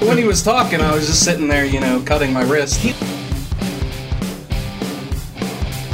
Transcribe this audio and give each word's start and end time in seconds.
When 0.00 0.16
he 0.16 0.24
was 0.24 0.42
talking, 0.42 0.80
I 0.80 0.94
was 0.94 1.06
just 1.06 1.24
sitting 1.24 1.46
there, 1.46 1.64
you 1.64 1.78
know, 1.78 2.02
cutting 2.04 2.32
my 2.32 2.42
wrist. 2.42 2.80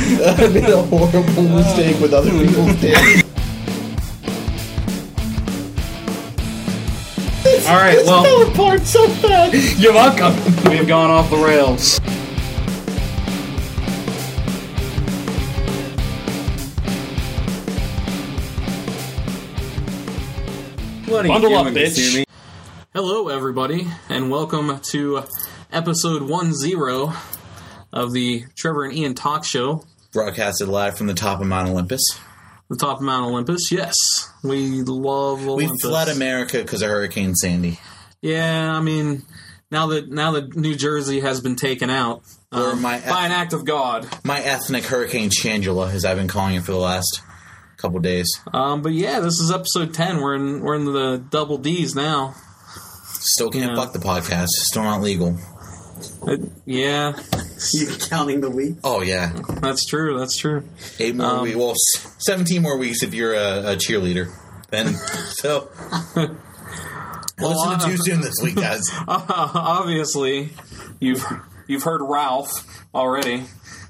I 0.08 0.48
made 0.48 0.64
a 0.64 0.82
horrible 0.82 1.42
mistake 1.42 2.00
with 2.00 2.14
other 2.14 2.30
people's 2.30 2.82
names. 2.82 3.24
All 7.68 7.74
right, 7.74 7.98
well, 8.06 8.22
fell 8.22 8.48
apart 8.48 8.82
so 8.82 9.08
fast. 9.08 9.78
you're 9.78 9.92
welcome. 9.92 10.34
We 10.70 10.76
have 10.76 10.86
gone 10.86 11.10
off 11.10 11.28
the 11.30 11.36
rails. 11.36 11.98
What 21.08 21.24
are 21.24 21.28
Bundle 21.28 21.56
up, 21.56 21.66
bitch. 21.68 22.25
Hello, 22.96 23.28
everybody, 23.28 23.86
and 24.08 24.30
welcome 24.30 24.80
to 24.80 25.22
episode 25.70 26.22
one 26.22 26.54
zero 26.54 27.12
of 27.92 28.14
the 28.14 28.46
Trevor 28.54 28.84
and 28.84 28.96
Ian 28.96 29.12
Talk 29.12 29.44
Show. 29.44 29.84
Broadcasted 30.14 30.68
live 30.68 30.96
from 30.96 31.06
the 31.06 31.12
top 31.12 31.42
of 31.42 31.46
Mount 31.46 31.68
Olympus. 31.68 32.00
The 32.70 32.76
top 32.78 32.96
of 32.96 33.02
Mount 33.02 33.26
Olympus. 33.26 33.70
Yes, 33.70 33.94
we 34.42 34.80
love 34.80 35.44
We 35.44 35.70
fled 35.82 36.08
America 36.08 36.62
because 36.62 36.80
of 36.80 36.88
Hurricane 36.88 37.34
Sandy. 37.34 37.78
Yeah, 38.22 38.72
I 38.74 38.80
mean, 38.80 39.24
now 39.70 39.88
that 39.88 40.08
now 40.08 40.30
that 40.30 40.56
New 40.56 40.74
Jersey 40.74 41.20
has 41.20 41.42
been 41.42 41.56
taken 41.56 41.90
out 41.90 42.22
um, 42.50 42.80
by 42.80 42.96
an 42.96 43.30
act 43.30 43.52
of 43.52 43.66
God. 43.66 44.08
My 44.24 44.40
ethnic 44.40 44.84
Hurricane 44.84 45.28
Shangela, 45.28 45.92
as 45.92 46.06
I've 46.06 46.16
been 46.16 46.28
calling 46.28 46.54
it 46.54 46.62
for 46.62 46.72
the 46.72 46.78
last 46.78 47.20
couple 47.76 48.00
days. 48.00 48.40
Um, 48.54 48.80
but 48.80 48.92
yeah, 48.92 49.20
this 49.20 49.38
is 49.38 49.50
episode 49.50 49.92
ten. 49.92 50.22
We're 50.22 50.34
in 50.36 50.62
we're 50.62 50.76
in 50.76 50.86
the 50.86 51.18
double 51.18 51.58
D's 51.58 51.94
now. 51.94 52.34
Still 53.26 53.50
can't 53.50 53.72
Yeah. 53.72 53.76
fuck 53.76 53.92
the 53.92 53.98
podcast. 53.98 54.46
Still 54.48 54.84
not 54.84 55.02
legal. 55.02 55.38
It- 56.26 56.40
yeah, 56.66 57.14
You 57.72 57.86
counting 58.08 58.40
the 58.40 58.50
week? 58.50 58.76
Oh 58.84 59.00
yeah, 59.02 59.32
that's 59.62 59.84
true. 59.86 60.18
That's 60.18 60.36
true. 60.36 60.62
eight 60.98 61.16
more 61.16 61.26
Um, 61.26 61.42
weeks. 61.42 61.56
Well, 61.56 61.70
s- 61.72 62.06
seventeen 62.18 62.62
more 62.62 62.76
weeks 62.76 63.02
if 63.02 63.14
you're 63.14 63.34
a, 63.34 63.72
a 63.72 63.76
cheerleader. 63.76 64.30
Then 64.70 64.94
so. 65.40 65.68
Listen 67.38 67.78
to 67.78 67.86
too 67.86 67.96
soon 67.98 68.20
this 68.22 68.34
week, 68.42 68.56
guys. 68.56 68.80
Obviously, 69.08 70.50
you've 71.00 71.24
you've 71.66 71.82
heard 71.82 72.00
Ralph 72.02 72.50
already 72.94 73.44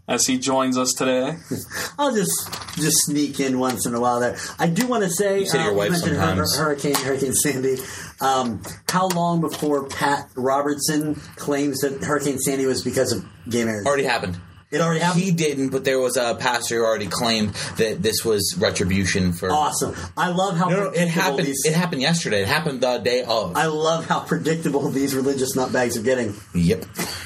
as 0.09 0.27
he 0.27 0.39
joins 0.39 0.79
us 0.79 0.93
today. 0.93 1.37
I'll 1.99 2.15
just 2.15 2.49
just 2.77 2.97
sneak 3.07 3.41
in 3.41 3.59
once 3.59 3.87
in 3.87 3.95
a 3.95 4.01
while 4.01 4.21
there. 4.21 4.37
I 4.59 4.69
do 4.69 4.87
want 4.87 5.05
to 5.05 5.11
say, 5.11 5.45
say 5.45 5.59
to 5.59 5.65
your 5.65 5.73
uh, 5.73 5.77
wife 5.77 5.91
mentioned 5.93 6.17
sometimes. 6.17 6.57
Hurricane 6.57 6.95
Hurricane 6.95 7.35
Sandy. 7.35 7.77
Um, 8.21 8.63
how 8.89 9.09
long 9.09 9.41
before 9.41 9.89
Pat 9.89 10.31
Robertson 10.35 11.15
claims 11.37 11.81
that 11.81 12.03
Hurricane 12.03 12.39
Sandy 12.39 12.67
was 12.67 12.83
because 12.83 13.13
of 13.13 13.25
gay 13.49 13.65
marriage? 13.65 13.87
Already 13.87 14.05
happened. 14.05 14.39
It 14.71 14.81
already 14.81 15.01
happened. 15.01 15.23
He 15.23 15.31
didn't, 15.31 15.69
but 15.71 15.85
there 15.85 15.99
was 16.01 16.17
a 16.17 16.35
pastor 16.35 16.77
who 16.79 16.85
already 16.85 17.07
claimed 17.07 17.51
that 17.79 18.03
this 18.03 18.25
was 18.25 18.57
retribution 18.59 19.33
for. 19.33 19.51
awesome. 19.51 19.95
I 20.17 20.31
love 20.31 20.57
how 20.57 20.69
No, 20.69 20.77
no, 20.85 20.91
it 20.91 21.09
happened. 21.09 21.47
These, 21.47 21.65
It 21.65 21.75
happened 21.75 22.03
yesterday. 22.03 22.43
It 22.43 22.49
happened 22.49 22.81
the 22.81 22.99
day 22.99 23.23
of. 23.23 23.57
I 23.57 23.67
love 23.67 24.07
how 24.07 24.21
predictable 24.21 24.89
these 24.91 25.15
religious 25.15 25.55
nutbags 25.57 25.97
are 25.97 26.03
getting. 26.03 26.35
Yep. 26.55 26.85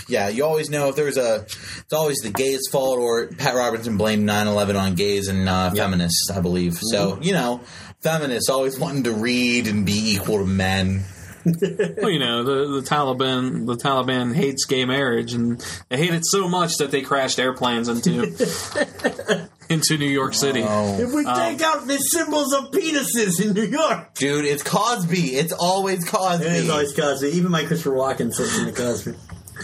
Yeah, 0.08 0.28
you 0.28 0.44
always 0.44 0.68
know 0.70 0.88
if 0.88 0.96
there's 0.96 1.16
a. 1.16 1.46
It's 1.46 1.92
always 1.92 2.18
the 2.18 2.30
gays' 2.30 2.68
fault, 2.70 2.98
or 2.98 3.28
Pat 3.28 3.54
Robertson 3.54 3.96
blamed 3.96 4.28
9/11 4.28 4.78
on 4.80 4.94
gays 4.94 5.28
and 5.28 5.48
uh, 5.48 5.70
feminists, 5.70 6.30
I 6.30 6.40
believe. 6.40 6.78
So 6.80 7.12
Mm-hmm. 7.12 7.22
you 7.22 7.32
know, 7.32 7.60
feminists 8.00 8.48
always 8.50 8.78
wanting 8.78 9.04
to 9.04 9.12
read 9.12 9.66
and 9.66 9.86
be 9.86 10.12
equal 10.14 10.38
to 10.38 10.44
men. 10.46 11.04
Well, 11.44 12.10
you 12.10 12.18
know, 12.18 12.42
the 12.44 12.80
the 12.80 12.86
Taliban 12.86 13.66
the 13.66 13.76
Taliban 13.76 14.34
hates 14.34 14.64
gay 14.66 14.84
marriage, 14.84 15.32
and 15.32 15.64
they 15.88 15.96
hate 15.96 16.12
it 16.14 16.24
so 16.24 16.48
much 16.48 16.76
that 16.78 16.90
they 16.90 17.02
crashed 17.02 17.38
airplanes 17.38 17.88
into 17.88 18.22
into 19.70 19.96
New 19.98 20.08
York 20.08 20.34
City. 20.34 20.60
If 20.60 21.12
we 21.14 21.24
um, 21.24 21.36
take 21.36 21.62
out 21.62 21.86
the 21.86 21.96
symbols 21.98 22.52
of 22.52 22.70
penises 22.72 23.40
in 23.40 23.54
New 23.54 23.64
York, 23.66 24.14
Dude, 24.14 24.44
it's 24.44 24.62
Cosby. 24.62 25.36
It's 25.36 25.52
always 25.52 26.04
Cosby. 26.08 26.44
it 26.44 26.52
is 26.52 26.70
always 26.70 26.92
Cosby. 26.94 27.28
Even 27.28 27.50
my 27.52 27.64
Christopher 27.64 27.96
Walken 27.96 28.32
sits 28.32 28.58
in 28.58 28.66
the 28.66 28.72
Cosby. 28.72 29.14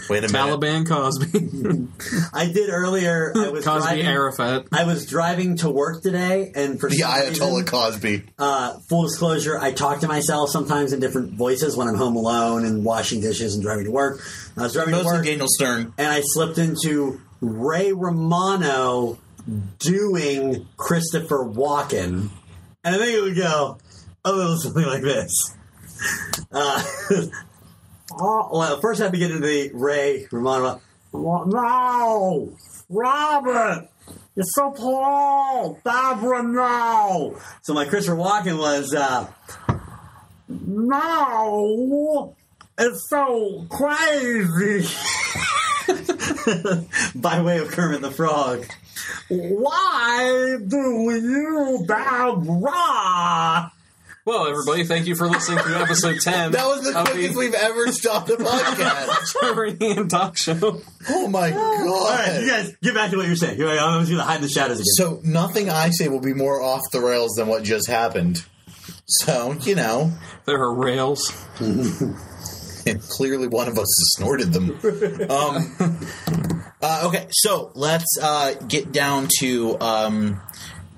Wait 0.09 0.23
a 0.23 0.31
minute. 0.31 0.87
Cosby, 0.87 1.87
I 2.33 2.45
did 2.51 2.69
earlier. 2.69 3.33
I 3.35 3.49
was 3.49 3.65
Cosby 3.65 3.81
driving. 3.81 4.05
Arafat. 4.05 4.67
I 4.71 4.83
was 4.85 5.05
driving 5.05 5.57
to 5.57 5.69
work 5.69 6.01
today, 6.01 6.51
and 6.55 6.79
for 6.79 6.89
The 6.89 6.97
some 6.97 7.11
Ayatollah 7.11 7.49
reason, 7.51 7.65
Cosby. 7.65 8.23
uh, 8.39 8.79
full 8.87 9.03
disclosure, 9.03 9.59
I 9.59 9.71
talk 9.73 9.99
to 10.01 10.07
myself 10.07 10.49
sometimes 10.49 10.93
in 10.93 10.99
different 10.99 11.33
voices 11.33 11.75
when 11.75 11.87
I'm 11.87 11.95
home 11.95 12.15
alone 12.15 12.65
and 12.65 12.85
washing 12.85 13.21
dishes 13.21 13.53
and 13.55 13.63
driving 13.63 13.85
to 13.85 13.91
work. 13.91 14.21
I 14.55 14.63
was 14.63 14.73
driving 14.73 14.95
to 14.95 15.03
work, 15.03 15.25
Daniel 15.25 15.47
Stern. 15.49 15.93
and 15.97 16.07
I 16.07 16.21
slipped 16.23 16.57
into 16.57 17.19
Ray 17.41 17.91
Romano 17.91 19.17
doing 19.79 20.67
Christopher 20.77 21.45
Walken, 21.45 22.29
and 22.83 22.95
I 22.95 22.97
think 22.97 23.11
it 23.17 23.21
would 23.21 23.35
go 23.35 23.77
a 24.25 24.31
little 24.31 24.57
something 24.57 24.85
like 24.85 25.01
this. 25.03 25.53
Uh, 26.51 26.83
oh, 28.11 28.49
well, 28.51 28.79
first 28.79 29.01
I 29.01 29.05
have 29.05 29.13
to 29.13 29.19
get 29.19 29.31
into 29.31 29.45
the 29.45 29.71
Ray 29.73 30.27
Romano. 30.31 30.81
No, 31.13 32.53
Robert. 32.89 33.89
You're 34.35 34.45
so 34.45 34.71
tall, 34.71 35.79
Barbara. 35.83 36.43
No. 36.43 37.39
So 37.63 37.73
my 37.73 37.85
Christopher 37.85 38.17
Walken 38.17 38.59
was, 38.59 38.93
uh, 38.93 39.27
no, 40.47 42.35
it's 42.77 43.09
so 43.09 43.65
crazy. 43.69 44.87
By 47.15 47.41
way 47.41 47.57
of 47.57 47.69
Kermit 47.69 48.01
the 48.01 48.11
Frog. 48.11 48.65
Why 49.29 50.57
do 50.65 50.77
you, 50.77 51.83
Barbara? 51.87 53.71
Well, 54.27 54.45
everybody, 54.45 54.83
thank 54.83 55.07
you 55.07 55.15
for 55.15 55.29
listening 55.29 55.59
to 55.59 55.79
episode 55.79 56.19
ten. 56.21 56.51
That 56.51 56.67
was 56.67 56.83
the 56.83 56.99
of 56.99 57.09
quickest 57.09 57.37
we've 57.37 57.53
ever 57.53 57.93
stopped 57.93 58.29
a 58.29 58.33
podcast. 58.33 59.31
Trevor 59.31 59.63
and 59.63 59.81
Ian 59.81 60.09
Talk 60.09 60.35
Show. 60.35 60.81
oh 61.07 61.27
my 61.29 61.53
All 61.53 62.09
right, 62.09 62.41
you 62.41 62.49
guys, 62.49 62.75
get 62.83 62.93
back 62.93 63.11
to 63.11 63.15
what 63.15 63.25
you're 63.25 63.37
saying. 63.37 63.55
Here 63.55 63.69
I 63.69 63.77
am. 63.77 63.83
I'm 63.85 63.99
just 64.01 64.11
going 64.11 64.19
to 64.19 64.25
hide 64.25 64.35
in 64.35 64.41
the 64.41 64.49
shadows 64.49 64.81
again. 64.81 64.93
So 64.95 65.21
nothing 65.23 65.69
I 65.69 65.91
say 65.91 66.09
will 66.09 66.19
be 66.19 66.33
more 66.33 66.61
off 66.61 66.81
the 66.91 66.99
rails 66.99 67.35
than 67.37 67.47
what 67.47 67.63
just 67.63 67.87
happened. 67.87 68.43
So, 69.05 69.53
you 69.61 69.75
know, 69.75 70.11
There 70.43 70.59
are 70.61 70.73
rails. 70.73 71.31
And 72.85 73.01
clearly 73.01 73.49
one 73.49 73.67
of 73.67 73.77
us 73.77 73.87
snorted 74.15 74.53
them. 74.53 74.69
Um, 75.29 75.99
uh, 76.81 77.03
okay, 77.07 77.27
so 77.31 77.73
let's 77.75 78.17
uh, 78.21 78.53
get 78.65 78.93
down 78.93 79.27
to 79.39 79.77
um, 79.81 80.39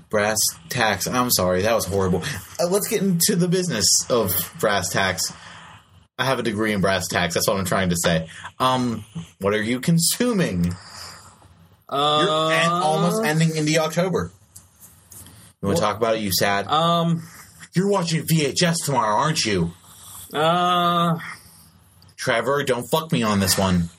brass 0.09 0.40
tacks. 0.70 1.08
I'm 1.08 1.31
sorry, 1.31 1.62
that 1.64 1.74
was 1.74 1.86
horrible. 1.86 2.24
Uh, 2.59 2.68
let's 2.70 2.88
get 2.88 3.02
into 3.02 3.36
the 3.36 3.47
business 3.47 3.88
of 4.09 4.53
brass 4.59 4.90
tacks. 4.90 5.31
I 6.18 6.25
have 6.25 6.40
a 6.40 6.44
degree 6.44 6.74
in 6.74 6.81
brass 6.81 7.08
tacks. 7.08 7.34
That's 7.36 7.47
what 7.47 7.58
I'm 7.58 7.66
trying 7.66 7.90
to 7.90 7.96
say. 7.96 8.28
Um, 8.59 9.06
what 9.40 9.53
are 9.53 9.62
you 9.62 9.80
consuming? 9.80 10.66
You're 10.66 10.75
Uh, 12.00 12.50
en- 12.50 12.69
almost 12.69 13.24
ending 13.24 13.56
into 13.56 13.78
October. 13.80 14.31
You 15.62 15.68
want 15.68 15.78
to 15.78 15.81
talk 15.84 15.98
about 15.98 16.16
it? 16.16 16.22
You 16.22 16.31
sad? 16.31 16.68
um, 16.68 17.24
You're 17.75 17.90
watching 17.90 18.24
VHS 18.25 18.75
tomorrow, 18.86 19.16
aren't 19.16 19.46
you? 19.46 19.74
uh, 20.34 21.18
Trevor, 22.18 22.64
don't 22.64 22.86
fuck 22.92 23.12
me 23.12 23.24
on 23.24 23.40
this 23.40 23.58
one. 23.58 23.90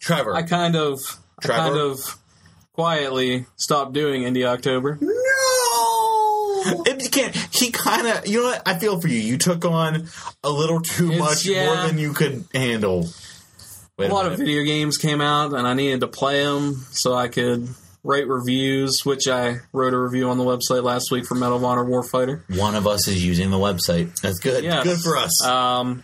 Trevor, 0.00 0.34
I 0.34 0.42
kind 0.42 0.76
of, 0.76 0.98
I 1.42 1.46
kind 1.48 1.76
of 1.76 2.18
quietly 2.72 3.46
stopped 3.56 3.92
doing 3.92 4.22
Indie 4.22 4.44
October. 4.46 4.98
no. 5.00 5.16
If 6.86 7.02
you 7.02 7.08
can't, 7.08 7.34
he 7.54 7.70
kind 7.70 8.06
of. 8.06 8.26
You 8.28 8.42
know 8.42 8.48
what? 8.50 8.62
I 8.68 8.78
feel 8.78 9.00
for 9.00 9.08
you. 9.08 9.18
You 9.18 9.38
took 9.38 9.64
on 9.64 10.08
a 10.44 10.50
little 10.50 10.80
too 10.82 11.06
It's- 11.10 11.18
much 11.18 11.46
yeah. 11.46 11.64
more 11.74 11.86
than 11.88 11.96
you 11.96 12.12
could 12.12 12.44
handle. 12.52 13.08
Wait 13.98 14.10
A 14.10 14.14
lot 14.14 14.26
of 14.26 14.32
minute. 14.32 14.44
video 14.44 14.64
games 14.64 14.98
came 14.98 15.22
out, 15.22 15.54
and 15.54 15.66
I 15.66 15.72
needed 15.72 16.00
to 16.00 16.06
play 16.06 16.44
them 16.44 16.74
so 16.90 17.14
I 17.14 17.28
could 17.28 17.66
write 18.04 18.28
reviews, 18.28 19.06
which 19.06 19.26
I 19.26 19.56
wrote 19.72 19.94
a 19.94 19.98
review 19.98 20.28
on 20.28 20.36
the 20.36 20.44
website 20.44 20.82
last 20.84 21.10
week 21.10 21.24
for 21.24 21.34
Medal 21.34 21.56
of 21.56 21.64
Honor 21.64 21.84
Warfighter. 21.84 22.42
One 22.58 22.74
of 22.74 22.86
us 22.86 23.08
is 23.08 23.24
using 23.24 23.50
the 23.50 23.58
website. 23.58 24.14
That's 24.20 24.38
good. 24.38 24.62
Yes. 24.62 24.84
Good 24.84 24.98
for 25.00 25.16
us. 25.16 25.42
Um, 25.44 26.02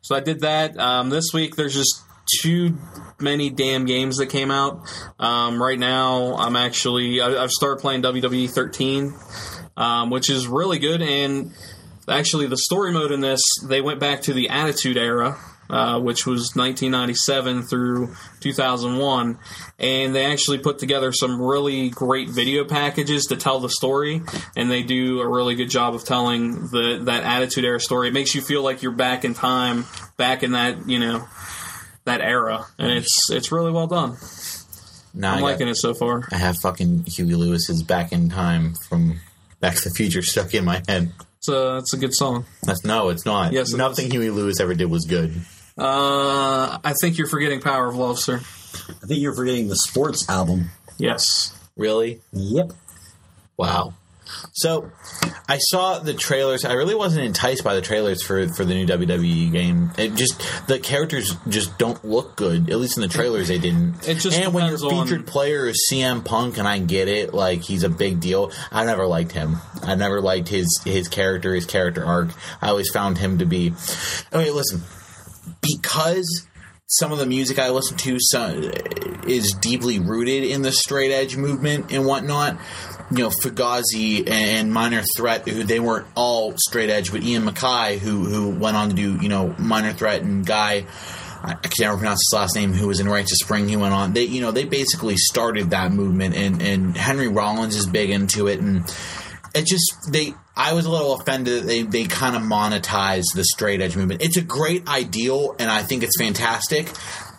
so 0.00 0.14
I 0.14 0.20
did 0.20 0.40
that. 0.40 0.78
Um, 0.78 1.10
this 1.10 1.32
week, 1.34 1.56
there's 1.56 1.74
just 1.74 2.00
too 2.40 2.76
many 3.20 3.50
damn 3.50 3.84
games 3.84 4.18
that 4.18 4.26
came 4.26 4.50
out. 4.50 4.82
Um, 5.18 5.62
right 5.62 5.78
now, 5.78 6.34
I'm 6.36 6.56
actually 6.56 7.20
I, 7.20 7.42
I've 7.42 7.50
started 7.50 7.80
playing 7.80 8.02
WWE 8.02 8.50
13, 8.50 9.14
um, 9.76 10.10
which 10.10 10.30
is 10.30 10.46
really 10.46 10.78
good. 10.78 11.02
And 11.02 11.52
actually, 12.08 12.46
the 12.46 12.56
story 12.56 12.92
mode 12.92 13.12
in 13.12 13.20
this 13.20 13.42
they 13.66 13.80
went 13.80 14.00
back 14.00 14.22
to 14.22 14.32
the 14.32 14.48
Attitude 14.50 14.96
Era, 14.96 15.38
uh, 15.70 16.00
which 16.00 16.26
was 16.26 16.54
1997 16.54 17.62
through 17.62 18.14
2001, 18.40 19.38
and 19.78 20.14
they 20.14 20.26
actually 20.26 20.58
put 20.58 20.78
together 20.78 21.12
some 21.12 21.40
really 21.40 21.88
great 21.90 22.28
video 22.28 22.64
packages 22.64 23.24
to 23.26 23.36
tell 23.36 23.60
the 23.60 23.70
story, 23.70 24.22
and 24.56 24.70
they 24.70 24.82
do 24.82 25.20
a 25.20 25.28
really 25.28 25.54
good 25.54 25.70
job 25.70 25.94
of 25.94 26.04
telling 26.04 26.68
the 26.68 27.00
that 27.04 27.24
Attitude 27.24 27.64
Era 27.64 27.80
story. 27.80 28.08
It 28.08 28.14
makes 28.14 28.34
you 28.34 28.42
feel 28.42 28.62
like 28.62 28.82
you're 28.82 28.92
back 28.92 29.24
in 29.24 29.34
time, 29.34 29.86
back 30.16 30.42
in 30.42 30.52
that 30.52 30.88
you 30.88 30.98
know 30.98 31.26
that 32.04 32.20
era, 32.20 32.66
and 32.78 32.92
it's 32.92 33.30
it's 33.30 33.50
really 33.52 33.72
well 33.72 33.86
done. 33.86 34.16
Now 35.14 35.32
I'm 35.32 35.38
I, 35.38 35.40
got- 35.40 35.46
liking 35.46 35.68
it 35.68 35.76
so 35.76 35.94
far. 35.94 36.26
I 36.32 36.36
have 36.36 36.56
fucking 36.58 37.04
Huey 37.04 37.34
Lewis's 37.34 37.82
"Back 37.82 38.12
in 38.12 38.28
Time" 38.30 38.74
from 38.88 39.20
Back 39.60 39.76
to 39.76 39.88
the 39.88 39.94
Future 39.94 40.22
stuck 40.22 40.54
in 40.54 40.64
my 40.64 40.82
head. 40.88 41.12
It's 41.38 41.48
a 41.48 41.76
it's 41.78 41.92
a 41.94 41.96
good 41.98 42.14
song. 42.14 42.46
That's 42.62 42.84
no, 42.84 43.10
it's 43.10 43.24
not. 43.24 43.52
Yes, 43.52 43.72
it 43.72 43.76
nothing 43.76 44.10
Huey 44.10 44.30
Lewis 44.30 44.60
ever 44.60 44.74
did 44.74 44.90
was 44.90 45.04
good. 45.04 45.34
Uh, 45.76 46.78
I 46.84 46.94
think 47.00 47.18
you're 47.18 47.28
forgetting 47.28 47.60
"Power 47.60 47.88
of 47.88 47.96
Love," 47.96 48.18
sir. 48.18 48.36
I 48.36 49.06
think 49.06 49.20
you're 49.20 49.34
forgetting 49.34 49.68
the 49.68 49.76
sports 49.76 50.28
album. 50.28 50.70
Yes. 50.98 51.56
Really? 51.76 52.20
Yep. 52.32 52.72
Wow. 53.56 53.94
So, 54.52 54.90
I 55.48 55.58
saw 55.58 55.98
the 55.98 56.14
trailers. 56.14 56.64
I 56.64 56.72
really 56.72 56.94
wasn't 56.94 57.26
enticed 57.26 57.64
by 57.64 57.74
the 57.74 57.82
trailers 57.82 58.22
for 58.22 58.48
for 58.48 58.64
the 58.64 58.74
new 58.74 58.86
WWE 58.86 59.52
game. 59.52 59.90
It 59.98 60.14
just 60.14 60.40
the 60.66 60.78
characters 60.78 61.36
just 61.48 61.76
don't 61.78 62.02
look 62.04 62.36
good. 62.36 62.70
At 62.70 62.78
least 62.78 62.96
in 62.96 63.02
the 63.02 63.08
trailers, 63.08 63.48
they 63.48 63.58
didn't. 63.58 64.08
It 64.08 64.18
just 64.18 64.38
and 64.38 64.54
when 64.54 64.66
your 64.66 64.78
on- 64.84 65.06
featured 65.06 65.26
player 65.26 65.66
is 65.66 65.86
CM 65.90 66.24
Punk, 66.24 66.58
and 66.58 66.66
I 66.66 66.78
get 66.78 67.08
it, 67.08 67.34
like 67.34 67.62
he's 67.62 67.82
a 67.82 67.88
big 67.90 68.20
deal. 68.20 68.52
I 68.70 68.84
never 68.84 69.06
liked 69.06 69.32
him. 69.32 69.56
I 69.82 69.94
never 69.94 70.20
liked 70.20 70.48
his 70.48 70.80
his 70.84 71.08
character, 71.08 71.54
his 71.54 71.66
character 71.66 72.04
arc. 72.04 72.30
I 72.62 72.68
always 72.68 72.90
found 72.90 73.18
him 73.18 73.38
to 73.38 73.46
be. 73.46 73.72
Okay, 74.32 74.50
listen, 74.50 74.82
because 75.60 76.46
some 76.86 77.12
of 77.12 77.18
the 77.18 77.26
music 77.26 77.58
I 77.58 77.70
listen 77.70 77.96
to 77.98 78.18
so, 78.20 78.70
is 79.26 79.52
deeply 79.60 79.98
rooted 79.98 80.44
in 80.44 80.62
the 80.62 80.72
straight 80.72 81.10
edge 81.10 81.36
movement 81.36 81.92
and 81.92 82.06
whatnot. 82.06 82.58
You 83.16 83.24
know, 83.24 83.30
Fugazi 83.30 84.28
and 84.28 84.72
Minor 84.72 85.02
Threat, 85.16 85.48
who 85.48 85.62
they 85.62 85.80
weren't 85.80 86.06
all 86.14 86.54
straight 86.56 86.90
edge, 86.90 87.12
but 87.12 87.22
Ian 87.22 87.44
MacKaye, 87.44 87.98
who 87.98 88.24
who 88.24 88.50
went 88.50 88.76
on 88.76 88.90
to 88.90 88.94
do 88.94 89.16
you 89.20 89.28
know 89.28 89.54
Minor 89.58 89.92
Threat 89.92 90.22
and 90.22 90.44
Guy. 90.44 90.86
I 91.46 91.54
can 91.54 91.72
never 91.78 91.98
pronounce 91.98 92.20
his 92.30 92.34
last 92.34 92.56
name. 92.56 92.72
Who 92.72 92.86
was 92.88 93.00
in 93.00 93.08
Rites 93.08 93.30
of 93.30 93.36
Spring? 93.36 93.68
He 93.68 93.76
went 93.76 93.92
on. 93.92 94.14
They, 94.14 94.24
you 94.24 94.40
know, 94.40 94.50
they 94.50 94.64
basically 94.64 95.16
started 95.16 95.70
that 95.70 95.92
movement, 95.92 96.34
and 96.34 96.62
and 96.62 96.96
Henry 96.96 97.28
Rollins 97.28 97.76
is 97.76 97.86
big 97.86 98.08
into 98.08 98.46
it, 98.46 98.60
and 98.60 98.90
it 99.54 99.66
just 99.66 100.08
they 100.10 100.34
I 100.56 100.72
was 100.72 100.84
a 100.84 100.90
little 100.90 101.14
offended 101.14 101.62
that 101.62 101.66
they 101.66 101.82
they 101.82 102.04
kind 102.04 102.36
of 102.36 102.42
monetize 102.42 103.24
the 103.34 103.44
straight 103.44 103.80
edge 103.80 103.96
movement. 103.96 104.22
It's 104.22 104.36
a 104.36 104.42
great 104.42 104.88
ideal 104.88 105.54
and 105.58 105.70
I 105.70 105.82
think 105.82 106.02
it's 106.02 106.16
fantastic, 106.18 106.90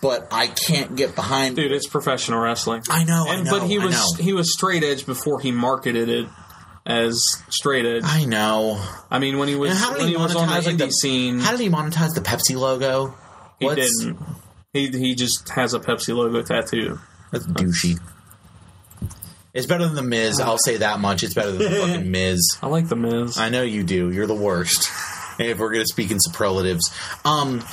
but 0.07 0.28
I 0.31 0.48
can't 0.48 0.96
get 0.96 1.16
behind 1.16 1.56
Dude, 1.56 1.72
it's 1.72 1.88
professional 1.88 2.40
wrestling. 2.40 2.84
I 2.90 3.04
know, 3.04 3.25
And, 3.28 3.42
I 3.42 3.44
know, 3.44 3.60
but 3.60 3.68
he 3.68 3.80
was 3.80 4.18
he 4.19 4.34
was 4.34 4.54
straight 4.54 4.84
edge 4.84 5.06
before 5.06 5.40
he 5.40 5.52
marketed 5.52 6.10
it 6.10 6.28
as 6.86 7.24
straight 7.50 7.86
edge. 7.86 8.04
I 8.06 8.25
know. 8.25 8.80
I 9.10 9.18
mean, 9.19 9.38
when 9.40 9.48
he 9.48 9.56
was 9.56 9.78
how 9.80 9.92
did 9.94 10.00
when 10.00 10.07
he 10.10 10.13
he 10.16 10.22
was 10.22 10.36
on 10.36 10.48
the 10.48 10.54
indie 10.69 10.78
the 10.78 10.92
scene, 10.92 11.40
How 11.40 11.52
did 11.52 11.60
he 11.60 11.69
monetize 11.69 12.13
the 12.13 12.22
Pepsi 12.22 12.56
logo? 12.56 13.16
he 13.60 13.66
What's- 13.66 14.04
didn't. 14.04 14.19
He 14.74 14.90
he 14.90 15.16
just 15.16 15.50
has 15.50 15.74
a 15.74 15.80
Pepsi 15.80 16.13
logo 16.16 16.42
tattoo. 16.44 17.00
That's 17.31 17.48
douchey. 17.48 17.98
It's 19.54 19.66
better 19.68 19.86
than 19.86 19.96
the 19.96 20.04
Miz. 20.04 20.40
I'll 20.42 20.58
say 20.58 20.78
that 20.78 21.00
much. 21.00 21.24
It's 21.24 21.34
better 21.34 21.51
than 21.54 21.72
the 21.72 21.80
fucking 21.80 22.12
Miz. 22.12 22.58
I 22.62 22.68
like 22.68 22.90
the 22.90 22.98
Miz. 22.98 23.38
I 23.38 23.50
know 23.50 23.62
you 23.63 23.84
do. 23.84 24.12
You're 24.12 24.28
the 24.28 24.36
worst. 24.36 24.90
if 25.40 25.58
we're 25.60 25.72
gonna 25.72 25.86
speak 25.86 26.12
in 26.12 26.18
superlatives, 26.19 26.92
um, 27.24 27.63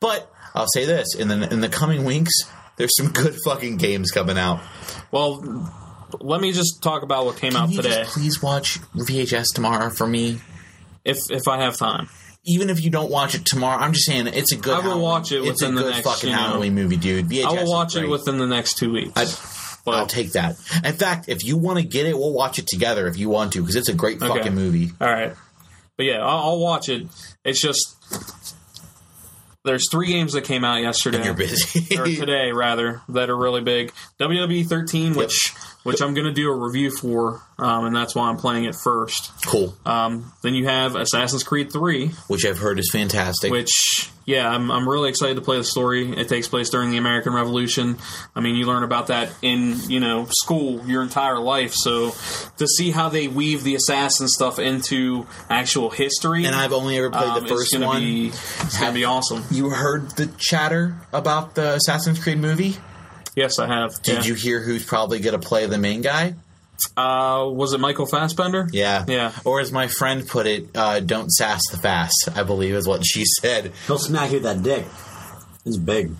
but 0.00 0.31
I'll 0.54 0.68
say 0.68 0.84
this: 0.84 1.14
in 1.14 1.28
the 1.28 1.52
in 1.52 1.60
the 1.60 1.68
coming 1.68 2.04
weeks, 2.04 2.32
there's 2.76 2.94
some 2.96 3.08
good 3.08 3.36
fucking 3.44 3.76
games 3.78 4.10
coming 4.10 4.38
out. 4.38 4.60
well, 5.10 5.40
let 6.20 6.40
me 6.40 6.52
just 6.52 6.82
talk 6.82 7.02
about 7.02 7.24
what 7.24 7.36
came 7.36 7.52
Can 7.52 7.62
out 7.62 7.70
you 7.70 7.76
today, 7.82 8.02
just 8.02 8.12
please 8.14 8.42
watch 8.42 8.78
VHS 8.94 9.46
tomorrow 9.54 9.90
for 9.90 10.06
me? 10.06 10.40
if 11.04 11.18
if 11.30 11.48
I 11.48 11.62
have 11.62 11.76
time. 11.76 12.08
Even 12.44 12.70
if 12.70 12.82
you 12.84 12.90
don't 12.90 13.10
watch 13.10 13.36
it 13.36 13.44
tomorrow, 13.44 13.80
I'm 13.80 13.92
just 13.92 14.04
saying 14.06 14.26
it's 14.26 14.52
a 14.52 14.56
good. 14.56 14.72
I 14.74 14.76
will 14.78 14.82
Halloween- 14.82 15.02
watch 15.02 15.30
it 15.32 15.44
It's 15.44 15.62
a 15.62 15.66
the 15.66 15.72
good 15.72 15.90
next, 15.94 16.06
fucking 16.08 16.30
you 16.30 16.34
know- 16.36 16.42
Halloween 16.42 16.74
movie, 16.74 16.96
dude. 16.96 17.28
VHS 17.28 17.44
I 17.46 17.50
will 17.52 17.58
is 17.58 17.70
watch 17.70 17.94
it 17.96 18.00
great. 18.00 18.10
within 18.10 18.38
the 18.38 18.46
next 18.48 18.78
two 18.78 18.92
weeks. 18.92 19.12
I, 19.16 19.78
but 19.84 19.94
I'll 19.94 20.06
take 20.06 20.32
that. 20.32 20.56
In 20.84 20.94
fact, 20.94 21.28
if 21.28 21.44
you 21.44 21.56
want 21.56 21.78
to 21.78 21.84
get 21.84 22.06
it, 22.06 22.16
we'll 22.18 22.32
watch 22.32 22.58
it 22.58 22.66
together 22.66 23.06
if 23.08 23.16
you 23.16 23.28
want 23.28 23.52
to, 23.54 23.60
because 23.60 23.74
it's 23.76 23.88
a 23.88 23.94
great 23.94 24.18
fucking 24.20 24.54
movie. 24.54 24.90
All 25.00 25.08
right, 25.08 25.34
but 25.96 26.04
yeah, 26.06 26.18
I'll, 26.20 26.50
I'll 26.50 26.58
watch 26.60 26.88
it. 26.88 27.06
It's 27.44 27.60
just 27.60 27.96
there's 29.64 29.88
three 29.90 30.08
games 30.08 30.32
that 30.32 30.44
came 30.44 30.64
out 30.64 30.80
yesterday. 30.80 31.24
You're 31.24 31.34
busy. 31.34 31.96
or 31.98 32.04
today 32.06 32.52
rather 32.52 33.02
that 33.08 33.30
are 33.30 33.36
really 33.36 33.60
big. 33.60 33.92
WWE 34.20 34.66
13, 34.66 35.14
which 35.14 35.52
which 35.82 36.00
I'm 36.00 36.14
going 36.14 36.26
to 36.26 36.32
do 36.32 36.50
a 36.50 36.54
review 36.56 36.90
for, 36.90 37.42
um, 37.58 37.86
and 37.86 37.94
that's 37.96 38.14
why 38.14 38.28
I'm 38.28 38.36
playing 38.36 38.64
it 38.64 38.74
first. 38.74 39.32
cool. 39.46 39.74
Um, 39.84 40.32
then 40.42 40.54
you 40.54 40.66
have 40.66 40.94
Assassin's 40.96 41.42
Creed 41.42 41.72
3, 41.72 42.08
Which 42.28 42.44
I've 42.46 42.58
heard 42.58 42.78
is 42.78 42.90
fantastic. 42.90 43.50
which 43.50 44.08
yeah, 44.24 44.48
I'm 44.48 44.70
I'm 44.70 44.88
really 44.88 45.08
excited 45.08 45.34
to 45.34 45.40
play 45.40 45.58
the 45.58 45.64
story. 45.64 46.12
It 46.16 46.28
takes 46.28 46.46
place 46.46 46.70
during 46.70 46.90
the 46.92 46.96
American 46.96 47.32
Revolution. 47.34 47.98
I 48.36 48.40
mean, 48.40 48.54
you 48.54 48.66
learn 48.66 48.84
about 48.84 49.08
that 49.08 49.32
in 49.42 49.80
you 49.88 49.98
know 49.98 50.26
school 50.30 50.86
your 50.86 51.02
entire 51.02 51.40
life. 51.40 51.72
So 51.74 52.12
to 52.58 52.66
see 52.68 52.92
how 52.92 53.08
they 53.08 53.26
weave 53.26 53.64
the 53.64 53.74
assassin 53.74 54.28
stuff 54.28 54.60
into 54.60 55.26
actual 55.50 55.90
history, 55.90 56.44
and 56.44 56.54
I've 56.54 56.72
only 56.72 56.96
ever 56.98 57.10
played 57.10 57.24
um, 57.30 57.42
the 57.42 57.48
first 57.48 57.62
it's 57.62 57.72
gonna 57.72 57.86
one. 57.86 58.00
Be, 58.02 58.28
it's 58.28 58.78
going 58.78 58.92
to 58.92 58.94
be 58.94 59.04
awesome. 59.04 59.42
You 59.50 59.70
heard 59.70 60.12
the 60.12 60.26
chatter 60.38 60.94
about 61.12 61.56
the 61.56 61.74
Assassin's 61.74 62.22
Creed 62.22 62.38
movie? 62.38 62.76
Yes, 63.34 63.58
I 63.58 63.66
have. 63.66 64.00
Did 64.02 64.18
yeah. 64.18 64.24
you 64.24 64.34
hear 64.34 64.60
who's 64.60 64.84
probably 64.84 65.20
going 65.20 65.38
to 65.38 65.46
play 65.46 65.66
the 65.66 65.78
main 65.78 66.02
guy? 66.02 66.34
Uh, 66.96 67.48
was 67.50 67.72
it 67.72 67.78
Michael 67.80 68.06
Fassbender? 68.06 68.68
Yeah. 68.72 69.04
Yeah. 69.06 69.32
Or 69.44 69.60
as 69.60 69.72
my 69.72 69.88
friend 69.88 70.26
put 70.26 70.46
it, 70.46 70.68
uh, 70.74 71.00
don't 71.00 71.30
sass 71.30 71.62
the 71.70 71.78
fast, 71.78 72.28
I 72.34 72.42
believe 72.42 72.74
is 72.74 72.86
what 72.86 73.06
she 73.06 73.24
said. 73.24 73.72
He'll 73.86 73.98
smack 73.98 74.30
you 74.30 74.40
with 74.40 74.42
that 74.44 74.62
dick. 74.62 74.84
It's 75.64 75.76
big. 75.76 76.12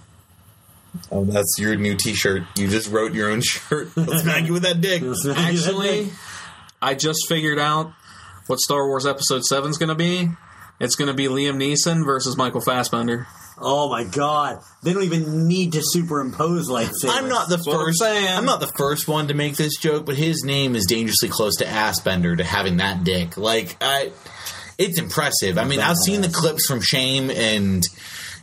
Oh, 1.10 1.24
that's 1.24 1.56
your 1.58 1.74
new 1.76 1.96
t 1.96 2.14
shirt. 2.14 2.42
You 2.56 2.68
just 2.68 2.90
wrote 2.90 3.12
your 3.14 3.30
own 3.30 3.40
shirt. 3.44 3.90
I'll 3.96 4.18
smack 4.18 4.46
you 4.46 4.52
with 4.52 4.62
that 4.62 4.80
dick. 4.80 5.02
He'll 5.02 5.14
smack 5.14 5.36
you 5.36 5.54
with 5.54 5.64
that 5.64 5.70
Actually, 5.70 6.04
dick. 6.04 6.12
I 6.80 6.94
just 6.94 7.26
figured 7.28 7.58
out 7.58 7.92
what 8.46 8.60
Star 8.60 8.86
Wars 8.86 9.06
Episode 9.06 9.44
7 9.44 9.70
is 9.70 9.78
going 9.78 9.88
to 9.88 9.94
be. 9.94 10.30
It's 10.80 10.96
going 10.96 11.08
to 11.08 11.14
be 11.14 11.26
Liam 11.26 11.56
Neeson 11.56 12.04
versus 12.04 12.36
Michael 12.36 12.60
Fassbender. 12.60 13.26
Oh 13.58 13.88
my 13.88 14.04
god. 14.04 14.60
They 14.82 14.92
don't 14.92 15.04
even 15.04 15.46
need 15.46 15.72
to 15.72 15.82
superimpose 15.82 16.68
lightsabers. 16.68 17.10
I'm 17.10 17.28
not 17.28 17.48
the 17.48 17.58
what 17.58 17.76
I'm 17.76 17.86
first. 17.86 18.02
I'm 18.02 18.44
not 18.44 18.60
the 18.60 18.72
first 18.76 19.06
one 19.08 19.28
to 19.28 19.34
make 19.34 19.56
this 19.56 19.76
joke, 19.76 20.06
but 20.06 20.16
his 20.16 20.42
name 20.44 20.74
is 20.74 20.86
dangerously 20.86 21.28
close 21.28 21.56
to 21.56 21.64
Assbender 21.64 22.36
to 22.36 22.44
having 22.44 22.78
that 22.78 23.04
dick. 23.04 23.36
Like, 23.36 23.76
I, 23.80 24.12
it's 24.78 24.98
impressive. 24.98 25.58
I 25.58 25.64
mean, 25.64 25.80
I've 25.80 25.96
seen 25.96 26.22
the 26.22 26.28
clips 26.28 26.66
from 26.66 26.80
Shame, 26.80 27.30
and 27.30 27.84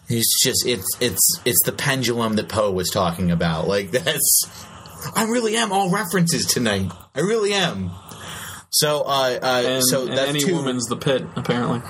it's 0.07 0.44
just 0.44 0.66
it's 0.66 0.87
it's 0.99 1.39
it's 1.45 1.61
the 1.66 1.71
pendulum 1.71 2.33
that 2.33 2.49
Poe 2.49 2.71
was 2.71 2.89
talking 2.89 3.31
about. 3.31 3.68
Like 3.68 3.92
that's, 3.92 4.45
I 5.16 5.23
really 5.23 5.57
am 5.57 5.71
all 5.71 5.89
references 5.89 6.45
tonight. 6.45 6.92
I 7.16 7.21
really 7.21 7.54
am. 7.54 7.92
So, 8.71 9.01
uh, 9.01 9.39
uh 9.42 9.63
And, 9.66 9.83
so 9.83 10.07
and 10.07 10.18
that's 10.18 10.30
any 10.30 10.42
two. 10.42 10.56
woman's 10.56 10.85
the 10.85 10.95
pit, 10.95 11.25
apparently. 11.35 11.81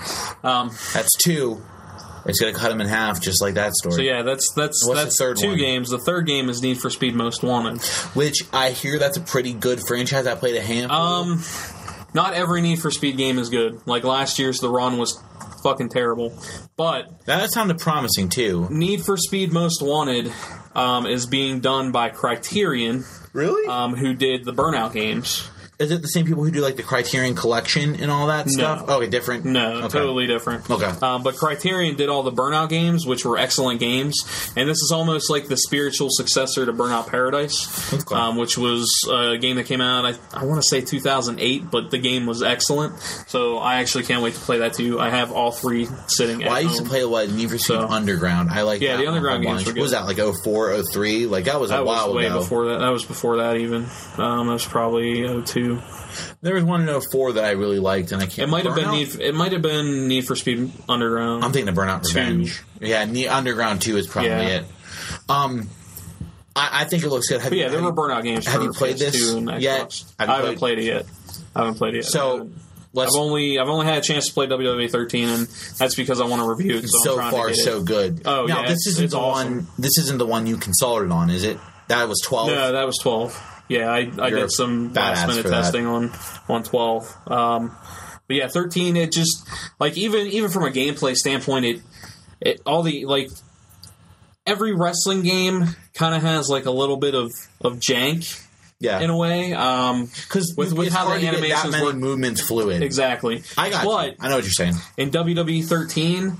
Um, 0.42 0.70
That's 0.94 1.14
two. 1.22 1.62
It's 2.26 2.38
gonna 2.40 2.52
cut 2.52 2.70
him 2.70 2.80
in 2.80 2.86
half, 2.88 3.20
just 3.20 3.40
like 3.42 3.54
that 3.54 3.74
story. 3.74 3.94
so 3.94 4.02
yeah, 4.02 4.22
that's 4.22 4.52
that's 4.54 4.86
What's 4.86 4.98
the 5.00 5.04
that's 5.04 5.18
third 5.18 5.36
two 5.38 5.48
one? 5.50 5.58
games. 5.58 5.90
The 5.90 5.98
third 5.98 6.26
game 6.26 6.48
is 6.48 6.62
Need 6.62 6.78
for 6.80 6.90
Speed 6.90 7.14
Most 7.14 7.42
Wanted. 7.42 7.82
Which 8.14 8.42
I 8.52 8.70
hear 8.70 8.98
that's 8.98 9.16
a 9.16 9.20
pretty 9.22 9.52
good 9.52 9.80
franchise. 9.86 10.26
I 10.26 10.34
played 10.34 10.56
a 10.56 10.62
handful. 10.62 10.96
Um, 10.98 11.42
not 12.14 12.34
every 12.34 12.60
Need 12.60 12.80
for 12.80 12.90
Speed 12.90 13.16
game 13.16 13.38
is 13.38 13.48
good. 13.50 13.80
Like 13.86 14.04
last 14.04 14.38
year's 14.38 14.58
The 14.58 14.68
Run 14.68 14.98
was 14.98 15.22
fucking 15.62 15.90
terrible, 15.90 16.32
but 16.76 17.24
that 17.26 17.50
sounded 17.52 17.78
promising 17.78 18.28
too. 18.28 18.66
Need 18.70 19.02
for 19.04 19.16
Speed 19.16 19.52
Most 19.52 19.82
Wanted 19.82 20.32
um, 20.74 21.06
is 21.06 21.26
being 21.26 21.60
done 21.60 21.92
by 21.92 22.08
Criterion, 22.10 23.04
Really? 23.32 23.66
um, 23.68 23.94
who 23.94 24.14
did 24.14 24.44
the 24.44 24.52
Burnout 24.52 24.92
games. 24.92 25.48
Is 25.80 25.90
it 25.90 26.02
the 26.02 26.08
same 26.08 26.26
people 26.26 26.44
who 26.44 26.50
do 26.50 26.60
like 26.60 26.76
the 26.76 26.82
Criterion 26.82 27.34
Collection 27.34 27.96
and 28.00 28.10
all 28.10 28.26
that 28.26 28.50
stuff? 28.50 28.86
Okay, 28.88 29.08
different. 29.08 29.46
No, 29.46 29.78
Okay. 29.78 29.88
totally 29.88 30.26
different. 30.26 30.70
Okay. 30.70 30.92
Um, 31.00 31.22
but 31.22 31.36
Criterion 31.36 31.96
did 31.96 32.10
all 32.10 32.22
the 32.22 32.30
Burnout 32.32 32.68
games, 32.68 33.06
which 33.06 33.24
were 33.24 33.38
excellent 33.38 33.80
games, 33.80 34.14
and 34.56 34.68
this 34.68 34.76
is 34.82 34.92
almost 34.92 35.30
like 35.30 35.48
the 35.48 35.56
spiritual 35.56 36.08
successor 36.10 36.66
to 36.66 36.72
Burnout 36.74 37.06
Paradise, 37.06 37.92
Okay. 37.94 38.14
um, 38.14 38.36
which 38.36 38.58
was 38.58 38.86
a 39.10 39.38
game 39.38 39.56
that 39.56 39.64
came 39.64 39.80
out, 39.80 40.04
I, 40.04 40.14
I 40.34 40.44
want 40.44 40.62
to 40.62 40.68
say 40.68 40.82
2008, 40.82 41.70
but 41.70 41.90
the 41.90 41.98
game 41.98 42.26
was 42.26 42.42
excellent. 42.42 43.00
So 43.26 43.56
I 43.56 43.76
actually 43.76 44.04
can't 44.04 44.22
wait 44.22 44.34
to 44.34 44.40
play 44.40 44.58
that 44.58 44.74
too. 44.74 45.00
I 45.00 45.08
have 45.08 45.32
all 45.32 45.50
three 45.50 45.88
sitting 46.08 46.40
Well, 46.40 46.52
I 46.52 46.60
used 46.60 46.74
to 46.76 46.80
home. 46.82 46.88
play 46.90 47.04
what 47.06 47.30
Need 47.30 47.48
for 47.50 47.56
Speed 47.58 47.80
So- 47.80 47.88
Underground. 47.88 48.50
I 48.50 48.62
like 48.62 48.82
Yeah, 48.82 48.98
the 48.98 49.06
Underground 49.06 49.44
games 49.44 49.64
were 49.64 49.72
good. 49.72 49.78
What 49.80 49.84
was 49.84 49.92
that 49.92 50.04
like 50.04 50.18
04, 50.18 50.82
03? 50.82 51.26
Like 51.26 51.46
that 51.46 51.58
was 51.58 51.70
a 51.70 51.74
That 51.74 51.86
while 51.86 52.08
was 52.08 52.16
way 52.16 52.26
ago. 52.26 52.40
before 52.40 52.66
that. 52.68 52.80
That 52.80 52.90
was 52.90 53.04
before 53.06 53.38
that 53.38 53.56
even. 53.56 53.86
Um, 54.18 54.46
that 54.48 54.52
was 54.52 54.64
probably 54.66 55.22
02, 55.26 55.69
two. 55.78 56.36
There 56.42 56.54
was 56.54 56.64
one 56.64 56.88
in 56.88 57.00
04 57.00 57.34
that 57.34 57.44
I 57.44 57.50
really 57.52 57.78
liked, 57.78 58.12
and 58.12 58.20
I 58.22 58.26
can't. 58.26 58.48
It 58.48 58.50
might 58.50 58.64
have 58.66 58.74
been 58.74 58.84
Burnout? 58.86 58.92
Need. 59.16 59.20
It 59.20 59.34
might 59.34 59.52
have 59.52 59.62
been 59.62 60.08
Need 60.08 60.26
for 60.26 60.34
Speed 60.36 60.72
Underground. 60.88 61.44
I'm 61.44 61.52
thinking 61.52 61.68
of 61.68 61.74
Burnout 61.74 62.04
Revenge. 62.04 62.62
Yeah, 62.80 63.04
Ne- 63.04 63.28
Underground 63.28 63.80
2 63.82 63.96
is 63.96 64.06
probably 64.06 64.30
Yeah. 64.30 64.60
it. 64.60 64.64
Um, 65.28 65.68
I, 66.56 66.82
I 66.82 66.84
think 66.84 67.02
it 67.04 67.08
looks 67.10 67.28
good. 67.28 67.40
Have 67.40 67.50
But 67.50 67.56
you, 67.58 67.62
yeah, 67.64 67.68
there 67.70 67.80
have 67.80 67.96
were 67.96 68.08
you- 68.10 68.14
burnout 68.14 68.22
games. 68.24 68.46
have 68.46 68.56
for 68.60 68.62
you 68.64 68.72
played 68.72 68.98
this 68.98 69.14
PS2 69.16 69.36
and 69.38 69.48
Xbox. 69.48 69.60
yet? 69.60 70.04
Have 70.18 70.28
you 70.28 70.34
I 70.34 70.36
haven't 70.38 70.58
played 70.58 70.78
it 70.78 70.84
yet. 70.84 71.06
I 71.54 71.58
haven't 71.60 71.74
played 71.76 71.94
it 71.94 71.98
yet. 71.98 72.06
So 72.06 72.50
let's. 72.92 73.14
I've 73.14 73.20
only 73.20 73.58
I've 73.58 73.68
only 73.68 73.86
had 73.86 73.98
a 73.98 74.00
chance 74.00 74.26
to 74.28 74.34
play 74.34 74.46
WWE 74.48 74.90
13, 74.90 75.28
and 75.28 75.46
that's 75.78 75.94
because 75.94 76.20
I 76.20 76.26
want 76.26 76.42
to 76.42 76.48
review 76.48 76.76
it. 76.78 76.88
So, 76.88 76.98
I'm 76.98 77.04
so 77.04 77.14
trying 77.16 77.30
far, 77.32 77.48
to 77.48 77.54
get 77.54 77.64
so 77.64 77.78
it. 77.78 77.84
good. 77.84 78.22
Oh, 78.24 78.46
now 78.46 78.62
yeah, 78.62 78.68
this 78.68 78.70
it's- 78.72 78.86
isn't 78.88 79.04
it's 79.04 79.12
the 79.14 79.20
awesome. 79.20 79.54
one. 79.56 79.66
This 79.78 79.98
isn't 79.98 80.18
the 80.18 80.26
one 80.26 80.46
you 80.46 80.56
consulted 80.56 81.10
on, 81.10 81.30
is 81.30 81.44
it? 81.44 81.58
That 81.88 82.08
was 82.08 82.20
12. 82.24 82.48
No, 82.48 82.72
that 82.72 82.86
was 82.86 82.98
12. 82.98 83.40
Yeah, 83.70 83.90
I, 83.90 84.10
I 84.18 84.30
did 84.30 84.50
some 84.50 84.92
last 84.92 85.26
minute 85.28 85.44
that. 85.44 85.50
testing 85.50 85.86
on 85.86 86.12
on 86.48 86.62
12. 86.64 87.16
Um, 87.28 87.76
but 88.26 88.36
yeah, 88.36 88.48
13. 88.48 88.96
It 88.96 89.12
just 89.12 89.48
like 89.78 89.96
even 89.96 90.26
even 90.26 90.50
from 90.50 90.64
a 90.64 90.70
gameplay 90.70 91.14
standpoint, 91.14 91.64
it 91.64 91.80
it 92.40 92.60
all 92.66 92.82
the 92.82 93.04
like 93.06 93.30
every 94.46 94.72
wrestling 94.74 95.22
game 95.22 95.64
kind 95.94 96.14
of 96.14 96.22
has 96.22 96.48
like 96.50 96.66
a 96.66 96.70
little 96.70 96.96
bit 96.96 97.14
of 97.14 97.30
of 97.60 97.74
jank 97.78 98.44
yeah, 98.80 99.00
in 99.00 99.10
a 99.10 99.16
way. 99.16 99.52
Um, 99.52 100.06
because 100.06 100.54
with- 100.56 100.72
with 100.72 100.92
how 100.92 101.04
the 101.04 101.10
hard 101.10 101.20
get 101.20 101.32
that 101.32 101.38
animations 101.44 101.82
work- 101.82 101.96
movements 101.96 102.40
fluid. 102.40 102.82
exactly. 102.82 103.42
I 103.58 103.70
got. 103.70 103.84
but 103.84 104.06
you. 104.08 104.14
I 104.20 104.28
know 104.30 104.36
what 104.36 104.44
you're 104.44 104.52
saying. 104.52 104.74
in 104.96 105.10
WWE 105.10 105.64
13, 105.64 106.36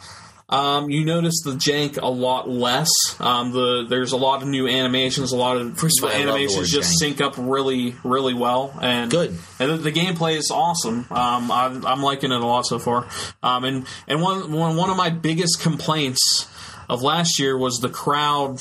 um, 0.51 0.91
you 0.91 1.05
notice 1.05 1.43
the 1.43 1.53
jank 1.53 2.01
a 2.03 2.09
lot 2.11 2.49
less. 2.49 2.91
Um, 3.21 3.53
the 3.53 3.87
there's 3.89 4.13
a 4.13 4.17
lot 4.17 4.43
of 4.43 4.49
new 4.49 4.67
animations. 4.67 5.33
A 5.33 5.37
lot 5.37 5.57
of 5.57 5.79
First 5.79 6.03
of 6.03 6.11
the 6.11 6.17
all, 6.17 6.23
the 6.23 6.29
animations 6.31 6.71
just 6.71 6.95
jank. 6.95 6.99
sync 6.99 7.21
up 7.21 7.35
really, 7.39 7.95
really 8.03 8.35
well. 8.35 8.77
And 8.83 9.11
Good. 9.11 9.39
And 9.59 9.71
the, 9.71 9.77
the 9.77 9.93
gameplay 9.93 10.37
is 10.37 10.51
awesome. 10.51 11.07
Um, 11.11 11.51
I, 11.51 11.67
I'm 11.87 12.03
liking 12.03 12.33
it 12.33 12.41
a 12.41 12.47
lot 12.47 12.67
so 12.67 12.79
far. 12.79 13.07
Um, 13.43 13.65
and 13.65 13.87
and 14.09 14.21
one 14.21 14.51
one 14.53 14.77
one 14.77 14.91
of 14.91 14.97
my 14.97 15.11
biggest 15.11 15.61
complaints 15.63 16.49
of 16.89 17.03
last 17.03 17.39
year 17.39 17.57
was 17.57 17.79
the 17.79 17.89
crowd. 17.89 18.59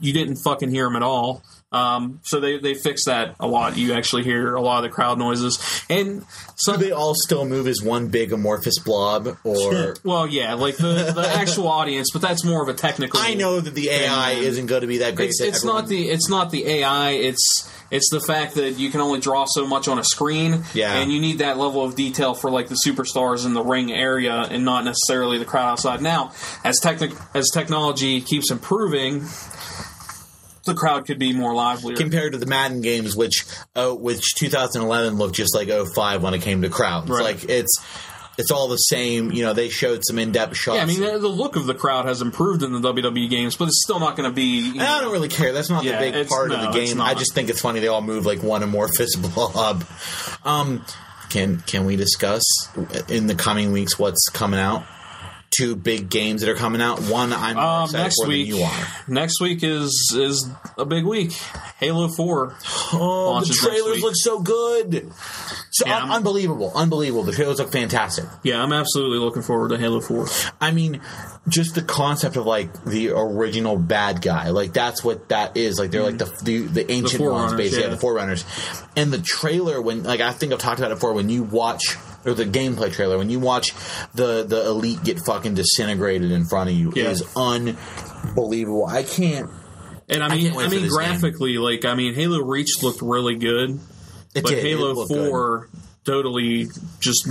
You 0.00 0.12
didn't 0.12 0.36
fucking 0.36 0.70
hear 0.70 0.84
them 0.84 0.96
at 0.96 1.02
all. 1.02 1.42
Um, 1.74 2.20
so 2.22 2.40
they, 2.40 2.58
they 2.58 2.74
fixed 2.74 3.06
that 3.06 3.34
a 3.40 3.46
lot. 3.46 3.76
You 3.76 3.94
actually 3.94 4.22
hear 4.24 4.54
a 4.54 4.60
lot 4.60 4.84
of 4.84 4.90
the 4.90 4.94
crowd 4.94 5.18
noises, 5.18 5.58
and 5.90 6.24
so 6.56 6.76
Do 6.76 6.84
they 6.84 6.92
all 6.92 7.14
still 7.16 7.44
move 7.44 7.66
as 7.66 7.82
one 7.82 8.08
big 8.08 8.32
amorphous 8.32 8.78
blob, 8.78 9.36
or 9.44 9.96
well, 10.04 10.26
yeah, 10.26 10.54
like 10.54 10.76
the, 10.76 11.12
the 11.14 11.26
actual 11.34 11.68
audience, 11.68 12.10
but 12.12 12.22
that's 12.22 12.44
more 12.44 12.62
of 12.62 12.68
a 12.68 12.74
technical. 12.74 13.18
I 13.20 13.34
know 13.34 13.60
that 13.60 13.74
the 13.74 13.90
AI 13.90 14.34
man. 14.34 14.42
isn't 14.44 14.66
going 14.66 14.82
to 14.82 14.86
be 14.86 14.98
that 14.98 15.16
great. 15.16 15.30
it's, 15.30 15.40
that 15.40 15.48
it's 15.48 15.64
not 15.64 15.88
the 15.88 16.08
it's 16.10 16.28
not 16.30 16.50
the 16.50 16.66
AI. 16.66 17.10
It's 17.10 17.70
it's 17.90 18.08
the 18.10 18.20
fact 18.20 18.54
that 18.54 18.72
you 18.78 18.90
can 18.90 19.00
only 19.00 19.20
draw 19.20 19.44
so 19.46 19.66
much 19.66 19.88
on 19.88 19.98
a 19.98 20.04
screen, 20.04 20.64
Yeah. 20.74 20.96
and 20.96 21.12
you 21.12 21.20
need 21.20 21.38
that 21.38 21.58
level 21.58 21.84
of 21.84 21.94
detail 21.94 22.34
for 22.34 22.50
like 22.50 22.68
the 22.68 22.78
superstars 22.86 23.44
in 23.46 23.52
the 23.54 23.62
ring 23.62 23.92
area, 23.92 24.34
and 24.34 24.64
not 24.64 24.84
necessarily 24.84 25.38
the 25.38 25.44
crowd 25.44 25.72
outside. 25.72 26.00
Now, 26.00 26.32
as 26.64 26.78
technic 26.80 27.12
as 27.34 27.50
technology 27.52 28.20
keeps 28.20 28.50
improving, 28.50 29.24
the 30.66 30.74
crowd 30.74 31.06
could 31.06 31.18
be 31.18 31.32
more 31.32 31.54
lively 31.54 31.94
compared 31.94 32.32
to 32.32 32.38
the 32.38 32.46
Madden 32.46 32.80
games, 32.80 33.16
which 33.16 33.44
uh, 33.74 33.90
which 33.92 34.34
2011 34.36 35.18
looked 35.18 35.34
just 35.36 35.54
like 35.54 35.68
05 35.68 36.22
when 36.22 36.34
it 36.34 36.42
came 36.42 36.62
to 36.62 36.68
crowds. 36.68 37.08
Right. 37.10 37.22
Like 37.22 37.48
it's 37.48 37.78
it's 38.36 38.50
all 38.50 38.68
the 38.68 38.76
same. 38.76 39.30
You 39.32 39.44
know, 39.44 39.52
they 39.52 39.68
showed 39.68 40.04
some 40.04 40.18
in 40.18 40.32
depth 40.32 40.56
shots. 40.56 40.76
yeah, 40.76 40.82
I 40.82 40.86
mean 40.86 41.00
the 41.00 41.18
the 41.18 41.28
look 41.28 41.56
of 41.56 41.66
the 41.66 41.74
crowd 41.74 42.06
has 42.06 42.20
improved 42.20 42.62
in 42.62 42.72
the 42.72 42.92
WWE 42.92 43.28
games, 43.30 43.56
but 43.56 43.68
it's 43.68 43.82
still 43.82 44.00
not 44.00 44.16
going 44.16 44.28
to 44.28 44.34
be. 44.34 44.60
you 44.60 44.72
And 44.72 44.82
I 44.82 45.00
don't 45.00 45.12
really 45.12 45.28
care. 45.28 45.52
That's 45.52 45.70
not 45.70 45.84
Yeah, 45.84 46.02
the 46.02 46.10
big 46.12 46.28
part 46.28 46.50
of 46.50 46.60
the 46.60 46.70
game. 46.70 47.00
I 47.00 47.14
just 47.14 47.34
think 47.34 47.48
it's 47.50 47.60
funny 47.60 47.80
they 47.80 47.88
all 47.88 48.02
move 48.02 48.26
like 48.26 48.42
one 48.42 48.62
amorphous 48.62 49.14
blob. 49.34 49.84
Um, 50.44 50.84
can 51.30 51.60
can 51.60 51.84
we 51.84 51.96
discuss 51.96 52.42
in 53.08 53.26
the 53.26 53.34
coming 53.34 53.72
weeks 53.72 53.98
what's 53.98 54.28
coming 54.30 54.60
out? 54.60 54.84
Two 55.56 55.76
big 55.76 56.08
games 56.10 56.40
that 56.40 56.50
are 56.50 56.54
coming 56.56 56.80
out. 56.82 57.00
One 57.02 57.32
I'm 57.32 57.54
more 57.56 57.64
Um, 57.64 57.84
excited 57.84 58.02
next 58.02 58.22
for 58.22 58.28
week, 58.28 58.48
than 58.48 58.56
you 58.58 58.64
are. 58.64 58.86
next 59.08 59.40
week 59.40 59.62
is 59.62 60.12
is 60.18 60.48
a 60.78 60.84
big 60.84 61.04
week. 61.04 61.32
Halo 61.78 62.08
Four. 62.08 62.56
Oh, 62.92 63.40
the 63.40 63.52
trailers 63.54 64.00
look 64.00 64.14
so 64.16 64.40
good. 64.40 65.12
So 65.70 65.86
Yeah, 65.86 66.02
un- 66.04 66.10
unbelievable, 66.12 66.72
unbelievable. 66.74 67.24
The 67.24 67.32
trailers 67.32 67.58
look 67.58 67.70
fantastic. 67.70 68.24
Yeah, 68.42 68.62
I'm 68.62 68.72
absolutely 68.72 69.18
looking 69.18 69.42
forward 69.42 69.68
to 69.70 69.78
Halo 69.78 70.00
Four. 70.00 70.26
I 70.60 70.70
mean, 70.70 71.00
just 71.48 71.74
the 71.74 71.82
concept 71.82 72.36
of 72.36 72.46
like 72.46 72.84
the 72.84 73.10
original 73.10 73.76
bad 73.76 74.22
guy, 74.22 74.50
like 74.50 74.72
that's 74.72 75.04
what 75.04 75.28
that 75.28 75.56
is. 75.56 75.78
Like 75.78 75.90
they're 75.90 76.02
like 76.02 76.18
the 76.18 76.32
the, 76.42 76.58
the 76.66 76.90
ancient 76.92 77.22
ones, 77.22 77.52
basically, 77.52 77.80
yeah. 77.82 77.88
yeah. 77.88 77.94
the 77.94 78.00
forerunners. 78.00 78.44
And 78.96 79.12
the 79.12 79.18
trailer, 79.20 79.80
when 79.82 80.02
like 80.04 80.20
I 80.20 80.32
think 80.32 80.52
I've 80.52 80.58
talked 80.58 80.78
about 80.80 80.90
it 80.90 80.94
before, 80.94 81.12
when 81.12 81.28
you 81.28 81.42
watch 81.42 81.96
or 82.26 82.34
the 82.34 82.44
gameplay 82.44 82.92
trailer, 82.92 83.18
when 83.18 83.30
you 83.30 83.38
watch 83.40 83.72
the 84.14 84.44
the 84.44 84.66
elite 84.66 85.02
get 85.04 85.20
fucking 85.26 85.54
disintegrated 85.54 86.30
in 86.30 86.44
front 86.46 86.70
of 86.70 86.76
you, 86.76 86.92
Yeah. 86.94 87.10
is 87.10 87.22
unbelievable. 87.36 88.86
I 88.86 89.02
can't. 89.02 89.50
And 90.08 90.22
I 90.22 90.26
I 90.26 90.34
mean, 90.34 90.52
can't 90.52 90.56
I, 90.58 90.68
mean, 90.68 90.82
this 90.82 90.96
game. 90.96 91.08
graphically, 91.08 91.56
like 91.58 91.84
I 91.84 91.94
mean, 91.94 92.14
Halo 92.14 92.40
Reach 92.40 92.82
looked 92.82 93.00
really 93.02 93.36
good, 93.36 93.78
It 94.34 94.42
but 94.42 94.46
did. 94.50 94.62
Halo 94.62 94.92
looked 94.92 95.10
good. 95.10 95.28
Four 95.30 95.68
totally 96.04 96.66
just 97.00 97.26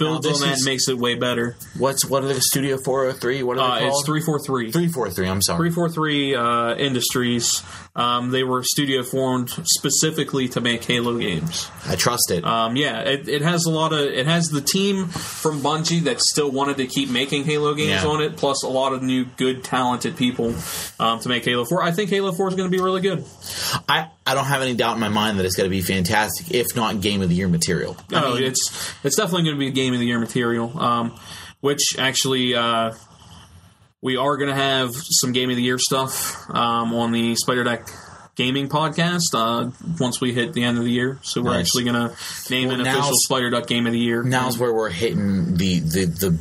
builds 0.00 0.26
on 0.26 0.32
that 0.32 0.52
is- 0.54 0.58
and 0.58 0.64
makes 0.64 0.88
it 0.88 0.98
way 0.98 1.14
better. 1.14 1.56
What's 1.78 2.04
what 2.04 2.24
are 2.24 2.28
the 2.34 2.40
Studio 2.40 2.76
Four 2.84 3.04
Hundred 3.06 3.20
Three? 3.20 3.42
What 3.44 3.58
are 3.58 3.60
Uh, 3.60 3.74
they 3.74 3.80
called? 3.88 3.92
it's 4.00 4.06
three 4.06 4.20
four 4.22 4.40
three. 4.44 4.72
Three 4.72 4.88
four 4.88 5.08
three. 5.10 5.28
I'm 5.28 5.40
sorry. 5.40 5.70
343 5.70 6.34
uh, 6.34 6.74
Industries. 6.74 7.62
Um, 8.00 8.30
they 8.30 8.42
were 8.44 8.62
studio 8.62 9.02
formed 9.02 9.50
specifically 9.64 10.48
to 10.48 10.62
make 10.62 10.82
Halo 10.84 11.18
games. 11.18 11.70
I 11.86 11.96
trust 11.96 12.30
it. 12.30 12.44
Um, 12.44 12.74
yeah, 12.74 13.00
it, 13.00 13.28
it 13.28 13.42
has 13.42 13.66
a 13.66 13.70
lot 13.70 13.92
of. 13.92 14.00
It 14.00 14.26
has 14.26 14.48
the 14.48 14.62
team 14.62 15.06
from 15.06 15.60
Bungie 15.60 16.04
that 16.04 16.20
still 16.20 16.50
wanted 16.50 16.78
to 16.78 16.86
keep 16.86 17.10
making 17.10 17.44
Halo 17.44 17.74
games 17.74 18.02
Yeah. 18.02 18.06
on 18.08 18.22
it, 18.22 18.38
plus 18.38 18.62
a 18.62 18.68
lot 18.68 18.94
of 18.94 19.02
new, 19.02 19.26
good, 19.36 19.62
talented 19.62 20.16
people 20.16 20.54
um, 20.98 21.20
to 21.20 21.28
make 21.28 21.44
Halo 21.44 21.66
Four. 21.66 21.82
I 21.82 21.92
think 21.92 22.08
Halo 22.08 22.32
Four 22.32 22.48
is 22.48 22.54
going 22.54 22.70
to 22.70 22.74
be 22.74 22.82
really 22.82 23.02
good. 23.02 23.24
I, 23.86 24.08
I 24.26 24.34
don't 24.34 24.46
have 24.46 24.62
any 24.62 24.74
doubt 24.74 24.94
in 24.94 25.00
my 25.00 25.10
mind 25.10 25.38
that 25.38 25.44
it's 25.44 25.56
going 25.56 25.68
to 25.68 25.76
be 25.76 25.82
fantastic, 25.82 26.52
if 26.52 26.74
not 26.74 27.02
game 27.02 27.20
of 27.20 27.28
the 27.28 27.34
year 27.34 27.48
material. 27.48 27.98
I 28.12 28.24
oh, 28.24 28.34
mean, 28.34 28.44
it's 28.44 28.94
it's 29.04 29.16
definitely 29.16 29.44
going 29.44 29.56
to 29.56 29.60
be 29.60 29.70
game 29.72 29.92
of 29.92 30.00
the 30.00 30.06
year 30.06 30.18
material. 30.20 30.78
Um, 30.80 31.18
which 31.60 31.96
actually, 31.98 32.54
uh, 32.54 32.92
we 34.02 34.16
are 34.16 34.36
going 34.36 34.48
to 34.50 34.54
have 34.56 34.94
some 34.94 35.32
game 35.32 35.50
of 35.50 35.56
the 35.56 35.62
year 35.62 35.78
stuff 35.78 36.48
um, 36.50 36.94
on 36.94 37.12
the 37.12 37.34
Spider 37.36 37.64
Deck 37.64 37.86
Gaming 38.36 38.68
podcast 38.68 39.34
uh, 39.34 39.70
once 39.98 40.20
we 40.20 40.32
hit 40.32 40.52
the 40.54 40.62
end 40.64 40.78
of 40.78 40.84
the 40.84 40.90
year. 40.90 41.18
So 41.22 41.42
we're 41.42 41.52
Nice. 41.52 41.66
actually 41.66 41.84
going 41.84 41.94
to 42.08 42.16
name 42.50 42.68
Well, 42.68 42.80
an 42.80 42.86
official 42.86 43.12
Spider 43.14 43.50
Duck 43.50 43.66
Game 43.66 43.86
of 43.86 43.92
the 43.92 43.98
Year. 43.98 44.22
now's 44.22 44.56
where 44.58 44.72
we're 44.72 44.88
hitting 44.90 45.56
the 45.56 45.80
the 45.80 46.06
the 46.06 46.38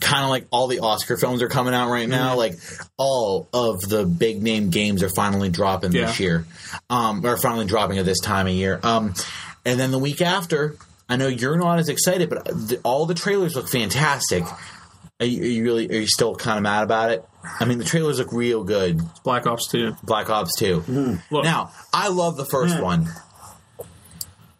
kind 0.00 0.24
of 0.24 0.30
like 0.30 0.46
all 0.50 0.66
the 0.66 0.80
Oscar 0.80 1.16
films 1.16 1.42
are 1.42 1.48
coming 1.48 1.74
out 1.74 1.90
right 1.90 2.08
now. 2.08 2.30
Mm-hmm. 2.30 2.38
Like 2.38 2.54
all 2.96 3.48
of 3.52 3.80
the 3.82 4.04
big 4.04 4.42
name 4.42 4.70
games 4.70 5.02
are 5.04 5.08
finally 5.10 5.48
dropping 5.50 5.92
this 5.92 6.18
year, 6.18 6.44
um, 6.90 7.24
or 7.24 7.36
finally 7.36 7.66
dropping 7.66 7.98
at 7.98 8.04
this 8.04 8.18
time 8.20 8.46
of 8.48 8.52
year. 8.54 8.80
Um, 8.82 9.14
and 9.64 9.78
then 9.78 9.92
the 9.92 9.98
week 9.98 10.22
after, 10.22 10.74
I 11.08 11.16
know 11.16 11.28
you're 11.28 11.58
not 11.58 11.78
as 11.78 11.88
excited, 11.88 12.28
but 12.30 12.44
the, 12.46 12.80
all 12.82 13.06
the 13.06 13.14
trailers 13.14 13.54
look 13.54 13.68
fantastic. 13.68 14.42
Are 15.20 15.26
you, 15.26 15.42
are 15.42 15.46
you 15.46 15.64
really? 15.64 15.88
Are 15.88 16.00
you 16.00 16.06
still 16.06 16.34
kind 16.34 16.58
of 16.58 16.62
mad 16.62 16.82
about 16.84 17.10
it? 17.10 17.24
I 17.58 17.64
mean, 17.64 17.78
the 17.78 17.84
trailers 17.84 18.18
look 18.18 18.32
real 18.32 18.64
good. 18.64 19.00
Black 19.24 19.46
Ops 19.46 19.68
Two. 19.68 19.96
Black 20.02 20.28
Ops 20.28 20.54
Two. 20.58 20.80
Mm-hmm. 20.80 21.34
Look, 21.34 21.44
Now, 21.44 21.70
I 21.92 22.08
love 22.08 22.36
the 22.36 22.44
first 22.44 22.76
mm. 22.76 22.82
one. 22.82 23.08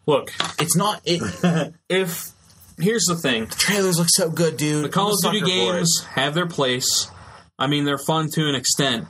look. 0.06 0.32
It's 0.58 0.76
not. 0.76 1.00
It, 1.04 1.74
If 1.88 2.30
here's 2.78 3.04
the 3.04 3.16
thing, 3.16 3.46
the 3.46 3.54
trailers 3.54 3.98
look 3.98 4.08
so 4.10 4.30
good, 4.30 4.56
dude. 4.56 4.84
the 4.84 4.88
Call 4.88 5.08
I'm 5.08 5.12
of 5.12 5.20
Duty 5.20 5.40
sucker 5.40 5.50
for 5.50 5.76
it. 5.76 5.76
games 5.78 6.04
have 6.10 6.34
their 6.34 6.46
place. 6.46 7.10
I 7.58 7.66
mean, 7.66 7.84
they're 7.84 7.98
fun 7.98 8.28
to 8.30 8.48
an 8.48 8.54
extent, 8.54 9.06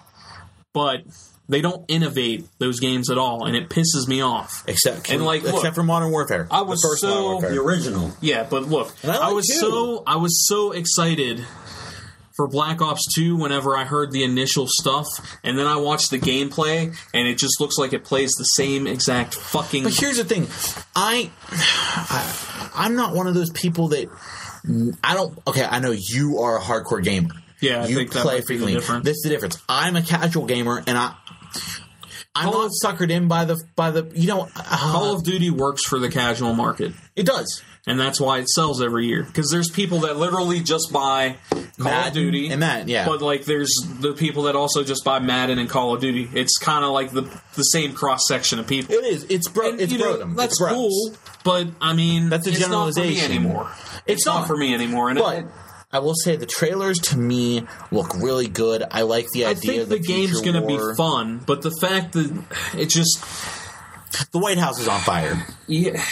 but 0.73 1.03
they 1.49 1.61
don't 1.61 1.85
innovate 1.89 2.47
those 2.59 2.81
games 2.81 3.11
at 3.11 3.19
all, 3.19 3.45
and 3.47 3.55
it 3.57 3.69
pisses 3.69 4.09
me 4.09 4.21
off. 4.21 4.65
Except, 4.67 5.11
And, 5.11 5.25
like, 5.25 5.43
except 5.43 5.63
look, 5.65 5.75
for 5.75 5.83
Modern 5.83 6.11
Warfare. 6.11 6.49
I 6.51 6.63
was 6.63 6.81
the 6.81 6.89
first 6.89 7.01
so- 7.03 7.41
The 7.41 7.61
original. 7.61 8.13
Yeah, 8.21 8.47
but 8.49 8.69
look, 8.69 8.93
And 9.03 9.13
I 9.13 9.29
I, 9.29 9.33
was 9.33 9.47
two. 9.47 9.55
so 9.55 10.03
I 10.07 10.17
was 10.17 10.47
so 10.49 10.73
excited 10.73 11.45
for 12.37 12.47
Black 12.49 12.83
Ops 12.83 13.07
2 13.15 13.37
whenever 13.37 13.77
I 13.77 13.85
heard 13.85 14.11
the 14.13 14.23
initial 14.23 14.67
stuff, 14.69 15.07
and 15.43 15.57
then 15.59 15.67
I 15.67 15.77
watched 15.77 16.11
the 16.11 16.19
gameplay, 16.19 16.95
and 17.15 17.27
it 17.29 17.39
just 17.39 17.61
looks 17.61 17.79
like 17.79 17.93
it 17.95 18.05
plays 18.05 18.33
the 18.37 18.45
same 18.45 18.87
exact 18.87 19.33
fucking. 19.35 19.85
But 19.85 19.95
here's 19.95 20.19
the 20.19 20.25
thing, 20.25 20.47
I, 20.95 21.31
I, 21.51 22.71
I'm 22.75 22.95
not 22.97 23.15
one 23.15 23.27
of 23.27 23.35
those 23.35 23.51
people 23.51 23.89
that 23.89 24.11
I 25.03 25.15
don't. 25.15 25.39
Okay, 25.47 25.65
I 25.65 25.79
know 25.79 25.93
you 25.97 26.41
are 26.41 26.59
a 26.59 26.61
hardcore 26.61 27.03
gamer. 27.03 27.31
Yeah, 27.61 27.85
I 27.85 27.87
you 27.87 27.97
think 27.97 28.13
that 28.13 28.23
play 28.23 28.35
might 28.35 28.37
be 28.37 28.41
the 28.41 28.47
frequently. 28.47 28.75
difference. 28.75 29.05
This 29.05 29.17
is 29.17 29.23
the 29.23 29.29
difference. 29.31 29.63
I'm 29.69 29.97
a 29.97 30.03
casual 30.03 30.45
gamer, 30.47 30.83
and 30.87 30.99
I. 30.99 31.15
I'm 32.35 32.51
Call 32.51 32.63
not 32.63 32.67
of- 32.67 32.73
suckered 32.85 33.11
in 33.11 33.29
by 33.29 33.45
the 33.47 33.63
by 33.77 33.91
the 33.91 34.11
you 34.15 34.27
know 34.29 34.43
uh, 34.55 34.93
Call 34.93 35.15
of 35.15 35.25
Duty 35.25 35.51
works 35.51 35.85
for 35.85 35.99
the 35.99 36.09
casual 36.11 36.55
market. 36.55 36.93
it 37.15 37.25
does 37.27 37.63
and 37.89 38.01
that's 38.01 38.21
why 38.21 38.39
it 38.41 38.49
sells 38.49 38.83
every 38.83 39.07
year 39.07 39.23
because 39.23 39.49
there's 39.51 39.71
people 39.71 40.01
that 40.01 40.17
literally 40.17 40.61
just 40.61 40.93
buy 40.93 41.37
Call 41.51 41.63
Madden 41.79 42.09
of 42.09 42.13
Duty, 42.15 42.49
and 42.49 42.63
that 42.63 42.89
yeah. 42.89 43.07
But 43.07 43.23
like, 43.23 43.45
there's 43.45 43.73
the 44.01 44.13
people 44.13 44.43
that 44.45 44.57
also 44.57 44.83
just 44.83 45.05
buy 45.05 45.21
Madden 45.21 45.59
and 45.61 45.71
Call 45.71 45.95
of 45.95 46.01
Duty. 46.01 46.29
It's 46.35 46.59
kind 46.59 46.85
of 46.85 46.91
like 46.91 47.13
the 47.13 47.23
the 47.55 47.63
same 47.63 47.93
cross 47.93 48.27
section 48.27 48.59
of 48.59 48.67
people. 48.67 48.93
It 48.95 49.05
is. 49.05 49.25
It's 49.31 49.47
bro. 49.49 49.71
And, 49.71 49.81
it's 49.81 49.93
you 49.93 49.99
know. 50.01 50.17
That's 50.35 50.61
It's 50.61 50.69
cool, 50.73 51.15
but 51.45 51.69
I 51.81 51.93
mean, 51.95 52.29
That's 52.29 52.49
a 52.49 52.51
it's 52.51 52.61
not 52.69 52.93
for 52.93 53.01
me 53.01 53.15
generalization. 53.15 53.31
anymore. 53.37 53.71
It's, 53.71 54.03
It's 54.07 54.27
not. 54.27 54.41
not. 54.41 54.47
for 54.49 54.57
me 54.57 54.75
anymore. 54.75 55.11
And 55.11 55.19
But 55.21 55.39
it, 55.39 55.47
I 55.97 56.01
will 56.01 56.15
say 56.15 56.37
the 56.37 56.45
trailers 56.45 56.99
to 56.99 57.17
me 57.19 57.63
look 57.91 58.15
really 58.17 58.49
good. 58.49 58.85
I 58.91 59.03
like 59.03 59.27
the 59.33 59.47
I 59.47 59.51
idea. 59.51 59.61
think 59.61 59.89
the, 59.89 59.97
the 59.97 60.03
game's 60.03 60.43
going 60.43 60.61
to 60.61 60.67
be 60.67 60.79
fun, 60.95 61.39
but 61.47 61.63
the 61.63 61.71
fact 61.81 62.13
that 62.13 62.45
it 62.77 62.91
just 62.91 63.19
The 64.33 64.39
White 64.39 64.59
House 64.59 64.79
is 64.79 64.89
on 64.89 65.01
fire. 65.01 65.47
yeah, 65.67 66.03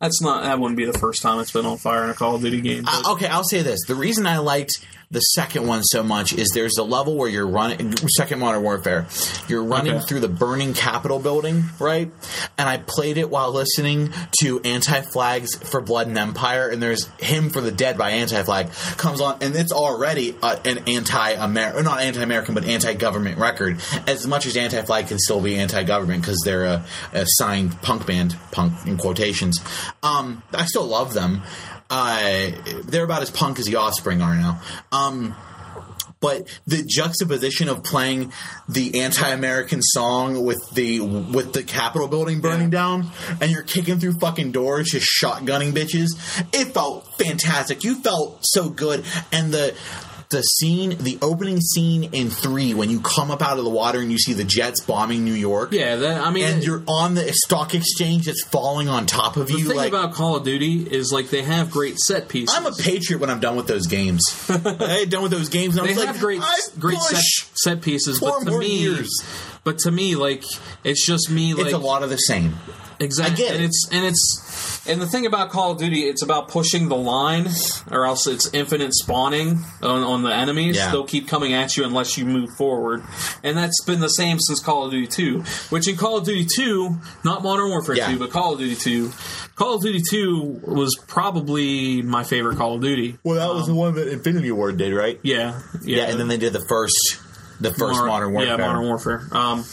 that's 0.00 0.22
not 0.22 0.44
that 0.44 0.60
wouldn't 0.60 0.76
be 0.76 0.84
the 0.84 0.96
first 0.98 1.22
time 1.22 1.40
it's 1.40 1.50
been 1.50 1.66
on 1.66 1.76
fire 1.78 2.04
in 2.04 2.10
a 2.10 2.14
Call 2.14 2.36
of 2.36 2.42
Duty 2.42 2.60
game. 2.60 2.84
Uh, 2.86 3.12
okay, 3.14 3.26
I'll 3.26 3.42
say 3.42 3.62
this: 3.62 3.80
the 3.88 3.96
reason 3.96 4.26
I 4.28 4.38
liked 4.38 4.84
the 5.14 5.20
second 5.20 5.66
one 5.66 5.82
so 5.84 6.02
much 6.02 6.32
is 6.34 6.50
there's 6.54 6.76
a 6.76 6.82
level 6.82 7.16
where 7.16 7.28
you're 7.28 7.46
running 7.48 7.94
second 8.16 8.40
Modern 8.40 8.62
Warfare. 8.62 9.06
You're 9.48 9.64
running 9.64 9.94
Okay. 9.94 10.04
through 10.06 10.20
the 10.20 10.28
burning 10.28 10.74
Capitol 10.74 11.18
building, 11.18 11.64
right? 11.78 12.10
And 12.58 12.68
I 12.68 12.76
played 12.78 13.16
it 13.16 13.30
while 13.30 13.52
listening 13.52 14.12
to 14.40 14.60
Anti 14.62 15.00
Flags 15.02 15.54
for 15.56 15.80
Blood 15.80 16.08
and 16.08 16.18
Empire, 16.18 16.68
and 16.68 16.82
there's 16.82 17.08
Hymn 17.20 17.50
for 17.50 17.60
the 17.60 17.70
Dead 17.72 17.96
by 17.96 18.10
Anti 18.10 18.42
Flag 18.42 18.70
comes 18.96 19.20
on, 19.20 19.38
and 19.40 19.54
it's 19.56 19.72
already 19.72 20.36
uh, 20.42 20.56
an 20.64 20.78
anti-American, 20.86 21.84
not 21.84 22.00
anti-American, 22.00 22.54
but 22.54 22.64
anti-government 22.64 23.38
record. 23.38 23.80
As 24.06 24.26
much 24.26 24.46
as 24.46 24.56
Anti 24.56 24.82
Flag 24.82 25.06
can 25.08 25.18
still 25.18 25.40
be 25.40 25.56
anti-government 25.56 26.22
because 26.22 26.40
they're 26.44 26.64
a, 26.64 26.84
a 27.12 27.24
signed 27.26 27.80
punk 27.82 28.06
band, 28.06 28.36
punk 28.50 28.72
in 28.86 28.96
quotations. 28.96 29.60
Um, 30.02 30.42
I 30.52 30.64
still 30.66 30.86
love 30.86 31.14
them. 31.14 31.42
Uh, 31.90 32.50
they're 32.84 33.04
about 33.04 33.22
as 33.22 33.30
punk 33.30 33.58
as 33.58 33.66
the 33.66 33.76
Offspring 33.76 34.22
are 34.22 34.34
now. 34.34 34.60
Um, 34.92 35.34
but 36.20 36.48
the 36.66 36.82
juxtaposition 36.82 37.68
of 37.68 37.84
playing 37.84 38.32
the 38.66 39.02
anti-American 39.02 39.82
song 39.82 40.42
with 40.44 40.58
the 40.72 41.00
with 41.00 41.52
the 41.52 41.62
Capitol 41.62 42.08
building 42.08 42.40
burning 42.40 42.72
Yeah. 42.72 42.78
down, 42.80 43.10
and 43.42 43.50
you're 43.50 43.62
kicking 43.62 44.00
through 44.00 44.14
fucking 44.14 44.50
doors, 44.52 44.88
just 44.90 45.06
shotgunning 45.22 45.72
bitches. 45.72 46.08
It 46.54 46.72
felt 46.72 47.06
fantastic. 47.18 47.84
You 47.84 47.96
felt 48.00 48.38
so 48.42 48.70
good, 48.70 49.04
and 49.32 49.52
the 49.52 49.74
the 50.34 50.42
scene, 50.42 50.96
the 50.98 51.16
opening 51.22 51.60
scene 51.60 52.10
in 52.12 52.28
three, 52.28 52.74
when 52.74 52.90
you 52.90 53.00
come 53.00 53.30
up 53.30 53.40
out 53.40 53.58
of 53.58 53.64
the 53.64 53.70
water 53.70 54.00
and 54.00 54.10
you 54.10 54.18
see 54.18 54.32
the 54.32 54.44
jets 54.44 54.80
bombing 54.80 55.24
New 55.24 55.32
York. 55.32 55.72
yeah, 55.72 55.96
that, 55.96 56.20
I 56.20 56.30
mean, 56.30 56.44
And 56.44 56.64
you're 56.64 56.82
on 56.88 57.14
the 57.14 57.32
stock 57.32 57.74
exchange 57.74 58.26
that's 58.26 58.44
falling 58.44 58.88
on 58.88 59.06
top 59.06 59.36
of 59.36 59.46
the 59.46 59.54
you. 59.54 59.64
The 59.64 59.68
thing 59.70 59.76
like, 59.78 59.88
about 59.88 60.12
Call 60.12 60.36
of 60.36 60.44
Duty 60.44 60.82
is 60.82 61.12
like 61.12 61.30
they 61.30 61.42
have 61.42 61.70
great 61.70 61.98
set 61.98 62.28
pieces. 62.28 62.54
I'm 62.54 62.66
a 62.66 62.72
patriot 62.72 63.20
when 63.20 63.30
I'm 63.30 63.40
done 63.40 63.56
with 63.56 63.68
those 63.68 63.86
games. 63.86 64.22
I 64.48 64.98
ain't 65.00 65.10
done 65.10 65.22
with 65.22 65.32
those 65.32 65.48
games. 65.48 65.76
And 65.76 65.84
I 65.84 65.86
they 65.86 65.94
was 65.94 66.04
have 66.04 66.16
like, 66.16 66.22
great 66.22 66.40
I 66.42 66.58
great 66.78 66.98
set, 66.98 67.22
set 67.54 67.82
pieces, 67.82 68.18
four 68.18 68.44
but 68.44 68.50
to 68.50 68.58
me, 68.58 68.78
years. 68.78 69.08
But 69.64 69.78
to 69.80 69.90
me, 69.90 70.14
like 70.14 70.44
it's 70.84 71.06
just 71.06 71.30
me. 71.30 71.54
Like 71.54 71.66
It's 71.66 71.74
a 71.74 71.78
lot 71.78 72.02
of 72.02 72.10
the 72.10 72.16
same. 72.16 72.54
Exactly, 73.00 73.44
I 73.44 73.48
get 73.48 73.54
and 73.56 73.64
it's 73.64 73.88
and 73.90 74.06
it's 74.06 74.84
and 74.86 75.00
the 75.00 75.06
thing 75.06 75.26
about 75.26 75.50
Call 75.50 75.72
of 75.72 75.78
Duty, 75.78 76.02
it's 76.02 76.22
about 76.22 76.48
pushing 76.48 76.88
the 76.88 76.96
line, 76.96 77.48
or 77.90 78.06
else 78.06 78.26
it's 78.26 78.52
infinite 78.54 78.94
spawning 78.94 79.64
on, 79.82 80.02
on 80.02 80.22
the 80.22 80.32
enemies. 80.32 80.76
Yeah. 80.76 80.92
They'll 80.92 81.04
keep 81.04 81.26
coming 81.26 81.54
at 81.54 81.76
you 81.76 81.84
unless 81.84 82.16
you 82.16 82.24
move 82.24 82.50
forward, 82.56 83.02
and 83.42 83.56
that's 83.56 83.82
been 83.84 84.00
the 84.00 84.08
same 84.08 84.38
since 84.38 84.60
Call 84.60 84.84
of 84.84 84.92
Duty 84.92 85.06
Two. 85.08 85.40
Which 85.70 85.88
in 85.88 85.96
Call 85.96 86.18
of 86.18 86.24
Duty 86.24 86.46
Two, 86.54 86.98
not 87.24 87.42
Modern 87.42 87.68
Warfare 87.70 87.96
Yeah. 87.96 88.12
Two, 88.12 88.18
but 88.18 88.30
Call 88.30 88.52
of 88.52 88.58
Duty 88.60 88.76
Two, 88.76 89.10
Call 89.56 89.74
of 89.74 89.82
Duty 89.82 90.00
Two 90.08 90.60
was 90.62 90.94
probably 90.94 92.02
my 92.02 92.22
favorite 92.22 92.58
Call 92.58 92.76
of 92.76 92.80
Duty. 92.82 93.18
Well, 93.24 93.36
that 93.36 93.52
was 93.52 93.68
um, 93.68 93.74
the 93.74 93.80
one 93.80 93.94
that 93.94 94.08
Infinity 94.08 94.52
Ward 94.52 94.76
did, 94.76 94.92
right? 94.94 95.18
Yeah, 95.22 95.60
yeah, 95.82 95.96
Yeah, 96.04 96.10
and 96.10 96.20
then 96.20 96.28
they 96.28 96.36
did 96.36 96.52
the 96.52 96.64
first, 96.68 97.18
the 97.60 97.70
first 97.70 97.98
Mar- 97.98 98.06
Modern 98.06 98.32
Warfare. 98.32 98.58
Yeah, 98.58 98.66
Modern 98.66 98.82
Warfare. 98.86 99.28
Um, 99.32 99.64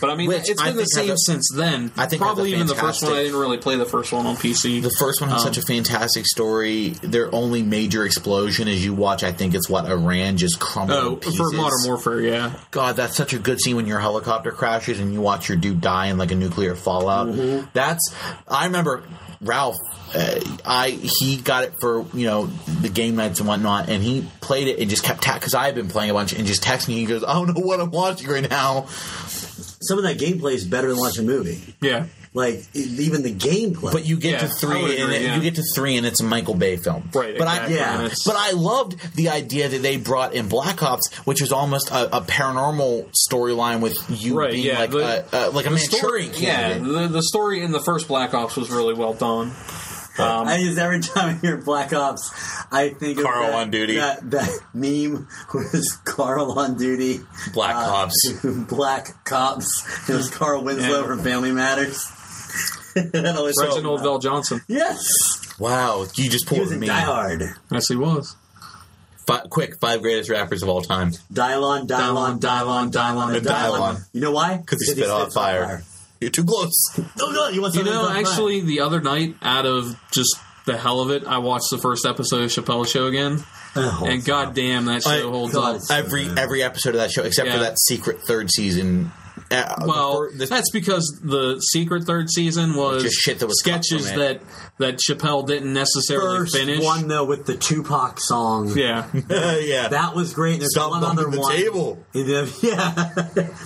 but 0.00 0.10
I 0.10 0.14
mean, 0.14 0.28
Which 0.28 0.48
it's 0.48 0.60
I 0.60 0.68
been 0.68 0.76
the 0.76 0.84
same 0.86 1.10
a- 1.10 1.16
since 1.18 1.50
then. 1.54 1.92
I 1.96 2.06
think 2.06 2.22
probably 2.22 2.52
even 2.52 2.66
the 2.66 2.74
first 2.74 3.02
one. 3.02 3.12
I 3.12 3.22
didn't 3.24 3.38
really 3.38 3.58
play 3.58 3.76
the 3.76 3.84
first 3.84 4.12
one 4.12 4.26
on 4.26 4.36
PC. 4.36 4.82
The 4.82 4.90
first 4.90 5.20
one 5.20 5.30
has 5.30 5.44
Um, 5.44 5.52
such 5.52 5.62
a 5.62 5.66
fantastic 5.66 6.26
story. 6.26 6.90
Their 7.02 7.34
only 7.34 7.62
major 7.62 8.04
explosion, 8.04 8.68
as 8.68 8.84
you 8.84 8.94
watch, 8.94 9.22
I 9.24 9.32
think 9.32 9.54
it's 9.54 9.68
what 9.68 9.86
Iran 9.86 10.36
just 10.36 10.58
crumbled. 10.60 10.98
Oh, 10.98 11.16
pieces. 11.16 11.36
for 11.38 11.50
Modern 11.52 11.78
Warfare, 11.86 12.20
yeah. 12.20 12.52
God, 12.70 12.96
that's 12.96 13.16
such 13.16 13.32
a 13.32 13.38
good 13.38 13.60
scene 13.60 13.76
when 13.76 13.86
your 13.86 14.00
helicopter 14.00 14.52
crashes 14.52 15.00
and 15.00 15.12
you 15.12 15.20
watch 15.20 15.48
your 15.48 15.58
dude 15.58 15.80
die 15.80 16.06
in 16.06 16.18
like 16.18 16.30
a 16.30 16.36
nuclear 16.36 16.74
fallout. 16.74 17.28
Mm-hmm. 17.28 17.66
That's 17.72 18.14
I 18.48 18.66
remember 18.66 19.02
Ralph. 19.40 19.76
Uh, 20.14 20.40
I 20.66 20.90
he 20.90 21.36
got 21.36 21.64
it 21.64 21.74
for 21.80 22.04
you 22.14 22.26
know 22.26 22.46
the 22.46 22.88
game 22.88 23.16
nights 23.16 23.38
and 23.38 23.48
whatnot, 23.48 23.88
and 23.88 24.02
he 24.02 24.28
played 24.40 24.68
it 24.68 24.78
and 24.78 24.90
just 24.90 25.04
kept 25.04 25.20
because 25.20 25.54
I 25.54 25.66
had 25.66 25.74
been 25.74 25.88
playing 25.88 26.10
a 26.10 26.14
bunch 26.14 26.32
and 26.32 26.46
just 26.46 26.62
texting. 26.62 26.88
me. 26.88 26.94
He 26.96 27.06
goes, 27.06 27.24
"I 27.24 27.34
don't 27.34 27.54
know 27.54 27.64
what 27.64 27.80
I'm 27.80 27.90
watching 27.90 28.28
right 28.28 28.48
now." 28.48 28.86
Some 29.82 29.98
of 29.98 30.04
that 30.04 30.18
gameplay 30.18 30.52
is 30.52 30.64
better 30.66 30.88
than 30.88 30.98
watching 30.98 31.24
a 31.24 31.26
movie. 31.28 31.58
Yeah. 31.80 32.06
Like 32.32 32.62
even 32.74 33.22
the 33.22 33.34
gameplay. 33.34 33.90
But 33.92 34.06
you 34.06 34.16
get 34.16 34.32
Yeah, 34.34 34.38
to 34.40 34.48
three, 34.48 34.82
would 34.82 34.90
and 34.92 35.12
it, 35.12 35.22
yeah. 35.22 35.34
you 35.36 35.42
get 35.42 35.56
to 35.56 35.64
three, 35.74 35.96
and 35.96 36.06
it's 36.06 36.20
a 36.20 36.24
Michael 36.24 36.54
Bay 36.54 36.76
film. 36.76 37.10
Right, 37.12 37.36
But 37.36 37.48
exactly. 37.48 37.80
I 37.80 38.02
Yeah. 38.04 38.08
But 38.24 38.36
I 38.36 38.52
loved 38.52 39.16
the 39.16 39.30
idea 39.30 39.68
that 39.68 39.78
they 39.82 39.96
brought 39.96 40.32
in 40.34 40.48
Black 40.48 40.80
Ops, 40.82 41.12
which 41.24 41.40
was 41.40 41.50
almost 41.50 41.90
a, 41.90 42.18
a 42.18 42.20
paranormal 42.20 43.10
storyline 43.28 43.80
with 43.80 43.96
you 44.10 44.38
Right, 44.38 44.52
being 44.52 44.66
yeah, 44.66 44.78
like 44.78 44.90
the- 44.92 45.26
a, 45.32 45.48
a, 45.48 45.50
like 45.50 45.66
a 45.66 45.70
the 45.70 45.78
story, 45.78 46.26
Manchurian 46.26 46.42
yeah, 46.44 46.78
the, 46.78 47.08
the 47.08 47.22
story 47.22 47.62
in 47.62 47.72
the 47.72 47.80
first 47.80 48.06
Black 48.06 48.32
Ops 48.32 48.56
was 48.56 48.70
really 48.70 48.94
well 48.94 49.14
done. 49.14 49.50
Um, 50.18 50.48
I 50.48 50.58
just 50.62 50.78
every 50.78 51.00
time 51.00 51.30
I 51.30 51.32
hear 51.40 51.56
Black 51.56 51.92
Ops, 51.92 52.30
I 52.72 52.90
think 52.90 53.18
of 53.18 53.24
Carl 53.24 53.46
that, 53.46 53.54
on 53.54 53.70
duty. 53.70 53.96
That, 53.96 54.30
that 54.30 54.60
meme 54.74 55.28
was 55.54 55.98
Carl 56.04 56.58
on 56.58 56.76
duty. 56.76 57.20
Black 57.52 57.74
uh, 57.76 57.78
Ops. 57.78 58.32
Black 58.68 59.24
Cops. 59.24 60.08
It 60.08 60.14
was 60.14 60.30
Carl 60.30 60.62
Winslow 60.64 61.00
Yeah. 61.00 61.06
from 61.06 61.20
Family 61.22 61.52
Matters. 61.52 62.06
That 62.94 63.34
always- 63.36 63.56
Reginald 63.60 64.00
VelJohnson. 64.00 64.62
Yes, 64.66 65.46
Wow, 65.60 66.06
you 66.14 66.30
just 66.30 66.46
pulled 66.46 66.62
was 66.62 66.72
in 66.72 66.80
me. 66.80 66.86
Die 66.86 67.00
Hard. 67.00 67.42
Yes, 67.70 67.88
he 67.88 67.94
was. 67.96 68.34
Fi- 69.26 69.46
quick, 69.50 69.78
five 69.78 70.00
greatest 70.00 70.30
rappers 70.30 70.62
of 70.62 70.70
all 70.70 70.80
time. 70.80 71.10
Dylan, 71.32 71.86
Dylan, 71.86 72.40
Dylan, 72.40 72.90
Dylan, 72.90 73.36
and 73.36 73.46
Dylan. 73.46 73.78
Dylan. 73.96 74.08
You 74.14 74.22
know 74.22 74.32
why? 74.32 74.56
Because 74.56 74.80
he 74.80 74.92
spit 74.92 75.10
on 75.10 75.30
fire. 75.30 75.82
You're 76.20 76.30
too 76.30 76.44
close. 76.44 76.70
No, 77.18 77.30
no, 77.30 77.48
you 77.48 77.62
want 77.62 77.74
You 77.74 77.78
something 77.80 77.84
know, 77.94 78.02
that's 78.08 78.10
on 78.10 78.16
actually, 78.26 78.60
the 78.60 78.80
other 78.80 79.00
night, 79.00 79.36
out 79.42 79.64
of 79.66 79.98
just 80.12 80.36
the 80.66 80.76
hell 80.76 81.00
of 81.00 81.10
it, 81.10 81.24
I 81.26 81.38
watched 81.38 81.70
the 81.70 81.78
first 81.78 82.04
episode 82.04 82.42
of 82.42 82.50
Chappelle's 82.50 82.90
Show 82.90 83.06
again, 83.06 83.42
and 83.74 84.22
goddamn, 84.24 84.84
that 84.84 85.02
show 85.02 85.10
I- 85.10 85.22
holds 85.22 85.54
God, 85.54 85.70
up. 85.70 85.76
it's- 85.76 85.90
Every 85.90 86.28
every 86.36 86.62
episode 86.62 86.90
of 86.90 87.00
that 87.00 87.10
show, 87.10 87.22
except 87.22 87.48
for 87.48 87.56
Yeah. 87.56 87.62
that 87.62 87.78
secret 87.80 88.20
third 88.22 88.50
season. 88.50 89.12
Uh, 89.50 89.80
the 89.80 89.86
Well, 89.88 90.12
fir- 90.16 90.30
the- 90.36 90.46
that's 90.46 90.70
because 90.70 91.20
the 91.24 91.58
secret 91.72 92.04
third 92.04 92.30
season 92.30 92.74
was 92.74 93.02
Just 93.02 93.16
shit 93.16 93.40
that 93.40 93.46
was 93.48 93.58
sketches 93.58 94.06
that 94.12 94.40
that 94.78 94.98
Chappelle 94.98 95.46
didn't 95.46 95.72
necessarily 95.72 96.38
first 96.38 96.56
finish. 96.56 96.82
one 96.84 97.08
though 97.08 97.24
with 97.24 97.46
the 97.46 97.56
Tupac 97.56 98.20
song. 98.20 98.68
Yeah, 98.76 99.08
yeah. 99.58 99.88
That 99.88 100.12
was 100.14 100.32
great. 100.34 100.60
There's 100.60 100.72
Stop 100.72 100.90
one 100.92 101.02
other 101.04 101.28
the 101.30 101.40
one. 101.40 101.52
table. 101.56 101.98
Yeah, 102.14 102.92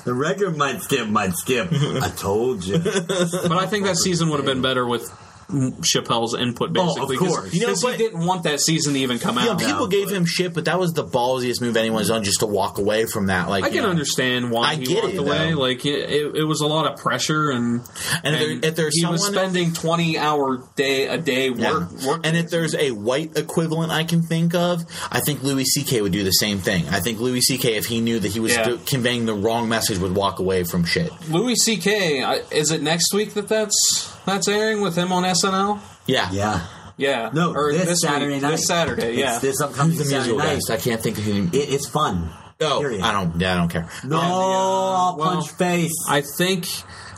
the 0.04 0.14
record 0.14 0.56
might 0.56 0.80
skip, 0.80 1.06
might 1.08 1.34
skip. 1.34 1.68
I 1.72 2.10
told 2.16 2.64
you. 2.64 2.78
but 2.78 3.52
I 3.52 3.66
think 3.66 3.84
that 3.84 3.96
season 3.96 4.30
would 4.30 4.36
have 4.38 4.46
been 4.46 4.62
better 4.62 4.86
with 4.86 5.10
Chappelle's 5.50 6.34
input, 6.34 6.72
basically. 6.72 6.94
Oh, 7.00 7.02
of 7.04 7.08
basically. 7.08 7.16
'cause- 7.28 7.36
course. 7.36 7.54
You 7.54 7.60
know, 7.60 7.66
because 7.74 7.82
he 7.82 7.96
didn't 7.96 8.24
want 8.26 8.42
that 8.44 8.60
season 8.60 8.94
to 8.94 9.00
even 9.00 9.18
come 9.18 9.38
You 9.38 9.44
know, 9.46 9.52
out. 9.52 9.58
people 9.60 9.86
gave 9.86 10.10
him 10.10 10.24
shit, 10.26 10.54
but 10.54 10.64
that 10.66 10.78
was 10.78 10.92
the 10.92 11.04
ballsiest 11.04 11.60
move 11.60 11.76
anyone's 11.76 12.08
done 12.08 12.24
just 12.24 12.40
to 12.40 12.46
walk 12.46 12.78
away 12.78 13.06
from 13.06 13.26
that. 13.26 13.48
Like, 13.48 13.64
I 13.64 13.70
can 13.70 13.82
know. 13.82 13.90
understand 13.90 14.50
why 14.50 14.70
I 14.70 14.74
he 14.76 14.84
get 14.86 15.02
walked 15.02 15.14
it, 15.14 15.18
away. 15.18 15.52
though. 15.52 15.60
Like 15.60 15.84
it, 15.86 16.10
it, 16.10 16.36
it 16.36 16.44
was 16.44 16.60
a 16.60 16.66
lot 16.66 16.90
of 16.90 16.98
pressure, 16.98 17.50
and 17.50 17.82
And 18.22 18.34
if 18.36 18.40
there- 18.40 18.70
if 18.70 18.76
there's 18.76 18.96
he 18.96 19.04
was 19.06 19.24
spending 19.26 19.72
twenty 19.72 20.18
hour 20.18 20.62
day 20.76 21.06
a 21.08 21.18
day 21.18 21.50
Yeah. 21.50 21.72
work. 21.72 22.02
work 22.06 22.20
And 22.24 22.36
if 22.36 22.50
there's 22.50 22.74
a 22.74 22.90
white 22.92 23.32
equivalent 23.36 23.92
I 23.92 24.04
can 24.04 24.22
think 24.22 24.54
of, 24.54 24.84
I 25.10 25.20
think 25.20 25.42
Louis 25.42 25.64
C.K. 25.64 26.00
would 26.02 26.12
do 26.12 26.24
the 26.24 26.30
same 26.32 26.58
thing. 26.60 26.84
I 26.90 27.00
think 27.00 27.20
Louis 27.20 27.40
C.K. 27.40 27.74
if 27.76 27.86
he 27.86 28.00
knew 28.00 28.18
that 28.20 28.32
he 28.32 28.40
was 28.40 28.52
Yeah. 28.52 28.64
do- 28.64 28.80
conveying 28.86 29.26
the 29.26 29.34
wrong 29.34 29.68
message, 29.68 29.98
would 29.98 30.14
walk 30.14 30.38
away 30.38 30.64
from 30.64 30.84
shit. 30.84 31.12
Louis 31.30 31.56
C.K. 31.56 32.24
Is 32.50 32.70
it 32.70 32.82
next 32.82 33.12
week 33.12 33.34
that 33.34 33.48
that's 33.48 34.08
that's 34.26 34.48
airing 34.48 34.80
with 34.80 34.96
him 34.96 35.12
on 35.12 35.22
SNL? 35.24 35.80
Yeah, 36.06 36.30
Yeah. 36.32 36.66
Yeah, 36.96 37.30
No, 37.32 37.52
or 37.52 37.72
this, 37.72 37.88
week, 37.88 37.96
Saturday 37.96 38.38
night. 38.38 38.52
This 38.52 38.66
Saturday, 38.68 39.16
yeah. 39.16 39.32
It's 39.32 39.40
this 39.42 39.60
upcoming 39.60 39.96
Who's 39.96 39.98
the 39.98 40.04
Saturday 40.04 40.30
musical 40.30 40.38
night. 40.38 40.54
guest? 40.54 40.70
I 40.70 40.76
can't 40.76 41.02
think 41.02 41.18
of 41.18 41.24
him. 41.24 41.50
It, 41.52 41.56
it's 41.72 41.88
fun. 41.88 42.30
Oh, 42.60 42.78
Period. 42.78 43.00
I 43.02 43.10
don't. 43.10 43.40
Yeah, 43.40 43.54
I 43.54 43.56
don't 43.56 43.68
care. 43.68 43.88
No, 44.04 44.16
Yeah, 44.16 44.22
uh, 44.22 44.28
I'll 44.28 45.16
well, 45.18 45.32
punch 45.32 45.50
face. 45.50 45.92
I 46.08 46.22
think 46.38 46.68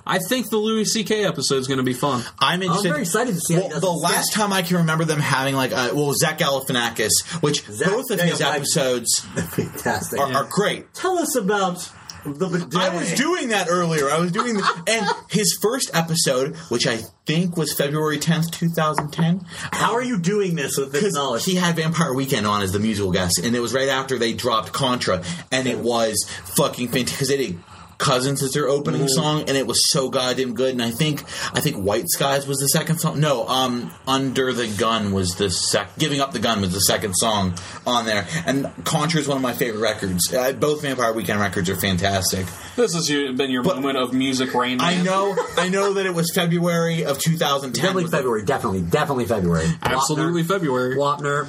I 0.06 0.18
think 0.18 0.48
the 0.48 0.56
Louis 0.56 0.86
C.K. 0.86 1.26
episode 1.26 1.56
is 1.56 1.66
going 1.68 1.76
to 1.76 1.84
be 1.84 1.92
fun. 1.92 2.22
I'm 2.38 2.62
interested. 2.62 2.88
I'm 2.88 2.92
very 2.94 3.02
excited 3.02 3.34
to 3.34 3.40
see 3.40 3.56
Well, 3.56 3.68
does 3.68 3.80
the 3.82 3.90
last 3.90 4.32
time 4.32 4.50
I 4.52 4.62
can 4.62 4.78
remember 4.78 5.04
them 5.04 5.18
having 5.20 5.54
like, 5.56 5.72
uh, 5.72 5.90
well, 5.94 6.14
Zach 6.14 6.38
Galifianakis, 6.38 7.42
which 7.42 7.62
Zach 7.66 7.88
both 7.90 8.10
of 8.10 8.20
his 8.20 8.40
episodes 8.40 9.18
Fantastic. 9.34 10.18
are, 10.20 10.32
are 10.32 10.48
great. 10.50 10.94
Tell 10.94 11.18
us 11.18 11.36
about 11.36 11.90
The 12.26 12.48
bidet. 12.48 12.74
I 12.74 12.94
was 12.94 13.14
doing 13.14 13.48
that 13.48 13.68
earlier. 13.70 14.10
I 14.10 14.18
was 14.18 14.32
doing 14.32 14.54
the, 14.54 14.82
and 14.88 15.06
his 15.30 15.58
first 15.62 15.90
episode, 15.94 16.56
which 16.68 16.86
I 16.86 16.98
think 17.24 17.56
was 17.56 17.72
February 17.72 18.18
tenth, 18.18 18.50
two 18.50 18.68
thousand 18.68 19.12
ten. 19.12 19.44
How 19.48 19.94
are 19.94 20.02
you 20.02 20.18
doing 20.18 20.56
this 20.56 20.76
with 20.76 20.92
this 20.92 21.14
knowledge? 21.14 21.44
he 21.44 21.54
had 21.54 21.76
Vampire 21.76 22.12
Weekend 22.12 22.46
on 22.46 22.62
as 22.62 22.72
the 22.72 22.80
musical 22.80 23.12
guest, 23.12 23.40
and 23.42 23.54
it 23.54 23.60
was 23.60 23.72
right 23.72 23.88
after 23.88 24.18
they 24.18 24.32
dropped 24.32 24.72
Contra, 24.72 25.22
and 25.52 25.66
it 25.66 25.78
was 25.78 26.24
fucking 26.56 26.88
fantastic. 26.88 27.16
Because 27.16 27.28
they 27.28 27.36
did 27.36 27.58
Cousins 27.98 28.42
as 28.42 28.52
their 28.52 28.68
opening 28.68 29.02
Mm-hmm. 29.02 29.08
song, 29.08 29.40
and 29.48 29.56
it 29.56 29.66
was 29.66 29.90
so 29.90 30.08
goddamn 30.10 30.54
good. 30.54 30.72
And 30.72 30.82
I 30.82 30.90
think 30.90 31.22
I 31.54 31.60
think 31.60 31.76
White 31.76 32.08
Skies 32.08 32.46
was 32.46 32.58
the 32.58 32.68
second 32.68 32.98
song. 32.98 33.20
No, 33.20 33.46
um, 33.48 33.92
Under 34.06 34.52
the 34.52 34.68
Gun 34.68 35.12
was 35.12 35.34
the 35.36 35.50
sec. 35.50 35.96
Giving 35.98 36.20
Up 36.20 36.32
the 36.32 36.38
Gun 36.38 36.60
was 36.60 36.72
the 36.72 36.80
second 36.80 37.14
song 37.14 37.54
on 37.86 38.04
there. 38.06 38.26
And 38.46 38.70
Contra 38.84 39.20
is 39.20 39.28
one 39.28 39.36
of 39.36 39.42
my 39.42 39.52
favorite 39.54 39.80
records. 39.80 40.32
Uh, 40.32 40.52
both 40.52 40.82
Vampire 40.82 41.12
Weekend 41.12 41.40
records 41.40 41.70
are 41.70 41.76
fantastic. 41.76 42.46
This 42.76 42.94
has 42.94 43.08
been 43.08 43.50
your 43.50 43.62
moment 43.62 43.96
of 43.96 44.12
music 44.12 44.52
rain. 44.54 44.80
I 44.80 45.02
know, 45.02 45.34
I 45.56 45.68
know 45.70 45.94
that 45.94 46.04
it 46.06 46.14
was 46.14 46.30
February 46.34 47.04
of 47.04 47.18
2010. 47.18 47.72
definitely 47.72 48.02
was 48.04 48.10
the- 48.10 48.16
February. 48.18 48.42
Definitely, 48.44 48.82
definitely 48.82 49.24
February. 49.24 49.66
Absolutely 49.82 50.42
February. 50.42 50.94
Wapner. 50.96 51.46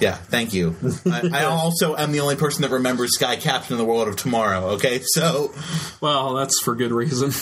Yeah, 0.00 0.14
thank 0.14 0.54
you. 0.54 0.76
I, 1.10 1.42
I 1.42 1.44
also 1.46 1.96
am 1.96 2.12
the 2.12 2.20
only 2.20 2.36
person 2.36 2.62
that 2.62 2.70
remembers 2.70 3.14
Sky 3.14 3.36
Captain 3.36 3.74
in 3.74 3.78
the 3.78 3.84
world 3.84 4.06
of 4.08 4.16
tomorrow. 4.16 4.70
Okay, 4.74 5.00
so 5.04 5.52
Well, 6.00 6.34
that's 6.34 6.60
for 6.62 6.74
good 6.76 6.92
reason. 6.92 7.32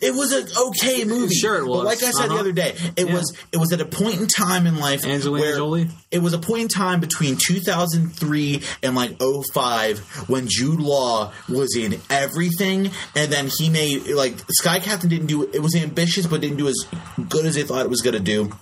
It 0.00 0.14
was 0.14 0.32
an 0.32 0.46
okay 0.68 1.04
movie. 1.04 1.34
Sure 1.34 1.56
it 1.56 1.62
But 1.66 1.70
was. 1.70 1.84
like 1.84 2.02
I 2.02 2.10
said 2.12 2.28
the 2.28 2.32
Uh-huh. 2.34 2.40
other 2.40 2.52
day, 2.52 2.74
it 2.96 3.08
Yeah. 3.08 3.14
was 3.14 3.32
it 3.52 3.56
was 3.58 3.72
at 3.72 3.80
a 3.80 3.84
point 3.84 4.20
in 4.20 4.26
time 4.28 4.66
in 4.66 4.78
life 4.78 5.04
Angelina 5.04 5.40
where 5.44 5.56
Jolie? 5.56 5.90
it 6.10 6.20
was 6.20 6.32
a 6.32 6.38
point 6.38 6.62
in 6.62 6.68
time 6.68 7.00
between 7.00 7.36
2003 7.36 8.62
and 8.82 8.94
like 8.94 9.16
05 9.52 9.98
when 10.28 10.46
Jude 10.48 10.80
Law 10.80 11.32
was 11.48 11.74
in 11.76 12.00
everything, 12.10 12.90
and 13.14 13.32
then 13.32 13.50
he 13.58 13.70
made 13.70 14.06
like 14.08 14.34
Sky 14.50 14.78
Captain 14.78 15.08
didn't 15.10 15.26
do 15.26 15.48
it 15.52 15.60
was 15.62 15.74
ambitious 15.74 16.26
but 16.26 16.40
didn't 16.40 16.58
do 16.58 16.68
as 16.68 16.76
good 17.28 17.44
as 17.46 17.54
they 17.56 17.62
thought 17.62 17.84
it 17.84 17.90
was 17.90 18.00
going 18.02 18.14
to 18.14 18.20
do. 18.20 18.52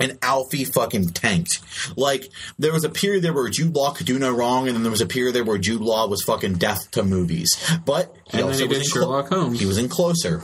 And 0.00 0.18
Alfie 0.22 0.64
fucking 0.64 1.10
tanked. 1.10 1.60
Like 1.96 2.30
there 2.58 2.72
was 2.72 2.84
a 2.84 2.88
period 2.88 3.22
there 3.22 3.32
where 3.32 3.48
Jude 3.48 3.74
Law 3.74 3.92
could 3.92 4.06
do 4.06 4.18
no 4.18 4.32
wrong, 4.32 4.66
and 4.66 4.74
then 4.76 4.82
there 4.82 4.90
was 4.90 5.00
a 5.00 5.06
period 5.06 5.34
there 5.34 5.44
where 5.44 5.58
Jude 5.58 5.80
Law 5.82 6.08
was 6.08 6.22
fucking 6.22 6.54
death 6.54 6.90
to 6.92 7.02
movies. 7.04 7.50
But 7.84 8.14
he 8.30 8.38
And 8.38 8.46
also 8.46 8.62
he 8.62 8.68
was 8.68 8.78
did 8.78 8.86
in 8.86 8.90
Sherlock 8.92 9.28
Holmes. 9.28 9.60
He 9.60 9.66
was 9.66 9.78
in 9.78 9.88
Closer. 9.88 10.42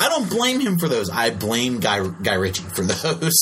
I 0.00 0.08
don't 0.08 0.28
blame 0.28 0.60
him 0.60 0.78
for 0.78 0.88
those. 0.88 1.08
I 1.10 1.30
blame 1.30 1.80
Guy 1.80 2.06
Guy 2.22 2.34
Ritchie 2.34 2.62
for 2.64 2.82
those. 2.82 3.34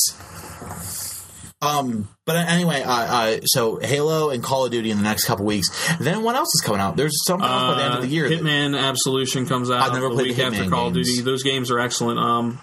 Um, 1.62 2.09
but 2.27 2.37
anyway, 2.37 2.83
uh, 2.83 2.92
uh, 2.92 3.40
so 3.44 3.79
Halo 3.81 4.29
and 4.29 4.42
Call 4.42 4.66
of 4.66 4.70
Duty 4.70 4.90
in 4.90 4.98
the 4.98 5.03
next 5.03 5.24
couple 5.24 5.46
weeks. 5.46 5.68
Then 5.98 6.22
what 6.22 6.37
else 6.37 6.48
is 6.55 6.61
coming 6.62 6.81
out? 6.81 6.94
There's 6.96 7.24
something 7.24 7.48
else 7.48 7.74
by 7.74 7.79
the 7.79 7.85
end 7.85 7.94
of 7.94 8.03
the 8.03 8.09
year. 8.09 8.27
Uh, 8.27 8.31
Hitman 8.31 8.79
Absolution 8.79 9.46
comes 9.46 9.70
out 9.70 9.81
I've 9.81 9.92
never 9.94 10.09
the 10.11 10.14
played 10.14 10.27
week 10.29 10.37
the 10.37 10.42
after 10.44 10.59
Hitman 10.64 10.70
Call 10.70 10.88
of 10.88 10.94
games. 10.94 11.09
Duty. 11.09 11.22
Those 11.22 11.42
games 11.42 11.70
are 11.70 11.79
excellent. 11.79 12.18
Um, 12.18 12.61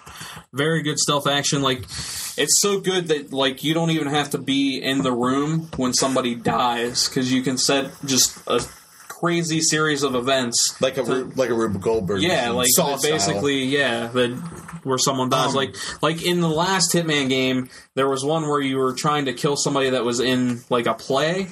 very 0.52 0.82
good 0.82 0.98
stealth 0.98 1.26
action. 1.26 1.62
Like 1.62 1.82
it's 2.36 2.60
so 2.60 2.80
good 2.80 3.08
that 3.08 3.32
like 3.32 3.64
you 3.64 3.74
don't 3.74 3.90
even 3.90 4.08
have 4.08 4.30
to 4.30 4.38
be 4.38 4.78
in 4.82 5.02
the 5.02 5.12
room 5.12 5.68
when 5.76 5.92
somebody 5.94 6.34
dies 6.34 7.08
because 7.08 7.32
you 7.32 7.42
can 7.42 7.58
set 7.58 7.90
just 8.04 8.38
a 8.46 8.60
crazy 9.08 9.60
series 9.60 10.02
of 10.02 10.14
events 10.16 10.80
like 10.80 10.96
a 10.98 11.02
Ru- 11.04 11.32
like 11.36 11.48
a 11.50 11.54
Rube 11.54 11.80
Goldberg. 11.80 12.22
yeah, 12.22 12.50
like 12.50 12.66
Saw 12.70 12.92
that 12.92 13.00
style. 13.00 13.12
basically, 13.12 13.64
yeah, 13.64 14.08
that 14.08 14.30
where 14.82 14.98
someone 14.98 15.28
dies. 15.28 15.50
Um, 15.50 15.54
like, 15.54 15.76
like 16.02 16.22
in 16.24 16.40
the 16.40 16.48
last 16.48 16.92
Hitman 16.92 17.28
game, 17.28 17.68
there 17.94 18.08
was 18.08 18.24
one 18.24 18.42
where 18.48 18.60
you 18.60 18.78
were 18.78 18.92
trying 18.94 19.26
to 19.26 19.32
kill 19.32 19.56
somebody 19.56 19.90
that 19.90 20.04
was 20.04 20.18
in 20.18 20.62
like 20.70 20.86
a 20.86 20.94
play, 20.94 21.46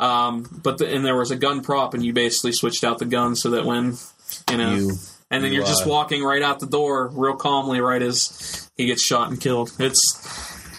um, 0.00 0.46
but 0.64 0.78
the, 0.78 0.92
and 0.92 1.04
there 1.04 1.16
was 1.16 1.30
a 1.30 1.36
gun 1.36 1.62
prop, 1.62 1.94
and 1.94 2.04
you 2.04 2.12
basically 2.12 2.50
switched 2.52 2.82
out 2.82 2.98
the 2.98 3.04
gun 3.04 3.36
so 3.36 3.50
that 3.50 3.64
when 3.64 3.94
you 4.50 4.56
know, 4.56 4.74
You- 4.74 4.92
and 5.30 5.42
then 5.42 5.52
you, 5.52 5.58
you're 5.58 5.66
just 5.66 5.86
walking 5.86 6.22
right 6.22 6.42
out 6.42 6.60
the 6.60 6.66
door, 6.66 7.08
real 7.08 7.36
calmly, 7.36 7.80
right 7.80 8.02
as 8.02 8.70
he 8.76 8.86
gets 8.86 9.02
shot 9.02 9.28
and 9.30 9.40
killed. 9.40 9.72
It's 9.78 10.00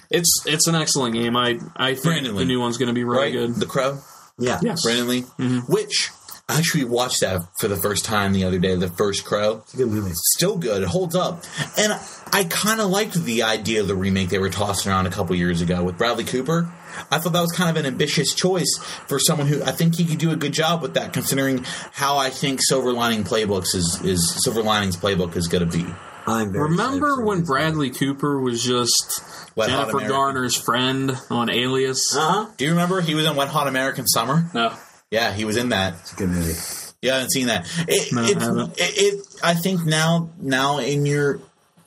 it's 0.09 0.43
it's 0.45 0.67
an 0.67 0.75
excellent 0.75 1.13
game. 1.15 1.35
I 1.35 1.59
I 1.75 1.93
think 1.93 2.03
Brandon 2.03 2.33
the 2.33 2.39
Lee. 2.41 2.45
new 2.45 2.59
one's 2.59 2.77
going 2.77 2.87
to 2.87 2.93
be 2.93 3.03
really 3.03 3.23
right? 3.23 3.33
good. 3.33 3.55
The 3.55 3.65
Crow. 3.65 3.99
Yeah. 4.39 4.59
Yes. 4.61 4.83
Brandon 4.83 5.07
Lee, 5.07 5.21
Mm-hmm. 5.23 5.71
which 5.71 6.09
I 6.49 6.57
actually 6.57 6.85
watched 6.85 7.19
that 7.21 7.41
for 7.59 7.67
the 7.67 7.75
first 7.75 8.05
time 8.05 8.31
the 8.31 8.45
other 8.45 8.57
day. 8.59 8.75
The 8.75 8.87
first 8.87 9.25
Crow, 9.25 9.57
It's 9.65 9.73
a 9.73 9.77
good 9.77 9.89
movie. 9.89 10.11
still 10.13 10.57
good. 10.57 10.81
It 10.83 10.87
holds 10.87 11.13
up, 11.15 11.43
and 11.77 11.91
I 12.31 12.45
kind 12.45 12.79
of 12.79 12.89
liked 12.89 13.15
the 13.15 13.43
idea 13.43 13.81
of 13.81 13.87
the 13.89 13.95
remake 13.95 14.29
they 14.29 14.39
were 14.39 14.49
tossing 14.49 14.91
around 14.91 15.07
a 15.07 15.11
couple 15.11 15.35
years 15.35 15.59
ago 15.61 15.83
with 15.83 15.97
Bradley 15.97 16.23
Cooper. 16.23 16.71
I 17.11 17.19
thought 17.19 17.33
that 17.33 17.41
was 17.41 17.51
kind 17.51 17.69
of 17.69 17.75
an 17.77 17.85
ambitious 17.85 18.33
choice 18.33 18.77
for 19.07 19.19
someone 19.19 19.47
who 19.47 19.63
I 19.63 19.71
think 19.71 19.95
he 19.95 20.05
could 20.05 20.19
do 20.19 20.31
a 20.31 20.35
good 20.35 20.53
job 20.53 20.81
with 20.81 20.93
that, 20.95 21.13
considering 21.13 21.63
how 21.91 22.17
I 22.17 22.29
think 22.29 22.59
Silver 22.61 22.91
Lining 22.93 23.23
Playbooks 23.23 23.75
is 23.75 24.01
is 24.03 24.43
Silver 24.43 24.63
Linings 24.63 24.97
Playbook 24.97 25.35
is 25.35 25.47
going 25.47 25.69
to 25.69 25.77
be. 25.77 25.85
I'm 26.25 26.51
very 26.51 26.69
Remember 26.71 27.23
when 27.23 27.39
this. 27.39 27.47
Bradley 27.47 27.89
Cooper 27.89 28.39
was 28.41 28.61
just 28.61 29.21
Wet 29.55 29.69
Jennifer 29.69 29.99
Garner's 30.07 30.55
friend 30.55 31.17
on 31.29 31.49
Alias? 31.49 32.15
Uh-huh. 32.15 32.51
Do 32.57 32.65
you 32.65 32.71
remember 32.71 32.99
he 32.99 33.15
was 33.15 33.25
in 33.25 33.35
Wet 33.37 33.47
Hot 33.47 33.67
American 33.67 34.05
Summer? 34.05 34.49
No. 34.53 34.73
Yeah, 35.09 35.31
he 35.31 35.45
was 35.45 35.55
in 35.55 35.69
that. 35.69 35.93
It's 36.01 36.11
a 36.11 36.15
good 36.17 36.27
movie. 36.29 36.53
Yeah, 37.01 37.11
I 37.11 37.15
haven't 37.15 37.31
seen 37.31 37.47
that. 37.47 37.65
It, 37.87 38.11
No, 38.11 38.21
I 38.23 38.27
haven't. 38.27 38.71
it, 38.77 38.97
it. 38.97 39.25
I 39.41 39.53
think 39.53 39.85
now, 39.85 40.31
now 40.39 40.79
in 40.79 41.05
your 41.05 41.39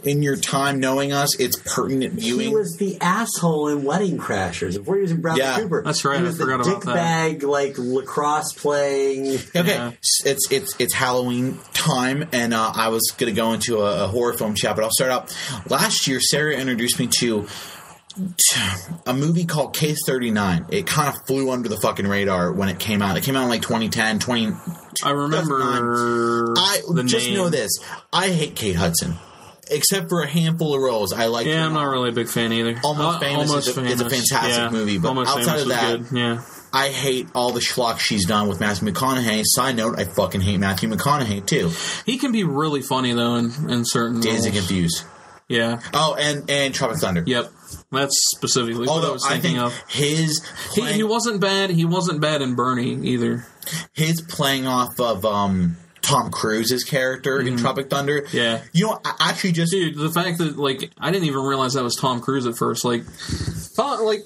in 0.04 0.22
your 0.22 0.36
time 0.36 0.80
knowing 0.80 1.12
us, 1.12 1.38
it's 1.38 1.56
pertinent 1.64 2.14
viewing. 2.14 2.48
He 2.48 2.54
was 2.54 2.76
the 2.78 2.98
asshole 3.00 3.68
in 3.68 3.84
Wedding 3.84 4.18
Crashers 4.18 4.76
before 4.76 4.96
he 4.96 5.02
was 5.02 5.10
in 5.10 5.20
Bradley 5.20 5.42
Yeah. 5.42 5.58
Cooper. 5.58 5.82
That's 5.84 6.04
right, 6.04 6.18
He 6.18 6.24
I 6.24 6.26
was 6.28 6.36
forgot 6.38 6.64
the 6.64 6.70
about 6.70 6.80
dick 6.80 6.84
that. 6.86 6.94
bag, 6.94 7.42
like 7.42 7.78
lacrosse 7.78 8.52
playing. 8.52 9.38
okay, 9.56 9.74
Yeah. 9.74 9.92
it's 10.24 10.46
it's 10.50 10.74
it's 10.78 10.94
Halloween 10.94 11.58
time, 11.72 12.28
and 12.32 12.52
uh, 12.54 12.72
I 12.74 12.88
was 12.88 13.12
going 13.16 13.32
to 13.32 13.36
go 13.40 13.52
into 13.52 13.78
a, 13.78 14.04
a 14.04 14.06
horror 14.08 14.32
film 14.34 14.54
chat, 14.54 14.76
but 14.76 14.84
I'll 14.84 14.90
start 14.92 15.10
out. 15.10 15.36
Last 15.70 16.06
year, 16.06 16.20
Sarah 16.20 16.54
introduced 16.56 16.98
me 16.98 17.06
to 17.18 17.46
a 19.06 19.14
movie 19.14 19.44
called 19.44 19.74
Case 19.74 19.98
39. 20.04 20.66
It 20.70 20.86
kind 20.86 21.08
of 21.08 21.14
flew 21.26 21.50
under 21.50 21.68
the 21.68 21.78
fucking 21.80 22.06
radar 22.08 22.52
when 22.52 22.68
it 22.68 22.78
came 22.78 23.02
out. 23.02 23.16
It 23.16 23.22
came 23.22 23.36
out 23.36 23.44
in 23.44 23.48
like 23.48 23.62
2010, 23.62 24.18
20. 24.18 24.48
I 25.04 25.10
remember 25.10 26.54
I 26.58 26.80
the 26.92 27.04
just 27.04 27.26
name. 27.26 27.36
know 27.36 27.48
this. 27.48 27.70
I 28.12 28.28
hate 28.30 28.56
Kate 28.56 28.74
Hudson. 28.76 29.14
Except 29.70 30.08
for 30.08 30.22
a 30.22 30.26
handful 30.28 30.74
of 30.74 30.80
roles, 30.82 31.12
I 31.12 31.26
like. 31.26 31.46
Yeah, 31.46 31.64
I'm 31.64 31.72
not 31.74 31.84
really 31.84 32.08
a 32.08 32.12
big 32.12 32.28
fan 32.28 32.52
either. 32.52 32.80
Almost 32.82 33.16
Uh, 33.16 33.20
Famous 33.20 33.48
Almost 33.50 33.68
is 33.68 33.78
a- 33.78 33.84
is 33.84 34.00
a 34.00 34.10
fantastic 34.10 34.56
Yeah. 34.56 34.70
movie, 34.70 34.98
but 34.98 35.08
Almost 35.08 35.30
outside 35.30 35.60
of 35.60 35.68
that- 35.68 36.00
yeah. 36.12 36.42
I 36.72 36.88
hate 36.88 37.28
all 37.34 37.52
the 37.52 37.60
schlock 37.60 37.98
she's 37.98 38.26
done 38.26 38.48
with 38.48 38.60
Matthew 38.60 38.92
McConaughey. 38.92 39.42
Side 39.44 39.76
note, 39.76 39.98
I 39.98 40.04
fucking 40.04 40.40
hate 40.40 40.58
Matthew 40.58 40.88
McConaughey 40.88 41.44
too. 41.46 41.70
He 42.06 42.18
can 42.18 42.30
be 42.32 42.44
really 42.44 42.82
funny 42.82 43.12
though 43.12 43.36
in, 43.36 43.52
in 43.70 43.84
certain 43.84 44.16
and 44.16 44.24
roles. 44.24 44.46
Confused. 44.46 45.02
Yeah. 45.48 45.80
Oh, 45.92 46.14
and 46.14 46.48
and 46.48 46.72
Tropic 46.72 46.98
Thunder. 46.98 47.24
Yep. 47.26 47.50
That's 47.90 48.14
specifically 48.36 48.86
what 48.86 48.88
I 48.88 48.92
Although 48.92 49.12
was 49.14 49.24
I 49.24 49.30
thinking 49.40 49.52
think 49.54 49.62
of. 49.64 49.74
his 49.88 50.40
He, 50.74 50.82
he 50.92 51.02
wasn't 51.02 51.40
bad. 51.40 51.70
He 51.70 51.84
wasn't 51.84 52.20
bad 52.20 52.40
in 52.40 52.54
Bernie 52.54 52.94
either. 53.04 53.46
his 53.92 54.20
playing 54.20 54.66
off 54.68 54.98
of 55.00 55.24
um, 55.24 55.76
Tom 56.10 56.30
Cruise's 56.30 56.84
character 56.84 57.40
in 57.40 57.56
Tropic 57.56 57.88
Thunder. 57.90 58.22
Mm-hmm. 58.22 58.36
Yeah. 58.36 58.62
you 58.72 58.86
know, 58.86 59.00
I 59.04 59.28
actually 59.30 59.52
just 59.52 59.72
Dude, 59.72 59.96
the 59.96 60.10
fact 60.10 60.38
that 60.38 60.58
like 60.58 60.90
I 60.98 61.10
didn't 61.10 61.26
even 61.28 61.42
realize 61.42 61.74
that 61.74 61.82
was 61.84 61.96
Tom 61.96 62.20
Cruise 62.20 62.46
at 62.46 62.56
first. 62.56 62.84
Like, 62.84 63.02
like 63.78 64.20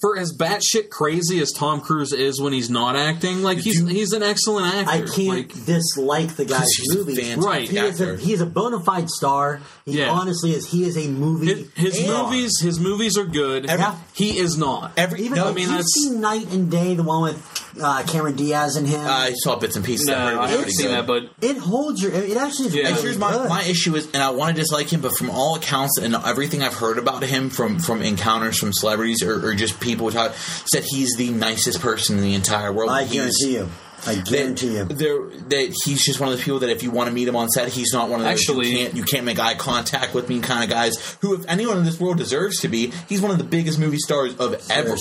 for 0.00 0.18
as 0.18 0.34
batshit 0.36 0.88
crazy 0.90 1.40
as 1.40 1.52
Tom 1.52 1.80
Cruise 1.80 2.12
is 2.12 2.40
when 2.40 2.52
he's 2.52 2.70
not 2.70 2.96
acting, 2.96 3.42
like 3.42 3.58
he's 3.58 3.80
you- 3.80 3.86
he's 3.86 4.12
an 4.12 4.22
excellent 4.22 4.74
actor. 4.74 4.90
I 4.90 5.00
can't 5.06 5.28
Like, 5.28 5.66
dislike 5.66 6.36
the 6.36 6.44
guy's 6.46 6.68
he's 6.70 6.94
movies. 6.94 7.36
Right. 7.36 7.68
He 7.68 7.76
is, 7.78 8.00
a, 8.00 8.04
actor. 8.04 8.16
he 8.16 8.32
is 8.32 8.40
a 8.40 8.46
bona 8.46 8.80
fide 8.80 9.10
star. 9.10 9.60
He 9.90 9.98
Yeah. 9.98 10.10
honestly 10.10 10.52
is. 10.52 10.66
He 10.68 10.84
is 10.84 10.96
a 10.96 11.08
movie. 11.08 11.68
his, 11.74 11.96
his 11.96 12.06
movies, 12.06 12.60
his 12.60 12.78
movies 12.80 13.16
are 13.18 13.24
good. 13.24 13.66
Every- 13.68 13.86
he 14.14 14.38
is 14.38 14.56
not. 14.56 14.92
every 14.96 15.22
Even 15.22 15.36
no, 15.38 15.44
I 15.48 15.52
mean, 15.52 15.58
you've 15.62 15.68
that's- 15.70 15.92
seen 15.94 16.20
Knight 16.20 16.50
and 16.52 16.70
Day, 16.70 16.94
the 16.94 17.02
one 17.02 17.22
with 17.22 17.42
uh, 17.80 18.02
Cameron 18.06 18.34
Diaz 18.36 18.76
and 18.76 18.86
him. 18.86 19.00
I 19.00 19.32
saw 19.36 19.56
bits 19.56 19.76
and 19.76 19.84
pieces. 19.84 20.06
no, 20.06 20.14
I 20.16 20.18
heard 20.24 20.34
it 20.34 20.38
I 20.40 20.48
haven't 20.48 20.70
seen 20.72 20.88
that, 20.88 21.06
but 21.06 21.30
it 21.40 21.56
holds 21.56 22.02
your. 22.02 22.12
It 22.12 22.36
actually 22.36 22.66
is 22.68 22.74
Yeah. 22.74 22.82
Really 22.88 23.02
here's 23.02 23.18
my, 23.18 23.32
good. 23.32 23.48
my 23.48 23.62
issue 23.62 23.94
is, 23.94 24.06
and 24.12 24.22
I 24.22 24.30
want 24.30 24.54
to 24.56 24.60
dislike 24.60 24.92
him, 24.92 25.00
but 25.00 25.12
from 25.16 25.30
all 25.30 25.54
accounts 25.54 25.96
and 25.98 26.14
everything 26.14 26.62
I've 26.62 26.74
heard 26.74 26.98
about 26.98 27.22
him 27.22 27.48
from 27.48 27.78
from 27.78 28.02
encounters 28.02 28.58
from 28.58 28.72
celebrities 28.72 29.22
or, 29.22 29.46
or 29.46 29.54
just 29.54 29.78
people 29.80 30.06
who 30.10 30.12
talk, 30.16 30.34
said 30.66 30.84
he's 30.84 31.14
the 31.16 31.30
nicest 31.30 31.80
person 31.80 32.18
in 32.18 32.24
the 32.24 32.34
entire 32.34 32.72
world. 32.72 32.90
I 32.90 33.04
He's- 33.04 33.12
guarantee 33.14 33.52
you. 33.58 33.68
I 34.06 34.16
guarantee 34.16 34.74
you. 34.76 34.84
That 34.84 35.76
he's 35.84 36.04
just 36.04 36.20
one 36.20 36.30
of 36.30 36.36
those 36.36 36.44
people 36.44 36.60
that 36.60 36.70
if 36.70 36.82
you 36.82 36.90
want 36.90 37.08
to 37.08 37.14
meet 37.14 37.28
him 37.28 37.36
on 37.36 37.48
set, 37.50 37.68
he's 37.68 37.92
not 37.92 38.08
one 38.08 38.20
of 38.20 38.26
those 38.26 38.32
Actually- 38.40 38.70
you 38.70 38.78
can't 38.78 38.94
you 38.96 39.02
can't 39.04 39.24
make 39.24 39.38
eye 39.38 39.54
contact 39.54 40.14
with 40.14 40.28
me 40.28 40.40
kind 40.40 40.64
of 40.64 40.70
guys. 40.70 41.16
Who, 41.20 41.34
if 41.34 41.44
anyone 41.48 41.78
in 41.78 41.84
this 41.84 42.00
world 42.00 42.18
deserves 42.18 42.60
to 42.60 42.68
be, 42.68 42.92
he's 43.08 43.20
one 43.20 43.30
of 43.30 43.38
the 43.38 43.44
biggest 43.44 43.78
movie 43.78 43.98
stars 43.98 44.36
of 44.38 44.54
ever. 44.70 44.96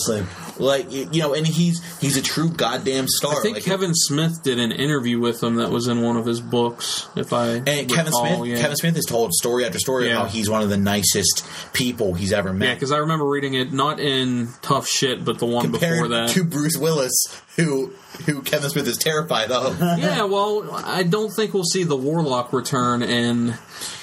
Like 0.60 0.92
you 0.92 1.22
know, 1.22 1.34
and 1.34 1.48
he's 1.48 1.82
he's 2.00 2.18
a 2.18 2.22
true 2.22 2.50
goddamn 2.50 3.08
star. 3.08 3.38
I 3.40 3.42
think 3.42 3.56
Like, 3.58 3.64
Kevin 3.66 3.94
Smith 3.96 4.44
did 4.44 4.60
an 4.60 4.72
interview 4.72 5.20
with 5.20 5.42
him 5.42 5.56
that 5.56 5.72
was 5.72 5.88
in 5.88 6.02
one 6.02 6.18
of 6.18 6.26
his 6.26 6.42
books. 6.42 7.08
If 7.16 7.32
I 7.34 7.48
and 7.54 7.90
Kevin 7.90 8.06
recall, 8.08 8.36
Smith, 8.38 8.48
yeah. 8.50 8.62
Kevin 8.62 8.76
Smith 8.76 8.96
has 8.96 9.06
told 9.06 9.34
story 9.34 9.66
after 9.66 9.80
story 9.80 10.08
Yeah. 10.08 10.14
of 10.14 10.18
how 10.20 10.26
he's 10.26 10.50
one 10.50 10.62
of 10.62 10.70
the 10.70 10.78
nicest 10.78 11.46
people 11.74 12.14
he's 12.14 12.34
ever 12.34 12.52
met. 12.54 12.66
Yeah, 12.68 12.74
because 12.74 12.92
I 12.92 12.98
remember 12.98 13.26
reading 13.26 13.54
it 13.54 13.72
not 13.74 14.00
in 14.00 14.50
Tough 14.62 14.88
Shit, 14.88 15.24
but 15.24 15.40
the 15.40 15.46
one 15.46 15.72
before 15.72 16.08
that. 16.10 16.30
to 16.32 16.44
Bruce 16.44 16.78
Willis, 16.78 17.14
who 17.56 17.94
who 18.26 18.42
Kevin 18.42 18.70
Smith 18.70 18.88
is 18.88 18.98
terrified 18.98 19.52
of. 19.52 19.80
yeah, 19.80 20.24
well, 20.26 20.70
I 20.74 21.04
don't 21.04 21.30
think 21.32 21.54
we'll 21.54 21.64
see 21.64 21.84
the 21.84 21.96
Warlock 21.96 22.52
return 22.52 23.02
in 23.02 23.54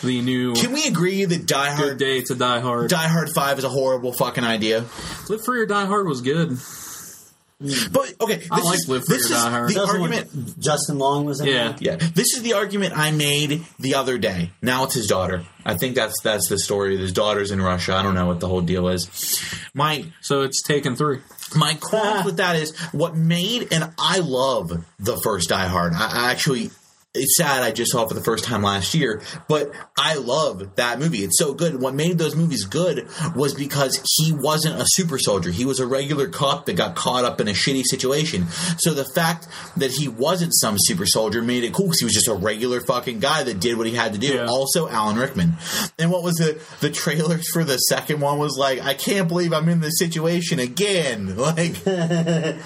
the 0.07 0.23
new 0.23 0.55
Can 0.55 0.73
we 0.73 0.87
agree 0.87 1.25
that 1.25 1.47
Die 1.47 1.67
Hard 1.67 1.77
Good 1.79 1.85
Hard 1.87 1.99
Day 1.99 2.23
to 2.23 2.35
Die 2.35 2.61
Hard. 2.61 2.91
Die 2.91 3.09
Hard 3.09 3.29
Five 3.35 3.59
is 3.59 3.65
a 3.65 3.69
horrible 3.69 4.13
fucking 4.13 4.45
idea? 4.45 4.85
Live 5.29 5.45
Free 5.45 5.61
or 5.61 5.67
Die 5.67 5.85
Hard 5.87 6.07
was 6.07 6.21
good. 6.23 6.57
But 7.59 8.13
okay, 8.21 8.37
this 8.37 8.49
I 8.51 8.61
like 8.61 8.75
is, 8.81 8.89
Live 8.89 9.05
Free 9.07 9.17
this 9.17 9.31
or 9.31 9.35
Die 9.35 9.51
Hard. 9.51 9.71
the 9.71 9.75
That's 9.75 9.87
the 9.93 9.99
argument. 9.99 10.59
Justin 10.61 10.99
Long 10.99 11.25
was 11.25 11.41
in. 11.41 11.47
Yeah. 11.47 11.69
that? 11.73 11.81
Yeah, 11.83 11.97
this 11.97 12.35
is 12.35 12.43
the 12.43 12.53
argument 12.53 12.93
I 12.97 13.13
made 13.13 13.65
the 13.79 13.95
other 13.95 14.19
day. 14.19 14.51
Now 14.61 14.85
it's 14.85 14.93
his 14.95 15.07
daughter. 15.07 15.43
I 15.65 15.75
think 15.77 15.95
that's 15.95 16.21
that's 16.23 16.49
the 16.51 16.59
story. 16.59 16.99
His 16.99 17.13
daughter's 17.13 17.51
in 17.51 17.63
Russia. 17.63 17.95
I 17.95 18.03
don't 18.03 18.15
know 18.15 18.27
what 18.27 18.41
the 18.41 18.49
whole 18.49 18.61
deal 18.61 18.89
is. 18.89 19.09
My 19.73 20.05
So 20.21 20.43
it's 20.43 20.63
Taken 20.63 20.97
Three. 20.97 21.21
my 21.57 21.79
qualms 21.81 22.27
with 22.27 22.37
that 22.37 22.57
is 22.57 22.77
what 22.93 23.17
made 23.17 23.73
and 23.73 23.91
I 23.99 24.19
love 24.19 24.85
the 24.99 25.17
first 25.25 25.49
Die 25.49 25.67
Hard. 25.67 25.95
I, 25.95 26.27
I 26.27 26.31
actually 26.33 26.71
it's 27.17 27.37
sad 27.37 27.63
I 27.63 27.71
just 27.71 27.93
saw 27.93 28.05
it 28.05 28.09
for 28.09 28.15
the 28.15 28.23
first 28.23 28.45
time 28.45 28.63
last 28.63 28.95
year, 28.95 29.23
but 29.49 29.73
I 29.97 30.15
love 30.15 30.77
that 30.77 30.99
movie. 30.99 31.19
It's 31.19 31.39
so 31.39 31.55
good. 31.55 31.81
What 31.81 31.95
made 31.95 32.19
those 32.19 32.37
movies 32.37 32.65
good 32.65 33.09
was 33.35 33.55
because 33.55 34.01
he 34.17 34.33
wasn't 34.33 34.81
a 34.81 34.85
super 34.87 35.19
soldier. 35.19 35.51
He 35.51 35.65
was 35.65 35.81
a 35.81 35.87
regular 35.87 36.29
cop 36.29 36.67
that 36.67 36.75
got 36.75 36.95
caught 36.95 37.25
up 37.25 37.41
in 37.41 37.49
a 37.49 37.53
shitty 37.53 37.85
situation. 37.85 38.47
So 38.79 38.95
the 38.95 39.05
fact 39.05 39.49
that 39.77 39.91
he 39.91 40.09
wasn't 40.09 40.53
some 40.55 40.77
super 40.79 41.07
soldier 41.07 41.43
made 41.43 41.65
it 41.65 41.73
cool 41.73 41.87
because 41.87 42.01
he 42.01 42.05
was 42.05 42.15
just 42.15 42.29
a 42.29 42.35
regular 42.35 42.81
fucking 42.81 43.21
guy 43.21 43.43
that 43.43 43.61
did 43.61 43.77
what 43.77 43.87
he 43.87 43.95
had 43.95 44.13
to 44.13 44.19
do. 44.19 44.35
Yeah. 44.35 44.47
Also, 44.47 44.89
Alan 44.89 45.17
Rickman. 45.17 45.55
And 45.99 46.11
what 46.11 46.23
was 46.23 46.37
the 46.37 46.61
the 46.81 46.91
trailers 46.91 47.49
for 47.51 47.65
the 47.65 47.77
second 47.79 48.21
one 48.21 48.39
was 48.39 48.57
like, 48.59 48.83
I 48.83 48.95
can't 48.95 49.29
believe 49.29 49.53
I'm 49.53 49.69
in 49.69 49.81
this 49.81 49.99
situation 49.99 50.59
again. 50.59 51.37
Like 51.47 51.77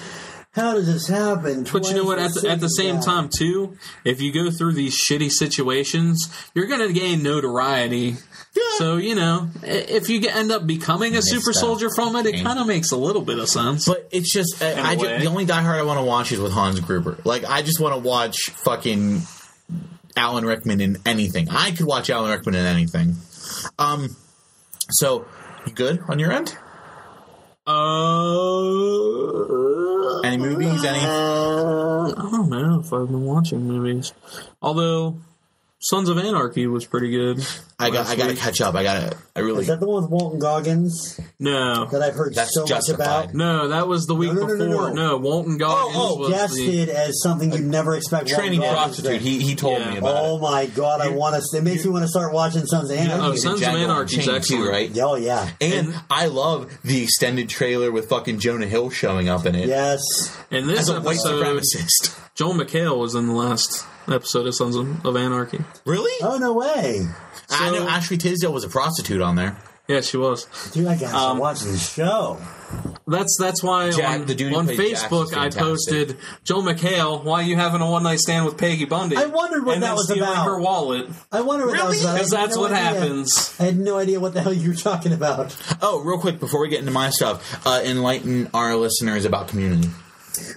How 0.53 0.73
does 0.73 0.85
this 0.85 1.07
happen? 1.07 1.65
But 1.71 1.87
you 1.87 1.95
know 1.95 2.03
what? 2.03 2.19
At 2.19 2.33
the, 2.33 2.49
at 2.49 2.59
the 2.59 2.67
same 2.67 2.99
time, 2.99 3.29
too, 3.29 3.77
if 4.03 4.21
you 4.21 4.33
go 4.33 4.51
through 4.51 4.73
these 4.73 4.97
shitty 4.97 5.31
situations, 5.31 6.27
you're 6.53 6.67
going 6.67 6.85
to 6.85 6.93
gain 6.93 7.23
notoriety. 7.23 8.17
So 8.77 8.97
you 8.97 9.15
know, 9.15 9.49
if 9.63 10.09
you 10.09 10.21
end 10.27 10.51
up 10.51 10.67
becoming 10.67 11.15
a 11.15 11.21
super 11.21 11.53
soldier 11.53 11.89
from 11.89 12.17
it, 12.17 12.25
it 12.25 12.43
kind 12.43 12.59
of 12.59 12.67
makes 12.67 12.91
a 12.91 12.97
little 12.97 13.21
bit 13.21 13.39
of 13.39 13.47
sense. 13.47 13.87
But 13.87 14.09
it's 14.11 14.33
just, 14.33 14.61
I, 14.61 14.67
a 14.71 14.81
I 14.81 14.95
ju- 14.95 15.05
way. 15.05 15.19
the 15.19 15.27
only 15.27 15.45
Die 15.45 15.61
Hard 15.61 15.79
I 15.79 15.83
want 15.83 15.99
to 15.99 16.05
watch 16.05 16.33
is 16.33 16.39
with 16.39 16.51
Hans 16.51 16.81
Gruber. 16.81 17.17
Like, 17.23 17.45
I 17.45 17.61
just 17.61 17.79
want 17.79 17.95
to 17.95 18.01
watch 18.01 18.37
fucking 18.49 19.21
Alan 20.17 20.45
Rickman 20.45 20.81
in 20.81 20.97
anything. 21.05 21.47
I 21.49 21.71
could 21.71 21.85
watch 21.85 22.09
Alan 22.09 22.29
Rickman 22.29 22.55
in 22.55 22.65
anything. 22.65 23.15
Um, 23.79 24.17
so 24.89 25.25
you 25.65 25.71
good 25.71 26.01
on 26.09 26.19
your 26.19 26.33
end? 26.33 26.57
Uh, 27.67 27.71
Any 30.23 30.37
movies? 30.37 30.83
Any? 30.83 30.99
I 30.99 32.11
don't 32.31 32.49
know 32.49 32.79
if 32.79 32.91
I've 32.91 33.07
been 33.07 33.25
watching 33.25 33.67
movies. 33.67 34.13
Although 34.61 35.17
Sons 35.83 36.09
of 36.09 36.19
Anarchy 36.19 36.67
was 36.67 36.85
pretty 36.85 37.09
good. 37.09 37.39
I 37.79 37.89
got, 37.89 38.05
last 38.05 38.11
I 38.11 38.15
got 38.15 38.27
to 38.29 38.35
catch 38.35 38.61
up. 38.61 38.75
I 38.75 38.83
got 38.83 38.99
to, 39.11 39.17
I 39.35 39.39
really. 39.39 39.61
Is 39.61 39.67
that 39.67 39.79
the 39.79 39.87
one 39.87 40.03
with 40.03 40.11
Walton 40.11 40.37
Goggins 40.37 41.19
No, 41.39 41.85
that 41.85 42.03
I've 42.03 42.13
heard 42.13 42.35
That's 42.35 42.53
so 42.53 42.67
much 42.67 42.89
about? 42.89 43.33
no, 43.33 43.69
that 43.69 43.87
was 43.87 44.05
the 44.05 44.13
week 44.13 44.31
no, 44.31 44.45
no, 44.45 44.55
no, 44.55 44.67
before. 44.69 44.93
no. 44.93 45.17
Walton 45.17 45.55
oh, 45.55 45.57
Goggins 45.57 45.95
Oh, 45.97 46.15
oh, 46.15 46.19
was 46.19 46.29
Guested 46.29 46.89
the. 46.89 46.99
as 46.99 47.19
something 47.23 47.51
you 47.51 47.61
never 47.61 47.95
expect. 47.95 48.25
Walton 48.25 48.37
Training 48.39 48.59
Goggins 48.61 48.97
to 48.97 49.01
prostitute. 49.01 49.23
be. 49.23 49.39
He, 49.39 49.47
he 49.49 49.55
told 49.55 49.79
Yeah. 49.79 49.91
me 49.93 49.97
about 49.97 50.15
Oh 50.23 50.37
it. 50.37 50.41
my 50.41 50.65
god! 50.67 51.01
I 51.01 51.09
want 51.09 51.41
to. 51.41 51.57
It 51.57 51.63
makes 51.63 51.83
me 51.83 51.89
want 51.89 52.03
to 52.03 52.09
start 52.09 52.31
watching 52.31 52.63
Sons 52.67 52.91
of 52.91 52.97
Anarchy. 52.97 53.23
Oh, 53.25 53.31
He's 53.31 53.41
Sons 53.41 53.59
of 53.59 53.67
Django 53.67 53.83
Anarchy 53.83 54.17
is 54.19 54.27
Unchained 54.27 54.37
excellent. 54.37 54.63
too, 54.65 54.69
right? 54.69 54.97
Oh 54.99 55.15
yeah. 55.15 55.49
And 55.59 55.95
I 56.11 56.27
love 56.27 56.77
the 56.83 57.01
extended 57.01 57.49
trailer 57.49 57.91
with 57.91 58.07
fucking 58.07 58.37
Jonah 58.37 58.67
Hill 58.67 58.91
showing 58.91 59.29
up 59.29 59.47
in 59.47 59.55
it 59.55 59.67
Yes. 59.67 59.99
In 60.51 60.67
this 60.67 60.81
as 60.81 60.89
a 60.89 61.01
white 61.01 61.15
episode, 61.15 61.43
supremacist. 61.43 62.19
Joel 62.35 62.53
McHale 62.53 62.99
was 62.99 63.15
in 63.15 63.25
the 63.25 63.33
last 63.33 63.83
episode 64.07 64.47
of 64.47 64.55
Sons 64.55 64.75
of 64.75 65.05
of 65.05 65.15
Anarchy. 65.15 65.59
Really? 65.85 66.11
Oh 66.21 66.37
no 66.37 66.53
way, 66.53 67.05
I 67.49 67.71
know 67.71 67.87
Ashley 67.87 68.17
Tisdale 68.17 68.53
was 68.53 68.63
a 68.63 68.69
prostitute 68.69 69.21
on 69.21 69.35
there. 69.35 69.57
Yeah, 69.87 69.99
she 70.01 70.15
was. 70.15 70.45
dude! 70.71 70.87
I 70.87 70.95
gotta 70.95 71.17
Um, 71.17 71.37
watch 71.39 71.61
this 71.61 71.91
show. 71.93 72.37
That's 73.07 73.35
that's 73.37 73.61
why 73.61 73.91
Jack- 73.91 74.21
on, 74.21 74.25
the 74.25 74.35
dude 74.35 74.53
who 74.53 74.59
on 74.59 74.65
played 74.65 74.77
Jax 74.91 75.01
Facebook 75.03 75.29
I 75.33 75.49
fantastic. 75.49 75.61
posted 75.61 76.17
Joel 76.45 76.61
McHale. 76.63 77.21
Why 77.25 77.41
are 77.41 77.43
you 77.45 77.57
having 77.57 77.81
a 77.81 77.89
one 77.91 78.03
night 78.03 78.19
stand 78.19 78.45
with 78.45 78.57
Peggy 78.57 78.85
Bundy? 78.85 79.17
I 79.17 79.25
wondered 79.25 79.65
what 79.65 79.73
and 79.73 79.83
that 79.83 79.87
then 79.87 79.95
was 79.95 80.05
stealing 80.05 80.29
about. 80.29 80.45
her 80.45 80.59
wallet 80.61 81.09
I 81.31 81.41
wonder 81.41 81.65
what 81.65 81.73
Really? 81.73 81.83
that 81.83 81.89
was 81.89 82.01
about. 82.03 82.09
I 82.11 82.17
because 82.19 82.29
that's 82.29 82.55
no 82.55 82.61
what 82.61 82.71
idea. 82.71 82.83
happens. 83.01 83.55
I 83.59 83.63
had 83.65 83.77
no 83.79 83.97
idea 83.97 84.19
what 84.21 84.33
the 84.33 84.41
hell 84.41 84.53
you 84.53 84.69
were 84.69 84.75
talking 84.75 85.11
about. 85.11 85.57
Oh, 85.81 85.99
real 86.01 86.19
quick 86.19 86.39
before 86.39 86.61
we 86.61 86.69
get 86.69 86.79
into 86.79 86.91
my 86.91 87.09
stuff, 87.09 87.65
uh, 87.67 87.81
enlighten 87.83 88.49
our 88.53 88.75
listeners 88.77 89.25
about 89.25 89.49
Community. 89.49 89.89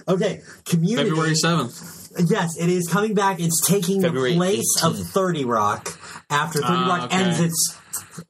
Okay, 0.07 0.41
community. 0.63 1.09
February 1.09 1.35
seventh. 1.35 1.94
Yes, 2.17 2.57
it 2.57 2.69
is 2.69 2.87
coming 2.87 3.13
back. 3.13 3.39
It's 3.39 3.65
taking 3.65 4.01
February 4.01 4.31
the 4.31 4.37
place 4.37 4.81
of 4.83 4.97
Thirty 4.97 5.45
Rock. 5.45 5.97
After 6.29 6.59
Thirty 6.61 6.73
Ah, 6.73 6.87
Rock 6.87 7.03
okay. 7.11 7.23
ends, 7.23 7.39
it's 7.39 7.77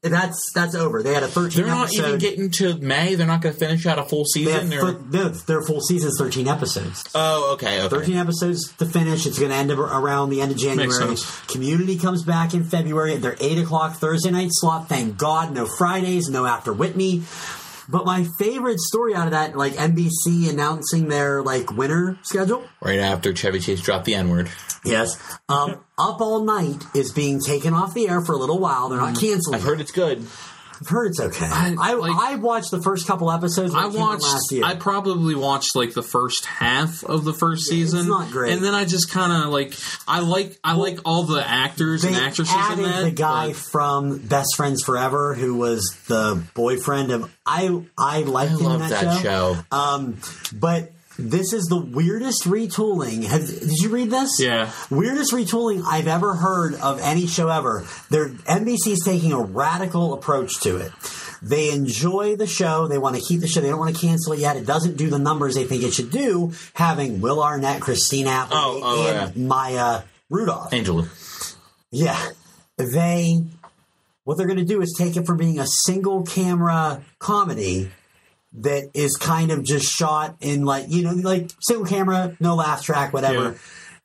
that's 0.02 0.52
that's 0.54 0.76
over. 0.76 1.02
They 1.04 1.13
had 1.13 1.24
a 1.24 1.28
thirteen 1.28 1.63
They're 1.65 1.74
not 1.74 1.88
episode. 1.88 2.08
even 2.08 2.19
getting 2.19 2.50
to 2.52 2.78
May. 2.80 3.15
They're 3.15 3.28
not 3.28 3.41
going 3.41 3.54
to 3.54 3.60
finish 3.60 3.86
out 3.86 3.98
a 4.00 4.04
full 4.04 4.24
they 4.34 4.45
season. 4.45 4.69
thir- 4.69 5.00
no, 5.12 5.30
their 5.30 5.62
full 5.62 5.82
season's 5.82 6.15
thirteen 6.19 6.48
episodes. 6.48 7.04
oh, 7.15 7.54
okay, 7.54 7.80
okay. 7.82 7.89
13 7.95 8.15
episodes 8.17 8.71
to 8.78 8.86
finish. 8.86 9.26
It's 9.26 9.38
going 9.39 9.52
to 9.52 9.58
end 9.58 9.71
ab- 9.71 9.80
around 9.80 10.30
the 10.30 10.41
end 10.41 10.52
of 10.52 10.58
January. 10.58 10.91
sense. 10.91 11.39
Community 11.48 11.98
comes 11.98 12.24
back 12.24 12.54
in 12.54 12.63
February 12.63 13.13
at 13.13 13.21
their 13.21 13.38
8 13.39 13.60
o'clock 13.60 13.93
Thursday 13.98 14.32
night 14.32 14.50
slot. 14.52 14.89
Thank 14.89 15.17
God. 15.17 15.54
No 15.54 15.65
Fridays, 15.65 16.28
no 16.30 16.45
After 16.45 16.74
Whitney. 16.74 17.24
But 17.88 18.06
my 18.06 18.26
favorite 18.39 18.80
story 18.80 19.13
out 19.13 19.28
of 19.28 19.32
that, 19.32 19.56
like 19.56 19.74
NBC 19.74 20.50
announcing 20.50 21.08
their 21.08 21.41
like 21.43 21.71
winter 21.71 22.17
schedule. 22.24 22.63
Right 22.82 23.00
after 23.00 23.34
Chevy 23.36 23.60
Chase 23.60 23.82
dropped 23.82 24.06
the 24.06 24.15
N 24.15 24.30
word. 24.30 24.50
Yes. 24.84 25.17
Um, 25.50 25.84
Up 25.98 26.21
All 26.21 26.43
Night 26.43 26.84
is 26.93 27.12
being 27.12 27.39
taken 27.39 27.74
off 27.74 27.93
the 27.93 28.08
air 28.08 28.21
for 28.21 28.34
a 28.34 28.38
little 28.38 28.60
while. 28.60 28.89
They're 28.89 29.00
not 29.00 29.19
canceling. 29.19 29.56
I've 29.56 29.63
heard 29.63 29.82
it's 29.82 29.91
good. 29.91 30.26
I've 30.82 30.88
heard 30.88 31.08
it's 31.12 31.20
okay. 31.20 31.46
I- 31.46 31.76
I, 31.80 31.94
like- 31.94 32.12
I 32.16 32.36
watched 32.36 32.72
the 32.72 32.82
first 32.82 33.08
couple 33.08 33.32
episodes. 33.32 33.74
I 33.74 33.88
it 33.88 33.92
came 33.92 34.02
out 34.02 34.08
watched. 34.10 34.24
last 34.24 34.52
year. 34.52 34.64
I 34.66 34.76
probably 34.76 35.36
watched 35.36 35.76
like 35.76 35.94
the 35.94 36.04
first 36.04 36.46
half 36.46 37.04
of 37.04 37.24
the 37.24 37.34
first 37.34 37.68
season. 37.68 38.08
not 38.08 38.32
great. 38.32 38.54
And 38.54 38.64
then 38.64 38.74
I 38.74 38.86
just 38.86 39.10
kind 39.12 39.32
of 39.46 39.52
like. 39.52 39.74
I 40.08 40.20
like. 40.20 40.58
I 40.64 40.74
like 40.74 41.00
all 41.06 41.24
the 41.24 41.48
actors 41.48 42.04
and 42.04 42.16
actresses 42.16 42.54
in 42.74 42.84
that. 42.84 43.04
the 43.04 43.12
guy 43.12 43.48
but- 43.50 43.56
from 43.58 44.18
Best 44.20 44.56
Friends 44.56 44.84
Forever, 44.84 45.34
who 45.34 45.56
was 45.56 45.98
the 46.08 46.44
boyfriend 46.54 47.12
of 47.12 47.32
I. 47.46 47.82
I 47.98 48.22
liked 48.22 48.52
I 48.52 48.56
him 48.56 48.60
in 48.60 48.66
love 48.66 48.80
that, 48.90 48.90
that 49.04 49.22
show. 49.22 49.56
show. 49.56 49.76
Um, 49.76 50.18
but 50.54 50.92
this 51.17 51.54
is 51.54 51.65
the 51.65 51.78
weirdest 51.78 52.43
retooling. 52.43 53.23
Have, 53.25 53.47
did 53.47 53.78
you 53.80 53.89
read 53.89 54.10
this? 54.12 54.39
Yeah. 54.39 54.71
Weirdest 54.89 55.34
retooling 55.34 55.84
I've 55.86 56.08
ever 56.08 56.36
heard 56.36 56.75
of 56.75 56.99
any 57.01 57.28
show 57.28 57.49
ever. 57.49 57.86
They're 58.10 58.30
NBC's 58.30 59.04
taking 59.06 59.32
a 59.34 59.39
radical 59.41 60.13
approach 60.13 60.60
to 60.62 60.78
it. 60.78 60.91
They 61.41 61.69
enjoy 61.71 62.36
the 62.38 62.47
show. 62.47 62.88
They 62.88 62.97
want 62.97 63.15
to 63.17 63.21
keep 63.21 63.41
the 63.41 63.47
show. 63.47 63.62
They 63.62 63.69
don't 63.69 63.80
want 63.80 63.95
to 63.95 64.01
cancel 64.01 64.34
it 64.34 64.39
yet. 64.39 64.58
It 64.58 64.65
doesn't 64.65 64.97
do 64.97 65.10
the 65.10 65.19
numbers 65.19 65.56
they 65.56 65.65
think 65.65 65.84
it 65.84 65.93
should 65.93 66.10
do. 66.12 66.54
Having 66.73 67.21
Will 67.21 67.43
Arnett, 67.43 67.82
Christina 67.82 68.30
Applegate, 68.30 68.63
Oh, 68.63 68.82
oh, 68.84 69.08
and 69.36 69.47
Maya 69.47 70.01
Rudolph. 70.30 70.73
Angela. 70.73 71.08
Yeah. 71.91 72.19
They 72.78 73.43
what 74.23 74.38
they're 74.38 74.47
going 74.47 74.58
to 74.60 74.65
do 74.65 74.82
is 74.82 74.95
take 74.97 75.15
it 75.17 75.25
from 75.28 75.38
being 75.38 75.60
a 75.60 75.67
single 75.67 76.23
camera 76.23 77.04
comedy 77.19 77.91
that 78.62 78.89
is 78.94 79.15
kind 79.18 79.52
of 79.52 79.63
just 79.63 79.86
shot 79.86 80.36
in 80.41 80.63
like, 80.65 80.86
you 80.89 81.04
know, 81.04 81.12
like 81.13 81.50
single 81.62 81.86
camera, 81.86 82.36
no 82.39 82.56
laugh 82.56 82.84
track, 82.84 83.13
whatever, 83.13 83.44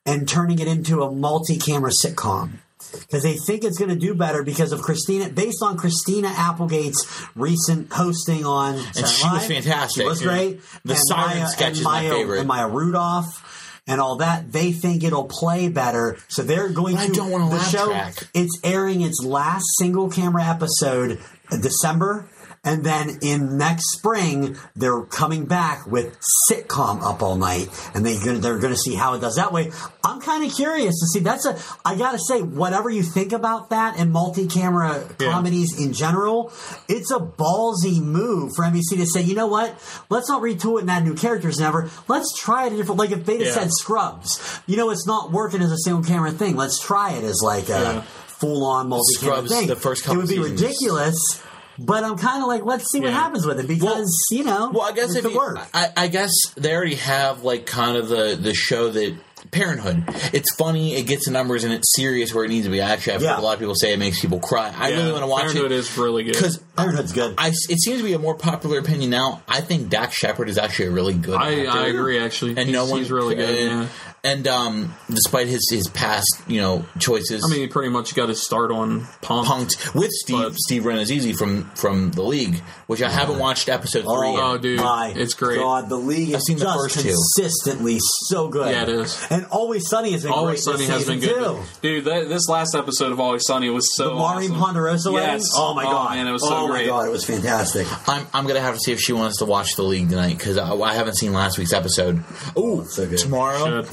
Yeah. 0.05 0.13
and 0.13 0.27
turning 0.27 0.59
it 0.59 0.67
into 0.67 1.03
a 1.03 1.11
multi-camera 1.11 1.91
sitcom. 2.03 2.53
Because 2.91 3.23
they 3.23 3.37
think 3.37 3.63
it's 3.63 3.77
going 3.77 3.89
to 3.89 3.95
do 3.95 4.13
better 4.13 4.43
because 4.43 4.73
of 4.73 4.81
Christina, 4.81 5.29
based 5.29 5.63
on 5.63 5.77
Christina 5.77 6.27
Applegate's 6.27 7.05
recent 7.35 7.93
hosting 7.93 8.45
on 8.45 8.75
And 8.75 9.07
she 9.07 9.27
was 9.29 9.45
fantastic. 9.45 10.01
She 10.03 10.07
was 10.07 10.21
Yeah. 10.21 10.27
great. 10.27 10.61
The 10.83 10.95
And 10.95 11.03
Siren 11.07 11.37
Maya- 11.39 11.47
sketch 11.49 11.73
is 11.77 11.83
my 11.83 12.01
favorite. 12.09 12.39
And 12.39 12.47
Maya 12.49 12.67
Rudolph 12.67 13.79
and 13.87 14.01
all 14.01 14.17
that. 14.17 14.51
They 14.51 14.73
think 14.73 15.03
it'll 15.05 15.23
play 15.29 15.69
better, 15.69 16.17
so 16.27 16.43
they're 16.43 16.67
going 16.69 16.95
But 16.95 17.03
I 17.03 17.07
to. 17.07 17.13
don't 17.13 17.29
want 17.31 17.49
the 17.49 17.55
laugh 17.55 17.69
show. 17.71 17.85
track. 17.87 18.27
It's 18.33 18.59
airing 18.63 19.01
its 19.01 19.23
last 19.23 19.63
single 19.79 20.09
camera 20.09 20.43
episode 20.43 21.19
in 21.49 21.61
December, 21.61 22.27
And 22.63 22.83
then 22.83 23.17
in 23.23 23.57
next 23.57 23.91
spring, 23.93 24.55
they're 24.75 25.01
coming 25.01 25.45
back 25.45 25.87
with 25.87 26.15
sitcom 26.47 27.01
up 27.01 27.23
all 27.23 27.35
night, 27.35 27.69
and 27.95 28.05
they 28.05 28.13
they're 28.17 28.59
going 28.59 28.71
to 28.73 28.77
see 28.77 28.93
how 28.93 29.15
it 29.15 29.19
does 29.19 29.37
that 29.37 29.51
way. 29.51 29.71
I'm 30.03 30.21
kind 30.21 30.45
of 30.45 30.53
curious 30.55 30.99
to 30.99 31.07
see. 31.07 31.19
That's 31.21 31.47
a. 31.47 31.57
I 31.83 31.95
got 31.95 32.11
to 32.11 32.19
say, 32.19 32.43
whatever 32.43 32.91
you 32.91 33.01
think 33.01 33.31
about 33.33 33.71
that 33.71 33.97
and 33.97 34.11
multi-camera 34.11 35.07
Yeah. 35.19 35.31
comedies 35.31 35.75
in 35.79 35.93
general, 35.93 36.53
it's 36.87 37.09
a 37.09 37.17
ballsy 37.17 37.99
move 37.99 38.51
for 38.55 38.63
NBC 38.63 38.97
to 38.97 39.07
say, 39.07 39.21
you 39.23 39.33
know 39.33 39.47
what? 39.47 39.73
Let's 40.11 40.29
not 40.29 40.43
retool 40.43 40.77
it 40.77 40.81
and 40.81 40.91
add 40.91 41.03
new 41.03 41.15
characters. 41.15 41.59
Never. 41.59 41.89
Let's 42.07 42.31
try 42.39 42.67
it 42.67 42.73
a 42.73 42.75
different. 42.77 42.99
Like 42.99 43.09
if 43.11 43.25
they 43.25 43.39
just 43.39 43.55
Yeah. 43.55 43.63
said 43.63 43.71
Scrubs, 43.73 44.39
you 44.67 44.77
know, 44.77 44.91
it's 44.91 45.07
not 45.07 45.31
working 45.31 45.63
as 45.63 45.71
a 45.71 45.77
single 45.79 46.03
camera 46.03 46.29
thing. 46.31 46.57
Let's 46.57 46.79
try 46.79 47.13
it 47.13 47.23
as 47.23 47.41
like 47.43 47.69
a 47.69 47.71
Yeah. 47.71 48.01
full-on 48.27 48.89
multi-camera 48.89 49.35
Scrubs, 49.37 49.49
thing. 49.51 49.67
the 49.67 49.75
first 49.75 50.05
it 50.07 50.15
would 50.15 50.27
be 50.27 50.35
seasons. 50.35 50.61
ridiculous. 50.61 51.41
But 51.83 52.03
I'm 52.03 52.17
kind 52.17 52.41
of 52.43 52.47
like, 52.47 52.63
let's 52.63 52.91
see 52.91 52.99
what 52.99 53.11
happens 53.11 53.45
with 53.45 53.59
it 53.59 53.67
because 53.67 54.09
you 54.29 54.43
know, 54.43 54.69
Well, 54.73 54.83
I 54.83 54.91
guess 54.91 55.15
it 55.15 55.17
if 55.19 55.23
could 55.23 55.31
you, 55.33 55.37
work. 55.37 55.59
I, 55.73 55.89
I 55.97 56.07
guess 56.07 56.31
they 56.55 56.73
already 56.75 56.95
have 56.95 57.43
like 57.43 57.65
kind 57.65 57.97
of 57.97 58.07
the 58.09 58.37
the 58.39 58.53
show 58.53 58.89
that 58.91 59.15
Parenthood. 59.49 60.03
It's 60.33 60.53
funny, 60.55 60.93
it 60.95 61.07
gets 61.07 61.25
the 61.25 61.31
numbers, 61.31 61.63
and 61.63 61.73
it's 61.73 61.93
serious 61.95 62.33
where 62.33 62.45
it 62.45 62.49
needs 62.49 62.67
to 62.67 62.71
be. 62.71 62.79
Actually, 62.79 63.13
I've 63.15 63.21
Yeah. 63.23 63.29
heard 63.31 63.39
a 63.39 63.41
lot 63.41 63.53
of 63.53 63.59
people 63.59 63.73
say 63.75 63.91
it 63.91 63.97
makes 63.97 64.21
people 64.21 64.39
cry. 64.39 64.71
I 64.77 64.89
Yeah, 64.89 64.97
really 64.97 65.11
want 65.13 65.23
to 65.23 65.27
watch 65.27 65.39
it. 65.41 65.53
Parenthood 65.53 65.71
it 65.71 65.75
is 65.79 65.97
really 65.97 66.23
good. 66.23 66.33
because 66.35 66.57
Parenthood's 66.77 67.11
good. 67.11 67.33
I, 67.39 67.47
it 67.47 67.81
seems 67.81 67.97
to 67.97 68.03
be 68.03 68.13
a 68.13 68.19
more 68.19 68.35
popular 68.35 68.77
opinion 68.79 69.09
now. 69.09 69.41
I 69.49 69.61
think 69.61 69.89
Dax 69.89 70.15
Shepard 70.15 70.47
is 70.47 70.59
actually 70.59 70.85
a 70.85 70.91
really 70.91 71.15
good. 71.15 71.35
I, 71.41 71.65
actor. 71.65 71.79
I 71.79 71.87
agree. 71.87 72.19
Actually, 72.19 72.51
and 72.51 72.59
he's, 72.67 72.71
no 72.71 72.85
one 72.85 72.99
he's 72.99 73.11
really 73.11 73.33
good. 73.35 73.49
And, 73.49 73.81
yeah. 73.81 73.87
And, 74.23 74.47
um, 74.47 74.93
despite 75.09 75.47
his 75.47 75.67
his 75.71 75.87
past, 75.87 76.27
you 76.47 76.61
know, 76.61 76.85
choices, 76.99 77.43
I 77.43 77.47
mean, 77.47 77.61
he 77.61 77.67
pretty 77.67 77.89
much 77.89 78.13
got 78.13 78.29
his 78.29 78.39
start 78.45 78.69
on 78.71 79.07
Punk. 79.23 79.47
punked 79.47 79.95
with 79.95 80.11
Steve 80.11 80.37
But- 80.37 80.53
Steve 80.57 80.83
Rannazzisi 80.83 81.35
from 81.35 81.71
from 81.73 82.11
the 82.11 82.21
league, 82.21 82.61
which 82.85 83.01
I 83.01 83.09
haven't 83.09 83.39
watched 83.39 83.67
episode 83.67 84.03
three. 84.03 84.29
yet. 84.33 84.39
Oh, 84.43 84.57
dude, 84.59 84.79
My 84.79 85.11
it's 85.15 85.33
great. 85.33 85.57
God, 85.57 85.89
the 85.89 85.95
league 85.97 86.29
is 86.29 86.35
I've 86.35 86.41
seen 86.43 86.57
the 86.59 86.65
just 86.65 86.77
first 86.77 86.99
two. 86.99 87.09
consistently 87.09 87.97
so 88.27 88.47
good. 88.47 88.69
Yeah, 88.71 88.83
it 88.83 88.89
is. 88.89 89.17
And 89.31 89.47
Always 89.47 89.89
Sunny 89.89 90.11
has 90.11 90.21
been 90.21 90.31
Always 90.31 90.63
great 90.67 90.75
Sunny 90.77 90.85
has 90.91 91.07
been 91.07 91.19
good, 91.19 91.43
too. 91.43 91.63
dude. 91.81 92.05
That, 92.05 92.29
this 92.29 92.47
last 92.47 92.75
episode 92.75 93.11
of 93.11 93.19
Always 93.19 93.41
Sunny 93.47 93.71
was 93.71 93.95
so 93.95 94.09
The 94.09 94.15
Maureen 94.17 94.51
awesome. 94.51 94.61
Ponderosa? 94.61 95.11
Yes. 95.13 95.41
Oh 95.55 95.73
my 95.73 95.83
Oh, 95.83 95.89
god, 95.89 96.15
man, 96.17 96.27
it 96.27 96.31
was 96.31 96.43
so 96.47 96.55
oh 96.55 96.67
great. 96.67 96.83
my 96.83 96.85
god, 96.89 97.07
it 97.07 97.11
was 97.11 97.25
fantastic. 97.25 97.87
I'm, 98.07 98.27
I'm 98.35 98.45
gonna 98.45 98.61
have 98.61 98.75
to 98.75 98.79
see 98.81 98.91
if 98.91 98.99
she 98.99 99.13
wants 99.13 99.39
to 99.39 99.45
watch 99.45 99.75
the 99.77 99.83
league 99.83 100.09
tonight 100.09 100.37
because 100.37 100.59
I, 100.59 100.71
I 100.75 100.93
haven't 100.93 101.15
seen 101.17 101.33
last 101.33 101.57
week's 101.57 101.73
episode. 101.73 102.23
Ooh, 102.55 102.85
so 102.87 103.07
good. 103.07 103.17
tomorrow. 103.17 103.81
Should. 103.81 103.89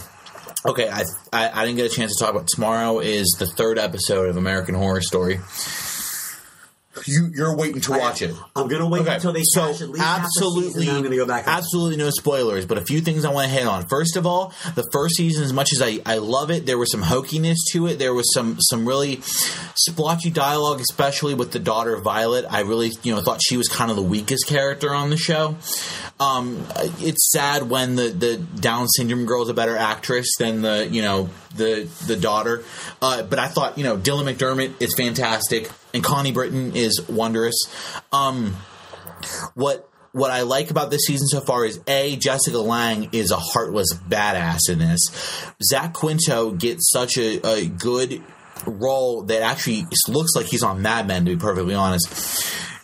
Okay, 0.66 0.88
I, 0.88 1.02
I 1.32 1.50
I 1.62 1.64
didn't 1.64 1.76
get 1.76 1.90
a 1.90 1.94
chance 1.94 2.16
to 2.16 2.24
talk 2.24 2.34
about 2.34 2.48
tomorrow. 2.48 2.98
Is 2.98 3.36
the 3.38 3.46
third 3.46 3.78
episode 3.78 4.28
of 4.28 4.36
American 4.36 4.74
Horror 4.74 5.00
Story. 5.00 5.40
You 7.06 7.30
you're 7.34 7.54
waiting 7.56 7.80
to 7.82 7.92
watch 7.92 8.22
it. 8.22 8.34
I'm 8.56 8.68
gonna 8.68 8.88
wait 8.88 9.02
Okay, 9.02 9.14
until 9.16 9.32
they 9.32 9.42
so 9.44 9.66
cash 9.72 9.80
at 9.82 9.88
least 9.90 10.02
half 10.04 10.22
the 10.22 10.28
season, 10.28 10.48
absolutely, 10.48 10.86
then 10.86 10.96
I'm 10.96 11.02
gonna 11.02 11.16
go 11.16 11.26
back. 11.26 11.46
and- 11.46 11.56
absolutely 11.56 11.96
no 11.96 12.10
spoilers, 12.10 12.66
but 12.66 12.78
a 12.78 12.82
few 12.84 13.00
things 13.00 13.24
I 13.24 13.30
want 13.30 13.48
to 13.48 13.52
hit 13.54 13.66
on. 13.66 13.86
First 13.88 14.16
of 14.16 14.26
all, 14.26 14.52
the 14.74 14.84
first 14.92 15.16
season, 15.16 15.44
as 15.44 15.52
much 15.52 15.72
as 15.72 15.80
I, 15.82 16.00
I 16.06 16.18
love 16.18 16.50
it, 16.50 16.66
there 16.66 16.78
was 16.78 16.90
some 16.90 17.02
hokiness 17.02 17.58
to 17.72 17.86
it. 17.86 17.98
There 17.98 18.14
was 18.14 18.32
some 18.32 18.56
some 18.60 18.86
really 18.86 19.20
splotchy 19.74 20.30
dialogue, 20.30 20.80
especially 20.80 21.34
with 21.34 21.52
the 21.52 21.58
daughter 21.58 21.96
Violet. 21.98 22.44
I 22.48 22.60
really 22.60 22.92
you 23.02 23.14
know 23.14 23.20
thought 23.20 23.40
she 23.42 23.56
was 23.56 23.68
kind 23.68 23.90
of 23.90 23.96
the 23.96 24.02
weakest 24.02 24.46
character 24.46 24.94
on 24.94 25.10
the 25.10 25.16
show. 25.16 25.56
Um, 26.20 26.66
it's 27.00 27.30
sad 27.30 27.70
when 27.70 27.94
the, 27.94 28.08
the 28.08 28.36
Down 28.38 28.88
syndrome 28.88 29.24
girl 29.24 29.42
is 29.42 29.48
a 29.48 29.54
better 29.54 29.76
actress 29.76 30.26
than 30.38 30.62
the 30.62 30.88
you 30.90 31.02
know 31.02 31.28
the 31.56 31.88
the 32.06 32.16
daughter. 32.16 32.64
Uh, 33.00 33.22
but 33.22 33.38
I 33.38 33.48
thought 33.48 33.78
you 33.78 33.84
know 33.84 33.96
Dylan 33.96 34.32
McDermott 34.32 34.80
is 34.80 34.94
fantastic 34.94 35.70
and 35.94 36.02
Connie 36.02 36.32
Britton 36.32 36.74
is 36.74 37.00
wondrous. 37.08 37.56
Um, 38.12 38.56
what 39.54 39.88
what 40.12 40.30
I 40.30 40.42
like 40.42 40.70
about 40.70 40.90
this 40.90 41.02
season 41.06 41.28
so 41.28 41.40
far 41.40 41.64
is 41.64 41.80
a 41.86 42.16
Jessica 42.16 42.58
Lange 42.58 43.10
is 43.12 43.30
a 43.30 43.36
heartless 43.36 43.92
badass 43.94 44.68
in 44.68 44.78
this. 44.78 45.00
Zach 45.62 45.92
Quinto 45.92 46.52
gets 46.52 46.90
such 46.90 47.18
a, 47.18 47.46
a 47.46 47.66
good 47.66 48.22
role 48.66 49.22
that 49.24 49.42
actually 49.42 49.84
looks 50.08 50.34
like 50.34 50.46
he's 50.46 50.62
on 50.62 50.82
Mad 50.82 51.06
Men. 51.06 51.24
To 51.24 51.34
be 51.34 51.40
perfectly 51.40 51.74
honest, 51.74 52.08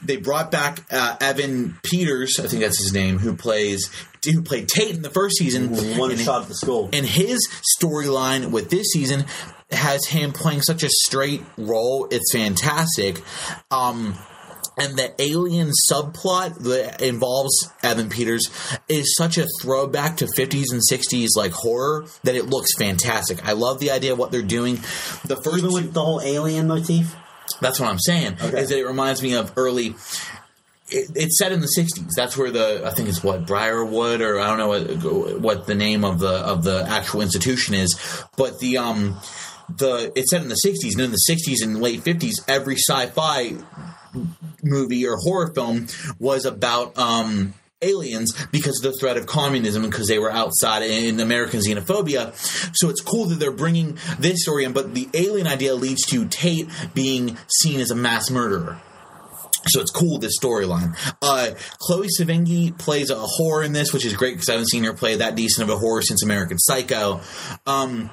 they 0.05 0.17
brought 0.17 0.51
back 0.51 0.81
uh, 0.91 1.17
Evan 1.21 1.79
Peters, 1.83 2.39
I 2.39 2.47
think 2.47 2.63
that's 2.63 2.79
his 2.81 2.93
name, 2.93 3.19
who 3.19 3.35
plays 3.37 3.91
who 4.25 4.41
played 4.43 4.69
Tate 4.69 4.95
in 4.95 5.03
the 5.03 5.11
first 5.11 5.37
season. 5.37 5.71
one 5.99 6.11
And- 6.11 6.21
shot 6.21 6.43
at 6.43 6.49
the 6.49 6.55
school. 6.55 6.89
and 6.93 7.05
his 7.05 7.47
storyline 7.79 8.51
with 8.51 8.71
this 8.71 8.87
season 8.93 9.27
has 9.71 10.07
him 10.07 10.33
playing 10.33 10.63
such 10.63 10.83
a 10.83 10.89
straight 10.89 11.43
role. 11.59 12.09
It's 12.11 12.33
fantastic. 12.33 13.21
Um, 13.71 14.15
and 14.79 14.97
the 14.97 15.15
alien 15.21 15.71
subplot 15.91 16.59
that 16.65 17.01
involves 17.03 17.53
Evan 17.83 18.09
Peters 18.09 18.49
is 18.89 19.15
such 19.17 19.37
a 19.39 19.47
throwback 19.61 20.17
to 20.17 20.25
50s 20.27 20.73
and 20.73 20.81
60s 20.91 21.29
like 21.37 21.53
horror 21.53 22.07
that 22.25 22.35
it 22.35 22.47
looks 22.47 22.75
fantastic. 22.77 23.47
I 23.47 23.53
love 23.53 23.79
the 23.79 23.91
idea 23.93 24.13
of 24.15 24.19
what 24.19 24.33
they're 24.33 24.43
doing. 24.43 24.77
The 25.27 25.39
first 25.45 25.59
Even 25.65 25.71
two- 25.71 25.89
the 25.91 26.01
whole 26.03 26.21
alien 26.23 26.67
motif. 26.67 27.15
That's 27.65 27.81
what 27.81 27.89
I'm 27.89 27.99
saying. 27.99 28.35
Okay. 28.35 28.61
Is 28.61 28.69
that 28.69 28.79
it 28.79 28.87
reminds 28.87 29.23
me 29.23 29.35
of 29.35 29.53
early. 29.57 29.95
It, 30.91 31.11
it's 31.15 31.39
set 31.39 31.51
in 31.51 31.61
the 31.61 31.73
'60s. 31.79 32.11
That's 32.15 32.37
where 32.37 32.51
the 32.51 32.83
I 32.85 32.91
think 32.91 33.09
it's 33.09 33.25
what 33.25 33.47
Briarwood 33.47 34.21
or 34.21 34.39
I 34.39 34.49
don't 34.49 34.59
know 34.59 34.69
what 34.69 35.41
what 35.41 35.67
the 35.67 35.75
name 35.75 36.05
of 36.05 36.19
the 36.19 36.29
of 36.29 36.63
the 36.63 36.85
actual 36.87 37.23
institution 37.23 37.75
is, 37.75 37.99
but 38.37 38.59
the 38.59 38.77
um 38.77 39.19
the 39.79 40.13
it's 40.15 40.31
set 40.31 40.43
in 40.43 40.49
the 40.49 40.61
'60s 40.63 40.93
and 40.93 41.01
in 41.01 41.11
the 41.11 41.25
'60s 41.29 41.63
and 41.63 41.81
late 41.81 42.05
'50s, 42.05 42.35
every 42.47 42.77
sci-fi 42.77 43.55
movie 44.63 45.07
or 45.07 45.17
horror 45.17 45.53
film 45.55 45.87
was 46.19 46.45
about 46.45 46.97
um 46.99 47.55
aliens 47.83 48.33
because 48.47 48.83
of 48.83 48.93
the 48.93 48.99
threat 48.99 49.17
of 49.17 49.27
communism 49.27 49.83
because 49.83 50.09
they 50.09 50.19
were 50.19 50.31
outside 50.31 50.83
in 50.83 51.21
American 51.21 51.61
xenophobia. 51.61 52.35
So 52.77 52.89
it's 52.89 53.01
cool 53.01 53.27
that 53.27 53.37
they're 53.37 53.53
bringing 53.53 53.99
this 54.19 54.43
story 54.43 54.65
in, 54.65 54.73
but 54.73 54.95
the 54.95 55.09
alien 55.15 55.47
idea 55.47 55.75
leads 55.75 56.07
to 56.07 56.27
Tate 56.27 56.69
being 56.95 57.37
seen 57.49 57.81
as 57.81 57.91
a 57.91 57.95
mass 57.95 58.31
murderer. 58.31 58.81
So 59.67 59.81
it's 59.81 59.91
cool 59.91 60.19
this 60.19 60.39
storyline. 60.39 60.95
Uh, 61.23 61.53
Chloe 61.79 62.09
Sevigny 62.09 62.77
plays 62.77 63.11
a 63.11 63.17
horror 63.17 63.63
in 63.63 63.73
this, 63.73 63.93
which 63.93 64.05
is 64.05 64.15
great 64.15 64.35
because 64.35 64.49
I 64.49 64.53
haven't 64.53 64.69
seen 64.69 64.85
her 64.85 64.93
play 64.93 65.17
that 65.17 65.37
decent 65.37 65.69
of 65.69 65.75
a 65.75 65.79
horror 65.79 66.03
since 66.03 66.23
American 66.23 66.59
Psycho. 66.59 67.21
Um, 67.67 68.11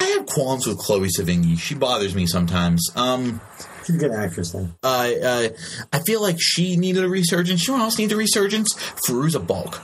I 0.00 0.04
have 0.04 0.26
qualms 0.26 0.66
with 0.66 0.78
Chloe 0.78 1.08
Sevigny. 1.08 1.58
She 1.58 1.74
bothers 1.74 2.14
me 2.14 2.26
sometimes. 2.26 2.90
Um, 2.96 3.40
She's 3.88 3.96
a 3.96 3.98
good 3.98 4.12
actress, 4.12 4.52
then. 4.52 4.74
uh, 4.82 4.86
uh, 5.24 5.48
I 5.92 5.98
feel 6.00 6.20
like 6.20 6.36
she 6.38 6.76
needed 6.76 7.02
a 7.04 7.08
resurgence. 7.08 7.66
You 7.66 7.72
know 7.72 7.78
who 7.78 7.84
else 7.84 7.98
needs 7.98 8.12
a 8.12 8.16
resurgence? 8.16 8.74
Fairuza 9.06 9.44
Balk. 9.44 9.80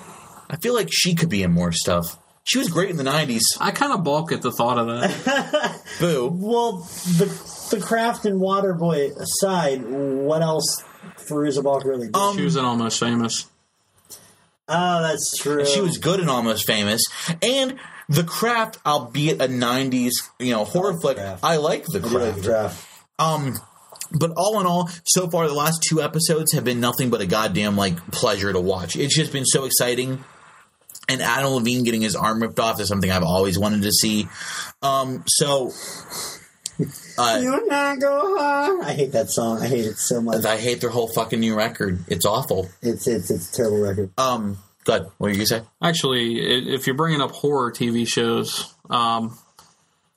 I 0.51 0.57
feel 0.57 0.75
like 0.75 0.88
she 0.93 1.14
could 1.14 1.31
be 1.31 1.43
in 1.43 1.53
more 1.53 1.73
stuff. 1.73 2.19
She 2.45 2.59
was 2.59 2.69
great 2.69 2.90
in 2.90 2.97
the 2.99 3.05
'90s. 3.05 3.40
I 3.59 3.71
kind 3.71 3.95
of 3.95 4.05
balk 4.05 4.31
at 4.31 4.43
the 4.43 4.53
thought 4.53 4.79
of 4.79 4.87
that. 4.88 5.81
Boo. 6.01 6.29
Well, 6.31 6.73
the 7.17 7.25
the 7.71 7.81
craft 7.83 8.27
and 8.27 8.38
Waterboy 8.38 9.17
aside, 9.19 9.83
what 9.87 10.43
else 10.43 10.85
Fairuza 11.17 11.64
Balk 11.64 11.85
really 11.87 12.09
did? 12.09 12.17
Um, 12.17 12.37
she 12.37 12.45
was 12.45 12.57
in 12.57 12.64
Almost 12.67 13.01
Famous. 13.01 13.47
oh, 14.69 15.03
that's 15.03 15.38
true. 15.38 15.64
She 15.64 15.81
was 15.81 15.97
good 15.97 16.21
and 16.21 16.29
almost 16.29 16.67
famous. 16.67 17.03
And 17.43 17.79
The 18.11 18.25
Craft, 18.25 18.79
albeit 18.85 19.40
a 19.40 19.49
'90s 19.49 20.12
you 20.38 20.53
know 20.53 20.64
horror 20.67 21.01
flick, 21.01 21.17
Craft. 21.17 21.43
I 21.43 21.57
like 21.57 21.87
The 21.87 22.01
I 22.01 22.03
do 22.03 22.19
like 22.19 22.35
the 22.37 22.43
craft. 22.43 22.87
Um, 23.19 23.55
but 24.18 24.33
all 24.37 24.61
in 24.61 24.66
all, 24.66 24.88
so 25.05 25.29
far 25.29 25.46
the 25.48 25.55
last 25.55 25.83
two 25.88 26.03
episodes 26.03 26.53
have 26.53 26.64
been 26.64 26.81
nothing 26.81 27.11
but 27.11 27.20
a 27.20 27.27
goddamn 27.27 27.77
like 27.77 27.96
pleasure 28.11 28.53
to 28.53 28.61
watch. 28.61 28.96
It's 28.96 29.14
just 29.14 29.33
been 29.33 29.44
so 29.44 29.64
exciting. 29.64 30.24
And 31.09 31.20
Adam 31.20 31.50
Levine 31.53 31.85
getting 31.85 32.00
his 32.00 32.16
arm 32.16 32.40
ripped 32.40 32.59
off 32.59 32.81
is 32.81 32.88
something 32.88 33.11
I've 33.11 33.22
always 33.22 33.59
wanted 33.59 33.83
to 33.83 33.92
see. 33.92 34.27
Um, 34.81 35.22
so 35.27 35.70
uh, 37.18 37.40
You 37.42 37.66
not 37.66 38.00
go 38.00 38.38
hard. 38.38 38.81
I 38.85 38.92
hate 38.94 39.12
that 39.12 39.31
song. 39.31 39.62
I 39.62 39.66
hate 39.66 39.85
it 39.85 39.98
so 39.98 40.20
much. 40.20 40.44
I 40.44 40.57
hate 40.57 40.81
their 40.81 40.90
whole 40.90 41.09
fucking 41.09 41.38
new 41.38 41.55
record. 41.55 42.05
It's 42.09 42.24
awful. 42.24 42.68
It's 42.83 43.07
it's 43.07 43.31
it's 43.31 43.53
a 43.53 43.55
terrible 43.55 43.81
record. 43.81 44.11
Um, 44.18 44.59
good. 44.85 45.03
What 45.03 45.12
were 45.18 45.29
you 45.29 45.37
gonna 45.37 45.46
say? 45.46 45.62
Actually, 45.83 46.38
if 46.74 46.87
you're 46.87 46.96
bringing 46.96 47.20
up 47.20 47.31
horror 47.33 47.70
TV 47.70 48.09
shows, 48.09 48.74
um, 48.90 49.38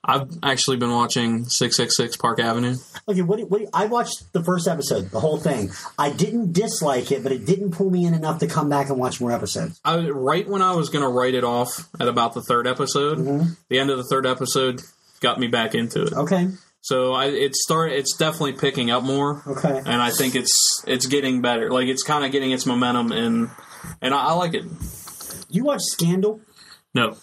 I've 0.08 0.30
actually 0.41 0.78
been 0.78 0.91
watching 0.91 1.43
666 1.46 2.15
Park 2.15 2.39
Avenue. 2.39 2.78
Okay, 3.08 3.22
what, 3.22 3.39
do- 3.39 3.46
what? 3.46 3.63
I 3.74 3.88
watched 3.88 4.32
the 4.32 4.43
first 4.43 4.67
episode, 4.67 5.12
the 5.12 5.20
whole 5.20 5.38
thing. 5.38 5.72
I 6.00 6.12
didn't 6.12 6.54
dislike 6.54 7.12
it, 7.12 7.24
but 7.24 7.34
it 7.34 7.46
didn't 7.46 7.72
pull 7.72 7.89
me 7.89 8.06
in 8.06 8.13
enough 8.13 8.39
to 8.39 8.48
come 8.48 8.70
back 8.70 8.89
and 8.89 8.98
watch 8.98 9.20
more 9.20 9.32
episodes. 9.32 9.82
I, 9.84 10.10
right 10.10 10.48
when 10.48 10.62
I 10.62 10.76
was 10.76 10.89
going 10.89 11.04
to 11.04 11.10
write 11.10 11.34
it 11.36 11.43
off 11.43 11.89
at 12.00 12.08
about 12.08 12.34
the 12.34 12.41
third 12.41 12.67
episode, 12.67 13.17
mm-hmm. 13.17 13.50
the 13.70 13.80
end 13.80 13.89
of 13.89 13.98
the 13.98 14.06
third 14.06 14.26
episode 14.26 14.82
got 15.20 15.39
me 15.39 15.48
back 15.48 15.76
into 15.76 16.04
it. 16.04 16.13
Okay, 16.13 16.48
So 16.82 17.13
I, 17.13 17.26
it 17.26 17.56
start. 17.56 17.91
It's 17.91 18.15
definitely 18.15 18.54
picking 18.54 18.89
up 18.91 19.04
more, 19.04 19.43
okay. 19.46 19.78
and 19.78 20.02
I 20.02 20.12
think 20.12 20.36
it's 20.36 20.84
it's 20.88 21.06
getting 21.06 21.41
better. 21.41 21.70
Like 21.70 21.88
it's 21.88 22.04
kind 22.04 22.24
of 22.24 22.32
getting 22.32 22.52
its 22.52 22.65
momentum, 22.65 23.12
and 23.12 23.50
and 24.02 24.13
I, 24.13 24.28
I 24.28 24.34
like 24.34 24.54
it. 24.54 24.63
You 25.50 25.63
watch 25.65 25.82
Scandal? 25.82 26.39
No, 26.93 27.17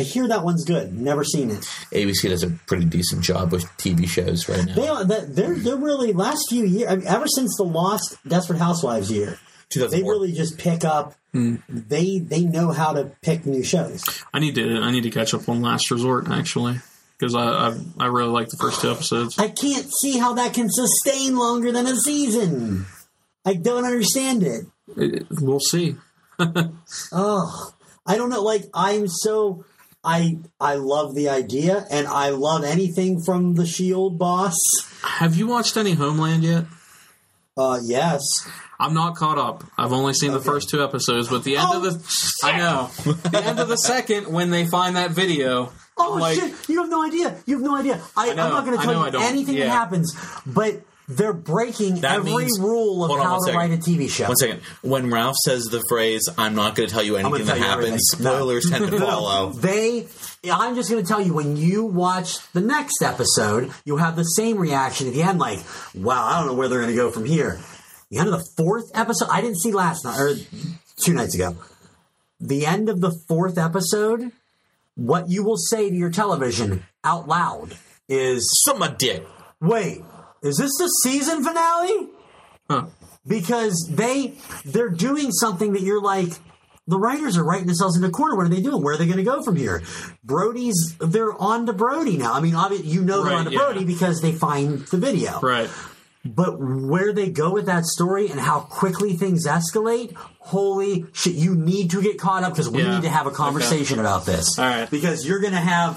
I 0.00 0.02
I 0.02 0.04
hear 0.04 0.28
that 0.28 0.44
one's 0.44 0.64
good. 0.64 0.92
Never 0.98 1.24
seen 1.24 1.50
it. 1.50 1.60
ABC 1.92 2.28
does 2.28 2.42
a 2.42 2.50
pretty 2.66 2.84
decent 2.86 3.22
job 3.22 3.52
with 3.52 3.64
TV 3.76 4.08
shows 4.08 4.48
right 4.48 4.64
now. 4.64 4.74
They 4.74 4.88
are, 4.88 5.04
they're 5.04 5.54
they're 5.56 5.76
really 5.76 6.12
last 6.12 6.46
few 6.48 6.64
years. 6.64 6.90
I 6.90 6.96
mean, 6.96 7.06
ever 7.06 7.26
since 7.26 7.56
the 7.56 7.64
Lost 7.64 8.16
Desperate 8.26 8.58
Housewives 8.58 9.10
year, 9.10 9.38
they 9.74 10.02
really 10.02 10.32
just 10.32 10.58
pick 10.58 10.84
up. 10.84 11.14
They 11.32 12.18
they 12.18 12.42
know 12.44 12.72
how 12.72 12.92
to 12.94 13.12
pick 13.22 13.46
new 13.46 13.62
shows. 13.62 14.02
I 14.34 14.38
need 14.40 14.54
to 14.56 14.78
I 14.80 14.90
need 14.90 15.02
to 15.04 15.10
catch 15.10 15.32
up 15.34 15.48
on 15.48 15.62
Last 15.62 15.90
Resort 15.90 16.28
actually 16.28 16.80
because 17.18 17.34
I, 17.34 17.44
I 17.68 17.76
I 17.98 18.06
really 18.06 18.30
like 18.30 18.48
the 18.48 18.56
first 18.56 18.80
two 18.80 18.90
episodes. 18.90 19.38
I 19.38 19.48
can't 19.48 19.86
see 20.00 20.18
how 20.18 20.32
that 20.34 20.54
can 20.54 20.68
sustain 20.70 21.36
longer 21.36 21.70
than 21.72 21.86
a 21.86 21.94
season. 21.96 22.86
I 23.44 23.54
don't 23.54 23.84
understand 23.84 24.42
it. 24.42 24.64
It- 24.96 25.26
we'll 25.40 25.60
see. 25.60 25.96
Oh, 27.12 27.72
I 28.06 28.16
don't 28.16 28.30
know. 28.30 28.42
Like 28.42 28.64
I'm 28.74 29.06
so. 29.08 29.64
I 30.02 30.38
I 30.60 30.74
love 30.74 31.14
the 31.14 31.28
idea, 31.28 31.86
and 31.90 32.06
I 32.06 32.30
love 32.30 32.64
anything 32.64 33.20
from 33.20 33.54
the 33.54 33.66
Shield 33.66 34.18
boss. 34.18 34.56
Have 35.02 35.36
you 35.36 35.46
watched 35.46 35.76
any 35.76 35.92
Homeland 35.92 36.42
yet? 36.42 36.64
Uh, 37.56 37.78
yes. 37.82 38.22
I'm 38.78 38.94
not 38.94 39.14
caught 39.16 39.36
up. 39.36 39.64
I've 39.76 39.92
only 39.92 40.14
seen 40.14 40.32
the 40.32 40.40
first 40.40 40.70
two 40.70 40.82
episodes, 40.82 41.28
but 41.28 41.44
the 41.44 41.58
end 41.58 41.66
Oh, 41.70 41.76
of 41.76 41.82
the 41.82 42.36
I 42.42 42.56
know 42.56 42.86
the 43.30 43.42
end 43.44 43.58
of 43.60 43.68
the 43.68 43.76
second 43.76 44.32
when 44.32 44.48
they 44.50 44.64
find 44.64 44.96
that 44.96 45.10
video. 45.10 45.70
Oh 45.98 46.16
like, 46.18 46.38
shit! 46.38 46.54
You 46.70 46.80
have 46.80 46.88
no 46.88 47.04
idea. 47.04 47.36
You 47.44 47.56
have 47.56 47.64
no 47.64 47.76
idea. 47.76 48.00
I, 48.16 48.30
I'm 48.30 48.36
not 48.36 48.64
going 48.64 48.78
to 48.78 48.82
tell 48.82 49.12
you 49.12 49.18
anything 49.18 49.56
that 49.56 49.68
happens, 49.68 50.16
but 50.46 50.80
they're 51.10 51.32
breaking 51.32 52.00
That 52.02 52.16
every 52.16 52.34
means- 52.36 52.58
rule 52.60 53.04
of 53.04 53.10
on 53.10 53.18
how 53.20 53.38
to 53.44 53.52
write 53.52 53.72
a 53.72 53.76
TV 53.76 54.08
show. 54.08 54.28
One 54.28 54.36
second. 54.36 54.60
When 54.82 55.10
Ralph 55.10 55.36
says 55.44 55.64
the 55.64 55.82
phrase, 55.88 56.28
I'm 56.38 56.54
not 56.54 56.74
going 56.76 56.88
to 56.88 56.94
tell 56.94 57.02
you 57.02 57.16
anything 57.16 57.46
tell 57.46 57.46
that 57.46 57.58
you 57.58 57.64
happens, 57.64 58.12
everything. 58.14 58.24
No. 58.24 58.30
spoilers 58.36 58.70
tend 58.70 58.90
to 58.90 58.98
follow. 59.06 59.50
They, 59.52 60.06
I'm 60.50 60.74
just 60.76 60.88
going 60.90 61.02
to 61.02 61.08
tell 61.08 61.20
you 61.20 61.34
when 61.34 61.56
you 61.56 61.84
watch 61.84 62.38
the 62.52 62.60
next 62.60 63.02
episode, 63.02 63.72
you'll 63.84 63.98
have 63.98 64.16
the 64.16 64.24
same 64.24 64.56
reaction 64.58 65.08
at 65.08 65.14
the 65.14 65.22
end, 65.22 65.38
like, 65.38 65.58
"Wow, 65.94 66.24
I 66.24 66.38
don't 66.38 66.46
know 66.46 66.54
where 66.54 66.68
they're 66.68 66.80
going 66.80 66.90
to 66.92 66.96
go 66.96 67.10
from 67.10 67.24
here." 67.24 67.58
The 68.10 68.18
end 68.18 68.28
of 68.28 68.34
the 68.38 68.44
fourth 68.56 68.90
episode, 68.94 69.28
I 69.30 69.40
didn't 69.40 69.58
see 69.60 69.72
last 69.72 70.04
night 70.04 70.18
or 70.18 70.34
two 71.04 71.12
nights 71.14 71.34
ago. 71.34 71.56
The 72.40 72.66
end 72.66 72.88
of 72.88 73.00
the 73.00 73.12
fourth 73.28 73.58
episode, 73.58 74.32
what 74.96 75.28
you 75.28 75.44
will 75.44 75.56
say 75.58 75.90
to 75.90 75.94
your 75.96 76.10
television 76.10 76.84
out 77.04 77.28
loud 77.28 77.76
is, 78.08 78.48
Suck 78.64 78.78
my 78.78 78.88
dick. 78.88 79.24
"Wait, 79.60 80.02
is 80.42 80.56
this 80.56 80.72
the 80.78 80.88
season 81.02 81.42
finale?" 81.44 82.08
huh. 82.68 82.86
because 83.26 83.88
they 83.90 84.34
they're 84.64 84.88
doing 84.88 85.30
something 85.32 85.72
that 85.72 85.82
you're 85.82 86.02
like 86.02 86.32
the 86.86 86.98
writers 86.98 87.36
are 87.36 87.44
writing 87.44 87.66
themselves 87.66 87.96
in 87.96 88.02
a 88.02 88.10
corner. 88.10 88.34
What 88.36 88.46
are 88.46 88.48
they 88.48 88.60
doing? 88.60 88.82
Where 88.82 88.94
are 88.94 88.96
they 88.96 89.06
going 89.06 89.18
to 89.18 89.22
go 89.22 89.42
from 89.42 89.54
here? 89.54 89.80
Brody's 90.24 90.96
they're 90.98 91.32
on 91.40 91.66
to 91.66 91.72
Brody 91.72 92.16
now. 92.16 92.32
I 92.32 92.40
mean, 92.40 92.54
obviously, 92.56 92.88
you 92.88 93.02
know 93.02 93.22
they're 93.22 93.32
Right, 93.32 93.38
on 93.38 93.44
to 93.44 93.52
yeah. 93.52 93.58
Brody 93.58 93.84
because 93.84 94.20
they 94.22 94.32
find 94.32 94.80
the 94.86 94.96
video. 94.96 95.38
right. 95.40 95.70
But 96.22 96.58
where 96.60 97.14
they 97.14 97.30
go 97.30 97.50
with 97.52 97.64
that 97.66 97.86
story 97.86 98.28
and 98.28 98.38
how 98.38 98.60
quickly 98.60 99.14
things 99.16 99.46
escalate, 99.46 100.14
holy 100.38 101.06
shit! 101.14 101.34
You 101.34 101.54
need 101.54 101.92
to 101.92 102.02
get 102.02 102.18
caught 102.18 102.42
up 102.42 102.52
because 102.52 102.68
we 102.68 102.82
Yeah. 102.82 102.96
need 102.96 103.02
to 103.04 103.08
have 103.08 103.26
a 103.26 103.30
conversation 103.30 103.98
about 104.00 104.26
this. 104.26 104.58
All 104.58 104.66
right. 104.66 104.90
because 104.90 105.24
you're 105.26 105.40
going 105.40 105.54
to 105.54 105.60
have. 105.60 105.96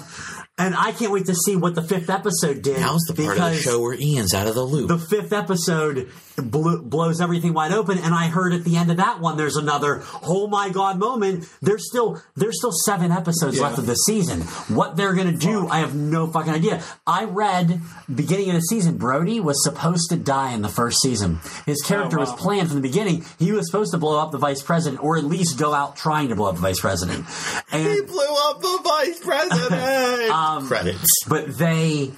And 0.56 0.74
I 0.76 0.92
can't 0.92 1.10
wait 1.10 1.26
to 1.26 1.34
see 1.34 1.56
what 1.56 1.74
the 1.74 1.82
fifth 1.82 2.08
episode 2.08 2.62
did. 2.62 2.78
Now's 2.78 3.02
the 3.08 3.14
part 3.14 3.38
of 3.38 3.50
the 3.50 3.56
show 3.56 3.80
where 3.80 3.94
Ian's 3.94 4.32
out 4.32 4.46
of 4.46 4.54
the 4.54 4.62
loop. 4.62 4.86
the 4.88 4.98
fifth 4.98 5.32
episode 5.32 6.08
blew, 6.36 6.82
blows 6.82 7.20
everything 7.20 7.52
wide 7.54 7.72
open 7.72 7.98
and 7.98 8.14
i 8.14 8.26
heard 8.26 8.52
at 8.52 8.64
the 8.64 8.76
end 8.76 8.90
of 8.90 8.96
that 8.96 9.20
one 9.20 9.36
there's 9.36 9.56
another 9.56 10.02
oh 10.22 10.46
my 10.46 10.68
god 10.68 10.98
moment 10.98 11.48
there's 11.62 11.88
still 11.88 12.20
there's 12.34 12.58
still 12.58 12.72
seven 12.72 13.12
episodes 13.12 13.56
Yeah. 13.56 13.64
left 13.64 13.78
of 13.78 13.86
the 13.86 13.94
season 13.94 14.40
what 14.74 14.96
they're 14.96 15.14
gonna 15.14 15.36
do 15.36 15.68
i 15.68 15.78
have 15.78 15.94
no 15.94 16.26
fucking 16.26 16.52
idea 16.52 16.82
i 17.06 17.24
read 17.24 17.80
beginning 18.12 18.48
of 18.50 18.54
the 18.56 18.62
season 18.62 18.96
brody 18.96 19.40
was 19.40 19.62
supposed 19.62 20.10
to 20.10 20.16
die 20.16 20.52
in 20.52 20.62
the 20.62 20.68
first 20.68 21.00
season 21.00 21.40
his 21.66 21.80
character 21.82 22.18
was 22.18 22.30
wow. 22.30 22.36
planned 22.36 22.68
from 22.68 22.76
the 22.76 22.82
beginning 22.88 23.24
he 23.38 23.52
was 23.52 23.66
supposed 23.66 23.92
to 23.92 23.98
blow 23.98 24.18
up 24.20 24.32
the 24.32 24.38
vice 24.38 24.62
president 24.62 25.02
or 25.02 25.16
at 25.16 25.24
least 25.24 25.58
go 25.58 25.72
out 25.72 25.96
trying 25.96 26.28
to 26.28 26.34
blow 26.36 26.48
up 26.48 26.56
the 26.56 26.60
vice 26.62 26.80
president 26.80 27.24
And, 27.72 27.86
he 27.86 28.00
blew 28.02 28.34
up 28.48 28.60
the 28.60 28.80
vice 28.84 29.20
president. 29.20 30.30
Um, 30.34 30.66
Credits. 30.66 31.24
but 31.28 31.56
they 31.58 32.10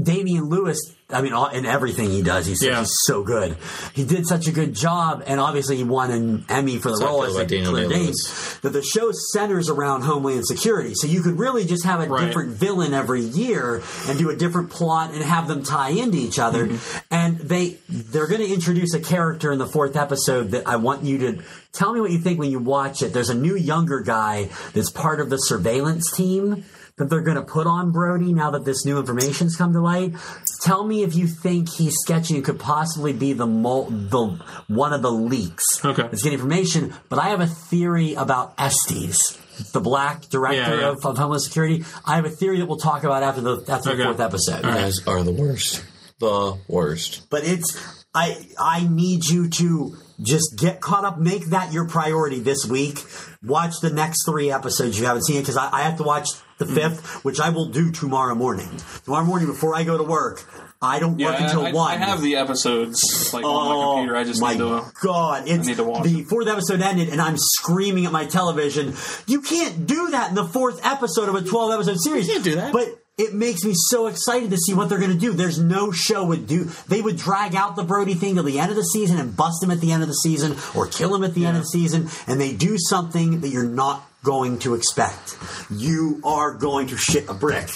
Damian 0.00 0.44
Lewis, 0.48 0.78
I 1.10 1.20
mean, 1.22 1.32
all- 1.32 1.48
in 1.48 1.66
everything 1.66 2.10
he 2.10 2.22
does, 2.22 2.46
he's, 2.46 2.62
Yeah. 2.62 2.80
he's 2.80 2.92
so 3.06 3.22
good. 3.22 3.56
He 3.92 4.04
did 4.04 4.26
such 4.26 4.46
a 4.46 4.52
good 4.52 4.74
job, 4.74 5.22
and 5.26 5.40
obviously 5.40 5.76
he 5.76 5.84
won 5.84 6.10
an 6.10 6.44
Emmy 6.48 6.78
for 6.78 6.90
the 6.96 7.04
I 7.04 7.08
role 7.08 7.24
as 7.24 7.34
about 7.34 7.48
Daniel 7.48 7.74
Day-Lewis. 7.74 7.90
Danes. 7.90 8.58
That 8.62 8.72
the 8.72 8.82
show 8.82 9.10
centers 9.32 9.68
around 9.68 10.02
Homeland 10.02 10.46
Security, 10.46 10.94
so 10.94 11.06
you 11.06 11.22
could 11.22 11.38
really 11.38 11.64
just 11.64 11.84
have 11.84 12.00
a 12.00 12.06
Right. 12.08 12.26
different 12.26 12.50
villain 12.52 12.94
every 12.94 13.22
year 13.22 13.82
and 14.08 14.18
do 14.18 14.30
a 14.30 14.36
different 14.36 14.70
plot 14.70 15.12
and 15.12 15.22
have 15.22 15.48
them 15.48 15.62
tie 15.64 15.90
into 15.90 16.18
each 16.18 16.38
other. 16.38 16.66
Mm-hmm. 16.66 16.98
And 17.10 17.38
they 17.38 17.78
they're 17.88 18.28
going 18.28 18.40
to 18.42 18.52
introduce 18.52 18.94
a 18.94 19.00
character 19.00 19.50
in 19.52 19.58
the 19.58 19.66
fourth 19.66 19.96
episode 19.96 20.52
that 20.52 20.66
I 20.66 20.76
want 20.76 21.04
you 21.04 21.18
to 21.18 21.38
tell 21.72 21.92
me 21.92 22.00
what 22.00 22.10
you 22.12 22.18
think 22.18 22.38
when 22.38 22.50
you 22.50 22.58
watch 22.60 23.02
it. 23.02 23.12
There's 23.12 23.30
a 23.30 23.34
new 23.34 23.56
younger 23.56 24.00
guy 24.00 24.50
that's 24.74 24.90
part 24.90 25.20
of 25.20 25.30
the 25.30 25.36
surveillance 25.38 26.10
team 26.12 26.64
that 27.00 27.10
they're 27.10 27.22
going 27.22 27.36
to 27.36 27.42
put 27.42 27.66
on 27.66 27.90
Brody 27.90 28.32
now 28.32 28.52
that 28.52 28.64
this 28.64 28.84
new 28.84 28.98
information's 28.98 29.56
come 29.56 29.72
to 29.72 29.80
light. 29.80 30.14
Tell 30.62 30.84
me 30.86 31.02
if 31.02 31.16
you 31.16 31.26
think 31.26 31.68
he's 31.68 31.96
sketchy 31.98 32.36
and 32.36 32.44
could 32.44 32.60
possibly 32.60 33.12
be 33.12 33.32
the 33.32 33.46
mul- 33.46 33.90
the 33.90 34.38
one 34.68 34.92
of 34.92 35.02
the 35.02 35.10
leaks. 35.10 35.64
Okay. 35.84 36.02
Let's 36.02 36.22
get 36.22 36.32
information. 36.32 36.94
But 37.08 37.18
I 37.18 37.30
have 37.30 37.40
a 37.40 37.46
theory 37.46 38.14
about 38.14 38.54
Estes, 38.58 39.38
the 39.72 39.80
black 39.80 40.28
director 40.28 40.60
Yeah, 40.76 40.80
yeah. 40.80 40.88
Of, 40.90 41.04
of 41.04 41.18
Homeland 41.18 41.42
Security. 41.42 41.84
I 42.04 42.16
have 42.16 42.26
a 42.26 42.30
theory 42.30 42.58
that 42.58 42.66
we'll 42.66 42.78
talk 42.78 43.02
about 43.04 43.22
after 43.22 43.40
the 43.40 43.64
after 43.68 43.96
the 43.96 44.04
fourth 44.04 44.20
episode. 44.20 44.64
You 44.64 44.70
guys 44.70 45.06
are 45.06 45.22
the 45.22 45.32
worst. 45.32 45.82
The 46.20 46.58
worst. 46.68 47.28
But 47.30 47.44
it's 47.44 47.76
I 48.14 48.46
I 48.58 48.86
need 48.86 49.24
you 49.24 49.48
to 49.48 49.96
just 50.22 50.56
get 50.58 50.80
caught 50.80 51.04
up. 51.04 51.18
Make 51.18 51.46
that 51.46 51.72
your 51.72 51.86
priority 51.86 52.40
this 52.40 52.66
week. 52.66 53.04
Watch 53.42 53.80
the 53.80 53.90
next 53.90 54.24
three 54.26 54.50
episodes 54.52 54.98
you 54.98 55.06
haven't 55.06 55.24
seen 55.24 55.36
it 55.36 55.40
because 55.40 55.56
I, 55.56 55.70
I 55.72 55.82
have 55.82 55.96
to 55.98 56.02
watch 56.02 56.28
the 56.58 56.66
Mm. 56.66 56.74
fifth, 56.74 57.24
which 57.24 57.40
I 57.40 57.48
will 57.48 57.70
do 57.70 57.90
tomorrow 57.90 58.34
morning. 58.34 58.68
Tomorrow 59.04 59.24
morning 59.24 59.48
before 59.48 59.74
I 59.74 59.82
go 59.82 59.96
to 59.96 60.04
work. 60.04 60.44
I 60.82 60.98
don't 60.98 61.18
Yeah, 61.18 61.30
work 61.32 61.40
until 61.40 61.66
I, 61.66 61.72
one. 61.72 61.90
I 61.92 61.96
have 61.96 62.20
the 62.22 62.36
episodes 62.36 63.32
like 63.34 63.44
on 63.44 63.68
my 63.68 63.74
Oh 63.74 63.94
computer. 63.96 64.16
I 64.16 64.24
just 64.24 64.40
my 64.40 64.52
need 64.52 64.58
to. 64.58 64.82
god! 65.02 65.44
It's 65.46 65.66
need 65.66 65.76
to 65.76 65.84
watch 65.84 66.04
the 66.04 66.22
fourth 66.24 66.48
episode 66.48 66.80
ended, 66.80 67.08
and 67.10 67.20
I'm 67.20 67.36
screaming 67.38 68.06
at 68.06 68.12
my 68.12 68.24
television. 68.26 68.94
You 69.26 69.40
can't 69.42 69.86
do 69.86 70.10
that 70.10 70.30
in 70.30 70.34
the 70.34 70.44
fourth 70.44 70.80
episode 70.84 71.28
of 71.28 71.34
a 71.34 71.42
12 71.42 71.72
episode 71.72 71.98
series. 72.00 72.26
You 72.28 72.32
can't 72.34 72.44
do 72.44 72.54
that. 72.56 72.72
But 72.72 72.99
it 73.18 73.34
makes 73.34 73.64
me 73.64 73.72
so 73.74 74.06
excited 74.06 74.50
to 74.50 74.56
see 74.56 74.72
what 74.72 74.88
they're 74.88 74.98
going 74.98 75.10
to 75.12 75.18
do. 75.18 75.32
There's 75.32 75.58
no 75.58 75.92
show 75.92 76.24
would 76.26 76.46
do. 76.46 76.64
They 76.88 77.02
would 77.02 77.16
drag 77.16 77.54
out 77.54 77.76
the 77.76 77.84
Brody 77.84 78.14
thing 78.14 78.34
till 78.34 78.44
the 78.44 78.58
end 78.58 78.70
of 78.70 78.76
the 78.76 78.82
season 78.82 79.18
and 79.18 79.36
bust 79.36 79.62
him 79.62 79.70
at 79.70 79.80
the 79.80 79.92
end 79.92 80.02
of 80.02 80.08
the 80.08 80.14
season, 80.14 80.56
or 80.74 80.86
kill 80.86 81.14
him 81.14 81.22
at 81.24 81.34
the 81.34 81.44
end 81.46 81.56
of 81.56 81.64
the 81.64 81.68
season, 81.68 82.08
and 82.26 82.40
they 82.40 82.54
do 82.54 82.76
something 82.78 83.40
that 83.40 83.48
you're 83.48 83.64
not 83.64 84.02
going 84.24 84.58
to 84.60 84.74
expect. 84.74 85.36
You 85.70 86.20
are 86.24 86.54
going 86.54 86.88
to 86.88 86.96
shit 86.96 87.28
a 87.28 87.34
brick. 87.34 87.68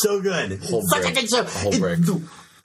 So 0.00 0.20
good. 0.20 0.62
Whole 0.64 0.82
Such 0.88 1.02
brick. 1.02 1.16
a 1.16 1.20
good 1.20 1.28
show. 1.30 1.40
A 1.42 1.44
whole 1.44 1.74
It- 1.74 1.80
brick. 1.80 1.98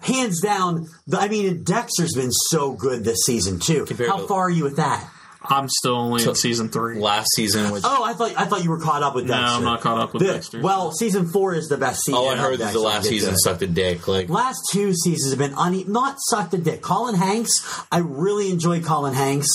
hands 0.02 0.40
down. 0.42 0.88
The, 1.08 1.20
I 1.20 1.28
mean, 1.28 1.64
Dexter's 1.64 2.14
been 2.16 2.32
so 2.32 2.72
good 2.74 3.04
this 3.04 3.20
season 3.26 3.60
too. 3.60 3.86
Compared 3.86 4.10
How 4.10 4.18
to- 4.18 4.28
far 4.28 4.44
are 4.44 4.50
you 4.50 4.64
with 4.64 4.78
that? 4.78 5.06
I'm 5.42 5.70
still 5.70 5.96
only 5.96 6.22
in 6.24 6.36
season 6.36 6.68
three. 6.68 7.00
Last 7.00 7.30
season 7.34 7.72
was. 7.72 7.84
Oh, 7.86 8.04
I 8.04 8.14
thought 8.14 8.34
I 8.36 8.46
thought 8.46 8.64
you 8.64 8.70
were 8.70 8.80
caught 8.80 9.04
up 9.04 9.16
with 9.16 9.26
No, 9.26 9.36
I'm 9.36 9.64
not 9.64 9.80
caught 9.80 9.98
up 9.98 10.14
with 10.14 10.22
The- 10.24 10.34
Dexter. 10.34 10.62
Well, 10.62 10.92
season 10.92 11.30
four 11.30 11.56
is 11.56 11.68
the 11.70 11.78
best 11.78 12.04
season. 12.04 12.20
Oh, 12.22 12.28
I 12.28 12.36
heard 12.36 12.60
that 12.60 12.74
the 12.74 12.80
last 12.80 13.08
season 13.08 13.34
it. 13.36 13.40
sucked 13.40 13.62
a 13.62 13.68
dick. 13.68 14.06
Like, 14.08 14.28
Last 14.28 14.60
two 14.72 14.94
seasons 14.94 15.32
have 15.32 15.40
been 15.40 15.58
une- 15.58 15.90
not 15.92 16.18
sucked 16.20 16.54
a 16.54 16.58
dick. 16.58 16.82
Colin 16.82 17.16
Hanks, 17.16 17.66
I 17.90 18.00
really 18.00 18.50
enjoy 18.52 18.82
Colin 18.82 19.14
Hanks. 19.14 19.48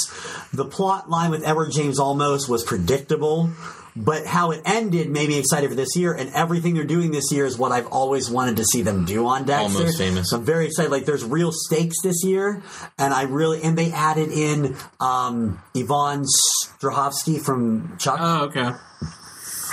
The 0.54 0.64
plot 0.64 1.10
line 1.10 1.30
with 1.30 1.44
Edward 1.44 1.72
James 1.72 2.00
Olmos 2.00 2.48
was 2.48 2.64
predictable, 2.64 3.50
but 3.96 4.26
how 4.26 4.50
it 4.50 4.62
ended 4.64 5.08
made 5.10 5.28
me 5.28 5.38
excited 5.38 5.70
for 5.70 5.76
this 5.76 5.96
year. 5.96 6.12
And 6.12 6.30
everything 6.34 6.74
they're 6.74 6.84
doing 6.84 7.10
this 7.10 7.30
year 7.32 7.46
is 7.46 7.56
what 7.56 7.72
I've 7.72 7.86
always 7.88 8.30
wanted 8.30 8.56
to 8.56 8.64
see 8.64 8.82
them 8.82 9.04
do 9.04 9.26
on 9.26 9.44
Dexter. 9.44 9.78
Almost 9.78 9.98
famous. 9.98 10.30
So 10.30 10.38
I'm 10.38 10.44
very 10.44 10.66
excited. 10.66 10.90
Like 10.90 11.04
there's 11.04 11.24
real 11.24 11.52
stakes 11.52 11.96
this 12.02 12.24
year, 12.24 12.62
and 12.98 13.14
I 13.14 13.22
really 13.22 13.62
and 13.62 13.78
they 13.78 13.92
added 13.92 14.30
in 14.30 14.76
um, 15.00 15.62
Yvonne 15.74 16.24
Strahovski 16.24 17.40
from 17.40 17.96
Chuck. 17.98 18.18
Oh, 18.20 18.44
okay. 18.44 18.72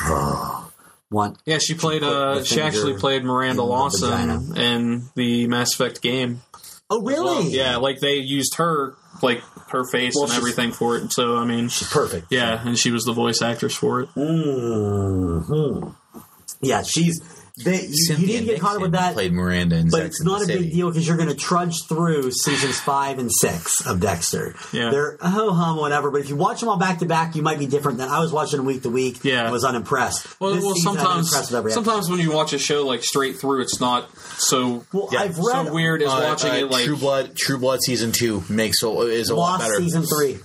One. 1.09 1.35
Yeah, 1.45 1.57
she 1.57 1.73
played. 1.73 2.03
put 2.03 2.13
Uh, 2.13 2.43
she 2.43 2.61
actually 2.61 2.97
played 2.97 3.25
Miranda 3.25 3.57
the 3.57 3.65
Lawson 3.65 4.55
in 4.55 5.09
the 5.15 5.45
Mass 5.47 5.73
Effect 5.73 6.01
game. 6.01 6.41
Oh, 6.89 7.01
really? 7.01 7.49
Yeah, 7.49 7.77
like 7.77 8.01
they 8.01 8.15
used 8.15 8.55
her, 8.55 8.95
like 9.23 9.41
her 9.69 9.83
face 9.83 10.13
Well, 10.15 10.25
and 10.25 10.33
everything 10.33 10.71
for 10.71 10.97
it. 10.97 11.11
So 11.11 11.37
I 11.37 11.45
mean, 11.45 11.69
she's 11.69 11.89
Perfect. 11.91 12.27
yeah, 12.29 12.61
and 12.65 12.77
she 12.77 12.91
was 12.91 13.03
the 13.03 13.13
voice 13.13 13.41
actress 13.41 13.75
for 13.75 14.01
it. 14.01 14.09
hmm 14.15 15.89
Yeah, 16.61 16.83
she's 16.83 17.19
They, 17.63 17.81
you, 17.81 17.87
you 17.89 17.95
Cynthia 17.95 18.27
need 18.27 18.39
to 18.39 18.45
get 18.53 18.59
caught 18.61 18.75
up 18.75 18.81
with 18.81 18.91
that. 18.93 19.13
Played 19.13 19.33
Miranda, 19.33 19.77
in 19.77 19.89
But 19.89 19.97
Sex 19.97 20.05
it's 20.07 20.19
and 20.21 20.27
the 20.27 20.31
not 20.33 20.41
a 20.41 20.45
City. 20.45 20.59
big 20.63 20.73
deal 20.73 20.89
because 20.89 21.07
you're 21.07 21.17
going 21.17 21.29
to 21.29 21.35
trudge 21.35 21.83
through 21.87 22.31
seasons 22.31 22.79
five 22.79 23.19
and 23.19 23.31
six 23.31 23.85
of 23.85 23.99
Dexter. 23.99 24.55
Yeah. 24.73 24.89
They're 24.91 25.17
ho 25.21 25.51
hum, 25.53 25.77
whatever. 25.77 26.11
But 26.11 26.21
if 26.21 26.29
you 26.29 26.35
watch 26.35 26.59
them 26.59 26.69
all 26.69 26.77
back 26.77 26.99
to 26.99 27.05
back, 27.05 27.35
you 27.35 27.41
might 27.41 27.59
be 27.59 27.67
different 27.67 27.97
than 27.97 28.09
I 28.09 28.19
was 28.19 28.31
watching 28.31 28.57
them 28.57 28.65
week 28.65 28.83
to 28.83 28.89
week. 28.89 29.23
Yeah. 29.23 29.47
I 29.47 29.51
was 29.51 29.63
unimpressed. 29.63 30.39
Well, 30.39 30.53
This 30.55 30.63
well 30.63 30.75
season, 30.75 30.93
sometimes 30.95 31.31
with 31.31 31.53
every 31.53 31.71
sometimes 31.71 32.09
when 32.09 32.19
you 32.19 32.31
watch 32.31 32.53
a 32.53 32.59
show 32.59 32.85
like 32.85 33.03
straight 33.03 33.37
through, 33.37 33.61
it's 33.61 33.79
not 33.79 34.09
so 34.37 34.85
Well, 34.91 35.09
Yeah. 35.11 35.19
I've 35.21 35.37
read 35.37 35.67
so 35.67 35.73
weird 35.73 36.01
as 36.01 36.09
Uh, 36.09 36.21
watching 36.29 36.51
uh, 36.51 36.55
it 36.55 36.71
like 36.71 36.85
True 36.85 36.97
Blood. 36.97 37.35
True 37.35 37.57
Blood 37.57 37.81
season 37.81 38.11
two 38.11 38.43
makes 38.49 38.81
a, 38.83 38.89
is 39.01 39.29
a 39.29 39.35
lot 39.35 39.59
better. 39.59 39.75
season 39.75 40.03
three. 40.03 40.39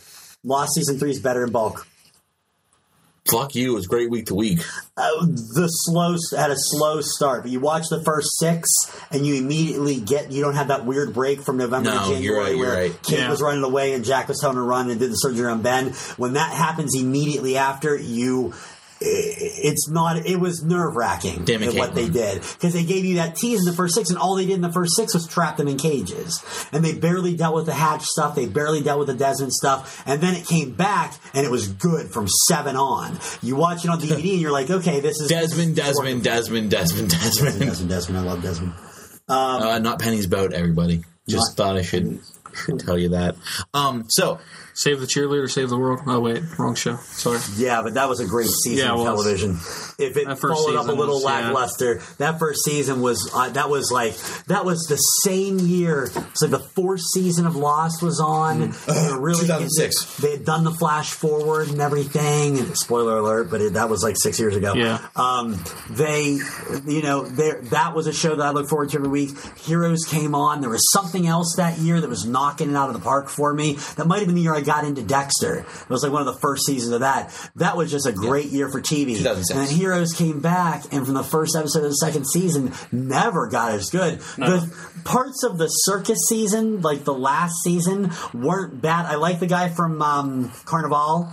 Lost 0.44 0.74
season 0.74 0.98
three 0.98 1.10
is 1.10 1.18
better 1.20 1.44
in 1.44 1.50
bulk. 1.50 1.86
Fuck 3.30 3.54
you! 3.54 3.72
It 3.72 3.74
was 3.74 3.86
great 3.86 4.10
week 4.10 4.26
to 4.26 4.34
week. 4.34 4.60
Uh, 4.96 5.26
the 5.26 5.66
slow 5.68 6.16
had 6.36 6.50
a 6.50 6.56
slow 6.56 7.00
start, 7.00 7.42
but 7.42 7.50
you 7.50 7.60
watch 7.60 7.88
the 7.90 8.02
first 8.02 8.38
six, 8.38 8.68
and 9.10 9.26
you 9.26 9.34
immediately 9.36 10.00
get 10.00 10.30
you 10.32 10.42
don't 10.42 10.54
have 10.54 10.68
that 10.68 10.84
weird 10.86 11.12
break 11.12 11.40
from 11.40 11.56
November 11.56 11.90
No, 11.90 11.98
to 11.98 12.14
January 12.14 12.22
you're 12.24 12.38
right, 12.40 12.50
you're 12.56 12.58
where 12.66 12.74
right. 12.90 13.02
Kate 13.02 13.18
Yeah. 13.20 13.30
was 13.30 13.42
running 13.42 13.62
away 13.64 13.92
and 13.94 14.04
Jack 14.04 14.28
was 14.28 14.40
telling 14.40 14.56
her 14.56 14.62
to 14.62 14.66
run 14.66 14.90
and 14.90 14.98
did 15.00 15.10
the 15.10 15.16
surgery 15.16 15.46
on 15.50 15.62
Ben. 15.62 15.92
When 16.16 16.34
that 16.34 16.52
happens 16.52 16.94
immediately 16.94 17.56
after, 17.56 17.96
you 17.96 18.54
it's 19.00 19.88
not 19.90 20.24
it 20.26 20.40
was 20.40 20.62
nerve 20.62 20.96
wracking 20.96 21.44
Damn 21.44 21.62
it, 21.62 21.74
what 21.74 21.94
they 21.94 22.08
did. 22.08 22.40
Because 22.40 22.72
they 22.72 22.84
gave 22.84 23.04
you 23.04 23.16
that 23.16 23.36
tease 23.36 23.60
in 23.60 23.66
the 23.66 23.72
first 23.72 23.94
six 23.94 24.10
and 24.10 24.18
all 24.18 24.36
they 24.36 24.46
did 24.46 24.54
in 24.54 24.60
the 24.62 24.72
first 24.72 24.96
six 24.96 25.14
was 25.14 25.26
trap 25.26 25.58
them 25.58 25.68
in 25.68 25.76
cages. 25.76 26.42
And 26.72 26.84
they 26.84 26.94
barely 26.94 27.36
dealt 27.36 27.54
with 27.54 27.66
the 27.66 27.74
hatch 27.74 28.04
stuff. 28.04 28.34
They 28.34 28.46
barely 28.46 28.82
dealt 28.82 28.98
with 28.98 29.08
the 29.08 29.14
desmond 29.14 29.52
stuff. 29.52 30.02
And 30.06 30.20
then 30.20 30.34
it 30.34 30.46
came 30.46 30.72
back 30.72 31.14
and 31.34 31.44
it 31.44 31.50
was 31.50 31.68
good 31.68 32.08
from 32.08 32.26
seven 32.48 32.76
on. 32.76 33.18
You 33.42 33.56
watch 33.56 33.84
it 33.84 33.90
on 33.90 34.00
dvd 34.00 34.32
and 34.32 34.40
you're 34.40 34.52
like 34.52 34.70
okay 34.70 35.00
this 35.00 35.20
is 35.20 35.28
Desmond, 35.28 35.76
Desmond, 35.76 36.22
Desmond, 36.22 36.70
Desmond, 36.70 37.10
Desmond. 37.10 37.60
desmond 37.60 37.90
desmond. 37.90 38.18
I 38.18 38.22
love 38.22 38.42
desmond. 38.42 38.72
Uh, 39.28 39.78
not 39.78 39.98
Penny's 39.98 40.26
boat. 40.26 40.52
Everybody. 40.52 41.04
Just 41.28 41.56
thought 41.56 41.76
I 41.76 41.82
should, 41.82 42.20
should 42.54 42.78
tell 42.78 42.96
you 42.96 43.10
that. 43.10 43.34
Um, 43.74 44.04
so 44.08 44.38
save 44.76 45.00
the 45.00 45.06
cheerleader, 45.06 45.50
save 45.50 45.70
the 45.70 45.78
world. 45.78 46.00
Oh 46.06 46.20
wait, 46.20 46.42
wrong 46.58 46.74
show. 46.74 46.96
Sorry. 46.96 47.40
Yeah, 47.56 47.82
but 47.82 47.94
that 47.94 48.08
was 48.08 48.20
a 48.20 48.26
great 48.26 48.48
season 48.48 48.86
Yeah, 48.86 48.92
of 48.92 49.02
television. 49.02 49.52
If 49.98 50.16
it 50.16 50.38
followed 50.38 50.76
up 50.76 50.86
a 50.88 50.92
little 50.92 51.14
was, 51.16 51.24
yeah. 51.24 51.46
lackluster, 51.46 52.02
that 52.18 52.38
first 52.38 52.62
season 52.64 53.00
was 53.00 53.30
uh, 53.34 53.48
that 53.50 53.70
was 53.70 53.90
like 53.90 54.14
that 54.46 54.64
was 54.64 54.84
the 54.88 54.96
same 54.96 55.58
year. 55.58 56.10
So 56.34 56.46
the 56.46 56.58
fourth 56.58 57.00
season 57.00 57.46
of 57.46 57.56
Lost 57.56 58.02
was 58.02 58.20
on. 58.20 58.72
They 58.86 59.10
were 59.10 59.20
really 59.20 59.40
2006. 59.46 60.18
They 60.18 60.32
had 60.32 60.44
done 60.44 60.64
the 60.64 60.72
flash 60.72 61.10
forward 61.10 61.68
and 61.68 61.80
everything. 61.80 62.58
And 62.58 62.76
spoiler 62.76 63.18
alert, 63.18 63.50
but 63.50 63.60
it, 63.62 63.72
that 63.72 63.88
was 63.88 64.02
like 64.02 64.16
six 64.18 64.38
years 64.38 64.54
ago. 64.54 64.74
Yeah. 64.74 65.00
Um, 65.16 65.58
they, 65.90 66.38
you 66.86 67.02
know, 67.02 67.24
there 67.24 67.62
that 67.70 67.94
was 67.94 68.06
a 68.06 68.12
show 68.12 68.36
that 68.36 68.44
I 68.46 68.50
look 68.50 68.68
forward 68.68 68.90
to 68.90 68.96
every 68.98 69.08
week. 69.08 69.30
Heroes 69.58 70.04
came 70.04 70.34
on. 70.34 70.60
There 70.60 70.70
was 70.70 70.90
something 70.92 71.26
else 71.26 71.54
that 71.56 71.78
year 71.78 72.00
that 72.00 72.10
was 72.10 72.26
knocking 72.26 72.70
it 72.70 72.76
out 72.76 72.88
of 72.88 72.94
the 72.94 73.00
park 73.00 73.28
for 73.30 73.54
me. 73.54 73.78
That 73.96 74.06
might 74.06 74.18
have 74.18 74.26
been 74.26 74.34
the 74.36 74.42
year 74.42 74.54
I 74.54 74.60
got 74.66 74.84
into 74.84 75.02
Dexter. 75.02 75.60
It 75.60 75.88
was 75.88 76.02
like 76.02 76.12
one 76.12 76.26
of 76.26 76.34
the 76.34 76.40
first 76.40 76.66
seasons 76.66 76.92
of 76.92 77.00
that. 77.00 77.32
That 77.56 77.76
was 77.76 77.90
just 77.90 78.06
a 78.06 78.12
great 78.12 78.46
year 78.46 78.68
for 78.68 78.80
TV. 78.82 79.16
And 79.50 79.60
then 79.60 79.74
Heroes 79.74 80.12
came 80.12 80.40
back, 80.40 80.84
and 80.92 81.06
from 81.06 81.14
the 81.14 81.22
first 81.24 81.56
episode 81.56 81.84
of 81.84 81.90
the 81.90 81.96
second 81.96 82.26
season, 82.26 82.72
never 82.92 83.48
got 83.48 83.72
as 83.72 83.88
good. 83.90 84.20
The 84.36 84.74
parts 85.04 85.42
of 85.44 85.56
the 85.56 85.68
circus 85.68 86.18
season, 86.28 86.82
like 86.82 87.04
the 87.04 87.14
last 87.14 87.54
season, 87.62 88.10
weren't 88.34 88.82
bad. 88.82 89.06
I 89.06 89.14
like 89.14 89.40
the 89.40 89.46
guy 89.46 89.70
from 89.70 90.02
um, 90.02 90.52
Carnival. 90.66 91.28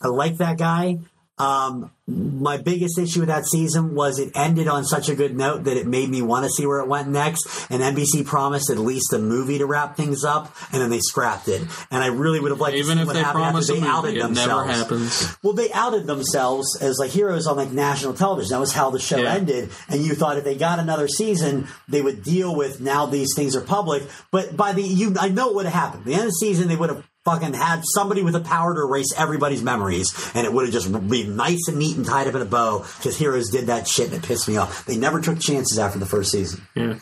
I 0.00 0.08
like 0.08 0.36
that 0.36 0.58
guy. 0.58 0.98
Um, 1.38 1.90
my 2.06 2.56
biggest 2.56 2.98
issue 2.98 3.20
with 3.20 3.28
that 3.28 3.44
season 3.46 3.94
was 3.94 4.18
it 4.18 4.32
ended 4.34 4.66
on 4.66 4.84
such 4.84 5.08
a 5.10 5.14
good 5.14 5.36
note 5.36 5.64
that 5.64 5.76
it 5.76 5.86
made 5.86 6.08
me 6.08 6.22
want 6.22 6.44
to 6.44 6.50
see 6.50 6.66
where 6.66 6.80
it 6.80 6.88
went 6.88 7.08
next. 7.08 7.46
And 7.70 7.82
NBC 7.82 8.24
promised 8.24 8.70
at 8.70 8.78
least 8.78 9.12
a 9.12 9.18
movie 9.18 9.58
to 9.58 9.66
wrap 9.66 9.96
things 9.96 10.24
up, 10.24 10.54
and 10.72 10.80
then 10.80 10.88
they 10.90 11.00
scrapped 11.00 11.48
it. 11.48 11.62
And 11.90 12.02
I 12.02 12.06
really 12.06 12.40
would 12.40 12.50
have 12.50 12.60
liked 12.60 12.72
to 12.74 12.78
Even 12.78 12.96
see 12.96 13.02
if 13.02 13.06
what 13.06 13.12
they 13.12 13.22
happened 13.22 13.44
after 13.44 13.74
they 13.74 13.80
outed 13.86 14.08
movie, 14.08 14.18
it 14.18 14.22
themselves. 14.22 14.66
never 14.66 14.72
happens. 14.78 15.36
Well, 15.42 15.52
they 15.52 15.70
outed 15.72 16.06
themselves 16.06 16.78
as 16.80 16.96
like 16.98 17.10
heroes 17.10 17.46
on 17.46 17.56
like 17.56 17.72
national 17.72 18.14
television. 18.14 18.50
That 18.52 18.60
was 18.60 18.72
how 18.72 18.90
the 18.90 18.98
show 18.98 19.18
Yeah. 19.18 19.34
ended. 19.34 19.70
And 19.88 20.00
you 20.02 20.14
thought 20.14 20.38
if 20.38 20.44
they 20.44 20.56
got 20.56 20.78
another 20.78 21.08
season, 21.08 21.68
they 21.88 22.00
would 22.00 22.22
deal 22.22 22.56
with 22.56 22.80
now 22.80 23.06
these 23.06 23.34
things 23.36 23.54
are 23.54 23.60
public. 23.60 24.02
But 24.30 24.56
by 24.56 24.72
the 24.72 24.82
you, 24.82 25.14
I 25.20 25.28
know 25.28 25.46
what 25.48 25.56
would 25.56 25.66
have 25.66 25.74
happened. 25.74 26.04
The 26.06 26.12
end 26.14 26.22
of 26.22 26.28
the 26.28 26.32
season, 26.32 26.68
they 26.68 26.76
would 26.76 26.88
have 26.90 27.04
fucking 27.24 27.52
had 27.54 27.82
somebody 27.94 28.22
with 28.22 28.32
the 28.34 28.40
power 28.40 28.74
to 28.74 28.80
erase 28.82 29.12
everybody's 29.16 29.62
memories, 29.62 30.30
and 30.34 30.46
it 30.46 30.52
would 30.52 30.64
have 30.64 30.72
just 30.72 30.90
been 31.08 31.36
nice 31.36 31.68
and 31.68 31.78
neat 31.78 31.96
and 31.96 32.06
tied 32.06 32.26
up 32.26 32.34
in 32.34 32.42
a 32.42 32.46
bow. 32.46 32.84
Because 32.98 33.16
heroes 33.18 33.50
did 33.50 33.66
that 33.66 33.86
shit, 33.86 34.06
and 34.12 34.16
it 34.16 34.26
pissed 34.26 34.48
me 34.48 34.56
off. 34.56 34.84
They 34.86 34.96
never 34.96 35.20
took 35.20 35.38
chances 35.40 35.78
after 35.78 35.98
the 35.98 36.06
first 36.06 36.30
season. 36.32 36.66
Yeah. 36.74 36.98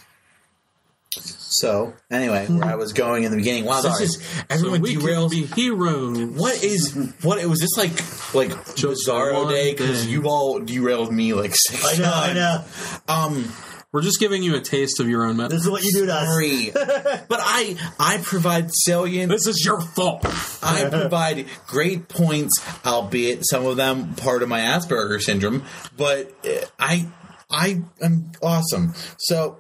so 1.11 1.95
anyway, 2.11 2.47
where 2.47 2.65
I 2.65 2.75
was 2.75 2.93
going 2.93 3.25
in 3.25 3.31
the 3.31 3.37
beginning. 3.37 3.65
Wow, 3.65 3.81
Sorry. 3.81 4.01
this 4.01 4.17
is 4.17 4.45
everyone 4.51 4.83
we 4.83 4.97
derails. 4.97 5.31
can 5.31 5.41
be 5.43 5.47
heroes. 5.63 6.19
What 6.19 6.63
is 6.63 6.95
what? 7.23 7.39
It 7.39 7.47
was 7.47 7.61
this 7.61 7.77
like 7.77 7.93
like 8.35 8.51
Bizarro 8.75 9.49
day 9.49 9.73
because 9.73 10.07
you 10.07 10.25
all 10.29 10.59
derailed 10.61 11.13
me 11.13 11.33
like 11.35 11.53
six 11.55 11.99
I 11.99 12.03
know, 12.03 12.13
I 12.13 12.33
know. 12.35 12.65
Um, 13.09 13.53
We're 13.97 14.03
just 14.03 14.21
giving 14.21 14.43
you 14.43 14.55
a 14.57 14.61
taste 14.61 15.01
of 15.01 15.09
your 15.09 15.25
own 15.25 15.39
medicine. 15.39 15.57
This 15.57 15.65
is 15.65 15.71
what 15.71 15.83
you 15.83 15.91
do 15.91 16.05
to 16.05 16.13
us. 16.15 16.27
sorry, 16.27 16.71
but 17.31 17.41
I 17.43 17.79
I 17.99 18.19
provide 18.23 18.71
salient. 18.71 19.33
This 19.33 19.47
is 19.47 19.65
your 19.65 19.81
fault. 19.81 20.23
I 20.63 20.87
provide 20.91 21.47
great 21.67 22.07
points, 22.07 22.63
albeit 22.85 23.47
some 23.49 23.65
of 23.65 23.79
them 23.79 24.15
part 24.15 24.43
of 24.43 24.51
my 24.51 24.61
Asperger 24.61 25.19
syndrome. 25.23 25.65
But 25.97 26.31
uh, 26.45 26.67
I 26.79 27.07
I 27.51 27.85
am 28.03 28.33
awesome. 28.43 28.93
So, 29.17 29.57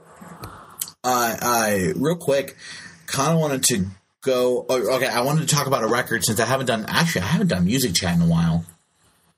I 1.02 1.38
I 1.40 1.92
real 1.96 2.16
quick, 2.16 2.58
kind 3.06 3.32
of 3.32 3.38
wanted 3.38 3.62
to 3.64 3.86
go. 4.20 4.66
oh, 4.68 4.96
Okay, 4.96 5.08
I 5.08 5.22
wanted 5.22 5.48
to 5.48 5.54
talk 5.56 5.66
about 5.66 5.82
a 5.82 5.88
record 5.88 6.26
since 6.26 6.40
I 6.40 6.44
haven't 6.44 6.66
done. 6.66 6.84
Actually, 6.88 7.22
I 7.22 7.28
haven't 7.28 7.48
done 7.48 7.64
music 7.64 7.94
chat 7.94 8.14
in 8.14 8.20
a 8.20 8.26
while. 8.26 8.66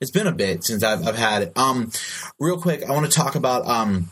It's 0.01 0.11
been 0.11 0.27
a 0.27 0.33
bit 0.33 0.65
since 0.65 0.83
I've, 0.83 1.07
I've 1.07 1.17
had 1.17 1.43
it. 1.43 1.53
Um, 1.57 1.93
real 2.41 2.61
quick, 2.61 2.83
I 2.83 2.91
want 2.91 3.07
to 3.07 3.13
talk 3.17 3.37
about 3.37 3.65
um. 3.69 4.11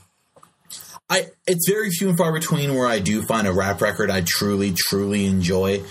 I 1.08 1.26
it's 1.46 1.68
very 1.68 1.90
few 1.90 2.08
and 2.08 2.18
far 2.18 2.32
between 2.32 2.74
where 2.74 2.86
I 2.86 2.98
do 2.98 3.22
find 3.22 3.46
a 3.46 3.52
rap 3.52 3.80
record 3.80 4.10
I 4.10 4.22
truly 4.22 4.72
truly 4.72 5.26
enjoy. 5.26 5.82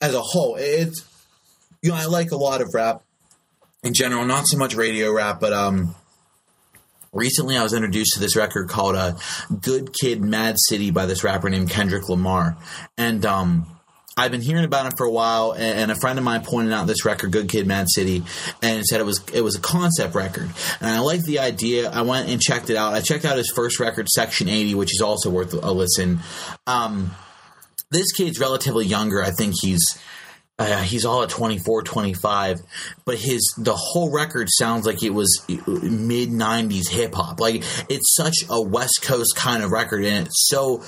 As 0.00 0.14
a 0.14 0.20
whole, 0.20 0.56
it's 0.58 1.04
you 1.82 1.90
know 1.90 1.96
I 1.96 2.06
like 2.06 2.30
a 2.30 2.36
lot 2.36 2.60
of 2.60 2.72
rap 2.74 3.02
in 3.82 3.92
general, 3.94 4.24
not 4.24 4.46
so 4.46 4.56
much 4.56 4.74
radio 4.74 5.12
rap, 5.12 5.40
but 5.40 5.52
um. 5.52 5.94
Recently, 7.12 7.56
I 7.56 7.62
was 7.62 7.72
introduced 7.72 8.14
to 8.14 8.20
this 8.20 8.34
record 8.34 8.68
called 8.68 8.96
uh, 8.96 9.14
"Good 9.60 9.92
Kid, 9.92 10.20
Mad 10.20 10.56
City" 10.58 10.90
by 10.90 11.06
this 11.06 11.22
rapper 11.22 11.48
named 11.48 11.70
Kendrick 11.70 12.08
Lamar, 12.08 12.56
and 12.98 13.24
um, 13.24 13.73
I've 14.16 14.30
been 14.30 14.42
hearing 14.42 14.64
about 14.64 14.86
him 14.86 14.92
for 14.96 15.06
a 15.06 15.10
while, 15.10 15.52
and, 15.52 15.78
and 15.78 15.90
a 15.90 15.96
friend 15.96 16.18
of 16.18 16.24
mine 16.24 16.42
pointed 16.42 16.72
out 16.72 16.86
this 16.86 17.04
record, 17.04 17.32
"Good 17.32 17.48
Kid, 17.48 17.66
Mad 17.66 17.86
City," 17.88 18.22
and 18.62 18.84
said 18.84 19.00
it 19.00 19.04
was 19.04 19.20
it 19.32 19.40
was 19.40 19.56
a 19.56 19.60
concept 19.60 20.14
record, 20.14 20.50
and 20.80 20.90
I 20.90 21.00
liked 21.00 21.24
the 21.24 21.40
idea. 21.40 21.90
I 21.90 22.02
went 22.02 22.28
and 22.28 22.40
checked 22.40 22.70
it 22.70 22.76
out. 22.76 22.94
I 22.94 23.00
checked 23.00 23.24
out 23.24 23.36
his 23.36 23.50
first 23.50 23.80
record, 23.80 24.08
Section 24.08 24.48
Eighty, 24.48 24.74
which 24.74 24.94
is 24.94 25.00
also 25.00 25.30
worth 25.30 25.52
a 25.52 25.72
listen. 25.72 26.20
Um, 26.66 27.10
this 27.90 28.12
kid's 28.12 28.38
relatively 28.38 28.86
younger. 28.86 29.22
I 29.22 29.30
think 29.30 29.54
he's 29.60 29.98
uh, 30.58 30.82
he's 30.82 31.04
all 31.04 31.22
at 31.22 31.28
24 31.28 31.82
25 31.82 32.60
but 33.04 33.16
his 33.18 33.54
the 33.58 33.74
whole 33.74 34.12
record 34.12 34.48
sounds 34.48 34.86
like 34.86 35.02
it 35.02 35.10
was 35.10 35.44
mid 35.48 36.28
90s 36.30 36.88
hip 36.88 37.14
hop 37.14 37.40
like 37.40 37.56
it's 37.88 38.14
such 38.14 38.44
a 38.48 38.62
west 38.62 39.00
coast 39.02 39.34
kind 39.34 39.64
of 39.64 39.72
record 39.72 40.04
and 40.04 40.26
it's 40.26 40.48
so 40.48 40.82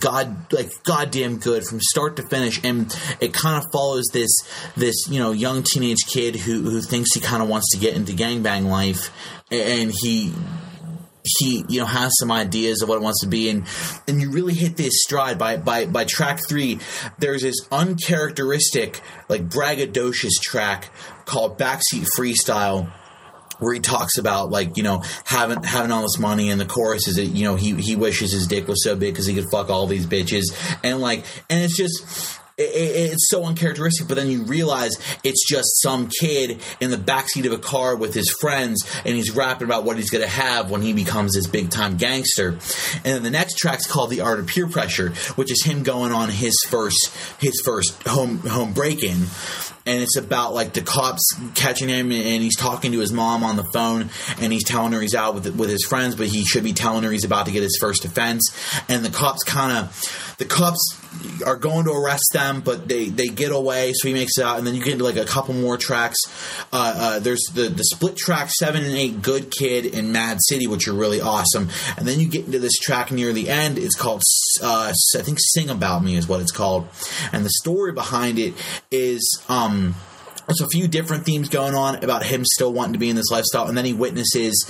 god 0.00 0.52
like 0.52 0.70
goddamn 0.82 1.38
good 1.38 1.64
from 1.64 1.80
start 1.80 2.16
to 2.16 2.22
finish. 2.22 2.60
And 2.64 2.94
it 3.20 3.34
kind 3.34 3.62
of 3.62 3.70
follows 3.72 4.04
this 4.12 4.30
this 4.76 4.94
you 5.08 5.18
know 5.20 5.32
young 5.32 5.62
teenage 5.62 6.06
kid 6.06 6.36
who 6.36 6.62
who 6.62 6.80
thinks 6.80 7.14
he 7.14 7.20
kind 7.20 7.42
of 7.42 7.48
wants 7.48 7.70
to 7.72 7.78
get 7.78 7.94
into 7.94 8.12
gangbang 8.12 8.66
life 8.66 9.10
and 9.50 9.92
he 10.02 10.32
he 11.24 11.64
you 11.68 11.80
know 11.80 11.86
has 11.86 12.12
some 12.18 12.32
ideas 12.32 12.82
of 12.82 12.88
what 12.88 12.96
it 12.96 13.02
wants 13.02 13.20
to 13.20 13.28
be. 13.28 13.48
And 13.48 13.64
and 14.08 14.20
you 14.20 14.30
really 14.30 14.54
hit 14.54 14.76
this 14.76 15.02
stride 15.02 15.38
by 15.38 15.56
by 15.56 15.86
by 15.86 16.04
track 16.04 16.40
three. 16.48 16.78
There's 17.18 17.42
this 17.42 17.56
uncharacteristic 17.70 19.00
like 19.28 19.48
braggadocious 19.48 20.40
track 20.40 20.90
called 21.24 21.58
backseat 21.58 22.06
freestyle 22.16 22.92
where 23.58 23.74
he 23.74 23.80
talks 23.80 24.18
about 24.18 24.50
like 24.50 24.76
you 24.76 24.82
know 24.82 25.02
having 25.24 25.62
having 25.62 25.92
all 25.92 26.02
this 26.02 26.18
money 26.18 26.50
and 26.50 26.60
the 26.60 26.66
chorus 26.66 27.06
is 27.06 27.16
that 27.16 27.26
you 27.26 27.44
know 27.44 27.54
he 27.54 27.74
he 27.76 27.96
wishes 27.96 28.32
his 28.32 28.46
dick 28.46 28.66
was 28.66 28.82
so 28.82 28.96
big 28.96 29.14
because 29.14 29.26
he 29.26 29.34
could 29.34 29.48
fuck 29.50 29.70
all 29.70 29.86
these 29.86 30.06
bitches. 30.06 30.52
And 30.82 31.00
like 31.00 31.24
and 31.48 31.64
it's 31.64 31.76
just 31.76 32.40
it, 32.58 32.62
it- 32.62 33.12
it's 33.12 33.28
so 33.28 33.44
uncharacteristic, 33.44 34.08
but 34.08 34.14
then 34.16 34.28
you 34.30 34.42
realize 34.44 34.92
it's 35.24 35.48
just 35.48 35.80
some 35.82 36.08
kid 36.20 36.60
in 36.80 36.90
the 36.90 36.96
backseat 36.96 37.46
of 37.46 37.52
a 37.52 37.58
car 37.58 37.96
with 37.96 38.14
his 38.14 38.30
friends, 38.40 38.84
and 39.04 39.14
he's 39.14 39.30
rapping 39.30 39.66
about 39.66 39.84
what 39.84 39.96
he's 39.96 40.10
going 40.10 40.22
to 40.24 40.30
have 40.30 40.70
when 40.70 40.82
he 40.82 40.92
becomes 40.92 41.34
this 41.34 41.46
big 41.46 41.70
time 41.70 41.96
gangster. 41.96 42.48
And 43.04 43.04
then 43.04 43.22
the 43.22 43.30
next 43.30 43.56
track's 43.58 43.86
called 43.86 44.10
"The 44.10 44.20
Art 44.20 44.38
of 44.40 44.46
Peer 44.46 44.66
Pressure," 44.68 45.10
which 45.36 45.50
is 45.50 45.64
him 45.64 45.82
going 45.82 46.12
on 46.12 46.28
his 46.30 46.54
first 46.68 47.10
his 47.38 47.60
first 47.64 48.02
home 48.06 48.38
home 48.38 48.72
break 48.72 49.02
in. 49.02 49.26
and 49.84 50.00
it's 50.00 50.16
about 50.16 50.54
like 50.54 50.74
the 50.74 50.80
cops 50.80 51.22
catching 51.56 51.88
him, 51.88 52.12
and 52.12 52.42
he's 52.42 52.56
talking 52.56 52.92
to 52.92 53.00
his 53.00 53.12
mom 53.12 53.42
on 53.42 53.56
the 53.56 53.64
phone, 53.72 54.10
and 54.40 54.52
he's 54.52 54.62
telling 54.64 54.92
her 54.92 55.00
he's 55.00 55.14
out 55.14 55.34
with 55.34 55.56
with 55.56 55.70
his 55.70 55.84
friends, 55.84 56.14
but 56.14 56.28
he 56.28 56.44
should 56.44 56.62
be 56.62 56.72
telling 56.72 57.02
her 57.02 57.10
he's 57.10 57.24
about 57.24 57.46
to 57.46 57.52
get 57.52 57.62
his 57.64 57.76
first 57.80 58.04
offense, 58.04 58.50
and 58.88 59.04
the 59.04 59.10
cops 59.10 59.42
kind 59.42 59.76
of 59.78 60.34
the 60.38 60.44
cops 60.44 60.96
are 61.44 61.56
going 61.56 61.84
to 61.84 61.92
arrest 61.92 62.30
them, 62.32 62.60
but 62.60 62.88
they 62.88 63.08
they 63.08 63.28
get 63.28 63.52
away, 63.52 63.92
so 63.94 64.08
he 64.08 64.14
makes 64.14 64.38
it 64.38 64.44
out, 64.44 64.58
and 64.58 64.66
then 64.66 64.74
you 64.74 64.82
get 64.82 64.94
into 64.94 65.04
like 65.04 65.16
a 65.16 65.24
couple 65.24 65.54
more 65.54 65.76
tracks. 65.76 66.18
Uh, 66.72 66.94
uh, 66.96 67.18
there's 67.18 67.42
the 67.54 67.68
the 67.68 67.84
split 67.84 68.16
track 68.16 68.50
seven 68.50 68.84
and 68.84 68.94
eight, 68.94 69.22
Good 69.22 69.50
Kid 69.50 69.94
and 69.94 70.12
Mad 70.12 70.38
City, 70.40 70.66
which 70.66 70.88
are 70.88 70.92
really 70.92 71.20
awesome, 71.20 71.68
and 71.96 72.06
then 72.06 72.20
you 72.20 72.28
get 72.28 72.46
into 72.46 72.58
this 72.58 72.78
track 72.78 73.10
near 73.10 73.32
the 73.32 73.48
end. 73.48 73.78
It's 73.78 73.96
called 73.96 74.22
uh, 74.62 74.92
I 75.16 75.22
think 75.22 75.38
Sing 75.40 75.70
About 75.70 76.02
Me 76.04 76.16
is 76.16 76.28
what 76.28 76.40
it's 76.40 76.52
called, 76.52 76.88
and 77.32 77.44
the 77.44 77.52
story 77.60 77.92
behind 77.92 78.38
it 78.38 78.54
is. 78.90 79.42
um 79.48 79.94
there's 80.48 80.60
a 80.60 80.68
few 80.68 80.88
different 80.88 81.24
themes 81.24 81.48
going 81.48 81.76
on 81.76 82.02
about 82.02 82.24
him 82.24 82.44
still 82.44 82.72
wanting 82.72 82.94
to 82.94 82.98
be 82.98 83.08
in 83.08 83.14
this 83.14 83.30
lifestyle, 83.30 83.68
and 83.68 83.78
then 83.78 83.84
he 83.84 83.92
witnesses 83.92 84.66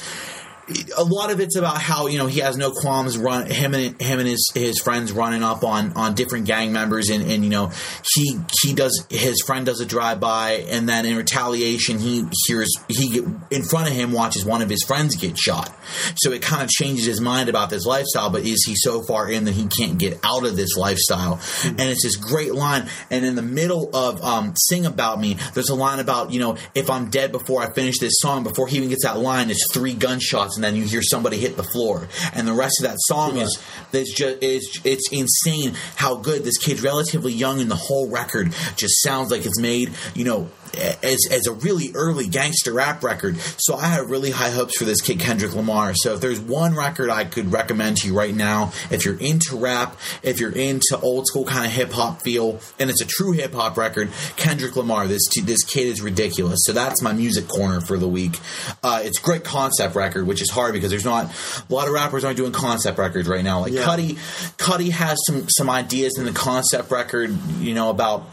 a 0.96 1.04
lot 1.04 1.30
of 1.30 1.40
it's 1.40 1.56
about 1.56 1.76
how 1.76 2.06
you 2.06 2.18
know 2.18 2.26
he 2.26 2.40
has 2.40 2.56
no 2.56 2.70
qualms 2.70 3.18
run 3.18 3.46
him 3.46 3.74
and 3.74 4.00
him 4.00 4.18
and 4.18 4.28
his 4.28 4.50
his 4.54 4.78
friends 4.78 5.12
running 5.12 5.42
up 5.42 5.64
on 5.64 5.92
on 5.94 6.14
different 6.14 6.46
gang 6.46 6.72
members 6.72 7.10
and, 7.10 7.30
and 7.30 7.44
you 7.44 7.50
know 7.50 7.70
he 8.14 8.38
he 8.62 8.72
does 8.74 9.06
his 9.10 9.42
friend 9.42 9.66
does 9.66 9.80
a 9.80 9.86
drive 9.86 10.20
by 10.20 10.64
and 10.70 10.88
then 10.88 11.04
in 11.06 11.16
retaliation 11.16 11.98
he 11.98 12.24
hears 12.46 12.72
he 12.88 13.22
in 13.50 13.62
front 13.62 13.88
of 13.88 13.94
him 13.94 14.12
watches 14.12 14.44
one 14.44 14.62
of 14.62 14.68
his 14.68 14.82
friends 14.82 15.16
get 15.16 15.36
shot. 15.36 15.74
So 16.16 16.32
it 16.32 16.42
kind 16.42 16.62
of 16.62 16.68
changes 16.68 17.04
his 17.04 17.20
mind 17.20 17.48
about 17.48 17.70
this 17.70 17.84
lifestyle 17.84 18.30
but 18.30 18.42
is 18.42 18.64
he 18.66 18.74
so 18.76 19.02
far 19.02 19.30
in 19.30 19.44
that 19.44 19.52
he 19.52 19.66
can't 19.66 19.98
get 19.98 20.18
out 20.24 20.46
of 20.46 20.56
this 20.56 20.76
lifestyle? 20.76 21.40
And 21.64 21.80
it's 21.80 22.02
this 22.02 22.16
great 22.16 22.54
line. 22.54 22.88
And 23.10 23.24
in 23.24 23.34
the 23.34 23.42
middle 23.42 23.90
of 23.94 24.22
um, 24.22 24.54
sing 24.56 24.86
about 24.86 25.20
me 25.20 25.36
there's 25.54 25.68
a 25.68 25.74
line 25.74 25.98
about 25.98 26.32
you 26.32 26.40
know 26.40 26.56
if 26.74 26.90
I'm 26.90 27.10
dead 27.10 27.32
before 27.32 27.62
I 27.62 27.72
finish 27.72 27.98
this 27.98 28.14
song 28.18 28.42
before 28.42 28.68
he 28.68 28.76
even 28.78 28.88
gets 28.88 29.04
that 29.04 29.18
line 29.18 29.50
it's 29.50 29.72
three 29.72 29.94
gunshots 29.94 30.58
and 30.62 30.76
then 30.76 30.80
you 30.80 30.88
hear 30.88 31.02
somebody 31.02 31.38
hit 31.38 31.56
the 31.56 31.64
floor. 31.64 32.08
And 32.32 32.46
the 32.46 32.52
rest 32.52 32.80
of 32.80 32.88
that 32.88 32.96
song 33.00 33.36
is 33.36 33.60
it's 33.92 34.14
just 34.14 34.38
it's, 34.40 34.80
it's 34.84 35.10
insane 35.10 35.74
how 35.96 36.14
good 36.14 36.44
this 36.44 36.56
kid 36.56 36.80
relatively 36.82 37.32
young 37.32 37.60
and 37.60 37.68
the 37.68 37.74
whole 37.76 38.08
record 38.08 38.54
just 38.76 39.02
sounds 39.02 39.32
like 39.32 39.44
it's 39.44 39.58
made 39.58 39.92
you 40.14 40.24
know 40.24 40.48
as, 40.74 41.18
as 41.30 41.46
a 41.46 41.52
really 41.52 41.90
early 41.94 42.28
gangster 42.28 42.72
rap 42.72 43.02
record. 43.02 43.38
So 43.58 43.74
I 43.74 43.86
have 43.86 44.10
really 44.10 44.30
high 44.30 44.50
hopes 44.50 44.78
for 44.78 44.84
this 44.84 45.00
kid, 45.00 45.20
Kendrick 45.20 45.54
Lamar. 45.54 45.94
So 45.94 46.14
if 46.14 46.20
there's 46.20 46.40
one 46.40 46.74
record 46.74 47.10
I 47.10 47.24
could 47.24 47.52
recommend 47.52 47.98
to 47.98 48.08
you 48.08 48.16
right 48.16 48.34
now, 48.34 48.72
if 48.90 49.04
you're 49.04 49.18
into 49.18 49.56
rap, 49.56 49.96
if 50.22 50.40
you're 50.40 50.52
into 50.52 50.98
old 51.02 51.26
school 51.26 51.44
kind 51.44 51.66
of 51.66 51.72
hip 51.72 51.92
hop 51.92 52.22
feel, 52.22 52.60
and 52.78 52.90
it's 52.90 53.00
a 53.00 53.06
true 53.06 53.32
hip 53.32 53.52
hop 53.54 53.76
record, 53.76 54.10
Kendrick 54.36 54.76
Lamar. 54.76 55.06
This 55.06 55.22
this 55.42 55.64
kid 55.64 55.86
is 55.86 56.00
ridiculous. 56.00 56.60
So 56.64 56.72
that's 56.72 57.02
my 57.02 57.12
music 57.12 57.48
corner 57.48 57.80
for 57.80 57.98
the 57.98 58.08
week. 58.08 58.38
Uh, 58.82 59.00
it's 59.02 59.18
great 59.18 59.44
concept 59.44 59.94
record, 59.94 60.26
which 60.26 60.40
is 60.42 60.50
hard 60.50 60.72
because 60.72 60.90
there's 60.90 61.04
not 61.04 61.26
a 61.68 61.72
lot 61.72 61.86
of 61.86 61.92
rappers 61.94 62.24
aren't 62.24 62.36
doing 62.36 62.52
concept 62.52 62.98
records 62.98 63.28
right 63.28 63.44
now. 63.44 63.60
Like 63.60 63.72
Yeah. 63.72 63.84
Cudi, 63.84 64.14
Cudi 64.56 64.90
has 64.90 65.18
some 65.26 65.46
some 65.48 65.68
ideas 65.68 66.16
in 66.18 66.24
the 66.24 66.32
concept 66.32 66.90
record. 66.90 67.36
You 67.58 67.74
know 67.74 67.90
about 67.90 68.26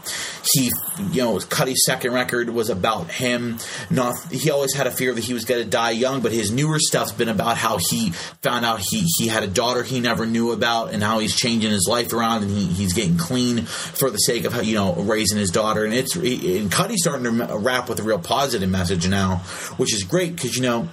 he, 0.54 0.70
you 1.10 1.22
know, 1.22 1.36
Cudi's 1.36 1.84
second 1.84 2.12
record 2.12 2.29
was 2.32 2.70
about 2.70 3.10
him. 3.10 3.58
Not 3.90 4.14
he 4.32 4.50
always 4.50 4.74
had 4.74 4.86
a 4.86 4.90
fear 4.90 5.12
that 5.14 5.24
he 5.24 5.34
was 5.34 5.44
going 5.44 5.62
to 5.62 5.68
die 5.68 5.90
young, 5.90 6.20
but 6.20 6.32
his 6.32 6.50
newer 6.50 6.78
stuff's 6.78 7.12
been 7.12 7.28
about 7.28 7.56
how 7.56 7.78
he 7.78 8.10
found 8.42 8.64
out 8.64 8.80
he 8.80 9.06
he 9.18 9.28
had 9.28 9.42
a 9.42 9.48
daughter 9.48 9.82
he 9.82 10.00
never 10.00 10.26
knew 10.26 10.52
about, 10.52 10.92
and 10.92 11.02
how 11.02 11.18
he's 11.18 11.34
changing 11.34 11.70
his 11.70 11.86
life 11.88 12.12
around, 12.12 12.42
and 12.42 12.50
he, 12.50 12.66
he's 12.66 12.92
getting 12.92 13.18
clean 13.18 13.62
for 13.62 14.10
the 14.10 14.18
sake 14.18 14.44
of 14.44 14.64
you 14.64 14.74
know 14.74 14.94
raising 14.94 15.38
his 15.38 15.50
daughter. 15.50 15.84
And 15.84 15.94
it's 15.94 16.14
and 16.14 16.70
Cudi's 16.70 17.02
starting 17.02 17.24
to 17.24 17.58
rap 17.58 17.88
with 17.88 18.00
a 18.00 18.02
real 18.02 18.18
positive 18.18 18.68
message 18.68 19.08
now, 19.08 19.38
which 19.76 19.92
is 19.94 20.04
great 20.04 20.36
because 20.36 20.56
you 20.56 20.62
know 20.62 20.88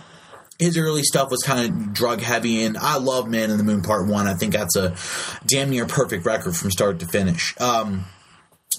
his 0.60 0.78
early 0.78 1.04
stuff 1.04 1.30
was 1.30 1.44
kind 1.44 1.70
of 1.70 1.94
drug 1.94 2.20
heavy, 2.20 2.64
and 2.64 2.78
I 2.78 2.98
love 2.98 3.28
Man 3.28 3.52
in 3.52 3.58
the 3.58 3.64
Moon 3.64 3.82
Part 3.82 4.08
One. 4.08 4.28
I 4.28 4.34
think 4.34 4.54
that's 4.54 4.76
a 4.76 4.96
damn 5.46 5.70
near 5.70 5.86
perfect 5.86 6.26
record 6.26 6.56
from 6.56 6.72
start 6.72 7.00
to 7.00 7.06
finish. 7.06 7.54
Um, 7.60 8.06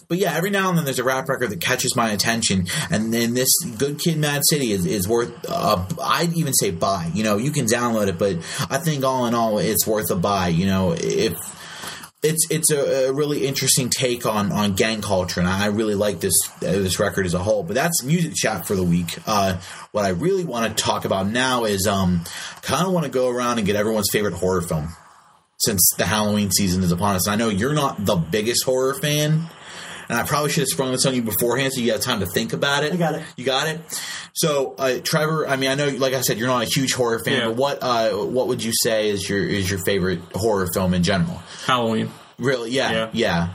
but 0.09 0.18
yeah, 0.18 0.34
every 0.34 0.50
now 0.50 0.70
and 0.70 0.78
then 0.78 0.84
there's 0.84 0.98
a 0.98 1.04
rap 1.04 1.28
record 1.28 1.50
that 1.50 1.61
catches 1.61 1.94
my 1.94 2.11
attention, 2.11 2.66
and 2.90 3.12
then 3.12 3.34
this 3.34 3.50
Good 3.76 4.00
Kid, 4.00 4.18
Mad 4.18 4.42
City 4.48 4.72
is, 4.72 4.86
is 4.86 5.06
worth. 5.06 5.32
Uh, 5.48 5.84
I'd 6.02 6.32
even 6.32 6.54
say 6.54 6.70
buy. 6.70 7.11
You 7.12 7.24
know, 7.24 7.36
you 7.36 7.50
can 7.50 7.66
download 7.66 8.09
it, 8.09 8.18
but 8.18 8.36
I 8.70 8.78
think 8.78 9.04
all 9.04 9.26
in 9.26 9.34
all, 9.34 9.59
it's 9.59 9.86
worth 9.86 10.11
a 10.11 10.16
buy. 10.16 10.48
You 10.48 10.66
know, 10.66 10.92
if 10.92 11.36
it's 12.22 12.46
it's 12.50 12.70
a, 12.70 13.09
a 13.09 13.12
really 13.12 13.46
interesting 13.46 13.90
take 13.90 14.26
on 14.26 14.50
on 14.50 14.74
gang 14.74 15.02
culture, 15.02 15.40
and 15.40 15.48
I 15.48 15.66
really 15.66 15.94
like 15.94 16.20
this 16.20 16.34
uh, 16.56 16.61
this 16.61 16.98
record 16.98 17.26
as 17.26 17.34
a 17.34 17.38
whole. 17.38 17.62
But 17.62 17.74
that's 17.74 18.02
music 18.02 18.34
chat 18.34 18.66
for 18.66 18.74
the 18.74 18.82
week. 18.82 19.18
Uh, 19.26 19.61
what 19.92 20.04
I 20.04 20.09
really 20.09 20.44
want 20.44 20.76
to 20.76 20.82
talk 20.82 21.04
about 21.04 21.28
now 21.28 21.64
is 21.64 21.86
um, 21.86 22.24
kind 22.62 22.86
of 22.86 22.92
want 22.92 23.04
to 23.04 23.12
go 23.12 23.28
around 23.28 23.59
and 23.59 23.66
get 23.66 23.76
everyone's 23.76 24.09
favorite 24.11 24.34
horror 24.34 24.62
film 24.62 24.88
since 25.59 25.90
the 25.98 26.06
Halloween 26.06 26.50
season 26.50 26.82
is 26.82 26.92
upon 26.92 27.16
us. 27.16 27.28
I 27.28 27.36
know 27.36 27.48
you're 27.48 27.74
not 27.74 28.04
the 28.04 28.16
biggest 28.16 28.64
horror 28.64 28.94
fan, 28.94 29.48
and 30.09 30.18
I 30.18 30.22
probably 30.24 30.50
should 30.50 30.62
have 30.62 30.68
sprung 30.68 30.92
this 30.92 31.04
on 31.06 31.14
you 31.14 31.22
beforehand 31.22 31.72
so 31.72 31.80
you 31.80 31.92
had 31.92 32.00
time 32.02 32.20
to 32.20 32.26
think 32.26 32.52
about 32.52 32.84
it. 32.84 32.92
I 32.92 32.96
got 32.96 33.14
it. 33.14 33.22
You 33.36 33.44
got 33.44 33.68
it. 33.68 33.80
So, 34.34 34.74
uh, 34.78 34.98
Trevor, 35.02 35.48
I 35.48 35.56
mean, 35.56 35.70
I 35.70 35.74
know, 35.74 35.88
like 35.88 36.14
I 36.14 36.20
said, 36.20 36.38
you're 36.38 36.48
not 36.48 36.62
a 36.62 36.66
huge 36.66 36.92
horror 36.94 37.18
fan, 37.18 37.40
Yeah. 37.40 37.46
but 37.48 37.56
what 37.56 37.78
uh, 37.82 38.11
what 38.12 38.46
would 38.48 38.62
you 38.62 38.72
say 38.74 39.09
is 39.11 39.28
your 39.28 39.42
is 39.44 39.68
your 39.70 39.80
favorite 39.80 40.20
horror 40.34 40.68
film 40.72 40.94
in 40.94 41.02
general? 41.02 41.40
Halloween. 41.66 42.11
Really? 42.38 42.70
Yeah, 42.70 42.92
yeah. 42.92 43.11
Yeah. 43.12 43.48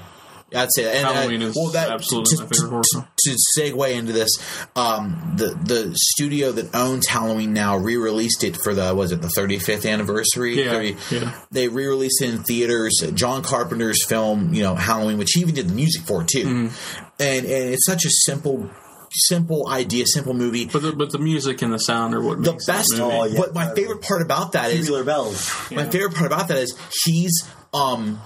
I'd 0.56 0.70
say 0.74 0.84
that. 0.84 0.96
And, 0.96 1.06
uh, 1.08 1.14
Halloween 1.14 1.42
is 1.42 1.58
absolutely 1.76 2.38
my 2.38 2.46
favorite 2.48 2.70
horror 2.70 2.84
film. 2.94 3.08
To, 3.26 3.36
segue 3.58 3.92
into 3.96 4.12
this, 4.14 4.30
um, 4.76 5.34
the 5.38 5.48
the 5.56 5.92
studio 5.96 6.52
that 6.52 6.74
owns 6.76 7.08
Halloween 7.08 7.54
now 7.54 7.78
re-released 7.78 8.44
it 8.44 8.58
for 8.58 8.74
the 8.74 8.94
was 8.94 9.12
it 9.12 9.22
the 9.22 9.28
35th 9.30 9.90
anniversary? 9.90 10.64
Yeah, 10.64 10.96
yeah. 11.12 11.40
They 11.52 11.68
re-released 11.68 12.22
it 12.22 12.30
in 12.34 12.44
theaters. 12.44 12.94
John 13.14 13.44
Carpenter's 13.44 14.06
film, 14.06 14.54
you 14.54 14.62
know, 14.64 14.76
Halloween, 14.76 15.18
which 15.18 15.32
he 15.34 15.42
even 15.42 15.56
did 15.56 15.70
the 15.70 15.74
music 15.74 16.04
for 16.04 16.24
too, 16.24 16.44
Mm-hmm. 16.46 17.04
and 17.20 17.46
and 17.46 17.74
it's 17.74 17.86
such 17.86 18.06
a 18.06 18.10
simple. 18.10 18.70
Simple 19.16 19.68
idea, 19.70 20.08
simple 20.08 20.34
movie. 20.34 20.66
But 20.66 20.82
the, 20.82 20.92
but 20.92 21.12
the 21.12 21.20
music 21.20 21.62
and 21.62 21.72
the 21.72 21.78
sound 21.78 22.16
are 22.16 22.22
what 22.24 22.42
The 22.42 22.54
makes 22.54 22.66
that 22.66 22.78
best, 22.78 22.94
movie. 22.98 23.04
Oh, 23.04 23.24
yeah. 23.26 23.38
but 23.42 23.54
my 23.54 23.72
favorite 23.76 24.02
part 24.02 24.24
about 24.24 24.54
that 24.54 24.72
is 24.72 24.88
Tubular 24.88 25.04
bells. 25.04 25.52
my 25.70 25.86
favorite 25.88 26.16
part 26.16 26.26
about 26.26 26.48
that 26.48 26.58
is 26.58 26.76
he's 27.04 27.48
um 27.76 28.20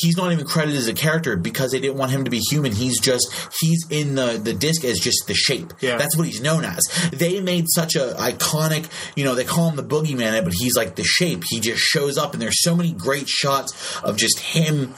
he's 0.00 0.16
not 0.16 0.32
even 0.32 0.46
credited 0.46 0.78
as 0.78 0.88
a 0.88 0.94
character 0.94 1.36
because 1.36 1.72
they 1.72 1.80
didn't 1.80 1.96
want 1.96 2.10
him 2.10 2.24
to 2.24 2.30
be 2.30 2.38
human. 2.38 2.72
He's 2.72 3.00
just 3.00 3.32
he's 3.60 3.86
in 3.90 4.14
the 4.14 4.40
the 4.42 4.52
disc 4.52 4.84
as 4.84 4.98
just 4.98 5.26
the 5.26 5.34
shape. 5.34 5.72
Yeah. 5.80 5.96
That's 5.96 6.16
what 6.16 6.26
he's 6.26 6.40
known 6.40 6.64
as. 6.64 6.82
They 7.12 7.40
made 7.40 7.66
such 7.68 7.94
a 7.94 8.14
iconic, 8.18 8.88
you 9.16 9.24
know, 9.24 9.34
they 9.34 9.44
call 9.44 9.70
him 9.70 9.76
the 9.76 9.84
boogeyman, 9.84 10.44
but 10.44 10.54
he's 10.54 10.76
like 10.76 10.96
the 10.96 11.04
shape. 11.04 11.44
He 11.48 11.60
just 11.60 11.80
shows 11.80 12.18
up 12.18 12.32
and 12.32 12.42
there's 12.42 12.62
so 12.62 12.74
many 12.74 12.92
great 12.92 13.28
shots 13.28 14.00
of 14.02 14.16
just 14.16 14.38
him 14.40 14.94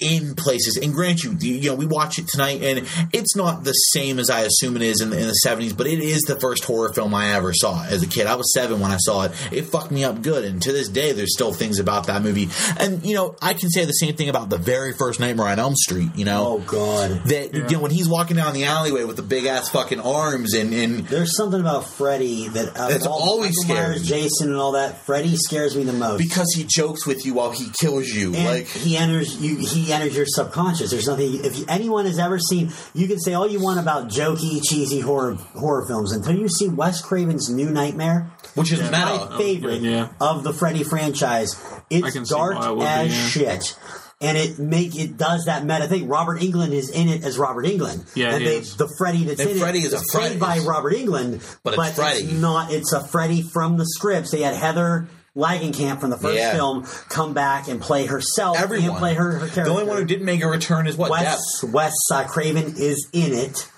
in 0.00 0.34
places. 0.34 0.78
And 0.80 0.92
grant 0.92 1.24
you, 1.24 1.32
you 1.40 1.70
know, 1.70 1.74
we 1.74 1.86
watch 1.86 2.18
it 2.18 2.28
tonight, 2.28 2.62
and 2.62 2.86
it's 3.12 3.34
not 3.36 3.64
the 3.64 3.72
same 3.72 4.18
as 4.18 4.30
I 4.30 4.40
assume 4.40 4.76
it 4.76 4.82
is 4.82 5.00
in 5.00 5.10
the, 5.10 5.18
in 5.18 5.26
the 5.26 5.40
70s, 5.44 5.76
but 5.76 5.86
it 5.86 6.00
is 6.00 6.22
the 6.22 6.38
first 6.38 6.64
horror 6.64 6.92
film 6.92 7.14
I 7.14 7.34
ever 7.34 7.52
saw 7.52 7.84
as 7.84 8.02
a 8.02 8.06
kid. 8.06 8.26
I 8.26 8.34
was 8.36 8.52
seven 8.52 8.80
when 8.80 8.90
I 8.90 8.96
saw 8.98 9.24
it. 9.24 9.32
It 9.52 9.62
fucked 9.62 9.90
me 9.90 10.04
up 10.04 10.22
good, 10.22 10.44
and 10.44 10.60
to 10.62 10.72
this 10.72 10.88
day, 10.88 11.12
there's 11.12 11.34
still 11.34 11.52
things 11.52 11.78
about 11.78 12.06
that 12.06 12.22
movie. 12.22 12.48
And, 12.78 13.04
you 13.04 13.14
know, 13.14 13.36
I 13.42 13.54
can 13.54 13.70
say 13.70 13.84
the 13.84 13.92
same 13.92 14.14
thing 14.14 14.28
about 14.28 14.50
the 14.50 14.58
very 14.58 14.92
first 14.92 15.20
Nightmare 15.20 15.46
on 15.48 15.58
Elm 15.58 15.74
Street, 15.74 16.10
you 16.14 16.24
know? 16.24 16.46
Oh 16.46 16.58
God. 16.60 17.10
That, 17.24 17.52
you 17.54 17.76
know, 17.76 17.80
when 17.80 17.90
he's 17.90 18.08
walking 18.08 18.36
down 18.36 18.54
the 18.54 18.64
alleyway 18.64 19.04
with 19.04 19.16
the 19.16 19.22
big 19.22 19.46
ass 19.46 19.68
fucking 19.68 20.00
arms 20.00 20.54
and, 20.54 20.72
and 20.72 21.00
There's 21.08 21.36
something 21.36 21.60
about 21.60 21.86
Freddy 21.86 22.48
that 22.48 22.76
out 22.76 22.86
of 22.86 22.90
That's 22.90 23.06
all 23.06 23.18
always 23.28 23.56
Michael 23.66 23.82
Myers, 23.82 24.04
scary. 24.04 24.22
Jason, 24.22 24.48
and 24.50 24.56
all 24.56 24.72
that. 24.72 25.04
Freddy 25.04 25.36
scares 25.36 25.76
me 25.76 25.84
the 25.84 25.92
most. 25.92 26.18
because 26.18 26.52
he 26.54 26.64
jokes 26.68 27.06
with 27.06 27.26
you 27.26 27.34
while 27.34 27.50
he 27.50 27.68
kills 27.80 28.08
you. 28.08 28.34
and 28.34 28.44
like, 28.44 28.66
he 28.66 28.96
enters 28.96 29.40
you. 29.40 29.56
He 29.56 29.87
enters 29.92 30.16
your 30.16 30.26
subconscious. 30.26 30.90
There's 30.90 31.06
nothing. 31.06 31.44
If 31.44 31.68
anyone 31.68 32.06
has 32.06 32.18
ever 32.18 32.38
seen, 32.38 32.72
you 32.94 33.06
can 33.08 33.18
say 33.18 33.34
all 33.34 33.46
you 33.48 33.60
want 33.60 33.80
about 33.80 34.08
jokey, 34.08 34.60
cheesy 34.62 35.00
horror 35.00 35.34
horror 35.34 35.86
films 35.86 36.12
until 36.12 36.36
you 36.36 36.48
see 36.48 36.68
Wes 36.68 37.00
Craven's 37.02 37.48
New 37.50 37.70
Nightmare. 37.70 38.30
which 38.54 38.72
is 38.72 38.80
Yeah. 38.80 38.86
meta. 38.90 39.26
My 39.30 39.38
favorite 39.38 39.82
yeah. 39.82 40.08
of 40.20 40.42
the 40.42 40.52
Freddy 40.52 40.82
franchise. 40.82 41.54
It's 41.90 42.28
dark 42.28 42.56
why 42.58 42.66
it 42.68 42.70
would 42.70 42.80
be, 42.80 42.86
as 42.86 43.14
yeah. 43.14 43.28
shit. 43.28 43.78
And 44.20 44.36
it 44.36 44.58
make 44.58 44.96
it 44.96 45.16
does 45.16 45.44
that 45.44 45.64
meta 45.64 45.86
thing. 45.86 46.08
Robert 46.08 46.40
Englund 46.40 46.72
is 46.72 46.90
in 46.90 47.08
it 47.08 47.22
as 47.22 47.38
Robert 47.38 47.64
Englund. 47.66 48.04
Yeah, 48.16 48.34
and 48.34 48.44
they, 48.44 48.56
is. 48.56 48.76
the 48.76 48.88
Freddy 48.98 49.22
that's 49.24 49.38
And 49.40 49.50
in 49.50 49.58
Freddy 49.58 49.78
it 49.78 49.84
is 49.84 49.92
a 49.92 49.98
played 50.10 50.38
Freddy. 50.38 50.38
by 50.40 50.58
Robert 50.68 50.92
Englund, 50.94 51.40
But 51.62 51.74
it's 51.78 51.94
Freddy. 51.96 52.32
not. 52.32 52.72
It's 52.72 52.92
a 52.92 53.00
Freddy 53.06 53.42
from 53.42 53.76
the 53.76 53.86
scripts. 53.86 54.32
They 54.32 54.40
had 54.42 54.54
Heather 54.56 55.06
Langenkamp 55.36 56.00
from 56.00 56.10
the 56.10 56.18
first 56.18 56.36
Yeah. 56.36 56.52
film 56.54 56.84
come 57.08 57.32
back 57.34 57.68
and 57.68 57.80
play 57.80 58.06
herself 58.06 58.58
Everyone. 58.58 58.88
and 58.90 58.98
play 58.98 59.14
her, 59.14 59.32
her 59.32 59.38
character. 59.40 59.64
The 59.64 59.70
only 59.70 59.84
one 59.84 59.96
who 59.98 60.04
didn't 60.04 60.24
make 60.24 60.42
a 60.42 60.48
return 60.48 60.86
is 60.86 60.96
what? 60.96 61.10
Wes 61.10 61.62
Depp. 61.62 61.70
Wes 61.72 61.94
uh, 62.12 62.24
Craven 62.24 62.74
is 62.76 63.08
in 63.12 63.32
it. 63.34 63.68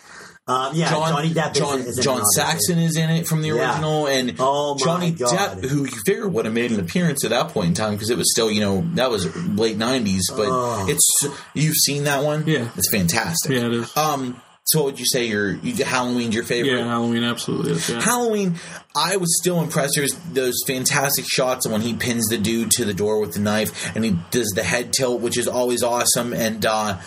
Uh, 0.48 0.72
yeah, 0.74 0.90
John, 0.90 1.12
Johnny 1.12 1.30
Depp 1.30 1.54
John, 1.54 1.78
is, 1.78 1.86
is 1.86 1.98
in 1.98 2.02
John 2.04 2.20
it. 2.22 2.26
Saxon 2.34 2.78
is 2.78 2.96
in 2.96 3.08
it 3.10 3.26
from 3.28 3.42
the 3.42 3.48
Yeah. 3.48 3.70
original, 3.72 4.06
and 4.08 4.34
Oh, 4.40 4.74
my 4.74 4.80
Johnny 4.84 5.10
God. 5.12 5.60
Depp, 5.62 5.68
who 5.68 5.84
you 5.84 5.92
figure 6.04 6.26
would 6.26 6.44
have 6.44 6.54
made 6.54 6.72
an 6.72 6.80
appearance 6.80 7.24
at 7.24 7.30
that 7.30 7.50
point 7.50 7.68
in 7.68 7.74
time 7.74 7.92
because 7.92 8.10
it 8.10 8.16
was 8.18 8.32
still, 8.32 8.50
you 8.50 8.60
know, 8.60 8.84
that 8.94 9.10
was 9.10 9.32
late 9.36 9.78
'90s. 9.78 10.22
But 10.28 10.48
Oh. 10.48 10.86
it's 10.88 11.26
you've 11.54 11.76
seen 11.76 12.04
that 12.04 12.24
one, 12.24 12.44
Yeah. 12.48 12.68
it's 12.76 12.90
fantastic. 12.90 13.52
Yeah, 13.52 13.66
it 13.66 13.72
is. 13.74 13.96
Um, 13.96 14.40
So, 14.72 14.80
what 14.80 14.86
would 14.86 15.00
you 15.00 15.06
say 15.06 15.26
your 15.26 15.52
you, 15.52 15.84
Halloween's 15.84 16.34
your 16.34 16.44
favorite? 16.44 16.78
Yeah, 16.78 16.84
Halloween 16.84 17.24
absolutely 17.24 17.72
is. 17.72 17.88
Yeah. 17.88 18.00
Halloween, 18.00 18.54
I 18.94 19.16
was 19.16 19.36
still 19.40 19.60
impressed. 19.62 19.94
There's 19.96 20.14
those 20.32 20.56
fantastic 20.66 21.24
shots 21.28 21.66
when 21.68 21.80
he 21.80 21.94
pins 21.94 22.26
the 22.28 22.38
dude 22.38 22.70
to 22.72 22.84
the 22.84 22.94
door 22.94 23.20
with 23.20 23.32
the 23.34 23.40
knife 23.40 23.94
and 23.94 24.04
he 24.04 24.16
does 24.30 24.52
the 24.54 24.62
head 24.62 24.92
tilt, 24.92 25.20
which 25.20 25.38
is 25.38 25.48
always 25.48 25.82
awesome. 25.82 26.32
And 26.32 26.64
uh, 26.66 26.98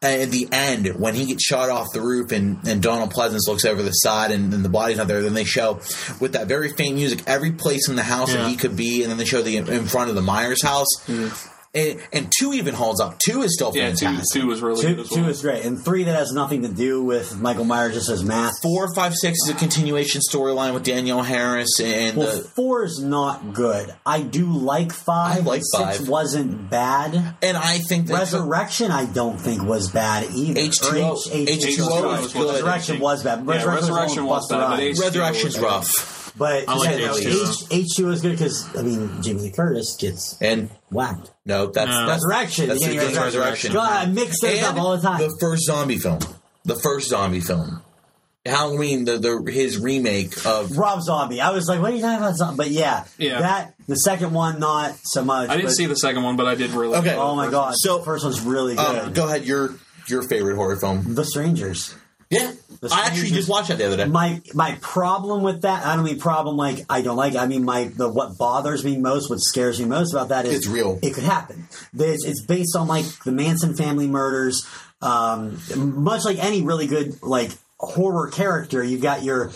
at 0.00 0.30
the 0.30 0.48
end, 0.52 0.94
when 1.00 1.14
he 1.14 1.26
gets 1.26 1.44
shot 1.44 1.70
off 1.70 1.88
the 1.92 2.00
roof 2.00 2.30
and, 2.30 2.58
and 2.68 2.82
Donald 2.82 3.12
Pleasence 3.12 3.48
looks 3.48 3.64
over 3.64 3.82
the 3.82 3.90
side 3.90 4.30
and, 4.30 4.52
and 4.54 4.64
the 4.64 4.68
body's 4.68 4.98
not 4.98 5.08
there, 5.08 5.22
then 5.22 5.34
they 5.34 5.44
show 5.44 5.74
with 6.20 6.32
that 6.34 6.46
very 6.46 6.70
faint 6.70 6.94
music 6.94 7.22
every 7.26 7.52
place 7.52 7.88
in 7.88 7.96
the 7.96 8.02
house 8.02 8.32
Yeah. 8.32 8.42
that 8.42 8.48
he 8.50 8.56
could 8.56 8.76
be, 8.76 9.02
and 9.02 9.10
then 9.10 9.18
they 9.18 9.24
show 9.24 9.42
the 9.42 9.56
in 9.56 9.86
front 9.86 10.08
of 10.10 10.14
the 10.16 10.22
Myers 10.22 10.62
house. 10.62 10.86
And, 11.78 12.00
and 12.12 12.32
two 12.36 12.52
even 12.54 12.74
holds 12.74 13.00
up. 13.00 13.18
Two 13.18 13.42
is 13.42 13.54
still 13.54 13.70
Yeah, 13.74 13.90
two, 13.92 14.06
fantastic. 14.06 14.42
two 14.42 14.50
is 14.50 14.60
really 14.60 14.82
Two, 14.82 14.88
good 14.96 14.98
as 15.00 15.10
well. 15.10 15.24
two 15.24 15.28
is 15.30 15.40
great, 15.42 15.64
and 15.64 15.82
three 15.84 16.04
that 16.04 16.14
has 16.16 16.32
nothing 16.32 16.62
to 16.62 16.68
do 16.68 17.02
with 17.04 17.38
Michael 17.40 17.64
Myers, 17.64 17.94
just 17.94 18.08
as 18.08 18.24
math. 18.24 18.54
Four, 18.62 18.92
five, 18.94 19.14
six 19.14 19.38
is 19.44 19.50
a 19.50 19.54
continuation 19.54 20.20
storyline 20.20 20.74
with 20.74 20.82
Danielle 20.82 21.22
Harris 21.22 21.78
and 21.80 22.16
Well, 22.16 22.36
the 22.38 22.42
four 22.44 22.84
is 22.84 23.00
not 23.00 23.52
good. 23.54 23.94
I 24.04 24.22
do 24.22 24.46
like 24.52 24.92
five. 24.92 25.36
I 25.38 25.40
like 25.40 25.62
Six 25.64 25.98
five. 25.98 26.08
wasn't 26.08 26.70
bad. 26.70 27.36
and 27.42 27.56
I 27.56 27.78
think 27.78 28.06
that 28.08 28.14
Resurrection, 28.18 28.90
I 28.90 29.04
don't 29.04 29.38
think 29.40 29.62
was 29.62 29.90
bad 29.90 30.28
either. 30.34 30.60
H2O 30.60 31.16
H- 31.32 31.48
H- 31.48 31.64
H2O 31.78 32.20
was 32.22 32.32
good. 32.32 32.52
Resurrection 32.54 32.98
was 33.00 33.22
bad. 33.22 33.44
Yeah, 33.46 33.64
Resurrection 33.64 34.24
was 34.24 34.46
Busta 34.48 34.58
bad, 34.58 34.70
but 34.70 34.78
Resurrection's 35.04 35.56
H2O 35.56 35.62
was 35.62 35.86
rough. 35.88 36.17
But 36.38 36.68
I 36.68 36.74
like 36.76 36.98
yeah, 37.00 37.08
H2O. 37.08 37.68
H 37.70 37.78
H 37.80 37.86
two 37.96 38.10
is 38.10 38.22
good 38.22 38.32
because 38.32 38.74
I 38.76 38.82
mean 38.82 39.22
Jamie 39.22 39.40
Lee 39.42 39.50
Curtis 39.50 39.96
gets 39.98 40.40
And 40.40 40.70
whacked. 40.90 41.32
no, 41.44 41.66
that's 41.66 41.90
No. 41.90 42.06
that's 42.06 42.24
Resurrection, 42.24 42.68
That's 42.68 42.80
the 42.80 42.86
the 42.86 42.92
beginning 42.92 43.08
beginning 43.14 43.28
of 43.28 43.34
of 43.34 43.40
Resurrection. 43.40 43.72
God, 43.72 43.90
I 43.90 44.10
mix 44.10 44.40
those 44.40 44.62
up 44.62 44.76
all 44.76 44.96
the 44.96 45.02
time. 45.02 45.20
The 45.20 45.36
first 45.40 45.64
zombie 45.64 45.98
film, 45.98 46.20
the 46.64 46.76
first 46.76 47.08
zombie 47.08 47.40
film, 47.40 47.82
Halloween, 48.46 49.04
the, 49.04 49.18
the 49.18 49.50
his 49.52 49.78
remake 49.78 50.46
of 50.46 50.78
Rob 50.78 51.02
Zombie. 51.02 51.40
I 51.40 51.50
was 51.50 51.68
like, 51.68 51.82
what 51.82 51.92
are 51.92 51.96
you 51.96 52.00
talking 52.00 52.18
about? 52.18 52.36
Zombie? 52.36 52.56
But 52.56 52.70
yeah, 52.70 53.04
Yeah. 53.18 53.40
that 53.40 53.74
the 53.88 53.96
second 53.96 54.32
one 54.32 54.58
not 54.60 54.94
so 55.02 55.24
much. 55.24 55.50
I 55.50 55.54
didn't 55.56 55.66
but- 55.70 55.74
see 55.74 55.86
the 55.86 55.96
second 55.96 56.22
one, 56.22 56.36
but 56.36 56.46
I 56.46 56.54
did 56.54 56.70
really. 56.70 56.96
Okay. 56.98 57.14
Oh 57.14 57.34
my 57.34 57.46
first 57.46 57.52
god! 57.52 57.74
So- 57.76 57.98
the 57.98 58.04
first 58.04 58.24
one's 58.24 58.40
really 58.40 58.76
good. 58.76 58.98
um, 58.98 59.12
go 59.12 59.26
ahead, 59.26 59.44
your 59.44 59.74
your 60.06 60.22
favorite 60.22 60.54
horror 60.56 60.76
film? 60.76 61.14
the 61.14 61.24
Strangers. 61.24 61.94
Yeah, 62.30 62.52
The 62.80 62.90
I 62.92 63.06
actually 63.06 63.30
just 63.30 63.48
watched 63.48 63.68
that 63.68 63.78
the 63.78 63.86
other 63.86 63.96
day. 63.96 64.04
My 64.06 64.42
my 64.52 64.76
problem 64.82 65.42
with 65.42 65.62
that, 65.62 65.86
I 65.86 65.96
don't 65.96 66.04
mean 66.04 66.18
problem 66.18 66.56
like 66.56 66.84
I 66.90 67.00
don't 67.00 67.16
like. 67.16 67.34
it. 67.34 67.38
I 67.38 67.46
mean 67.46 67.64
my 67.64 67.84
the 67.84 68.08
what 68.08 68.36
bothers 68.36 68.84
me 68.84 68.98
most, 68.98 69.30
what 69.30 69.40
scares 69.40 69.80
me 69.80 69.86
most 69.86 70.12
about 70.12 70.28
that 70.28 70.44
is 70.44 70.56
It's 70.56 70.66
real. 70.66 70.98
It 71.02 71.14
could 71.14 71.24
happen. 71.24 71.68
There's, 71.94 72.24
it's 72.24 72.44
based 72.44 72.76
on 72.76 72.86
like 72.86 73.06
the 73.24 73.32
Manson 73.32 73.74
family 73.74 74.06
murders. 74.06 74.66
Um, 75.00 75.58
much 75.76 76.24
like 76.24 76.38
any 76.38 76.62
really 76.62 76.86
good 76.86 77.22
like 77.22 77.52
horror 77.78 78.28
character, 78.30 78.84
you've 78.84 79.02
got 79.02 79.22
your 79.22 79.50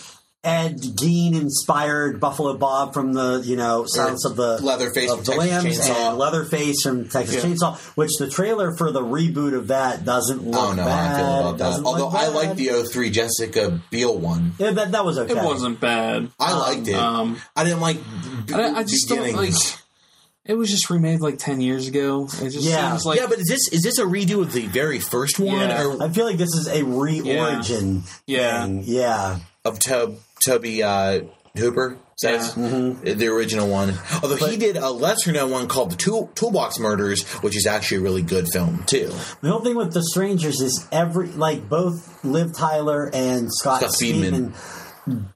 Ed 0.45 0.79
Gein 0.81 1.41
inspired 1.41 2.19
Buffalo 2.19 2.57
Bob 2.57 2.95
from 2.95 3.13
the 3.13 3.41
you 3.45 3.55
know 3.55 3.85
Silence 3.87 4.25
of 4.25 4.35
the 4.35 4.61
Leatherface 4.61 5.09
of 5.11 5.25
the 5.25 5.33
Texas 5.33 5.51
Lambs 5.51 5.79
Chainsaw. 5.89 6.09
and 6.11 6.19
Leatherface 6.19 6.83
from 6.83 7.09
Texas 7.09 7.37
Yeah. 7.45 7.51
Chainsaw, 7.51 7.79
which 7.97 8.11
the 8.19 8.29
trailer 8.29 8.77
for 8.77 8.91
the 8.91 9.03
reboot 9.03 9.55
of 9.55 9.69
that 9.69 10.05
doesn't 10.05 10.45
look 10.45 10.61
I 10.61 10.67
don't 10.67 10.77
bad. 10.79 10.89
how 10.89 11.15
I 11.15 11.19
feel 11.19 11.49
about 11.51 11.59
that. 11.59 11.85
Although 11.87 12.05
look 12.07 12.15
I 12.15 12.27
bad. 12.27 12.35
like 12.35 12.57
the 12.57 12.69
03 12.91 13.11
Jessica 13.11 13.81
Biel 13.91 14.19
one. 14.19 14.53
Yeah, 14.59 14.73
that, 14.73 14.91
that 14.93 15.05
was 15.05 15.17
okay. 15.19 15.33
It 15.33 15.45
wasn't 15.45 15.79
bad. 15.79 16.29
I 16.41 16.59
liked 16.59 16.89
it. 16.89 16.95
um, 16.95 17.41
I 17.55 17.63
didn't 17.63 17.81
like. 17.81 17.99
b- 18.47 18.55
I, 18.55 18.79
I 18.79 18.83
just 18.83 19.09
don't 19.09 19.33
like. 19.35 19.55
It 20.45 20.55
was 20.55 20.69
just 20.73 20.91
remade 20.91 21.21
like 21.21 21.39
ten 21.39 21.61
years 21.61 21.87
ago. 21.87 22.25
It 22.25 22.51
just 22.51 22.67
Yeah. 22.69 22.91
seems 22.91 23.07
like 23.07 23.21
yeah, 23.21 23.27
but 23.29 23.39
is 23.39 23.47
this 23.47 23.69
is 23.73 23.83
this 23.85 23.99
a 23.99 24.05
redo 24.05 24.41
of 24.43 24.53
the 24.53 24.67
very 24.67 24.99
first 24.99 25.39
one 25.39 25.55
Yeah. 25.69 25.85
or 25.85 26.03
I 26.03 26.09
feel 26.09 26.25
like 26.27 26.37
this 26.37 26.53
is 26.57 26.67
a 26.67 26.83
re-origin 26.83 28.03
Yeah. 28.27 28.65
thing. 28.65 28.83
Yeah. 28.85 29.39
of 29.65 29.79
Tob, 29.79 30.17
Tobe 30.45 30.81
uh, 30.85 31.21
Hooper? 31.57 31.99
Says 32.17 32.55
Yeah. 32.57 33.15
the 33.15 33.27
original 33.29 33.69
one. 33.69 33.95
Although 34.23 34.37
he 34.47 34.57
did 34.57 34.77
a 34.77 34.91
lesser 34.91 35.33
known 35.33 35.51
one 35.51 35.67
called 35.67 35.91
the 35.91 35.97
Tool, 35.97 36.31
Toolbox 36.35 36.79
Murders, 36.79 37.25
which 37.43 37.57
is 37.57 37.67
actually 37.67 37.99
a 37.99 38.01
really 38.03 38.23
good 38.23 38.47
film 38.53 38.85
too. 38.87 39.11
The 39.41 39.51
whole 39.51 39.61
thing 39.61 39.75
with 39.77 39.93
the 39.93 40.03
strangers 40.05 40.61
is 40.61 40.87
every 40.93 41.29
like 41.29 41.69
both 41.69 42.25
Liv 42.25 42.55
Tyler 42.57 43.11
and 43.13 43.53
Scott, 43.53 43.81
Scott 43.81 43.91
Speedman. 43.91 44.53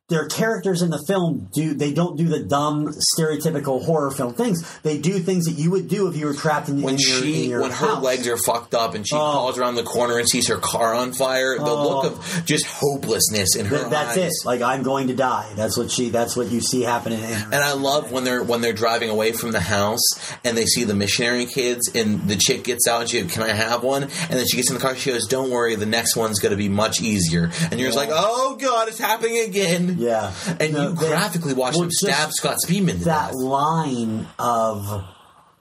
Their 0.09 0.29
characters 0.29 0.83
in 0.83 0.91
the 0.91 1.03
film 1.09 1.49
do 1.53 1.75
they 1.75 1.93
don't 1.93 2.17
do 2.17 2.29
the 2.29 2.39
dumb 2.45 2.95
stereotypical 3.19 3.85
horror 3.85 4.13
film 4.13 4.35
things. 4.35 4.63
They 4.83 4.99
do 4.99 5.19
things 5.19 5.47
that 5.47 5.59
you 5.61 5.73
would 5.73 5.89
do 5.89 6.07
if 6.07 6.17
you 6.17 6.27
were 6.27 6.33
trapped 6.33 6.69
in, 6.69 6.81
When 6.81 6.95
in 6.95 7.01
your, 7.01 7.09
she 7.23 7.45
in 7.45 7.51
your 7.51 7.61
when 7.63 7.73
her 7.73 7.95
legs 7.95 8.29
are 8.29 8.37
fucked 8.37 8.73
up 8.73 8.95
and 8.95 9.05
she 9.07 9.17
Oh. 9.17 9.19
calls 9.19 9.59
around 9.59 9.75
the 9.75 9.83
corner 9.83 10.17
and 10.19 10.29
sees 10.29 10.47
her 10.47 10.59
car 10.59 10.95
on 10.95 11.13
fire, 11.13 11.59
the 11.59 11.65
oh. 11.65 11.89
look 11.89 12.05
of 12.13 12.43
just 12.47 12.67
hopelessness 12.67 13.57
in 13.57 13.67
her 13.67 13.79
Th- 13.79 13.91
that's 13.91 14.17
eyes. 14.17 14.31
it. 14.31 14.33
Like 14.47 14.63
I'm 14.63 14.85
going 14.85 15.09
to 15.09 15.15
die. 15.15 15.51
That's 15.57 15.77
what 15.77 15.91
she. 15.91 16.11
That's 16.11 16.37
what 16.37 16.53
you 16.53 16.61
see 16.61 16.83
happening. 16.83 17.19
In. 17.19 17.43
And 17.43 17.57
I 17.57 17.73
love 17.73 18.13
when 18.13 18.23
they're 18.23 18.45
when 18.45 18.61
they're 18.61 18.73
driving 18.73 19.11
away 19.11 19.33
from 19.33 19.51
the 19.51 19.59
house 19.61 20.05
and 20.45 20.57
they 20.57 20.67
see 20.67 20.85
the 20.85 20.95
missionary 20.95 21.47
kids 21.47 21.91
and 21.97 22.29
the 22.29 22.37
chick 22.37 22.63
gets 22.63 22.87
out 22.87 23.01
and 23.01 23.11
she 23.11 23.21
goes, 23.23 23.33
"Can 23.33 23.43
I 23.43 23.49
have 23.53 23.83
one?" 23.83 24.05
And 24.05 24.13
then 24.39 24.47
she 24.47 24.57
gets 24.57 24.69
in 24.71 24.75
the 24.77 24.81
car. 24.81 24.95
She 24.95 25.11
goes, 25.11 25.27
"Don't 25.27 25.51
worry, 25.51 25.75
the 25.75 25.85
next 25.85 26.15
one's 26.15 26.39
going 26.39 26.53
to 26.53 26.57
be 26.57 26.69
much 26.69 27.01
easier." 27.03 27.51
And 27.73 27.81
you're 27.81 27.89
just 27.89 27.97
like, 27.99 28.11
"Oh 28.13 28.55
God, 28.55 28.87
it's 28.87 29.01
happening 29.01 29.41
again!" 29.41 29.96
Yeah. 30.07 30.33
And 30.61 30.73
No, 30.73 30.89
you 30.91 30.95
they- 30.95 31.09
graphically 31.09 31.55
watch 31.55 31.75
well, 31.75 31.83
them 31.83 31.91
stab 31.91 32.33
Scott 32.33 32.57
Speedman 32.67 33.05
that 33.05 33.35
line 33.35 34.27
of 34.39 35.05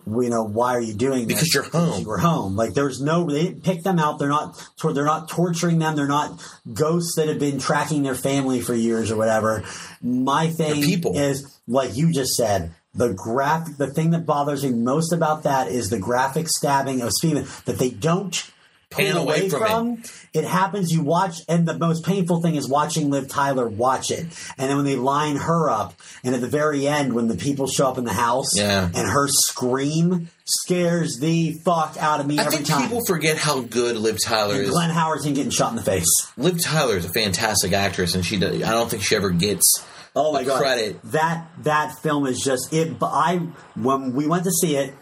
you 0.07 0.29
know 0.29 0.43
why 0.43 0.75
are 0.75 0.81
you 0.81 0.93
doing 0.93 1.27
this? 1.27 1.35
Because 1.39 1.53
you're 1.53 1.63
home. 1.63 1.99
you 2.01 2.07
were 2.07 2.19
home 2.19 2.55
like 2.55 2.75
there's 2.75 3.01
no 3.01 3.25
they 3.25 3.43
didn't 3.45 3.63
pick 3.63 3.81
them 3.81 3.97
out 3.97 4.19
they're 4.19 4.29
not 4.29 4.55
they're 4.93 5.03
not 5.03 5.27
torturing 5.29 5.79
them 5.79 5.95
they're 5.95 6.05
not 6.07 6.39
ghosts 6.71 7.15
that 7.15 7.27
have 7.27 7.39
been 7.39 7.57
tracking 7.57 8.03
their 8.03 8.13
family 8.13 8.61
for 8.61 8.75
years 8.75 9.09
or 9.09 9.15
whatever 9.17 9.63
my 10.03 10.47
thing 10.49 10.83
is 11.15 11.59
like 11.67 11.97
you 11.97 12.13
just 12.13 12.35
said 12.35 12.75
the 12.93 13.13
graphic 13.15 13.77
the 13.77 13.87
thing 13.91 14.11
that 14.11 14.27
bothers 14.27 14.63
me 14.63 14.69
most 14.73 15.11
about 15.11 15.41
that 15.41 15.69
is 15.69 15.89
the 15.89 15.97
graphic 15.99 16.47
stabbing 16.49 17.01
of 17.01 17.09
Steven 17.11 17.47
that 17.65 17.79
they 17.79 17.89
don't 17.89 18.51
Pan 18.95 19.13
pull 19.13 19.23
away 19.23 19.49
from 19.49 20.01
it 20.33 20.43
happens 20.43 20.91
you 20.91 21.01
watch 21.01 21.41
and 21.47 21.67
the 21.67 21.77
most 21.77 22.03
painful 22.05 22.41
thing 22.41 22.55
is 22.55 22.67
watching 22.67 23.09
liv 23.09 23.27
tyler 23.29 23.67
watch 23.67 24.11
it 24.11 24.19
and 24.57 24.69
then 24.69 24.75
when 24.75 24.85
they 24.85 24.95
line 24.95 25.35
her 25.37 25.69
up 25.69 25.93
and 26.23 26.35
at 26.35 26.41
the 26.41 26.47
very 26.47 26.87
end 26.87 27.13
when 27.13 27.27
the 27.27 27.35
people 27.37 27.67
show 27.67 27.87
up 27.87 27.97
in 27.97 28.03
the 28.03 28.13
house 28.13 28.57
Yeah. 28.57 28.85
and 28.85 29.07
her 29.09 29.27
scream 29.29 30.29
scares 30.45 31.17
the 31.19 31.53
fuck 31.63 31.95
out 31.99 32.19
of 32.19 32.27
me 32.27 32.37
I 32.39 32.43
every 32.45 32.57
think 32.57 32.67
time 32.67 32.81
people 32.83 33.01
forget 33.05 33.37
how 33.37 33.61
good 33.61 33.95
Liv 33.97 34.17
Tyler 34.23 34.55
and 34.55 34.63
is. 34.63 34.69
glenn 34.71 34.89
howard's 34.89 35.25
getting 35.25 35.49
shot 35.49 35.69
in 35.71 35.75
the 35.77 35.83
face 35.83 36.05
Liv 36.37 36.61
Tyler 36.63 36.97
is 36.97 37.05
a 37.05 37.09
fantastic 37.09 37.73
actress, 37.73 38.13
and 38.15 38.25
she 38.25 38.37
does, 38.37 38.61
I 38.63 38.71
don't 38.71 38.89
think 38.89 39.03
she 39.03 39.15
ever 39.15 39.29
gets 39.31 39.83
oh 40.15 40.31
my 40.33 40.43
god 40.43 40.59
credit. 40.61 40.99
that 41.11 41.47
that 41.63 41.97
film 41.99 42.25
is 42.25 42.39
just 42.39 42.71
it 42.73 42.97
but 42.99 43.11
i 43.13 43.35
when 43.75 44.13
we 44.13 44.27
went 44.27 44.43
to 44.45 44.51
see 44.51 44.75
it 44.77 44.93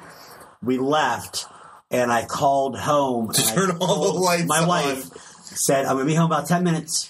we 0.63 0.77
left 0.77 1.45
and 1.93 2.11
i 2.11 2.25
called 2.25 2.77
home 2.77 3.31
to 3.31 3.41
turn 3.53 3.77
all 3.79 4.11
the 4.13 4.19
lights 4.19 4.45
my 4.45 4.59
on. 4.59 4.67
wife 4.67 5.05
said 5.45 5.85
i'm 5.85 5.95
gonna 5.95 6.05
be 6.05 6.15
home 6.15 6.25
about 6.31 6.47
10 6.47 6.63
minutes 6.63 7.09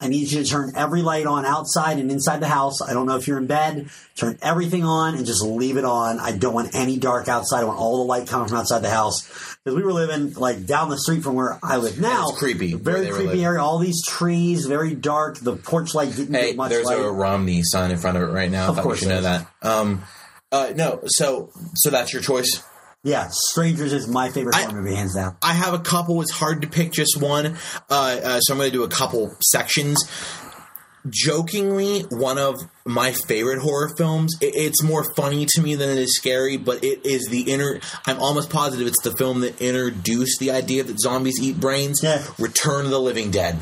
I 0.00 0.08
need 0.08 0.32
you 0.32 0.42
to 0.42 0.50
turn 0.50 0.72
every 0.74 1.00
light 1.00 1.26
on 1.26 1.46
outside 1.46 2.00
and 2.00 2.10
inside 2.10 2.40
the 2.40 2.48
house. 2.48 2.82
I 2.82 2.92
don't 2.92 3.06
know 3.06 3.14
if 3.18 3.28
you're 3.28 3.38
in 3.38 3.46
bed. 3.46 3.88
Turn 4.16 4.36
everything 4.42 4.82
on 4.82 5.14
and 5.14 5.24
just 5.24 5.44
leave 5.44 5.76
it 5.76 5.84
on. 5.84 6.18
I 6.18 6.32
don't 6.32 6.52
want 6.54 6.74
any 6.74 6.98
dark 6.98 7.28
outside. 7.28 7.60
I 7.60 7.64
want 7.66 7.78
all 7.78 7.98
the 7.98 8.02
light 8.08 8.26
coming 8.26 8.48
from 8.48 8.58
outside 8.58 8.80
the 8.80 8.90
house. 8.90 9.22
Because 9.62 9.76
we 9.76 9.84
were 9.84 9.92
living 9.92 10.32
like 10.34 10.66
down 10.66 10.88
the 10.88 10.98
street 10.98 11.22
from 11.22 11.36
where 11.36 11.56
I 11.62 11.76
live 11.76 12.00
now. 12.00 12.30
it's 12.30 12.38
creepy 12.40 12.74
Very 12.74 13.10
creepy 13.10 13.44
area. 13.44 13.60
All 13.62 13.78
these 13.78 14.04
trees, 14.04 14.66
very 14.66 14.96
dark. 14.96 15.38
The 15.38 15.54
porch 15.54 15.94
light 15.94 16.16
didn't 16.16 16.34
Hey, 16.34 16.46
get 16.48 16.56
much 16.56 16.70
there's 16.70 16.86
light. 16.86 16.98
a 16.98 17.08
Romney 17.08 17.62
sign 17.62 17.92
in 17.92 17.96
front 17.98 18.16
of 18.16 18.24
it 18.24 18.32
right 18.32 18.50
now. 18.50 18.70
Of 18.70 18.80
I 18.80 18.82
course 18.82 18.98
should 18.98 19.08
know 19.10 19.20
that. 19.20 19.46
Um, 19.62 20.02
uh, 20.50 20.72
no, 20.74 21.02
so 21.06 21.50
so 21.76 21.90
that's 21.90 22.12
your 22.12 22.22
choice. 22.22 22.60
Yeah, 23.04 23.28
Strangers 23.30 23.92
is 23.92 24.06
my 24.06 24.30
favorite 24.30 24.54
horror 24.54 24.80
movie, 24.80 24.94
hands 24.94 25.16
down. 25.16 25.36
I 25.42 25.54
have 25.54 25.74
a 25.74 25.80
couple. 25.80 26.22
It's 26.22 26.30
hard 26.30 26.62
to 26.62 26.68
pick 26.68 26.92
just 26.92 27.20
one, 27.20 27.56
uh, 27.90 28.20
uh, 28.22 28.40
so 28.40 28.54
I'm 28.54 28.58
going 28.58 28.70
to 28.70 28.76
do 28.76 28.84
a 28.84 28.88
couple 28.88 29.34
sections. 29.40 30.08
Jokingly, 31.08 32.02
one 32.10 32.38
of 32.38 32.60
my 32.84 33.10
favorite 33.10 33.58
horror 33.60 33.92
films. 33.96 34.36
It, 34.40 34.54
it's 34.54 34.84
more 34.84 35.02
funny 35.14 35.46
to 35.46 35.60
me 35.60 35.74
than 35.74 35.90
it 35.90 35.98
is 35.98 36.16
scary, 36.16 36.56
but 36.56 36.84
it 36.84 37.04
is 37.04 37.26
the 37.28 37.52
inner. 37.52 37.80
I'm 38.06 38.20
almost 38.20 38.50
positive 38.50 38.86
it's 38.86 39.02
the 39.02 39.16
film 39.16 39.40
that 39.40 39.60
introduced 39.60 40.38
the 40.38 40.52
idea 40.52 40.84
that 40.84 41.00
zombies 41.00 41.42
eat 41.42 41.58
brains. 41.58 42.04
Yeah. 42.04 42.24
Return 42.38 42.84
of 42.84 42.92
the 42.92 43.00
Living 43.00 43.32
Dead. 43.32 43.58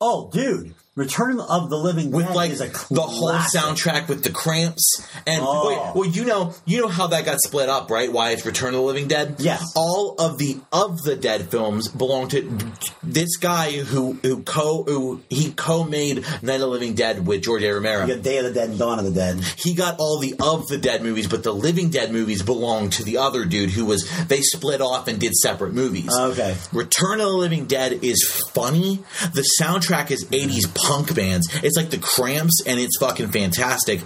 Oh, 0.00 0.30
dude, 0.32 0.74
Return 0.96 1.40
of 1.40 1.70
the 1.70 1.76
Living 1.76 2.12
with 2.12 2.26
Dead 2.26 2.36
like 2.36 2.50
is 2.52 2.60
a 2.60 2.68
the 2.68 3.00
whole 3.02 3.32
soundtrack 3.32 4.06
with 4.08 4.22
the 4.22 4.30
cramps 4.30 5.02
and 5.26 5.42
Oh. 5.44 5.68
wait, 5.68 5.96
well 5.96 6.08
you 6.08 6.24
know 6.24 6.54
you 6.64 6.80
know 6.82 6.86
how 6.88 7.08
that 7.08 7.24
got 7.24 7.40
split 7.40 7.68
up 7.68 7.90
right 7.90 8.12
why 8.12 8.30
it's 8.30 8.46
return 8.46 8.68
of 8.68 8.74
the 8.74 8.80
living 8.82 9.08
dead 9.08 9.36
Yes. 9.38 9.72
all 9.74 10.14
of 10.20 10.38
the 10.38 10.58
of 10.72 11.02
the 11.02 11.16
dead 11.16 11.50
films 11.50 11.88
belong 11.88 12.28
to 12.28 12.58
this 13.02 13.36
guy 13.38 13.72
who 13.72 14.12
who 14.22 14.42
co 14.44 14.84
who 14.84 15.20
he 15.30 15.50
co-made 15.52 16.18
night 16.42 16.54
of 16.54 16.60
the 16.60 16.66
living 16.68 16.94
dead 16.94 17.26
with 17.26 17.42
george 17.42 17.64
a 17.64 17.72
romero 17.74 18.06
You 18.06 18.14
got 18.14 18.22
Day 18.22 18.38
of 18.38 18.44
the 18.44 18.52
Dead 18.52 18.68
and 18.70 18.78
Dawn 18.78 19.00
of 19.00 19.04
the 19.04 19.10
Dead. 19.10 19.40
he 19.56 19.74
got 19.74 19.96
all 19.98 20.18
the 20.20 20.34
of 20.40 20.68
the 20.68 20.78
dead 20.78 21.02
movies 21.02 21.26
but 21.26 21.42
the 21.42 21.52
living 21.52 21.90
dead 21.90 22.12
movies 22.12 22.42
belong 22.42 22.90
to 22.90 23.02
the 23.02 23.18
other 23.18 23.44
dude 23.44 23.70
who 23.70 23.84
was 23.84 24.08
they 24.28 24.42
split 24.42 24.80
off 24.80 25.08
and 25.08 25.18
did 25.18 25.34
separate 25.34 25.72
movies 25.74 26.10
Okay. 26.16 26.54
Return 26.72 27.20
of 27.20 27.26
the 27.26 27.32
Living 27.36 27.64
Dead 27.66 27.92
is 28.04 28.24
funny. 28.52 29.02
The 29.32 29.46
soundtrack 29.60 30.10
is 30.10 30.24
80s 30.26 30.72
punk 30.86 31.14
bands. 31.14 31.48
It's 31.62 31.76
like 31.76 31.90
the 31.90 31.98
Cramps 31.98 32.62
and 32.66 32.78
it's 32.78 32.98
fucking 32.98 33.28
fantastic. 33.28 34.00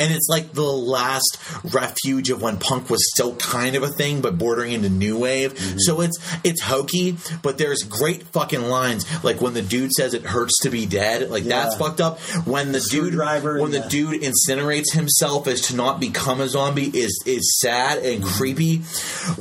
And 0.00 0.12
it's 0.12 0.28
like 0.28 0.52
the 0.52 0.62
last 0.62 1.38
refuge 1.72 2.30
of 2.30 2.42
when 2.42 2.56
punk 2.56 2.90
was 2.90 3.08
still 3.12 3.36
kind 3.36 3.76
of 3.76 3.82
a 3.82 3.88
thing 3.88 4.20
but 4.20 4.38
bordering 4.38 4.72
into 4.72 4.88
new 4.88 5.18
wave. 5.18 5.54
Mm-hmm. 5.54 5.78
So 5.78 6.00
it's 6.00 6.18
it's 6.42 6.62
hokey, 6.62 7.16
but 7.42 7.58
there's 7.58 7.82
great 7.82 8.24
fucking 8.24 8.62
lines 8.62 9.06
like 9.24 9.40
when 9.40 9.54
the 9.54 9.62
dude 9.62 9.92
says 9.92 10.14
it 10.14 10.22
hurts 10.22 10.60
to 10.62 10.70
be 10.70 10.86
dead, 10.86 11.30
like 11.30 11.44
that's 11.44 11.76
fucked 11.76 12.00
up. 12.00 12.18
When 12.46 12.72
the, 12.72 12.80
dude 12.80 13.10
screwdriver, 13.10 13.60
when 13.60 13.72
yeah. 13.72 13.80
the 13.80 13.88
dude 13.88 14.22
incinerates 14.22 14.92
himself 14.92 15.46
as 15.46 15.60
to 15.62 15.76
not 15.76 16.00
become 16.00 16.40
a 16.40 16.48
zombie 16.48 16.86
is 16.86 17.22
is 17.26 17.58
sad 17.60 17.98
and 17.98 18.22
mm-hmm. 18.22 18.36
creepy. 18.36 18.76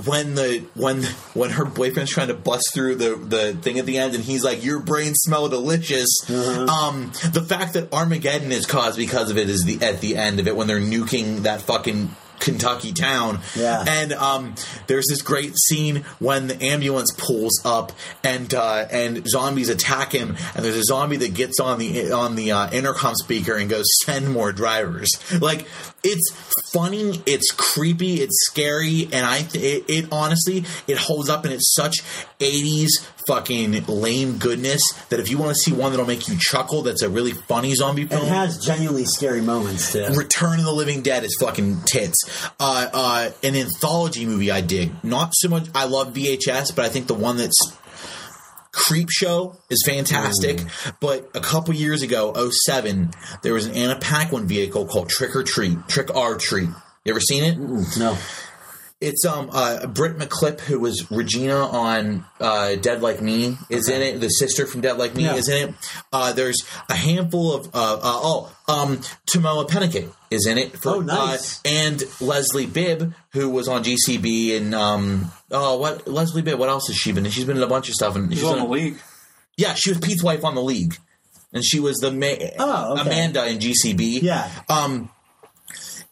When 0.06 0.36
the 0.36 0.66
when 0.76 1.04
when 1.34 1.52
her 1.52 1.66
boyfriend's 1.66 2.12
trying 2.12 2.28
to 2.28 2.34
bust 2.34 2.74
through 2.74 2.96
the 2.96 3.16
the 3.16 3.54
thing 3.54 3.80
at 3.80 3.86
the 3.86 3.98
end 3.98 4.16
and 4.16 4.24
he's 4.24 4.44
like, 4.44 4.64
"Your 4.64 4.80
brain 4.80 5.14
smell 5.16 5.48
delicious." 5.50 6.10
Uh-huh. 6.30 6.66
Um, 6.66 7.12
the 7.32 7.42
fact 7.42 7.74
that 7.74 7.94
Armageddon 7.94 8.52
is 8.52 8.66
caused 8.66 8.98
because 8.98 9.32
of 9.32 9.38
it 9.38 9.50
is 9.50 9.64
the 9.64 9.86
at 9.86 10.02
the 10.02 10.18
end 10.18 10.40
of 10.40 10.48
it 10.50 10.56
when 10.58 10.68
they're 10.68 10.82
nuking 10.82 11.44
that 11.44 11.62
fucking. 11.62 12.10
Kentucky 12.42 12.94
town, 12.94 13.42
Yeah. 13.54 13.84
and 13.86 14.14
um, 14.14 14.56
there's 14.88 15.08
this 15.10 15.22
great 15.22 15.58
scene 15.58 16.06
when 16.20 16.48
the 16.48 16.64
ambulance 16.64 17.12
pulls 17.18 17.60
up 17.66 17.92
and 18.24 18.54
uh, 18.54 18.86
and 18.90 19.28
zombies 19.28 19.68
attack 19.68 20.14
him, 20.14 20.38
and 20.56 20.64
there's 20.64 20.78
a 20.78 20.84
zombie 20.86 21.18
that 21.18 21.34
gets 21.34 21.60
on 21.60 21.80
the 21.80 22.14
on 22.14 22.36
the 22.38 22.54
uh, 22.54 22.72
intercom 22.72 23.16
speaker 23.16 23.56
and 23.58 23.70
goes, 23.70 23.86
"Send 24.06 24.32
more 24.32 24.54
drivers." 24.54 25.10
Like 25.42 25.68
it's 26.04 26.32
funny, 26.72 27.22
it's 27.26 27.52
creepy, 27.52 28.22
it's 28.22 28.46
scary, 28.46 29.08
and 29.12 29.26
I 29.26 29.42
th- 29.42 29.84
it, 29.84 29.90
it 29.90 30.06
honestly 30.12 30.64
it 30.88 30.98
holds 30.98 31.30
up, 31.30 31.46
and 31.46 31.54
it's 31.54 31.74
such 31.74 31.98
'80s 32.40 32.90
fucking 33.28 33.86
lame 33.86 34.38
goodness 34.40 34.82
that 35.10 35.20
if 35.20 35.30
you 35.30 35.38
want 35.38 35.52
to 35.52 35.56
see 35.56 35.72
one 35.72 35.92
that'll 35.92 36.08
make 36.08 36.28
you 36.28 36.36
chuckle, 36.40 36.82
that's 36.82 37.04
a 37.04 37.10
really 37.10 37.32
funny 37.32 37.76
zombie 37.76 38.06
film. 38.06 38.24
It 38.24 38.30
has 38.30 38.58
genuinely 38.58 39.06
scary 39.06 39.42
moments 39.42 39.92
too. 39.92 40.06
Return 40.16 40.60
of 40.60 40.66
the 40.66 40.74
Living 40.74 41.02
Dead 41.02 41.24
is 41.24 41.38
fucking 41.40 41.82
tits. 41.86 42.18
Uh, 42.60 42.90
uh, 42.92 43.32
an 43.44 43.56
anthology 43.56 44.26
movie 44.26 44.52
I 44.52 44.62
dig. 44.62 44.92
Not 45.04 45.34
so 45.36 45.50
much. 45.50 45.68
I 45.76 45.86
love 45.86 46.14
VHS, 46.14 46.76
but 46.76 46.86
I 46.86 46.90
think 46.90 47.08
the 47.08 47.14
one 47.14 47.38
that's 47.38 47.60
Creep 48.72 49.10
Show 49.10 49.58
is 49.70 49.84
fantastic. 49.86 50.62
But 51.00 51.30
a 51.36 51.40
couple 51.40 51.74
years 51.74 52.02
ago, 52.02 52.34
07, 52.50 53.12
there 53.44 53.54
was 53.54 53.66
an 53.66 53.76
Anna 53.76 53.98
Paquin 54.00 54.48
vehicle 54.48 54.86
called 54.86 55.10
Trick 55.10 55.36
or 55.36 55.44
Treat, 55.44 55.78
Trick 55.88 56.16
or 56.16 56.38
Treat. 56.38 56.70
You 57.06 57.14
ever 57.14 57.20
seen 57.22 57.44
it? 57.44 57.58
No. 57.98 58.18
It's 59.02 59.24
um 59.26 59.50
uh, 59.54 59.88
Britt 59.88 60.18
McKillip, 60.18 60.60
who 60.60 60.78
was 60.82 61.10
Regina 61.10 61.56
on 61.56 62.26
uh, 62.42 62.76
Dead 62.76 63.02
Like 63.02 63.22
Me, 63.22 63.58
is 63.70 63.88
in 63.88 64.02
it. 64.02 64.20
The 64.20 64.28
sister 64.28 64.68
from 64.68 64.82
Dead 64.82 64.98
Like 64.98 65.16
Me 65.16 65.24
Yeah. 65.24 65.36
is 65.36 65.48
in 65.48 65.70
it. 65.70 65.76
Uh, 66.12 66.34
there's 66.34 66.58
a 66.90 66.96
handful 66.96 67.54
of 67.54 67.68
uh, 67.68 67.94
uh, 67.94 68.00
oh 68.04 68.56
um 68.68 68.98
Tahmoh 69.26 69.66
Penikett 69.70 70.12
is 70.30 70.46
in 70.46 70.58
it. 70.58 70.74
For, 70.82 70.96
Oh, 70.98 71.00
nice. 71.00 71.60
uh, 71.60 71.70
and 71.70 72.04
Leslie 72.20 72.66
Bibb, 72.66 73.14
who 73.32 73.50
was 73.50 73.70
on 73.70 73.86
GCB 73.86 74.58
and 74.58 74.76
um 74.76 75.32
oh 75.50 75.78
what 75.78 76.06
Leslie 76.06 76.42
Bibb? 76.42 76.60
What 76.60 76.68
else 76.68 76.88
has 76.88 76.98
she 76.98 77.14
been? 77.14 77.26
in? 77.26 77.32
She's 77.32 77.46
been 77.46 77.56
in 77.58 77.64
a 77.64 77.68
bunch 77.68 77.88
of 77.88 77.96
stuff. 77.96 78.18
And 78.18 78.30
He's 78.30 78.40
she's 78.40 78.48
on 78.50 78.58
the 78.60 78.66
league. 78.66 78.98
yeah, 79.56 79.76
she 79.76 79.92
was 79.92 80.00
Pete's 80.00 80.22
wife 80.24 80.44
on 80.44 80.56
the 80.56 80.62
League, 80.62 80.98
and 81.54 81.64
she 81.64 81.80
was 81.80 81.96
the 82.00 82.12
ma- 82.12 82.36
Oh, 82.60 82.94
okay. 83.00 83.02
Amanda 83.04 83.48
in 83.48 83.60
GCB. 83.60 84.24
Yeah. 84.24 84.52
Um, 84.68 85.10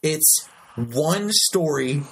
it's 0.02 0.48
one 0.76 1.30
story 1.32 2.04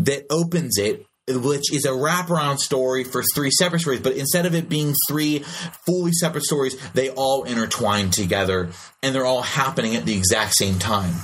that 0.00 0.24
opens 0.30 0.78
it, 0.78 1.06
which 1.28 1.72
is 1.72 1.84
a 1.84 1.90
wraparound 1.90 2.58
story 2.58 3.04
for 3.04 3.22
three 3.34 3.50
separate 3.50 3.80
stories. 3.80 4.00
But 4.00 4.16
instead 4.16 4.46
of 4.46 4.54
it 4.54 4.68
being 4.68 4.94
three 5.08 5.40
fully 5.86 6.12
separate 6.12 6.44
stories, 6.44 6.76
they 6.92 7.10
all 7.10 7.44
intertwine 7.44 8.10
together, 8.10 8.70
and 9.02 9.14
they're 9.14 9.26
all 9.26 9.42
happening 9.42 9.96
at 9.96 10.04
the 10.04 10.16
exact 10.16 10.54
same 10.54 10.78
time. 10.78 11.14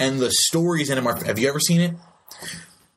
And 0.00 0.20
the 0.20 0.30
stories 0.30 0.90
in 0.90 0.96
them 0.96 1.06
are. 1.06 1.22
Have 1.24 1.38
you 1.38 1.48
ever 1.48 1.60
seen 1.60 1.80
it? 1.80 1.94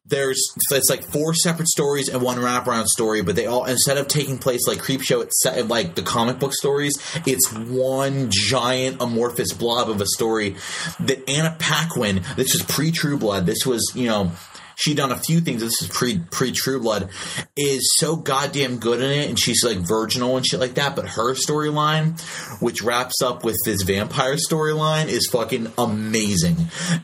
there's 0.09 0.41
it's 0.72 0.89
like 0.89 1.03
four 1.03 1.34
separate 1.34 1.68
stories 1.68 2.07
and 2.07 2.22
one 2.22 2.38
wraparound 2.38 2.86
story, 2.86 3.22
but 3.22 3.36
they 3.36 3.45
all 3.45 3.65
instead 3.65 3.97
of 3.97 4.07
taking 4.07 4.38
place 4.38 4.68
like 4.68 4.80
Creepshow, 4.80 5.24
it's 5.24 5.41
set 5.41 5.68
like 5.68 5.95
the 5.95 6.01
comic 6.01 6.39
book 6.39 6.53
stories. 6.53 6.93
It's 7.26 7.51
one 7.51 8.30
giant 8.30 9.01
amorphous 9.01 9.53
blob 9.53 9.89
of 9.89 9.99
a 9.99 10.05
story 10.05 10.55
that 11.01 11.30
Anna 11.30 11.55
Paquin. 11.59 12.24
This 12.36 12.53
was 12.53 12.63
pre 12.63 12.91
True 12.91 13.18
Blood. 13.18 13.45
This 13.45 13.65
was 13.65 13.91
you 13.95 14.07
know. 14.07 14.32
She 14.80 14.93
done 14.93 15.11
a 15.11 15.17
few 15.17 15.41
things. 15.41 15.59
This 15.61 15.82
is 15.82 15.88
pre 15.88 16.19
pre 16.19 16.51
True 16.51 16.80
Blood. 16.80 17.09
Is 17.55 17.95
so 17.97 18.15
goddamn 18.15 18.78
good 18.78 19.01
in 19.01 19.09
it, 19.09 19.28
and 19.28 19.38
she's 19.39 19.63
like 19.65 19.80
virginal 19.80 20.38
and 20.38 20.45
shit 20.45 20.59
like 20.59 20.75
that. 20.75 20.95
But 20.95 21.07
her 21.09 21.34
storyline, 21.34 22.21
which 22.61 22.84
wraps 22.84 23.23
up 23.23 23.43
with 23.43 23.57
this 23.65 23.82
vampire 23.82 24.36
storyline, 24.36 25.07
is 25.07 25.25
fucking 25.32 25.73
amazing. 25.80 26.57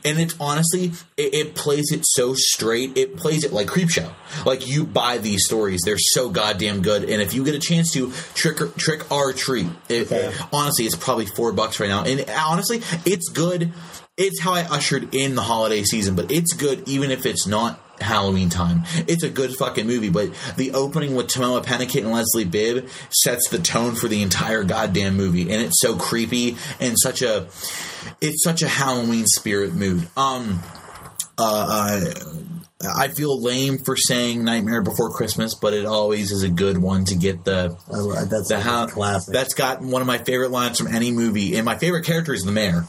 And 0.04 0.20
it's 0.20 0.36
honestly, 0.38 0.92
it, 1.16 1.34
it 1.34 1.54
plays 1.56 1.90
it 1.90 2.02
so 2.04 2.34
straight. 2.34 2.96
It 2.96 3.16
plays 3.16 3.42
it 3.44 3.52
like 3.52 3.66
Creepshow. 3.66 4.12
Like 4.46 4.68
you 4.68 4.84
buy 4.84 5.18
these 5.18 5.44
stories, 5.44 5.80
they're 5.84 5.98
so 5.98 6.30
goddamn 6.30 6.80
good. 6.82 7.02
And 7.10 7.20
if 7.20 7.34
you 7.34 7.44
get 7.44 7.56
a 7.56 7.58
chance 7.58 7.92
to 7.94 8.12
trick 8.34 8.60
or, 8.60 8.68
trick 8.68 9.10
or 9.10 9.32
treat, 9.32 9.66
it, 9.88 10.12
Okay. 10.12 10.32
honestly, 10.52 10.84
it's 10.86 10.94
probably 10.96 11.26
four 11.26 11.50
bucks 11.52 11.80
right 11.80 11.88
now. 11.88 12.04
And 12.04 12.24
honestly, 12.30 12.82
it's 13.04 13.28
good. 13.30 13.72
It's 14.16 14.40
how 14.40 14.54
I 14.54 14.62
ushered 14.62 15.12
in 15.14 15.34
the 15.34 15.42
holiday 15.42 15.82
season, 15.82 16.14
but 16.14 16.30
it's 16.30 16.52
good 16.52 16.88
even 16.88 17.10
if 17.10 17.26
it's 17.26 17.48
not 17.48 17.80
Halloween 18.00 18.48
time. 18.48 18.84
It's 19.08 19.24
a 19.24 19.28
good 19.28 19.56
fucking 19.56 19.88
movie, 19.88 20.08
but 20.08 20.30
the 20.56 20.72
opening 20.72 21.16
with 21.16 21.26
Tahmoh 21.26 21.64
Penikett 21.64 22.02
and 22.02 22.12
Leslie 22.12 22.44
Bibb 22.44 22.88
sets 23.10 23.48
the 23.48 23.58
tone 23.58 23.96
for 23.96 24.06
the 24.06 24.22
entire 24.22 24.62
goddamn 24.62 25.16
movie, 25.16 25.52
and 25.52 25.60
it's 25.60 25.80
so 25.80 25.96
creepy 25.96 26.56
and 26.78 26.96
such 26.96 27.22
a 27.22 27.48
it's 28.20 28.44
such 28.44 28.62
a 28.62 28.68
Halloween 28.68 29.26
spirit 29.26 29.74
mood. 29.74 30.08
Um, 30.16 30.60
uh, 31.36 31.66
I, 31.68 32.12
I 32.96 33.08
feel 33.08 33.42
lame 33.42 33.78
for 33.78 33.96
saying 33.96 34.44
Nightmare 34.44 34.82
Before 34.82 35.10
Christmas, 35.10 35.56
but 35.56 35.74
it 35.74 35.86
always 35.86 36.30
is 36.30 36.44
a 36.44 36.48
good 36.48 36.78
one 36.78 37.04
to 37.06 37.16
get 37.16 37.44
the 37.44 37.76
Oh, 37.90 38.12
that's 38.26 38.48
the 38.48 38.60
how 38.60 38.86
classic. 38.86 39.32
That's 39.32 39.54
got 39.54 39.80
one 39.80 40.02
of 40.02 40.06
my 40.06 40.18
favorite 40.18 40.52
lines 40.52 40.78
from 40.78 40.94
any 40.94 41.10
movie, 41.10 41.56
and 41.56 41.64
my 41.64 41.76
favorite 41.76 42.04
character 42.04 42.32
is 42.32 42.42
the 42.42 42.52
mayor. 42.52 42.84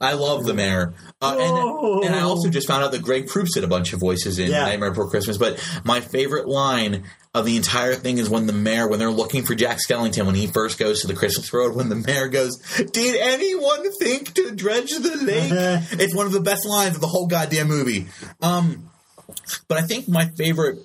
I 0.00 0.14
love 0.14 0.44
the 0.44 0.54
mayor, 0.54 0.94
uh, 1.20 1.36
and, 1.38 2.04
and 2.06 2.14
I 2.14 2.20
also 2.20 2.48
just 2.48 2.66
found 2.66 2.82
out 2.82 2.92
that 2.92 3.02
Greg 3.02 3.26
Proops 3.28 3.52
did 3.54 3.64
a 3.64 3.68
bunch 3.68 3.92
of 3.92 4.00
voices 4.00 4.38
in 4.38 4.50
Yeah. 4.50 4.62
Nightmare 4.64 4.90
Before 4.90 5.10
Christmas. 5.10 5.36
But 5.36 5.62
my 5.84 6.00
favorite 6.00 6.48
line 6.48 7.04
of 7.34 7.44
the 7.44 7.56
entire 7.56 7.94
thing 7.94 8.16
is 8.16 8.30
when 8.30 8.46
the 8.46 8.54
mayor, 8.54 8.88
when 8.88 8.98
they're 8.98 9.10
looking 9.10 9.44
for 9.44 9.54
Jack 9.54 9.78
Skellington, 9.86 10.24
when 10.24 10.34
he 10.34 10.46
first 10.46 10.78
goes 10.78 11.02
to 11.02 11.06
the 11.06 11.14
Christmas 11.14 11.52
road, 11.52 11.76
when 11.76 11.90
the 11.90 11.96
mayor 11.96 12.28
goes, 12.28 12.56
"Did 12.76 13.16
anyone 13.20 13.92
think 13.98 14.32
to 14.34 14.50
dredge 14.52 14.90
the 14.90 15.16
lake?" 15.22 15.50
it's 16.00 16.14
one 16.14 16.24
of 16.26 16.32
the 16.32 16.40
best 16.40 16.66
lines 16.66 16.94
of 16.94 17.02
the 17.02 17.06
whole 17.06 17.26
goddamn 17.26 17.68
movie. 17.68 18.06
Um, 18.40 18.88
but 19.68 19.76
I 19.76 19.82
think 19.82 20.08
my 20.08 20.30
favorite 20.36 20.78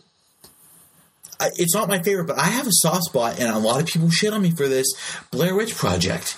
it's 1.58 1.76
not 1.76 1.88
my 1.90 2.02
favorite, 2.02 2.26
but 2.26 2.38
I 2.40 2.46
have 2.46 2.66
a 2.68 2.72
soft 2.72 3.04
spot, 3.04 3.40
and 3.40 3.50
a 3.50 3.60
lot 3.60 3.82
of 3.82 3.88
people 3.88 4.10
shit 4.10 4.34
on 4.34 4.42
me 4.42 4.52
for 4.52 4.68
this 4.68 4.88
Blair 5.32 5.56
Witch 5.56 5.76
Project. 5.76 6.38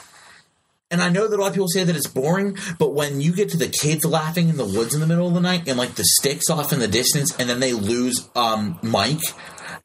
And 0.90 1.02
I 1.02 1.10
know 1.10 1.28
that 1.28 1.36
a 1.38 1.42
lot 1.42 1.48
of 1.50 1.54
people 1.54 1.68
say 1.68 1.84
that 1.84 1.96
it's 1.96 2.08
boring, 2.08 2.58
but 2.80 2.94
when 2.94 3.20
you 3.20 3.34
get 3.34 3.50
to 3.50 3.58
the 3.58 3.68
kids 3.68 4.06
laughing 4.06 4.48
in 4.48 4.56
the 4.58 4.66
woods 4.66 4.94
in 4.94 5.02
the 5.02 5.08
middle 5.08 5.28
of 5.28 5.34
the 5.34 5.42
night, 5.42 5.68
and 5.68 5.78
like 5.78 5.96
the 5.96 6.06
sticks 6.06 6.50
off 6.50 6.72
in 6.72 6.80
the 6.80 6.88
distance, 6.88 7.36
and 7.38 7.50
then 7.50 7.60
they 7.60 7.74
lose 7.74 8.30
um, 8.36 8.80
Mike, 8.82 9.20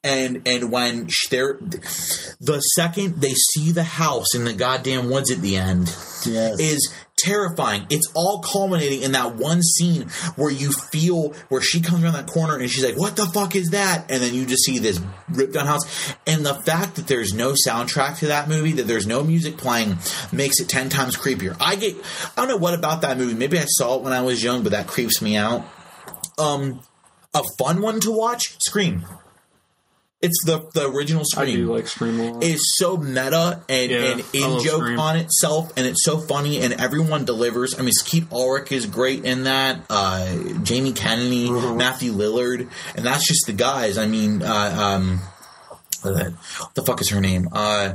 and 0.04 0.42
and 0.46 0.70
when 0.70 1.08
they're 1.30 1.58
the 2.40 2.60
second 2.76 3.20
they 3.20 3.32
see 3.34 3.72
the 3.72 3.82
house 3.82 4.34
in 4.34 4.44
the 4.44 4.52
goddamn 4.52 5.10
woods 5.10 5.30
at 5.32 5.38
the 5.40 5.56
end, 5.56 5.88
Yes. 6.24 6.60
is 6.60 6.92
terrifying. 7.22 7.86
It's 7.90 8.10
all 8.14 8.40
culminating 8.40 9.02
in 9.02 9.12
that 9.12 9.36
one 9.36 9.62
scene 9.62 10.08
where 10.36 10.50
you 10.50 10.72
feel 10.72 11.34
where 11.48 11.60
she 11.60 11.80
comes 11.80 12.02
around 12.02 12.14
that 12.14 12.26
corner 12.26 12.56
and 12.56 12.70
she's 12.70 12.84
like, 12.84 12.98
"What 12.98 13.16
the 13.16 13.26
fuck 13.26 13.56
is 13.56 13.70
that?" 13.70 14.10
And 14.10 14.22
then 14.22 14.34
you 14.34 14.46
just 14.46 14.64
see 14.64 14.78
this 14.78 15.00
ripped 15.30 15.54
down 15.54 15.66
house. 15.66 16.14
And 16.26 16.44
the 16.44 16.54
fact 16.54 16.96
that 16.96 17.06
there's 17.06 17.32
no 17.32 17.54
soundtrack 17.66 18.18
to 18.18 18.26
that 18.28 18.48
movie, 18.48 18.72
that 18.72 18.86
there's 18.86 19.06
no 19.06 19.22
music 19.22 19.56
playing, 19.56 19.98
makes 20.32 20.60
it 20.60 20.68
ten 20.68 20.88
times 20.88 21.16
creepier. 21.16 21.56
I 21.60 21.76
get, 21.76 21.96
I 21.96 22.30
don't 22.36 22.48
know 22.48 22.56
what 22.56 22.74
about 22.74 23.02
that 23.02 23.18
movie. 23.18 23.34
Maybe 23.34 23.58
I 23.58 23.64
saw 23.66 23.96
it 23.96 24.02
when 24.02 24.12
I 24.12 24.22
was 24.22 24.42
young, 24.42 24.62
but 24.62 24.72
that 24.72 24.86
creeps 24.86 25.22
me 25.22 25.36
out. 25.36 25.64
Um, 26.38 26.80
a 27.34 27.42
fun 27.58 27.80
one 27.80 28.00
to 28.00 28.10
watch, 28.10 28.56
Scream. 28.60 29.04
It's 30.22 30.40
the 30.46 30.70
the 30.72 30.88
original 30.88 31.22
I 31.22 31.24
Scream. 31.24 31.56
do 31.56 31.74
like 31.74 31.88
Scream 31.88 32.20
a 32.20 32.32
lot. 32.34 32.44
is 32.44 32.76
so 32.78 32.96
meta 32.96 33.60
and, 33.68 33.90
Yeah, 33.90 33.98
and 34.12 34.20
in 34.32 34.62
joke 34.62 34.82
Scream. 34.82 35.00
on 35.00 35.16
itself, 35.16 35.72
and 35.76 35.84
it's 35.84 36.04
so 36.04 36.18
funny, 36.18 36.60
and 36.62 36.74
everyone 36.74 37.24
delivers. 37.24 37.76
I 37.76 37.82
mean, 37.82 37.92
Skeet 37.92 38.30
Ulrich 38.30 38.70
is 38.70 38.86
great 38.86 39.24
in 39.24 39.44
that. 39.44 39.80
Uh, 39.90 40.36
Jamie 40.62 40.92
Kennedy, 40.92 41.48
Mm-hmm. 41.48 41.76
Matthew 41.76 42.12
Lillard, 42.12 42.68
and 42.94 43.04
that's 43.04 43.26
just 43.26 43.46
the 43.46 43.52
guys. 43.52 43.98
I 43.98 44.06
mean, 44.06 44.42
uh, 44.42 44.46
um, 44.80 45.18
what 46.02 46.74
the 46.74 46.82
fuck 46.84 47.00
is 47.00 47.10
her 47.10 47.20
name? 47.20 47.48
Uh, 47.52 47.94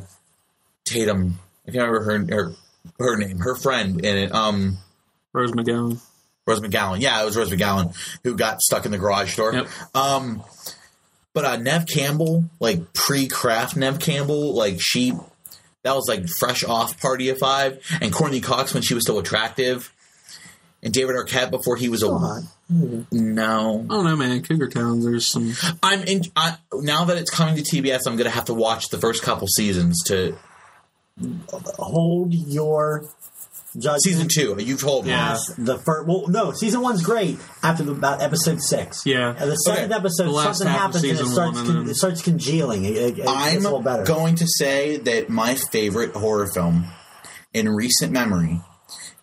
Tatum. 0.86 1.40
I 1.68 1.72
can't 1.72 1.90
remember 1.90 2.04
her 2.04 2.36
her, 2.36 2.54
her 3.00 3.18
name. 3.18 3.40
Her 3.40 3.56
friend 3.56 4.04
in 4.04 4.18
it. 4.18 4.32
Um, 4.34 4.78
Rose 5.34 5.52
McGowan. 5.52 6.00
Rose 6.46 6.62
McGowan. 6.62 7.00
Yeah, 7.02 7.22
it 7.22 7.26
was 7.26 7.36
Rose 7.38 7.50
McGowan 7.52 7.96
who 8.24 8.36
got 8.36 8.62
stuck 8.62 8.86
in 8.86 8.92
the 8.92 8.98
garage 8.98 9.36
door. 9.36 9.54
Yep. 9.54 9.68
Um, 9.96 10.44
but 11.34 11.46
uh, 11.46 11.58
Neve 11.58 11.86
Campbell, 11.88 12.46
like 12.60 12.94
pre-craft 12.94 13.76
Neve 13.76 14.00
Campbell, 14.00 14.54
like 14.54 14.80
she, 14.80 15.14
that 15.84 15.96
was 15.96 16.08
like 16.08 16.28
fresh 16.28 16.64
off 16.64 17.00
Party 17.00 17.30
of 17.30 17.38
Five, 17.38 17.80
and 18.02 18.12
Courteney 18.12 18.42
Cox 18.42 18.74
when 18.74 18.84
she 18.84 18.94
was 18.94 19.04
still 19.04 19.20
attractive, 19.20 19.94
and 20.82 20.94
David 20.94 21.16
Arquette 21.16 21.52
before 21.52 21.76
he 21.76 21.90
was 21.90 22.04
a 22.04 22.18
hot. 22.18 22.44
no. 22.70 23.86
I 23.90 23.94
don't 23.94 24.06
know, 24.06 24.16
man. 24.16 24.44
Cougar 24.44 24.70
Towns. 24.70 25.06
There's 25.06 25.26
some. 25.26 25.54
I'm 25.82 26.04
in. 26.04 26.24
I, 26.36 26.58
now 26.74 27.06
that 27.06 27.18
it's 27.18 27.30
coming 27.30 27.56
to 27.56 27.62
TBS, 27.62 28.02
I'm 28.08 28.16
gonna 28.16 28.30
have 28.30 28.46
to 28.46 28.54
watch 28.54 28.90
the 28.90 28.98
first 28.98 29.24
couple 29.24 29.48
seasons 29.48 30.04
to 30.08 30.38
Hold 31.80 32.34
your 32.34 33.10
judgment. 33.78 34.02
season 34.04 34.28
two. 34.28 34.56
You 34.60 34.78
told 34.78 35.06
me. 35.06 35.12
Yeah. 35.12 35.28
past 35.30 35.54
The 35.58 35.78
first, 35.78 36.08
well, 36.08 36.28
no, 36.28 36.52
season 36.52 36.82
one's 36.82 37.04
great 37.04 37.38
after 37.64 37.84
the, 37.84 37.92
about 37.92 38.22
episode 38.22 38.62
six. 38.62 39.06
Yeah. 39.06 39.36
And 39.38 39.52
the 39.52 39.56
second 39.56 39.86
Okay. 39.92 39.96
episode, 39.96 40.24
The 40.26 40.32
last 40.32 40.58
something 40.60 40.68
half 40.68 40.90
of 40.90 40.96
happens 40.96 41.04
and 41.04 41.12
it 41.12 41.18
season 41.18 41.34
starts, 41.34 41.56
one 41.58 41.66
con- 41.66 41.76
and 41.78 41.86
then- 41.86 41.92
it 41.92 41.96
starts 41.96 42.22
congealing. 42.22 42.86
It, 42.86 42.96
it, 42.96 43.20
it 43.20 43.26
I'm 43.28 43.54
gets 43.54 43.66
a 43.66 43.68
little 43.68 43.82
better. 43.82 44.04
going 44.04 44.36
to 44.36 44.46
say 44.48 44.98
that 44.98 45.30
my 45.30 45.56
favorite 45.56 46.14
horror 46.14 46.48
film 46.54 46.86
in 47.54 47.70
recent 47.70 48.12
memory, 48.12 48.62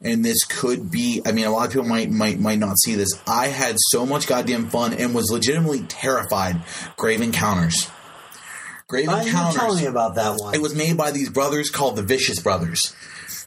and 0.01 0.25
this 0.25 0.45
could 0.45 0.91
be 0.91 1.23
I 1.25 1.33
mean 1.33 1.47
a 1.47 1.51
lot 1.51 1.67
of 1.67 1.73
people 1.73 1.89
might 1.89 2.11
might 2.11 2.39
might 2.39 2.59
not 2.59 2.77
see 2.79 2.95
this. 2.95 3.11
I 3.27 3.47
had 3.49 3.77
so 3.91 4.05
much 4.05 4.27
goddamn 4.27 4.69
fun 4.69 4.93
and 4.95 5.15
was 5.15 5.31
legitimately 5.31 5.83
terrified. 5.89 6.63
Grave 6.97 7.23
Encounters. 7.23 7.89
Grave 8.87 9.09
Uh, 9.09 9.13
you 9.13 9.19
were 9.19 9.27
Encounters. 9.29 9.55
telling 9.61 9.79
me 9.83 9.87
about 9.87 10.17
that 10.17 10.37
one. 10.39 10.55
It 10.55 10.61
was 10.61 10.75
made 10.75 10.97
by 10.97 11.11
these 11.11 11.31
brothers 11.31 11.71
called 11.71 11.97
the 11.97 12.03
Vicious 12.03 12.39
Brothers. 12.41 12.95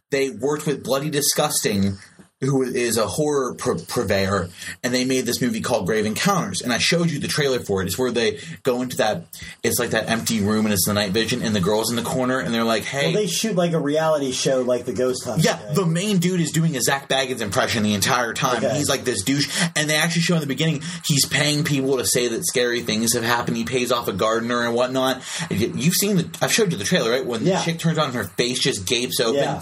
They 0.09 0.29
worked 0.29 0.65
with 0.65 0.85
Bloody 0.85 1.09
Disgusting, 1.09 1.97
who 2.41 2.61
is 2.61 2.97
a 2.97 3.07
horror 3.07 3.55
pur- 3.55 3.79
purveyor, 3.79 4.49
and 4.83 4.93
they 4.93 5.05
made 5.05 5.25
this 5.25 5.41
movie 5.41 5.59
called 5.59 5.87
Grave 5.87 6.05
Encounters. 6.05 6.61
And 6.61 6.71
I 6.71 6.77
showed 6.77 7.09
you 7.09 7.17
the 7.19 7.27
trailer 7.27 7.59
for 7.59 7.81
it. 7.81 7.87
It's 7.87 7.97
where 7.97 8.11
they 8.11 8.39
go 8.61 8.83
into 8.83 8.97
that, 8.97 9.25
it's 9.63 9.79
like 9.79 9.89
that 9.89 10.07
empty 10.07 10.41
room 10.41 10.65
and 10.65 10.73
it's 10.73 10.85
the 10.85 10.93
night 10.93 11.11
vision, 11.11 11.41
and 11.41 11.55
the 11.55 11.59
girl's 11.59 11.89
in 11.89 11.95
the 11.95 12.03
corner, 12.03 12.39
and 12.39 12.53
they're 12.53 12.63
like, 12.63 12.83
hey. 12.83 13.07
well, 13.07 13.13
they 13.21 13.27
shoot 13.27 13.55
like 13.55 13.73
a 13.73 13.79
reality 13.79 14.31
show, 14.31 14.61
like 14.61 14.85
the 14.85 14.93
Ghost 14.93 15.25
Hunt. 15.25 15.43
Yeah, 15.43 15.55
the 15.73 15.85
main 15.85 16.19
dude 16.19 16.39
is 16.39 16.51
doing 16.51 16.75
a 16.77 16.81
Zak 16.81 17.09
Bagans 17.09 17.41
impression 17.41 17.81
the 17.81 17.95
entire 17.95 18.33
time. 18.33 18.63
Okay. 18.63 18.77
He's 18.77 18.89
like 18.89 19.03
this 19.03 19.23
douche, 19.23 19.49
and 19.75 19.89
they 19.89 19.95
actually 19.95 20.21
show 20.21 20.35
in 20.35 20.41
the 20.41 20.47
beginning 20.47 20.83
he's 21.05 21.25
paying 21.25 21.63
people 21.63 21.97
to 21.97 22.05
say 22.05 22.27
that 22.27 22.45
scary 22.45 22.81
things 22.81 23.13
have 23.13 23.23
happened. 23.23 23.57
He 23.57 23.63
pays 23.63 23.91
off 23.91 24.07
a 24.07 24.13
gardener 24.13 24.63
and 24.63 24.75
whatnot. 24.75 25.23
You- 25.49 25.73
You've 25.75 25.95
seen 25.95 26.17
the? 26.17 26.37
I've 26.41 26.51
showed 26.53 26.71
you 26.71 26.77
the 26.77 26.83
trailer, 26.83 27.09
right? 27.11 27.25
When 27.25 27.43
Yeah. 27.45 27.57
the 27.59 27.63
chick 27.65 27.79
turns 27.79 27.97
on, 27.97 28.13
her 28.13 28.25
face 28.25 28.59
just 28.59 28.85
gapes 28.85 29.19
open. 29.19 29.35
Yeah. 29.35 29.61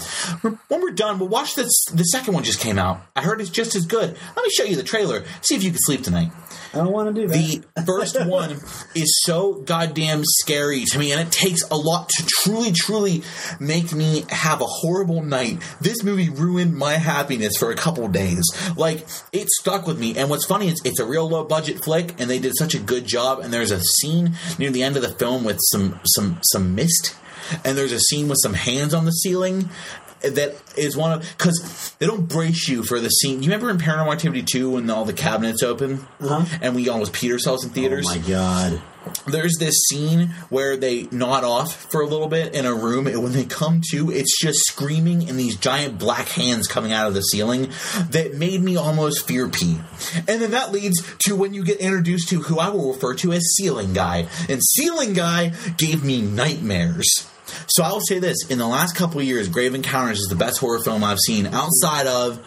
When 0.68 0.82
we're 0.82 0.90
done, 0.90 1.18
we'll 1.18 1.28
watch 1.28 1.54
this. 1.54 1.70
The 1.92 2.02
second 2.04 2.34
one 2.34 2.42
just 2.44 2.58
came 2.60 2.65
out. 2.70 3.00
I 3.14 3.22
heard 3.22 3.40
it's 3.40 3.50
just 3.50 3.74
as 3.74 3.86
good. 3.86 4.16
Let 4.36 4.44
me 4.44 4.50
show 4.50 4.64
you 4.64 4.76
the 4.76 4.82
trailer. 4.82 5.24
See 5.42 5.54
if 5.54 5.62
you 5.62 5.70
can 5.70 5.78
sleep 5.80 6.02
tonight. 6.02 6.32
I 6.74 6.78
don't 6.78 6.92
want 6.92 7.14
to 7.14 7.22
do 7.22 7.28
that. 7.28 7.64
The 7.76 7.82
first 7.82 8.20
one 8.26 8.52
is 8.94 9.20
so 9.24 9.54
goddamn 9.54 10.22
scary 10.24 10.84
to 10.84 10.98
me, 10.98 11.12
and 11.12 11.20
it 11.20 11.32
takes 11.32 11.62
a 11.70 11.76
lot 11.76 12.08
to 12.10 12.26
truly, 12.26 12.72
truly 12.72 13.22
make 13.58 13.92
me 13.94 14.24
have 14.28 14.60
a 14.60 14.66
horrible 14.66 15.22
night. 15.22 15.62
This 15.80 16.02
movie 16.02 16.28
ruined 16.28 16.74
my 16.74 16.94
happiness 16.94 17.56
for 17.56 17.70
a 17.70 17.76
couple 17.76 18.06
days. 18.08 18.44
Like, 18.76 19.06
it 19.32 19.48
stuck 19.48 19.86
with 19.86 19.98
me. 19.98 20.18
And 20.18 20.28
what's 20.28 20.44
funny 20.44 20.68
is 20.68 20.82
it's 20.84 21.00
a 21.00 21.06
real 21.06 21.28
low 21.28 21.44
budget 21.44 21.82
flick, 21.82 22.20
and 22.20 22.28
they 22.28 22.38
did 22.38 22.56
such 22.56 22.74
a 22.74 22.78
good 22.78 23.06
job. 23.06 23.40
And 23.40 23.52
there's 23.52 23.70
a 23.70 23.80
scene 23.80 24.34
near 24.58 24.70
the 24.70 24.82
end 24.82 24.96
of 24.96 25.02
the 25.02 25.12
film 25.12 25.44
with 25.44 25.58
some 25.70 26.00
some 26.04 26.40
some 26.42 26.74
mist, 26.74 27.16
and 27.64 27.78
there's 27.78 27.92
a 27.92 28.00
scene 28.00 28.28
with 28.28 28.38
some 28.42 28.54
hands 28.54 28.92
on 28.92 29.04
the 29.04 29.12
ceiling. 29.12 29.70
That 30.22 30.56
is 30.76 30.96
one 30.96 31.12
of 31.12 31.20
because 31.36 31.94
they 31.98 32.06
don't 32.06 32.28
brace 32.28 32.68
you 32.68 32.82
for 32.82 33.00
the 33.00 33.08
scene. 33.08 33.42
You 33.42 33.50
remember 33.50 33.70
in 33.70 33.78
Paranormal 33.78 34.12
Activity 34.12 34.42
two 34.42 34.72
when 34.72 34.88
all 34.90 35.04
the 35.04 35.12
cabinets 35.12 35.62
open 35.62 36.06
uh-huh. 36.20 36.58
and 36.62 36.74
we 36.74 36.88
almost 36.88 37.12
peed 37.12 37.32
ourselves 37.32 37.64
in 37.64 37.70
theaters. 37.70 38.06
oh 38.08 38.16
my 38.16 38.26
god. 38.26 38.82
There's 39.26 39.54
this 39.58 39.76
scene 39.88 40.30
where 40.48 40.76
they 40.76 41.04
nod 41.12 41.44
off 41.44 41.90
for 41.90 42.00
a 42.00 42.06
little 42.06 42.28
bit 42.28 42.54
in 42.54 42.66
a 42.66 42.74
room, 42.74 43.06
and 43.06 43.22
when 43.22 43.32
they 43.32 43.44
come 43.44 43.80
to, 43.92 44.10
it's 44.10 44.40
just 44.40 44.60
screaming 44.66 45.28
and 45.28 45.38
these 45.38 45.56
giant 45.56 45.98
black 45.98 46.28
hands 46.28 46.66
coming 46.66 46.92
out 46.92 47.06
of 47.06 47.14
the 47.14 47.22
ceiling 47.22 47.70
that 48.10 48.34
made 48.34 48.62
me 48.62 48.76
almost 48.76 49.26
fear 49.26 49.48
pee. 49.48 49.78
And 50.16 50.42
then 50.42 50.50
that 50.52 50.72
leads 50.72 51.02
to 51.26 51.36
when 51.36 51.54
you 51.54 51.64
get 51.64 51.78
introduced 51.78 52.28
to 52.30 52.42
who 52.42 52.58
I 52.58 52.70
will 52.70 52.92
refer 52.92 53.14
to 53.14 53.32
as 53.32 53.44
Ceiling 53.56 53.92
Guy, 53.92 54.26
and 54.48 54.60
Ceiling 54.62 55.12
Guy 55.12 55.52
gave 55.76 56.02
me 56.02 56.20
nightmares. 56.20 57.30
So 57.68 57.82
I 57.82 57.92
will 57.92 58.00
say 58.00 58.18
this: 58.18 58.48
in 58.48 58.58
the 58.58 58.66
last 58.66 58.96
couple 58.96 59.20
of 59.20 59.26
years, 59.26 59.48
Grave 59.48 59.74
Encounters 59.74 60.20
is 60.20 60.28
the 60.28 60.36
best 60.36 60.58
horror 60.58 60.82
film 60.82 61.04
I've 61.04 61.18
seen. 61.18 61.46
Outside 61.46 62.06
of 62.06 62.38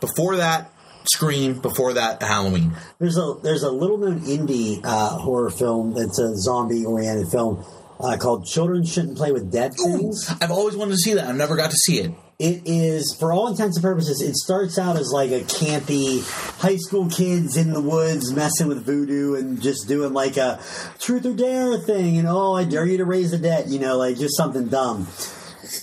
before 0.00 0.36
that, 0.36 0.72
Scream. 1.04 1.60
Before 1.60 1.94
that, 1.94 2.22
Halloween. 2.22 2.72
There's 2.98 3.16
a 3.16 3.34
there's 3.42 3.62
a 3.62 3.70
little 3.70 3.98
known 3.98 4.20
indie 4.20 4.80
uh, 4.84 5.10
horror 5.10 5.50
film 5.50 5.94
that's 5.94 6.18
a 6.18 6.36
zombie 6.36 6.84
oriented 6.84 7.28
film 7.28 7.64
uh, 8.00 8.16
called 8.18 8.46
Children 8.46 8.84
Shouldn't 8.84 9.16
Play 9.16 9.32
with 9.32 9.50
Dead 9.50 9.74
Things. 9.74 10.30
I've 10.40 10.50
always 10.50 10.76
wanted 10.76 10.92
to 10.92 10.98
see 10.98 11.14
that. 11.14 11.26
I've 11.26 11.36
never 11.36 11.56
got 11.56 11.70
to 11.70 11.76
see 11.76 12.00
it. 12.00 12.12
It 12.38 12.62
is, 12.66 13.16
for 13.18 13.32
all 13.32 13.48
intents 13.48 13.78
and 13.78 13.82
purposes, 13.82 14.22
it 14.22 14.36
starts 14.36 14.78
out 14.78 14.94
as 14.96 15.10
like 15.12 15.32
a 15.32 15.40
campy 15.40 16.22
high 16.60 16.76
school 16.76 17.10
kids 17.10 17.56
in 17.56 17.72
the 17.72 17.80
woods 17.80 18.32
messing 18.32 18.68
with 18.68 18.86
voodoo 18.86 19.34
and 19.34 19.60
just 19.60 19.88
doing 19.88 20.12
like 20.12 20.36
a 20.36 20.60
truth 21.00 21.26
or 21.26 21.34
dare 21.34 21.76
thing, 21.78 22.16
and 22.16 22.28
oh, 22.28 22.54
I 22.54 22.62
dare 22.62 22.86
you 22.86 22.98
to 22.98 23.04
raise 23.04 23.32
the 23.32 23.38
debt, 23.38 23.66
you 23.66 23.80
know, 23.80 23.96
like 23.96 24.18
just 24.18 24.36
something 24.36 24.68
dumb. 24.68 25.08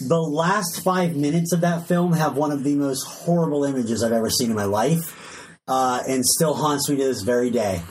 The 0.07 0.17
last 0.17 0.81
five 0.81 1.17
minutes 1.17 1.51
of 1.51 1.59
that 1.59 1.89
film 1.89 2.13
have 2.13 2.37
one 2.37 2.53
of 2.53 2.63
the 2.63 2.75
most 2.75 3.03
horrible 3.05 3.65
images 3.65 4.01
I've 4.01 4.13
ever 4.13 4.29
seen 4.29 4.49
in 4.49 4.55
my 4.55 4.63
life, 4.63 5.57
uh, 5.67 6.03
and 6.07 6.25
still 6.25 6.53
haunts 6.53 6.89
me 6.89 6.95
to 6.95 7.03
this 7.03 7.21
very 7.21 7.49
day. 7.49 7.81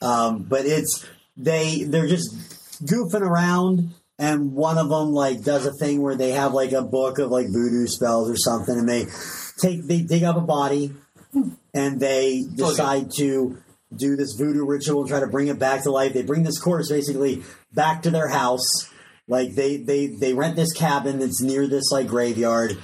Um, 0.00 0.44
but 0.44 0.64
it's 0.64 1.04
they 1.36 1.82
they're 1.82 2.06
just 2.06 2.36
goofing 2.84 3.22
around 3.22 3.94
and 4.22 4.52
one 4.52 4.78
of 4.78 4.88
them 4.88 5.12
like 5.12 5.42
does 5.42 5.66
a 5.66 5.72
thing 5.72 6.00
where 6.00 6.14
they 6.14 6.30
have 6.30 6.54
like 6.54 6.70
a 6.70 6.80
book 6.80 7.18
of 7.18 7.30
like 7.30 7.48
voodoo 7.48 7.88
spells 7.88 8.30
or 8.30 8.36
something 8.36 8.78
and 8.78 8.88
they 8.88 9.04
take 9.58 9.84
they 9.88 10.00
dig 10.00 10.22
up 10.22 10.36
a 10.36 10.40
body 10.40 10.94
and 11.74 11.98
they 11.98 12.44
decide 12.54 13.10
to 13.16 13.58
do 13.94 14.14
this 14.14 14.34
voodoo 14.38 14.64
ritual 14.64 15.00
and 15.00 15.08
try 15.08 15.18
to 15.18 15.26
bring 15.26 15.48
it 15.48 15.58
back 15.58 15.82
to 15.82 15.90
life. 15.90 16.12
They 16.12 16.22
bring 16.22 16.44
this 16.44 16.60
corpse 16.60 16.88
basically 16.88 17.42
back 17.72 18.02
to 18.02 18.10
their 18.10 18.28
house. 18.28 18.88
Like 19.26 19.56
they 19.56 19.78
they 19.78 20.06
they 20.06 20.34
rent 20.34 20.54
this 20.54 20.72
cabin 20.72 21.18
that's 21.18 21.42
near 21.42 21.66
this 21.66 21.90
like 21.90 22.06
graveyard. 22.06 22.78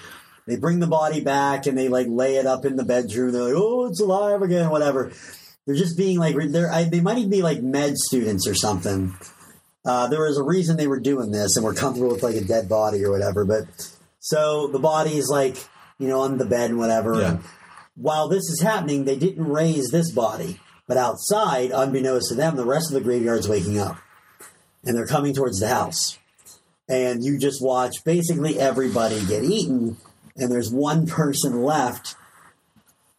They 0.48 0.56
bring 0.56 0.80
the 0.80 0.88
body 0.88 1.20
back 1.20 1.66
and 1.66 1.78
they 1.78 1.88
like 1.88 2.08
lay 2.10 2.34
it 2.34 2.46
up 2.46 2.64
in 2.64 2.74
the 2.74 2.84
bedroom. 2.84 3.30
They're 3.30 3.44
like 3.44 3.54
oh 3.56 3.86
it's 3.86 4.00
alive 4.00 4.42
again 4.42 4.70
whatever. 4.70 5.12
They're 5.66 5.76
just 5.76 5.96
being 5.96 6.18
like 6.18 6.34
they're 6.50 6.72
I, 6.72 6.84
they 6.84 7.00
might 7.00 7.18
even 7.18 7.30
be 7.30 7.42
like 7.42 7.62
med 7.62 7.96
students 7.96 8.48
or 8.48 8.56
something 8.56 9.14
uh, 9.88 10.06
there 10.08 10.22
was 10.22 10.36
a 10.36 10.42
reason 10.42 10.76
they 10.76 10.86
were 10.86 11.00
doing 11.00 11.30
this 11.30 11.56
and 11.56 11.64
were 11.64 11.72
comfortable 11.74 12.10
with 12.12 12.22
like 12.22 12.36
a 12.36 12.44
dead 12.44 12.68
body 12.68 13.02
or 13.04 13.10
whatever. 13.10 13.44
But 13.46 13.64
so 14.20 14.68
the 14.68 14.78
body 14.78 15.16
is 15.16 15.28
like, 15.30 15.56
you 15.98 16.08
know, 16.08 16.20
on 16.20 16.36
the 16.36 16.44
bed 16.44 16.70
and 16.70 16.78
whatever. 16.78 17.18
Yeah. 17.18 17.30
And 17.30 17.40
while 17.96 18.28
this 18.28 18.44
is 18.50 18.60
happening, 18.62 19.04
they 19.04 19.16
didn't 19.16 19.48
raise 19.48 19.90
this 19.90 20.12
body. 20.12 20.60
But 20.86 20.96
outside, 20.98 21.70
unbeknownst 21.70 22.28
to 22.28 22.34
them, 22.34 22.56
the 22.56 22.64
rest 22.64 22.90
of 22.90 22.94
the 22.94 23.00
graveyard's 23.00 23.48
waking 23.48 23.78
up. 23.78 23.96
And 24.84 24.96
they're 24.96 25.06
coming 25.06 25.34
towards 25.34 25.58
the 25.60 25.68
house. 25.68 26.18
And 26.88 27.24
you 27.24 27.38
just 27.38 27.62
watch 27.62 27.96
basically 28.04 28.58
everybody 28.58 29.24
get 29.26 29.44
eaten. 29.44 29.96
And 30.36 30.50
there's 30.52 30.70
one 30.70 31.06
person 31.06 31.62
left. 31.62 32.14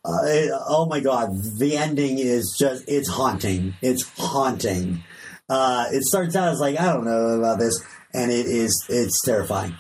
Uh, 0.06 0.24
it- 0.26 0.52
oh 0.68 0.86
my 0.86 1.00
God. 1.00 1.30
The 1.58 1.76
ending 1.78 2.18
is 2.20 2.56
just, 2.60 2.86
it's 2.88 3.10
haunting. 3.10 3.76
It's 3.82 4.10
haunting. 4.18 5.04
Uh, 5.50 5.86
it 5.92 6.04
starts 6.04 6.36
out 6.36 6.50
as 6.50 6.60
like 6.60 6.80
I 6.80 6.94
don't 6.94 7.06
know 7.06 7.40
about 7.40 7.60
this, 7.60 7.82
and 8.14 8.32
it 8.32 8.46
is 8.46 8.86
it's 8.90 9.22
terrifying. 9.24 9.76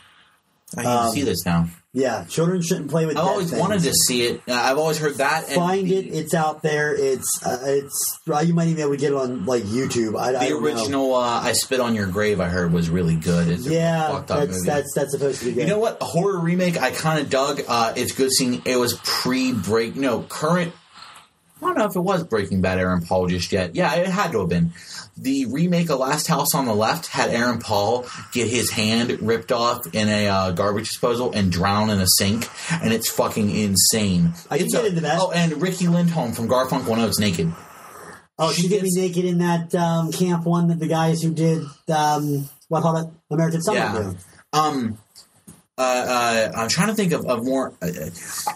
I 0.77 0.81
need 0.81 0.87
Um, 0.87 1.05
to 1.07 1.11
see 1.13 1.21
this 1.23 1.45
now. 1.45 1.67
Yeah, 1.91 2.25
children 2.25 2.61
shouldn't 2.61 2.91
play 2.91 3.07
with. 3.07 3.17
I've 3.17 3.25
always 3.25 3.49
things. 3.49 3.59
wanted 3.59 3.81
to 3.81 3.91
see 3.93 4.21
it. 4.27 4.43
Uh, 4.47 4.53
I've 4.53 4.77
always 4.77 4.99
heard 4.99 5.15
that. 5.17 5.45
and 5.47 5.55
find 5.55 5.87
the, 5.89 5.95
it. 5.97 6.05
It's 6.13 6.35
out 6.35 6.61
there. 6.61 6.93
It's 6.95 7.43
uh, 7.43 7.57
it's 7.63 8.19
uh, 8.31 8.41
you 8.41 8.53
might 8.53 8.65
even 8.65 8.75
be 8.75 8.81
able 8.83 8.91
to 8.91 8.97
get 8.97 9.11
it 9.11 9.15
on 9.15 9.45
like 9.45 9.63
YouTube. 9.63 10.15
I, 10.15 10.27
I 10.39 10.43
The 10.45 10.49
know. 10.51 10.59
original 10.59 11.15
uh, 11.15 11.41
"I 11.41 11.53
Spit 11.53 11.79
on 11.79 11.95
Your 11.95 12.05
Grave" 12.05 12.39
I 12.39 12.47
heard 12.49 12.71
was 12.71 12.91
really 12.91 13.15
good. 13.15 13.47
It's 13.47 13.65
Yeah, 13.65 14.23
that's 14.27 14.51
movie. 14.57 14.67
that's 14.69 14.93
that's 14.93 15.11
supposed 15.11 15.39
to 15.39 15.45
be 15.45 15.53
good. 15.53 15.61
You 15.61 15.67
know 15.69 15.79
what? 15.79 15.97
A 15.99 16.05
horror 16.05 16.39
remake 16.39 16.77
I 16.79 16.91
kind 16.91 17.19
of 17.21 17.31
dug. 17.31 17.61
Uh, 17.67 17.93
it's 17.95 18.11
good 18.11 18.31
seeing 18.31 18.61
it 18.65 18.75
was 18.77 18.93
pre 19.03 19.51
break. 19.53 19.95
No, 19.95 20.21
current 20.21 20.71
I 21.61 21.65
don't 21.65 21.77
know 21.77 21.85
if 21.85 21.95
it 21.95 21.99
was 22.01 22.23
Breaking 22.23 22.61
Bad 22.61 22.77
Aaron 22.79 23.01
Paul 23.01 23.27
just 23.27 23.51
yet. 23.51 23.75
Yeah, 23.75 23.93
it 23.95 24.07
had 24.07 24.31
to 24.33 24.39
have 24.41 24.49
been. 24.49 24.71
The 25.21 25.45
remake 25.47 25.89
of 25.89 25.99
Last 25.99 26.27
House 26.27 26.55
on 26.55 26.65
the 26.65 26.73
Left 26.73 27.07
had 27.07 27.29
Aaron 27.31 27.59
Paul 27.59 28.05
get 28.31 28.47
his 28.47 28.71
hand 28.71 29.21
ripped 29.21 29.51
off 29.51 29.85
in 29.93 30.07
a 30.07 30.27
uh, 30.27 30.51
garbage 30.51 30.87
disposal 30.87 31.33
and 31.33 31.51
drown 31.51 31.89
in 31.89 31.99
a 31.99 32.07
sink, 32.07 32.47
and 32.71 32.93
it's 32.93 33.09
fucking 33.11 33.49
insane. 33.49 34.33
I 34.49 34.57
can 34.59 34.67
get 34.67 34.83
a- 34.83 34.87
into 34.87 35.01
that. 35.01 35.17
Oh, 35.19 35.31
and 35.31 35.61
Riki 35.61 35.85
Lindhome 35.87 36.33
from 36.33 36.47
Garfunkel 36.47 36.93
and 36.93 37.01
Oates 37.01 37.19
naked. 37.19 37.51
Oh, 38.37 38.53
she 38.53 38.61
She 38.61 38.67
did 38.69 38.83
me 38.83 38.89
gets- 38.89 38.95
naked 38.95 39.25
in 39.25 39.39
that 39.39 39.75
um, 39.75 40.11
camp 40.13 40.45
one 40.45 40.69
that 40.69 40.79
the 40.79 40.87
guys 40.87 41.21
who 41.21 41.33
did 41.33 41.63
um, 41.93 42.49
what 42.69 42.81
hold 42.83 42.99
it 43.05 43.13
American 43.29 43.61
Summer 43.61 43.77
Yeah. 43.77 43.93
do. 44.13 44.15
Um, 44.57 44.97
uh, 45.77 45.81
uh, 45.81 46.51
I'm 46.55 46.69
trying 46.69 46.87
to 46.87 46.93
think 46.93 47.11
of, 47.11 47.25
of 47.25 47.43
more. 47.43 47.73
Uh, 47.81 47.87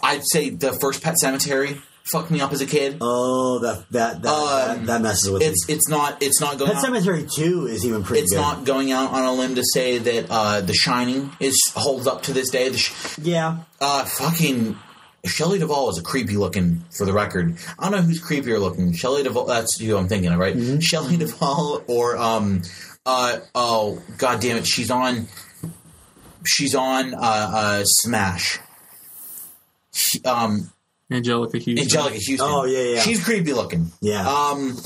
I'd 0.02 0.22
say 0.24 0.48
the 0.48 0.72
first 0.72 1.02
Pet 1.02 1.16
Sematary 1.22 1.80
fucked 2.04 2.30
me 2.30 2.40
up 2.40 2.52
as 2.52 2.60
a 2.60 2.66
kid. 2.66 2.98
Oh, 3.00 3.58
that 3.60 3.84
that 3.90 4.22
that, 4.22 4.28
Um, 4.30 4.78
that, 4.78 4.86
that 4.86 5.00
messes 5.02 5.30
with 5.30 5.42
It's 5.42 5.68
me. 5.68 5.74
it's 5.74 5.88
not 5.88 6.22
it's 6.22 6.40
not 6.40 6.58
going. 6.58 6.70
Pet 6.72 6.84
out- 6.84 6.84
Sematary 6.92 7.30
Two 7.34 7.66
is 7.66 7.84
even 7.84 8.04
pretty 8.04 8.22
it's 8.22 8.32
good. 8.32 8.40
not 8.40 8.64
going 8.64 8.92
out 8.92 9.10
on 9.12 9.24
a 9.24 9.32
limb 9.32 9.54
to 9.56 9.64
say 9.64 9.98
that 9.98 10.26
uh, 10.30 10.60
The 10.60 10.74
Shining 10.74 11.30
is 11.40 11.58
holds 11.74 12.06
up 12.06 12.22
to 12.24 12.32
this 12.32 12.50
day. 12.50 12.68
The 12.68 12.78
sh- 12.78 13.18
yeah, 13.22 13.58
uh, 13.80 14.04
fucking 14.04 14.76
Shelley 15.24 15.58
Duvall 15.58 15.88
is 15.90 15.98
a 15.98 16.02
creepy 16.02 16.36
looking, 16.36 16.84
for 16.96 17.06
the 17.06 17.12
record. 17.14 17.56
I 17.78 17.88
don't 17.88 17.92
know 18.00 18.06
who's 18.06 18.22
creepier 18.22 18.60
looking. 18.60 18.92
Shelley 18.92 19.22
Duvall. 19.22 19.46
That's 19.46 19.78
who 19.80 19.96
I'm 19.96 20.06
thinking 20.08 20.30
of, 20.32 20.38
right? 20.38 20.54
Mm-hmm. 20.56 20.80
Shelley 20.80 21.16
Duvall 21.16 21.82
or 21.86 22.16
um, 22.18 22.60
uh, 23.06 23.38
oh 23.54 24.02
god 24.18 24.40
damn 24.40 24.58
it, 24.58 24.66
she's 24.66 24.90
on. 24.90 25.26
She's 26.46 26.74
on 26.74 27.14
uh, 27.14 27.18
uh, 27.18 27.84
Smash. 27.84 28.58
She, 29.94 30.22
um, 30.24 30.70
Anjelica 31.12 31.54
Huston. 31.54 31.76
Anjelica 31.76 32.14
Huston. 32.14 32.36
Oh, 32.40 32.64
yeah, 32.64 32.94
yeah. 32.94 33.00
She's 33.00 33.22
creepy 33.22 33.52
looking. 33.52 33.92
Yeah. 34.00 34.28
Um, 34.28 34.76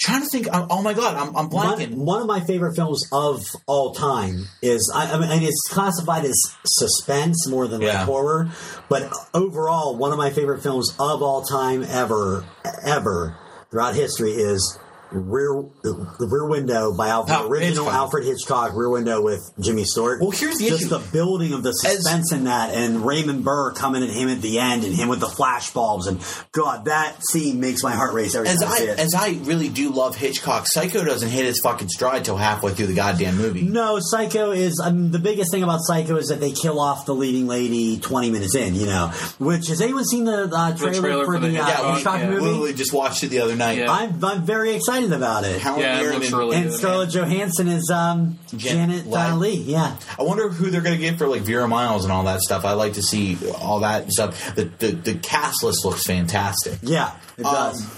trying 0.00 0.22
to 0.22 0.28
think. 0.28 0.48
Oh 0.52 0.66
oh 0.70 0.82
my 0.82 0.94
god, 0.94 1.16
I'm, 1.16 1.36
I'm 1.36 1.50
blanking. 1.50 1.90
One, 1.90 2.06
one 2.06 2.20
of 2.22 2.26
my 2.26 2.40
favorite 2.40 2.74
films 2.74 3.06
of 3.12 3.44
all 3.66 3.92
time 3.92 4.46
is 4.62 4.92
I, 4.94 5.12
I 5.12 5.18
mean 5.18 5.42
it's 5.42 5.68
classified 5.68 6.24
as 6.24 6.40
suspense 6.64 7.46
more 7.48 7.68
than 7.68 7.82
like 7.82 7.96
horror, 7.96 8.50
but 8.88 9.12
overall 9.34 9.96
one 9.96 10.12
of 10.12 10.18
my 10.18 10.30
favorite 10.30 10.62
films 10.62 10.94
of 10.98 11.22
all 11.22 11.42
time 11.42 11.84
ever 11.84 12.44
ever 12.84 13.36
throughout 13.70 13.94
history 13.94 14.32
is 14.32 14.78
Rear 15.12 15.64
the 15.82 16.28
Rear 16.30 16.46
Window 16.46 16.92
by 16.96 17.08
Alfred, 17.08 17.36
Oh, 17.38 17.48
original 17.48 17.84
Hitchcock. 17.84 17.94
Alfred 17.94 18.24
Hitchcock 18.24 18.72
Rear 18.74 18.90
Window 18.90 19.22
with 19.22 19.40
Jimmy 19.60 19.84
Stewart. 19.84 20.20
Well, 20.20 20.30
here's 20.30 20.58
the 20.58 20.68
just 20.68 20.82
issue. 20.82 20.90
the 20.90 20.98
building 21.12 21.52
of 21.52 21.62
the 21.62 21.72
suspense 21.72 22.32
in 22.32 22.44
that, 22.44 22.74
and 22.74 23.04
Raymond 23.04 23.44
Burr 23.44 23.72
coming 23.72 24.02
at 24.02 24.10
him 24.10 24.28
at 24.28 24.40
the 24.42 24.58
end, 24.58 24.84
and 24.84 24.94
him 24.94 25.08
with 25.08 25.20
the 25.20 25.28
flash 25.28 25.70
bulbs, 25.72 26.06
and 26.06 26.20
God, 26.52 26.84
that 26.84 27.16
scene 27.24 27.60
makes 27.60 27.82
my 27.82 27.92
heart 27.92 28.12
race 28.14 28.34
every 28.34 28.48
As 28.48 28.58
time 28.58 28.68
I, 28.68 28.72
I 28.72 28.76
see 28.76 28.84
it. 28.84 28.98
as 28.98 29.14
I 29.14 29.28
really 29.42 29.68
do 29.68 29.90
love 29.90 30.16
Hitchcock, 30.16 30.66
Psycho 30.66 31.04
doesn't 31.04 31.28
hit 31.30 31.44
his 31.44 31.60
fucking 31.64 31.88
stride 31.88 32.24
till 32.24 32.36
halfway 32.36 32.72
through 32.72 32.86
the 32.86 32.94
goddamn 32.94 33.36
movie. 33.36 33.62
No, 33.62 33.98
Psycho 34.00 34.52
is. 34.52 34.80
I 34.82 34.90
mean, 34.90 35.10
the 35.10 35.18
biggest 35.18 35.50
thing 35.50 35.62
about 35.62 35.80
Psycho 35.82 36.16
is 36.16 36.28
that 36.28 36.40
they 36.40 36.52
kill 36.52 36.78
off 36.80 37.06
the 37.06 37.14
leading 37.14 37.46
lady 37.46 37.98
twenty 37.98 38.30
minutes 38.30 38.54
in. 38.54 38.74
You 38.74 38.86
know, 38.86 39.08
which 39.38 39.68
has 39.68 39.80
anyone 39.80 40.04
seen 40.04 40.24
the 40.24 40.48
uh, 40.52 40.76
trailer, 40.76 41.00
trailer 41.00 41.24
for, 41.24 41.34
for 41.34 41.38
the, 41.40 41.48
the 41.48 41.58
uh, 41.58 41.66
Hitchcock, 41.66 41.94
Hitchcock 41.94 42.20
yeah. 42.20 42.30
movie? 42.30 42.40
Literally 42.42 42.74
just 42.74 42.92
watched 42.92 43.24
it 43.24 43.28
the 43.28 43.40
other 43.40 43.56
night. 43.56 43.78
Yeah. 43.78 43.90
I'm 43.90 44.24
I'm 44.24 44.42
very 44.42 44.74
excited 44.74 44.99
about 45.12 45.44
it. 45.44 45.60
Helen 45.60 45.80
Yeah, 45.80 46.00
it 46.00 46.12
looks 46.14 46.26
and- 46.28 46.36
really 46.36 46.56
and 46.56 46.70
good. 46.70 46.78
Scarlett 46.78 47.10
Johansson 47.10 47.68
is 47.68 47.90
um, 47.90 48.38
Janet 48.56 49.04
Janet 49.04 49.06
Leigh. 49.06 49.32
Lee. 49.32 49.62
Yeah, 49.62 49.96
I 50.18 50.22
wonder 50.22 50.48
who 50.48 50.70
they're 50.70 50.80
going 50.80 50.96
to 50.96 51.00
get 51.00 51.18
for 51.18 51.26
like 51.26 51.42
Vera 51.42 51.66
Miles 51.68 52.04
and 52.04 52.12
all 52.12 52.24
that 52.24 52.40
stuff. 52.40 52.64
I 52.64 52.72
like 52.72 52.94
to 52.94 53.02
see 53.02 53.36
all 53.60 53.80
that 53.80 54.10
stuff. 54.12 54.54
The 54.54 54.64
the, 54.78 54.88
the 54.92 55.14
cast 55.14 55.62
list 55.64 55.84
looks 55.84 56.04
fantastic. 56.06 56.78
yeah, 56.82 57.12
it 57.38 57.44
Um, 57.46 57.54
does. 57.54 57.96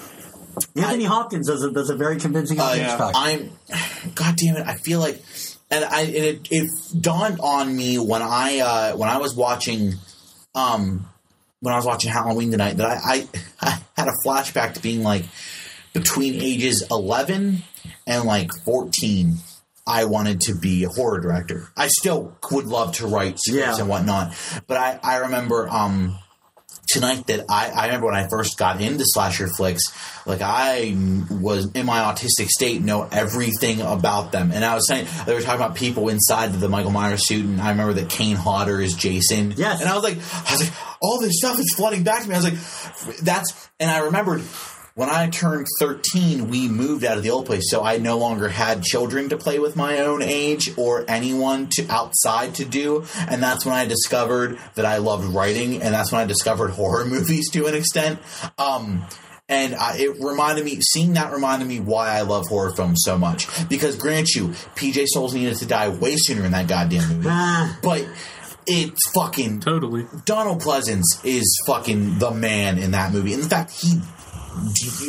Anthony 0.77 1.05
Hopkins 1.05 1.49
does 1.49 1.63
a, 1.63 1.71
does 1.71 1.89
a 1.89 1.97
very 1.97 2.19
convincing 2.19 2.61
Uh, 2.61 2.73
Hitchcock. 2.75 3.13
I'm, 3.17 3.51
God 4.15 4.37
damn 4.37 4.57
it! 4.57 4.67
I 4.67 4.75
feel 4.75 5.01
like, 5.01 5.23
and 5.71 5.83
I 5.85 6.03
and 6.03 6.15
it, 6.15 6.49
it 6.51 6.71
dawned 7.01 7.41
on 7.41 7.75
me 7.75 7.99
when 7.99 8.21
I 8.21 8.59
uh, 8.61 8.97
when 8.97 9.09
I 9.09 9.17
was 9.17 9.35
watching, 9.35 9.95
um, 10.55 11.09
when 11.61 11.73
I 11.73 11.77
was 11.79 11.87
watching 11.87 12.11
Halloween 12.11 12.51
tonight 12.51 12.77
that 12.77 12.87
I, 12.87 12.99
I 13.03 13.29
I 13.63 13.79
had 13.97 14.09
a 14.09 14.13
flashback 14.27 14.75
to 14.75 14.83
being 14.83 15.03
like 15.03 15.25
between 15.93 16.35
ages 16.41 16.85
eleven 16.91 17.63
and 18.07 18.25
like 18.25 18.51
fourteen. 18.65 19.37
I 19.85 20.05
wanted 20.05 20.43
to 20.43 20.55
be 20.55 20.85
a 20.85 20.89
horror 20.89 21.19
director. 21.21 21.69
I 21.77 21.89
still 21.89 22.37
would 22.53 22.67
love 22.67 22.95
to 22.99 23.07
write 23.09 23.41
scripts 23.41 23.77
Yeah. 23.77 23.81
and 23.81 23.89
whatnot, 23.89 24.35
but 24.69 24.77
I 24.77 25.01
I 25.03 25.17
remember 25.19 25.69
um 25.69 26.17
tonight 26.89 27.27
that 27.29 27.47
I, 27.49 27.71
I 27.71 27.87
remember 27.87 28.07
when 28.07 28.15
I 28.15 28.29
first 28.29 28.59
got 28.59 28.81
into 28.83 29.03
slasher 29.07 29.49
flicks, 29.49 29.83
like 30.27 30.41
I 30.43 30.95
was 31.31 31.73
in 31.73 31.87
my 31.87 32.01
autistic 32.01 32.49
state, 32.49 32.83
know 32.83 33.09
everything 33.11 33.81
about 33.81 34.31
them. 34.31 34.51
And 34.53 34.63
I 34.65 34.75
was 34.75 34.87
saying 34.87 35.07
they 35.27 35.33
were 35.35 35.41
talking 35.41 35.61
about 35.65 35.75
people 35.75 36.11
inside 36.11 36.53
the 36.53 36.69
Michael 36.69 36.91
Myers 36.91 37.27
suit, 37.27 37.47
and 37.47 37.61
I 37.63 37.71
remember 37.71 37.95
that 37.95 38.11
Kane 38.11 38.37
Hodder 38.37 38.81
is 38.81 38.95
Jason. 38.95 39.55
Yes. 39.57 39.81
and 39.81 39.89
I 39.89 39.95
was 39.95 40.05
like, 40.05 40.19
I 40.19 40.53
was 40.53 40.61
like, 40.65 40.73
all 41.01 41.19
this 41.21 41.39
stuff 41.39 41.59
is 41.59 41.73
flooding 41.75 42.03
back 42.05 42.23
to 42.25 42.29
me. 42.29 42.35
I 42.35 42.39
was 42.39 42.45
like, 43.07 43.17
that's, 43.19 43.71
and 43.81 43.91
I 43.91 44.01
remembered. 44.01 44.43
When 44.95 45.09
I 45.09 45.31
turned 45.31 45.67
13, 45.79 46.51
we 46.51 46.69
moved 46.69 47.03
out 47.03 47.17
of 47.17 47.23
the 47.23 47.31
old 47.31 47.47
place, 47.47 47.71
so 47.71 47.83
I 47.83 47.97
no 47.97 48.19
longer 48.19 48.49
had 48.51 48.83
children 48.83 49.31
to 49.31 49.39
play 49.39 49.59
with 49.59 49.75
my 49.75 50.01
own 50.01 50.21
age 50.21 50.71
or 50.77 51.07
anyone 51.09 51.69
to 51.77 51.87
outside 51.89 52.57
to 52.57 52.67
do, 52.67 53.07
and 53.17 53.43
that's 53.43 53.65
when 53.65 53.75
I 53.75 53.87
discovered 53.87 54.59
that 54.75 54.85
I 54.85 54.99
loved 54.99 55.25
writing, 55.25 55.81
and 55.81 55.95
that's 55.95 56.13
when 56.13 56.21
I 56.21 56.27
discovered 56.27 56.69
horror 56.73 57.07
movies 57.07 57.49
to 57.53 57.67
an 57.67 57.75
extent. 57.75 58.19
Um, 58.59 59.07
and 59.49 59.75
I, 59.75 59.97
it 59.97 60.21
reminded 60.21 60.65
me, 60.67 60.79
seeing 60.83 61.15
that 61.15 61.33
reminded 61.33 61.69
me 61.69 61.81
why 61.81 62.11
I 62.11 62.21
love 62.23 62.49
horror 62.49 62.75
films 62.75 63.01
so 63.03 63.17
much. 63.17 63.47
Because 63.71 63.97
grant 63.97 64.29
you, 64.35 64.49
PJ 64.77 65.07
Soles 65.09 65.33
needed 65.35 65.57
to 65.57 65.67
die 65.67 65.89
way 65.89 66.17
sooner 66.17 66.45
in 66.45 66.53
that 66.53 66.69
goddamn 66.69 67.09
movie, 67.09 67.29
Ah. 67.31 67.79
but 67.83 68.07
it's 68.67 69.11
fucking 69.15 69.61
Totally. 69.61 70.07
Donald 70.27 70.61
Pleasence 70.61 71.03
is 71.25 71.59
fucking 71.67 72.19
the 72.19 72.31
man 72.31 72.77
in 72.79 72.91
that 72.91 73.11
movie. 73.13 73.33
In 73.33 73.41
fact, 73.43 73.71
he. 73.71 73.99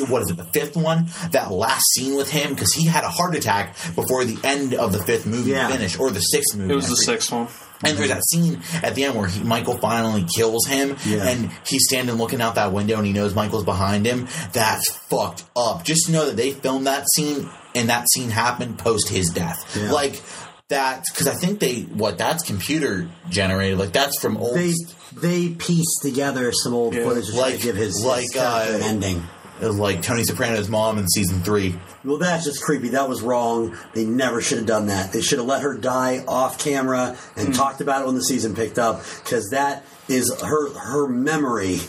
What 0.08 0.22
is 0.24 0.32
it? 0.32 0.38
The 0.38 0.46
fifth 0.46 0.76
one? 0.76 1.08
That 1.32 1.52
last 1.52 1.84
scene 1.94 2.16
with 2.16 2.30
him 2.30 2.54
because 2.54 2.74
he 2.74 2.86
had 2.86 3.04
a 3.04 3.10
heart 3.10 3.36
attack 3.36 3.76
before 3.96 4.26
the 4.26 4.38
end 4.44 4.74
of 4.74 4.92
the 4.92 5.04
fifth 5.04 5.26
movie 5.26 5.52
Yeah. 5.52 5.68
finished, 5.70 6.00
or 6.00 6.12
the 6.12 6.20
sixth 6.20 6.56
movie. 6.56 6.74
It 6.74 6.76
was 6.76 6.90
the 6.90 6.96
sixth 6.96 7.32
one. 7.32 7.48
And 7.86 7.98
there's 7.98 8.10
mm-hmm. 8.10 8.16
that 8.16 8.24
scene 8.26 8.84
at 8.84 8.96
the 8.96 9.04
end 9.04 9.16
where 9.16 9.28
he, 9.28 9.44
Michael 9.44 9.78
finally 9.78 10.24
kills 10.24 10.66
him, 10.66 10.96
Yeah. 11.06 11.28
and 11.28 11.52
he's 11.68 11.84
standing 11.86 12.16
looking 12.16 12.42
out 12.42 12.56
that 12.56 12.72
window, 12.72 12.98
and 12.98 13.06
he 13.06 13.12
knows 13.12 13.36
Michael's 13.36 13.66
behind 13.66 14.06
him. 14.06 14.28
That's 14.54 14.90
fucked 14.90 15.44
up. 15.56 15.84
Just 15.84 16.06
to 16.06 16.14
know 16.14 16.26
that 16.28 16.38
they 16.38 16.52
filmed 16.52 16.88
that 16.88 17.06
scene, 17.14 17.50
and 17.76 17.90
that 17.90 18.10
scene 18.10 18.30
happened 18.30 18.78
post 18.80 19.10
his 19.10 19.30
death. 19.30 19.78
Yeah. 19.78 19.92
Like 19.92 20.22
that, 20.70 21.04
because 21.12 21.28
I 21.28 21.34
think 21.36 21.60
they 21.60 21.82
what 21.82 22.18
that's 22.18 22.44
computer 22.44 23.10
generated. 23.30 23.78
Like 23.78 23.92
that's 23.94 24.20
from 24.20 24.38
old. 24.38 24.56
they 24.56 24.74
they 25.16 25.50
pieced 25.50 26.02
together 26.02 26.52
some 26.52 26.74
old 26.74 26.94
Yeah. 26.96 27.04
footage 27.06 27.28
to 27.28 27.36
Like- 27.36 27.56
to 27.58 27.62
give 27.62 27.76
his, 27.76 27.96
his 27.98 28.06
like, 28.06 28.32
character 28.34 28.74
uh, 28.74 28.78
an 28.78 28.82
ending. 28.84 29.24
it 29.62 29.68
was 29.68 29.78
like 29.78 30.02
Tony 30.02 30.24
Soprano's 30.24 30.70
mom 30.70 30.98
in 30.98 31.08
season 31.08 31.44
three. 31.44 31.76
Well, 32.04 32.18
that's 32.18 32.44
just 32.46 32.62
creepy. 32.64 32.90
That 32.90 33.08
was 33.08 33.22
wrong. 33.22 33.78
They 33.94 34.06
never 34.06 34.42
should 34.42 34.58
have 34.58 34.68
done 34.68 34.88
that. 34.88 35.14
They 35.14 35.22
should 35.22 35.38
have 35.40 35.48
let 35.48 35.62
her 35.62 35.78
die 35.78 36.24
off 36.28 36.58
camera 36.58 37.16
and 37.36 37.54
talked 37.54 37.80
about 37.80 38.02
it 38.02 38.06
when 38.08 38.16
the 38.16 38.24
season 38.24 38.56
picked 38.56 38.80
up 38.80 39.04
because 39.24 39.50
that 39.52 39.86
is 40.10 40.34
her 40.42 40.74
her 40.74 41.08
memory 41.08 41.80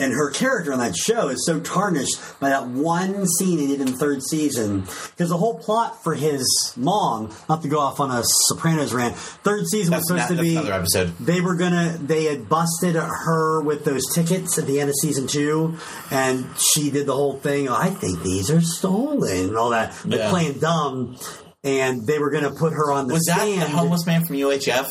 and 0.00 0.12
her 0.12 0.30
character 0.30 0.72
on 0.72 0.78
that 0.80 0.96
show 0.96 1.28
is 1.28 1.44
so 1.46 1.60
tarnished 1.60 2.18
by 2.40 2.48
that 2.50 2.66
one 2.68 3.26
scene 3.26 3.58
he 3.58 3.66
did 3.68 3.80
in 3.80 3.86
the 3.92 3.96
third 3.98 4.22
season. 4.22 4.80
Because 4.80 5.28
the 5.28 5.36
whole 5.36 5.58
plot 5.58 6.02
for 6.02 6.14
his 6.14 6.72
mom, 6.76 7.32
not 7.48 7.62
to 7.62 7.68
go 7.68 7.78
off 7.78 8.00
on 8.00 8.10
a 8.10 8.22
Sopranos 8.48 8.92
rant, 8.92 9.14
third 9.16 9.66
season 9.66 9.90
That's 9.92 10.10
was 10.10 10.22
supposed 10.22 10.30
not- 10.30 10.36
to 10.36 10.42
be 10.42 10.56
another 10.56 10.72
episode. 10.72 11.12
they 11.20 11.40
were 11.40 11.54
gonna 11.54 11.98
they 12.00 12.24
had 12.24 12.48
busted 12.48 12.94
her 12.96 13.62
with 13.62 13.84
those 13.84 14.02
tickets 14.14 14.58
at 14.58 14.66
the 14.66 14.80
end 14.80 14.88
of 14.90 14.96
season 15.00 15.26
two 15.26 15.76
and 16.10 16.46
she 16.58 16.90
did 16.90 17.06
the 17.06 17.12
whole 17.14 17.38
thing 17.38 17.68
i 17.68 17.90
think 17.90 18.22
these 18.22 18.50
are 18.50 18.60
stolen 18.60 19.48
and 19.48 19.56
all 19.56 19.70
that 19.70 19.94
like 20.06 20.18
Yeah. 20.20 20.30
playing 20.30 20.58
dumb 20.60 21.16
and 21.62 22.06
they 22.06 22.18
were 22.18 22.30
gonna 22.30 22.50
put 22.52 22.72
her 22.72 22.90
on 22.90 23.06
the 23.06 23.14
Was 23.14 23.24
that 23.26 23.38
stand 23.40 23.62
the 23.62 23.68
homeless 23.68 24.06
man 24.06 24.24
from 24.24 24.36
UHF? 24.36 24.86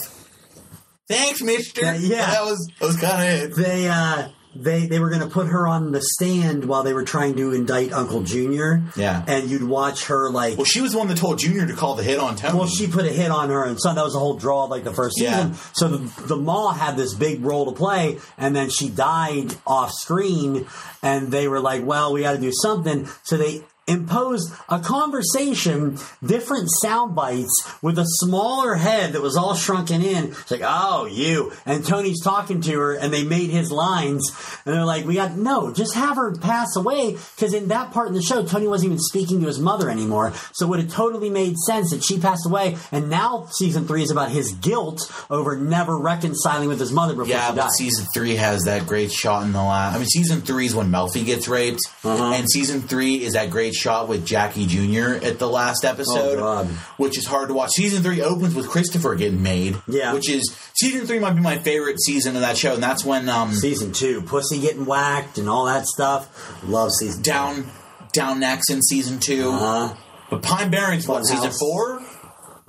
Thanks, 1.08 1.42
Mister. 1.42 1.82
Yeah, 1.82 1.96
yeah. 1.96 2.26
that 2.32 2.44
was 2.44 2.70
that 2.80 2.86
was 2.86 2.98
kind 2.98 3.28
of 3.44 3.44
it. 3.52 3.56
they 3.56 3.88
uh 3.88 4.28
they 4.56 4.88
they 4.88 5.00
were 5.00 5.10
going 5.10 5.22
to 5.22 5.28
put 5.28 5.48
her 5.48 5.68
on 5.68 5.92
the 5.92 6.02
stand 6.02 6.66
while 6.66 6.82
they 6.84 6.94
were 6.94 7.04
trying 7.04 7.36
to 7.36 7.54
indict 7.54 7.94
Uncle 7.94 8.24
Junior. 8.24 8.84
Yeah. 8.96 9.24
and 9.28 9.50
you'd 9.50 9.64
watch 9.64 10.06
her 10.08 10.30
like 10.32 10.58
Well, 10.58 10.66
she 10.66 10.82
was 10.82 10.92
the 10.94 10.98
one 10.98 11.08
that 11.10 11.18
told 11.18 11.38
Junior 11.40 11.68
to 11.68 11.74
call 11.76 11.96
the 11.96 12.04
hit 12.04 12.18
on 12.20 12.36
Tony. 12.36 12.58
Well, 12.58 12.68
she 12.68 12.88
put 12.88 13.06
a 13.06 13.10
hit 13.12 13.30
on 13.32 13.50
her, 13.50 13.64
and 13.64 13.80
so 13.80 13.94
that 13.94 14.04
was 14.04 14.16
a 14.16 14.20
whole 14.20 14.36
draw 14.38 14.66
like 14.66 14.84
the 14.84 14.94
first 14.94 15.20
Yeah. 15.20 15.52
season. 15.52 15.54
So 15.74 15.88
the, 15.90 16.28
the 16.28 16.36
mall 16.36 16.70
had 16.72 16.98
this 16.98 17.14
big 17.14 17.44
role 17.46 17.66
to 17.66 17.72
play, 17.72 18.18
and 18.38 18.56
then 18.56 18.70
she 18.70 18.90
died 18.90 19.56
off 19.68 19.92
screen, 19.92 20.66
and 21.04 21.32
they 21.32 21.48
were 21.48 21.60
like, 21.60 21.86
"Well, 21.86 22.12
we 22.14 22.22
got 22.22 22.34
to 22.34 22.40
do 22.40 22.52
something." 22.52 23.08
So 23.24 23.38
they 23.38 23.62
imposed 23.90 24.54
a 24.70 24.80
conversation, 24.80 25.98
different 26.26 26.70
sound 26.82 27.16
bites 27.16 27.50
with 27.82 27.98
a 28.00 28.06
smaller 28.06 28.76
head 28.76 29.14
that 29.14 29.22
was 29.22 29.36
all 29.36 29.56
shrunken 29.56 30.02
in. 30.02 30.26
It's 30.30 30.52
like, 30.52 30.62
oh, 30.64 31.06
you. 31.06 31.52
And 31.66 31.86
Tony's 31.86 32.22
talking 32.24 32.62
to 32.62 32.72
her 32.80 32.94
and 32.96 33.14
they 33.14 33.24
made 33.24 33.50
his 33.50 33.72
lines. 33.72 34.32
And 34.66 34.76
they're 34.76 34.86
like, 34.86 35.06
we 35.06 35.16
got, 35.16 35.36
no, 35.36 35.74
just 35.74 35.96
have 35.96 36.16
her 36.18 36.36
pass 36.38 36.76
away. 36.76 37.18
Because 37.36 37.54
in 37.54 37.68
that 37.70 37.92
part 37.92 38.08
in 38.08 38.14
the 38.14 38.22
show, 38.22 38.46
Tony 38.46 38.68
wasn't 38.68 38.88
even 38.94 39.00
speaking 39.00 39.42
to 39.42 39.48
his 39.48 39.60
mother 39.60 39.90
anymore. 39.90 40.34
So 40.54 40.66
it 40.66 40.70
would 40.70 40.80
have 40.80 40.92
totally 40.92 41.30
made 41.30 41.58
sense 41.58 41.92
that 41.92 42.04
she 42.04 42.20
passed 42.20 42.46
away. 42.46 42.78
And 42.92 43.10
now 43.10 43.48
season 43.52 43.88
three 43.88 44.04
is 44.04 44.12
about 44.12 44.32
his 44.32 44.52
guilt 44.54 45.12
over 45.30 45.56
never 45.58 45.98
reconciling 45.98 46.70
with 46.70 46.80
his 46.80 46.92
mother 46.92 47.14
before 47.14 47.28
Yeah, 47.28 47.48
she 47.50 47.56
but 47.56 47.62
died. 47.64 47.72
season 47.72 48.06
three 48.14 48.36
has 48.36 48.64
that 48.64 48.86
great 48.88 49.12
shot 49.12 49.44
in 49.44 49.52
the 49.52 49.62
last. 49.64 49.96
I 49.96 49.98
mean, 49.98 50.08
season 50.08 50.42
three 50.42 50.66
is 50.66 50.76
when 50.76 50.88
Melfi 50.90 51.26
gets 51.26 51.48
raped, 51.48 51.80
Uh-huh. 52.04 52.34
and 52.36 52.50
season 52.50 52.82
three 52.82 53.24
is 53.24 53.34
that 53.34 53.50
great 53.50 53.74
shot 53.80 54.08
with 54.08 54.26
Jackie 54.26 54.66
Jr. 54.68 55.24
at 55.26 55.40
the 55.40 55.48
last 55.48 55.84
episode, 55.86 56.40
Oh, 56.40 56.66
which 56.98 57.18
is 57.18 57.26
hard 57.26 57.48
to 57.48 57.54
watch. 57.54 57.72
Season 57.72 58.04
three 58.04 58.22
opens 58.22 58.54
with 58.54 58.68
Christopher 58.70 59.16
getting 59.16 59.42
made, 59.42 59.78
Yeah. 59.88 60.14
which 60.14 60.30
is 60.30 60.54
season 60.74 61.08
three 61.08 61.20
might 61.20 61.34
be 61.36 61.42
my 61.42 61.58
favorite 61.58 62.00
season 62.02 62.36
of 62.36 62.42
that 62.42 62.58
show, 62.58 62.74
and 62.74 62.84
that's 62.84 63.04
when 63.06 63.30
um 63.30 63.54
season 63.54 63.92
two, 63.92 64.22
pussy 64.22 64.60
getting 64.60 64.86
whacked 64.86 65.38
and 65.38 65.50
all 65.50 65.66
that 65.66 65.86
stuff. 65.88 66.28
Love 66.68 66.92
season 66.92 67.24
two. 67.24 67.32
down 67.32 67.72
down 68.14 68.40
next 68.40 68.70
in 68.72 68.82
season 68.82 69.20
2 69.20 69.52
Uh-huh. 69.52 69.94
but 70.32 70.42
Pine 70.42 70.72
Barrens 70.72 71.08
what 71.08 71.26
season 71.28 71.52
four. 71.52 72.02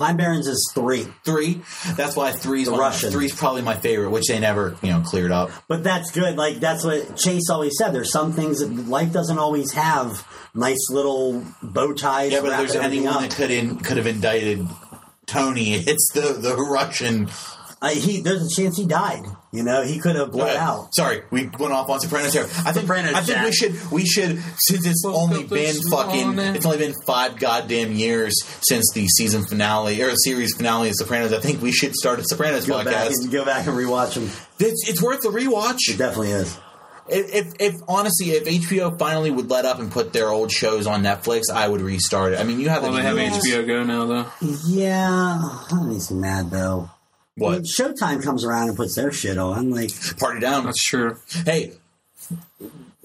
Pine 0.00 0.16
Barrens 0.16 0.46
is 0.46 0.72
three. 0.74 1.06
Three. 1.26 1.60
That's 1.94 2.16
why 2.16 2.32
three's 2.32 2.66
The 2.66 2.72
one. 2.72 2.80
Russian. 2.80 3.12
Three's 3.12 3.34
probably 3.34 3.60
my 3.60 3.76
favorite, 3.76 4.08
which 4.08 4.28
they 4.28 4.38
never, 4.38 4.74
you 4.82 4.88
know, 4.88 5.02
cleared 5.02 5.30
up. 5.30 5.50
But 5.68 5.84
that's 5.84 6.10
good. 6.10 6.36
Like 6.36 6.56
that's 6.56 6.82
what 6.84 7.18
Chase 7.18 7.50
always 7.50 7.76
said. 7.76 7.90
There's 7.90 8.10
some 8.10 8.32
things 8.32 8.60
that 8.60 8.70
life 8.88 9.12
doesn't 9.12 9.38
always 9.38 9.72
have 9.74 10.26
nice 10.54 10.88
little 10.88 11.44
bow 11.62 11.92
ties. 11.92 12.32
Yeah, 12.32 12.40
but 12.40 12.56
there's 12.56 12.74
anyone 12.74 13.12
up. 13.12 13.20
that 13.20 13.30
could 13.32 13.50
in, 13.50 13.76
could 13.76 13.98
have 13.98 14.06
indicted 14.06 14.66
Tony, 15.26 15.74
it's 15.86 16.10
the 16.14 16.32
the 16.32 16.56
Russian. 16.56 17.28
I, 17.82 17.92
he 17.92 18.22
there's 18.22 18.46
a 18.50 18.54
chance 18.54 18.78
he 18.78 18.86
died. 18.86 19.24
You 19.52 19.64
know, 19.64 19.82
he 19.82 19.98
could 19.98 20.14
have 20.14 20.30
bled 20.30 20.56
out. 20.56 20.94
Sorry, 20.94 21.22
we 21.32 21.48
went 21.58 21.72
off 21.72 21.90
on 21.90 21.98
Sopranos 21.98 22.32
here. 22.32 22.44
I 22.44 22.70
think 22.72 22.86
Sopranos, 22.86 23.14
I 23.14 23.20
think 23.22 23.44
we 23.44 23.52
should 23.52 23.90
we 23.90 24.04
should 24.04 24.42
since 24.58 24.86
it's 24.86 25.04
Woke 25.04 25.16
only 25.16 25.42
been 25.42 25.74
fucking 25.90 26.26
morning. 26.36 26.54
it's 26.54 26.64
only 26.64 26.78
been 26.78 26.94
five 27.04 27.36
goddamn 27.36 27.92
years 27.92 28.34
since 28.62 28.92
the 28.94 29.08
season 29.08 29.44
finale 29.44 30.00
or 30.02 30.14
series 30.14 30.54
finale 30.54 30.90
of 30.90 30.94
Sopranos. 30.94 31.32
I 31.32 31.40
think 31.40 31.60
we 31.62 31.72
should 31.72 31.96
start 31.96 32.20
a 32.20 32.24
Sopranos 32.24 32.64
Go 32.64 32.84
back 32.84 33.10
and 33.10 33.32
go 33.32 33.44
back 33.44 33.66
and 33.66 33.76
rewatch 33.76 34.14
him. 34.16 34.30
It's, 34.60 34.88
it's 34.88 35.02
worth 35.02 35.22
the 35.22 35.30
rewatch. 35.30 35.78
It 35.88 35.98
definitely 35.98 36.30
is. 36.30 36.56
If, 37.08 37.34
if, 37.34 37.52
if 37.58 37.74
honestly, 37.88 38.30
if 38.30 38.44
HBO 38.44 38.96
finally 39.00 39.32
would 39.32 39.50
let 39.50 39.64
up 39.64 39.80
and 39.80 39.90
put 39.90 40.12
their 40.12 40.28
old 40.28 40.52
shows 40.52 40.86
on 40.86 41.02
Netflix, 41.02 41.50
I 41.52 41.66
would 41.66 41.80
restart 41.80 42.34
it. 42.34 42.38
I 42.38 42.44
mean, 42.44 42.60
you 42.60 42.68
have 42.68 42.82
Well, 42.84 42.92
the 42.92 42.98
they 42.98 43.02
have 43.02 43.16
HBO 43.16 43.66
Go 43.66 43.82
now, 43.82 44.06
though. 44.06 44.26
Yeah, 44.64 45.64
that 45.70 45.82
makes 45.86 46.12
me 46.12 46.20
mad 46.20 46.52
though. 46.52 46.88
I 47.40 47.50
mean, 47.52 47.52
What 47.52 47.62
Showtime 47.64 48.22
comes 48.22 48.44
around 48.44 48.68
and 48.68 48.76
puts 48.76 48.94
their 48.94 49.12
shit 49.12 49.38
on. 49.38 49.70
Like, 49.70 49.90
party 50.18 50.40
down? 50.40 50.64
That's 50.66 50.82
true. 50.82 51.16
Hey, 51.44 51.72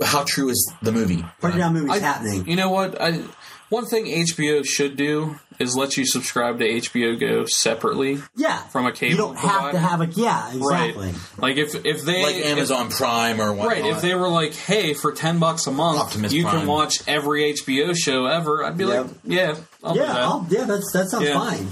how 0.03 0.23
true 0.23 0.49
is 0.49 0.73
the 0.81 0.91
movie? 0.91 1.23
Party 1.41 1.57
Down 1.57 1.73
movie's 1.73 1.91
I- 1.91 1.99
happening. 1.99 2.47
You 2.47 2.55
know 2.55 2.69
what? 2.69 3.01
I 3.01 3.21
one 3.69 3.85
thing 3.85 4.05
HBO 4.05 4.63
should 4.63 4.95
do 4.95 5.39
is 5.57 5.75
let 5.75 5.97
you 5.97 6.05
subscribe 6.05 6.59
to 6.59 6.65
HBO 6.65 7.19
Go 7.19 7.45
separately. 7.45 8.21
Yeah, 8.35 8.57
from 8.57 8.85
a 8.85 8.91
cable 8.91 9.11
You 9.11 9.17
don't 9.17 9.37
have 9.37 9.71
to 9.71 9.79
have 9.79 10.01
a 10.01 10.05
yeah, 10.07 10.51
exactly. 10.53 11.07
Right. 11.07 11.15
Like 11.39 11.57
if 11.57 11.73
if 11.85 12.03
they 12.03 12.21
Like 12.23 12.35
if- 12.35 12.45
Amazon 12.45 12.89
Prime 12.89 13.41
or 13.41 13.53
whatnot. 13.53 13.67
Right, 13.81 13.85
if 13.85 14.01
they 14.01 14.13
were 14.13 14.27
like, 14.27 14.53
"Hey, 14.53 14.93
for 14.93 15.13
ten 15.13 15.39
bucks 15.39 15.65
a 15.65 15.71
month, 15.71 15.99
Optimus 15.99 16.31
you 16.33 16.43
Prime. 16.43 16.59
can 16.59 16.67
watch 16.67 17.01
every 17.07 17.53
HBO 17.53 17.93
show 17.95 18.25
ever," 18.25 18.63
I'd 18.65 18.77
be 18.77 18.83
Yep. 18.85 19.05
like, 19.05 19.13
"Yeah, 19.23 19.55
I'll 19.83 19.93
do 19.93 19.99
Yeah, 20.01 20.05
that." 20.07 20.17
I'll, 20.17 20.47
yeah, 20.49 20.63
that's 20.65 20.91
that 20.91 21.09
sounds 21.09 21.25
Yeah. 21.27 21.39
fine. 21.39 21.67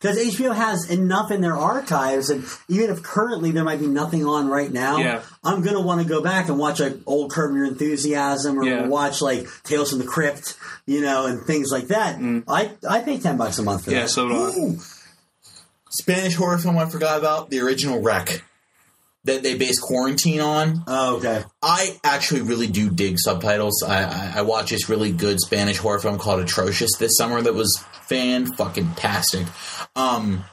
Because 0.00 0.16
HBO 0.16 0.54
has 0.54 0.88
enough 0.90 1.32
in 1.32 1.40
their 1.40 1.56
archives, 1.56 2.30
and 2.30 2.44
even 2.68 2.88
if 2.90 3.02
currently 3.02 3.50
there 3.50 3.64
might 3.64 3.80
be 3.80 3.88
nothing 3.88 4.24
on 4.24 4.46
right 4.48 4.72
now, 4.72 4.98
Yeah. 4.98 5.22
I'm 5.42 5.60
gonna 5.62 5.80
want 5.80 6.00
to 6.02 6.06
go 6.08 6.20
back 6.22 6.48
and 6.48 6.56
watch 6.56 6.78
like 6.78 6.96
old 7.04 7.32
Curb 7.32 7.56
Your 7.56 7.64
Enthusiasm 7.64 8.60
or 8.60 8.64
Yeah. 8.64 8.86
watch 8.86 9.20
like 9.20 9.48
Tales 9.64 9.90
from 9.90 9.98
the 9.98 10.04
Crypt, 10.04 10.54
you 10.86 11.00
know, 11.00 11.26
and 11.26 11.44
things 11.44 11.70
like 11.72 11.88
that. 11.88 12.16
I 12.46 12.70
I 12.88 13.00
pay 13.00 13.18
ten 13.18 13.36
bucks 13.36 13.58
a 13.58 13.64
month 13.64 13.84
for 13.86 13.90
Mm. 13.90 13.94
yeah, 13.94 14.00
that. 14.02 14.10
so 14.10 14.28
do 14.28 14.34
Ooh. 14.34 14.78
Spanish 15.90 16.34
horror 16.36 16.58
film 16.58 16.78
I 16.78 16.86
forgot 16.86 17.18
about 17.18 17.50
the 17.50 17.60
original 17.60 18.00
Rec 18.00 18.44
that 19.24 19.42
they 19.42 19.56
base 19.56 19.78
Quarantine 19.80 20.40
on. 20.40 20.84
oh, 20.86 21.16
okay. 21.16 21.42
I 21.62 21.98
actually 22.04 22.42
really 22.42 22.66
do 22.68 22.88
dig 22.88 23.18
subtitles. 23.18 23.82
I, 23.82 24.04
I, 24.04 24.32
I 24.36 24.42
watched 24.42 24.70
this 24.70 24.88
really 24.88 25.10
good 25.12 25.40
Spanish 25.40 25.78
horror 25.78 25.98
film 25.98 26.18
called 26.18 26.40
Atrocious 26.40 26.96
this 26.98 27.16
summer 27.16 27.42
that 27.42 27.54
was 27.54 27.82
fan 28.08 28.46
fucking 28.46 28.94
tastic. 28.94 29.46
Um, 29.94 30.44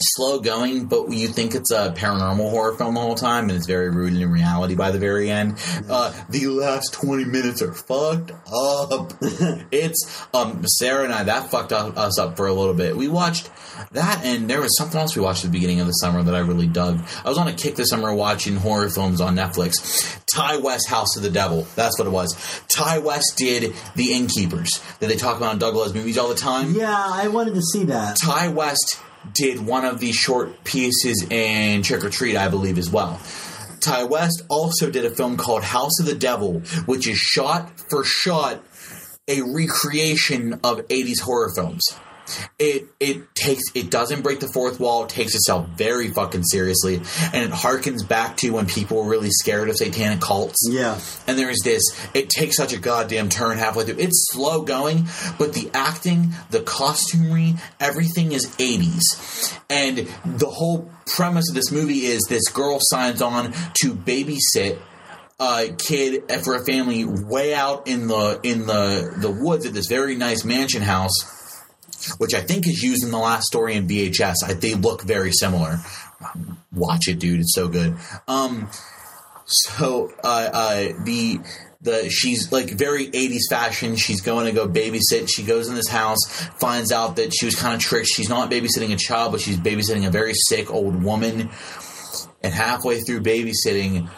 slow 0.00 0.40
going, 0.40 0.86
but 0.86 1.10
you 1.10 1.28
think 1.28 1.54
it's 1.54 1.70
a 1.70 1.92
paranormal 1.96 2.50
horror 2.50 2.76
film 2.76 2.94
the 2.94 3.00
whole 3.00 3.14
time, 3.14 3.48
and 3.48 3.52
it's 3.52 3.66
very 3.66 3.90
rooted 3.90 4.20
in 4.20 4.30
reality 4.30 4.74
by 4.74 4.90
the 4.90 4.98
very 4.98 5.30
end. 5.30 5.58
Uh, 5.88 6.12
the 6.28 6.46
last 6.48 6.92
twenty 6.92 7.24
minutes 7.24 7.62
are 7.62 7.72
fucked 7.72 8.32
up. 8.52 9.12
it's 9.70 10.26
um, 10.34 10.66
Sarah 10.66 11.04
and 11.04 11.12
I 11.12 11.24
that 11.24 11.50
fucked 11.50 11.72
up, 11.72 11.96
us 11.96 12.18
up 12.18 12.36
for 12.36 12.46
a 12.46 12.52
little 12.52 12.74
bit. 12.74 12.96
We 12.96 13.08
watched 13.08 13.50
that, 13.92 14.24
and 14.24 14.50
there 14.50 14.60
was 14.60 14.76
something 14.76 15.00
else 15.00 15.14
we 15.14 15.22
watched 15.22 15.44
at 15.44 15.52
the 15.52 15.56
beginning 15.56 15.80
of 15.80 15.86
the 15.86 15.92
summer 15.92 16.22
that 16.22 16.34
I 16.34 16.40
really 16.40 16.66
dug. 16.66 17.00
I 17.24 17.28
was 17.28 17.38
on 17.38 17.46
a 17.46 17.52
kick 17.54 17.76
this 17.76 17.90
summer 17.90 18.12
watching 18.12 18.56
horror 18.56 18.90
films 18.90 19.20
on 19.20 19.36
Netflix. 19.36 20.20
Ti 20.34 20.60
West 20.60 20.88
House 20.88 21.16
of 21.16 21.22
the 21.22 21.30
Devil. 21.30 21.66
That's 21.76 21.98
what 21.98 22.08
it 22.08 22.10
was. 22.10 22.34
Ti 22.68 22.98
West 22.98 23.34
did 23.36 23.74
The 23.94 24.12
Innkeepers 24.12 24.80
that 24.98 25.08
they 25.08 25.16
talk 25.16 25.36
about 25.36 25.52
in 25.52 25.58
Doug 25.60 25.76
Loves 25.76 25.94
Movies 25.94 26.18
all 26.18 26.28
the 26.28 26.34
time. 26.34 26.74
Yeah, 26.74 26.92
I 26.92 27.28
wanted 27.28 27.54
to 27.54 27.62
see 27.62 27.84
that. 27.84 28.16
Ti 28.16 28.48
West 28.48 28.98
did 29.32 29.64
one 29.64 29.84
of 29.84 30.00
these 30.00 30.14
short 30.14 30.64
pieces 30.64 31.26
in 31.30 31.82
Trick 31.82 32.04
or 32.04 32.10
Treat, 32.10 32.36
I 32.36 32.48
believe, 32.48 32.78
as 32.78 32.90
well. 32.90 33.20
Ti 33.80 34.04
West 34.04 34.42
also 34.48 34.90
did 34.90 35.04
a 35.04 35.10
film 35.10 35.36
called 35.36 35.62
House 35.62 36.00
of 36.00 36.06
the 36.06 36.14
Devil, 36.14 36.60
which 36.86 37.06
is 37.06 37.18
shot 37.18 37.70
for 37.90 38.04
shot 38.04 38.62
a 39.28 39.42
recreation 39.42 40.54
of 40.64 40.86
80s 40.88 41.20
horror 41.20 41.52
films. 41.54 41.82
It 42.58 42.88
it 43.00 43.34
takes 43.34 43.62
it 43.74 43.90
doesn't 43.90 44.22
break 44.22 44.40
the 44.40 44.48
fourth 44.48 44.80
wall. 44.80 45.04
It 45.04 45.10
takes 45.10 45.34
itself 45.34 45.68
very 45.76 46.08
fucking 46.08 46.44
seriously, 46.44 46.96
and 47.32 47.44
it 47.44 47.50
harkens 47.50 48.06
back 48.06 48.36
to 48.38 48.50
when 48.50 48.66
people 48.66 48.98
were 48.98 49.10
really 49.10 49.30
scared 49.30 49.68
of 49.68 49.76
satanic 49.76 50.20
cults. 50.20 50.66
Yeah. 50.70 50.98
And 51.26 51.38
there's 51.38 51.60
this, 51.62 51.82
it 52.14 52.30
takes 52.30 52.56
such 52.56 52.72
a 52.72 52.78
goddamn 52.78 53.28
turn 53.28 53.58
halfway 53.58 53.84
through. 53.84 53.98
It's 53.98 54.28
slow 54.30 54.62
going, 54.62 55.06
but 55.38 55.52
the 55.52 55.70
acting, 55.74 56.32
the 56.50 56.60
costumery, 56.60 57.58
everything 57.80 58.32
is 58.32 58.46
80s. 58.56 59.58
And 59.68 60.08
the 60.24 60.48
whole 60.48 60.90
premise 61.06 61.48
of 61.48 61.54
this 61.54 61.70
movie 61.70 62.06
is 62.06 62.22
this 62.28 62.48
girl 62.48 62.78
signs 62.80 63.20
on 63.20 63.52
to 63.80 63.94
babysit 63.94 64.78
a 65.40 65.74
kid 65.76 66.30
for 66.44 66.54
a 66.54 66.64
family 66.64 67.04
way 67.04 67.54
out 67.54 67.88
in 67.88 68.06
the 68.06 68.38
in 68.44 68.66
the 68.66 69.12
the 69.16 69.30
woods 69.30 69.66
at 69.66 69.74
this 69.74 69.88
very 69.88 70.14
nice 70.14 70.44
mansion 70.44 70.80
house 70.80 71.12
which 72.18 72.34
I 72.34 72.40
think 72.40 72.66
is 72.66 72.82
used 72.82 73.04
in 73.04 73.10
the 73.10 73.18
last 73.18 73.46
story 73.46 73.74
in 73.74 73.86
VHS. 73.86 74.36
I, 74.44 74.54
they 74.54 74.74
look 74.74 75.02
very 75.02 75.32
similar. 75.32 75.78
Watch 76.72 77.08
it, 77.08 77.18
dude. 77.18 77.40
It's 77.40 77.54
so 77.54 77.68
good. 77.68 77.96
Um, 78.26 78.68
so 79.46 80.12
uh, 80.22 80.50
uh, 80.52 81.04
the 81.04 81.40
the 81.82 82.08
she's 82.08 82.50
like 82.50 82.70
very 82.70 83.08
80s 83.08 83.50
fashion. 83.50 83.96
She's 83.96 84.22
going 84.22 84.46
to 84.46 84.52
go 84.52 84.66
babysit. 84.66 85.28
She 85.28 85.42
goes 85.42 85.68
in 85.68 85.74
this 85.74 85.88
house, 85.88 86.24
finds 86.58 86.90
out 86.90 87.16
that 87.16 87.34
she 87.34 87.44
was 87.44 87.54
kind 87.54 87.74
of 87.74 87.80
tricked. 87.80 88.08
She's 88.08 88.28
not 88.28 88.50
babysitting 88.50 88.92
a 88.92 88.96
child, 88.96 89.32
but 89.32 89.40
she's 89.40 89.58
babysitting 89.58 90.06
a 90.06 90.10
very 90.10 90.32
sick 90.34 90.72
old 90.72 91.02
woman. 91.02 91.50
And 92.42 92.52
halfway 92.52 93.00
through 93.00 93.20
babysitting, 93.20 94.08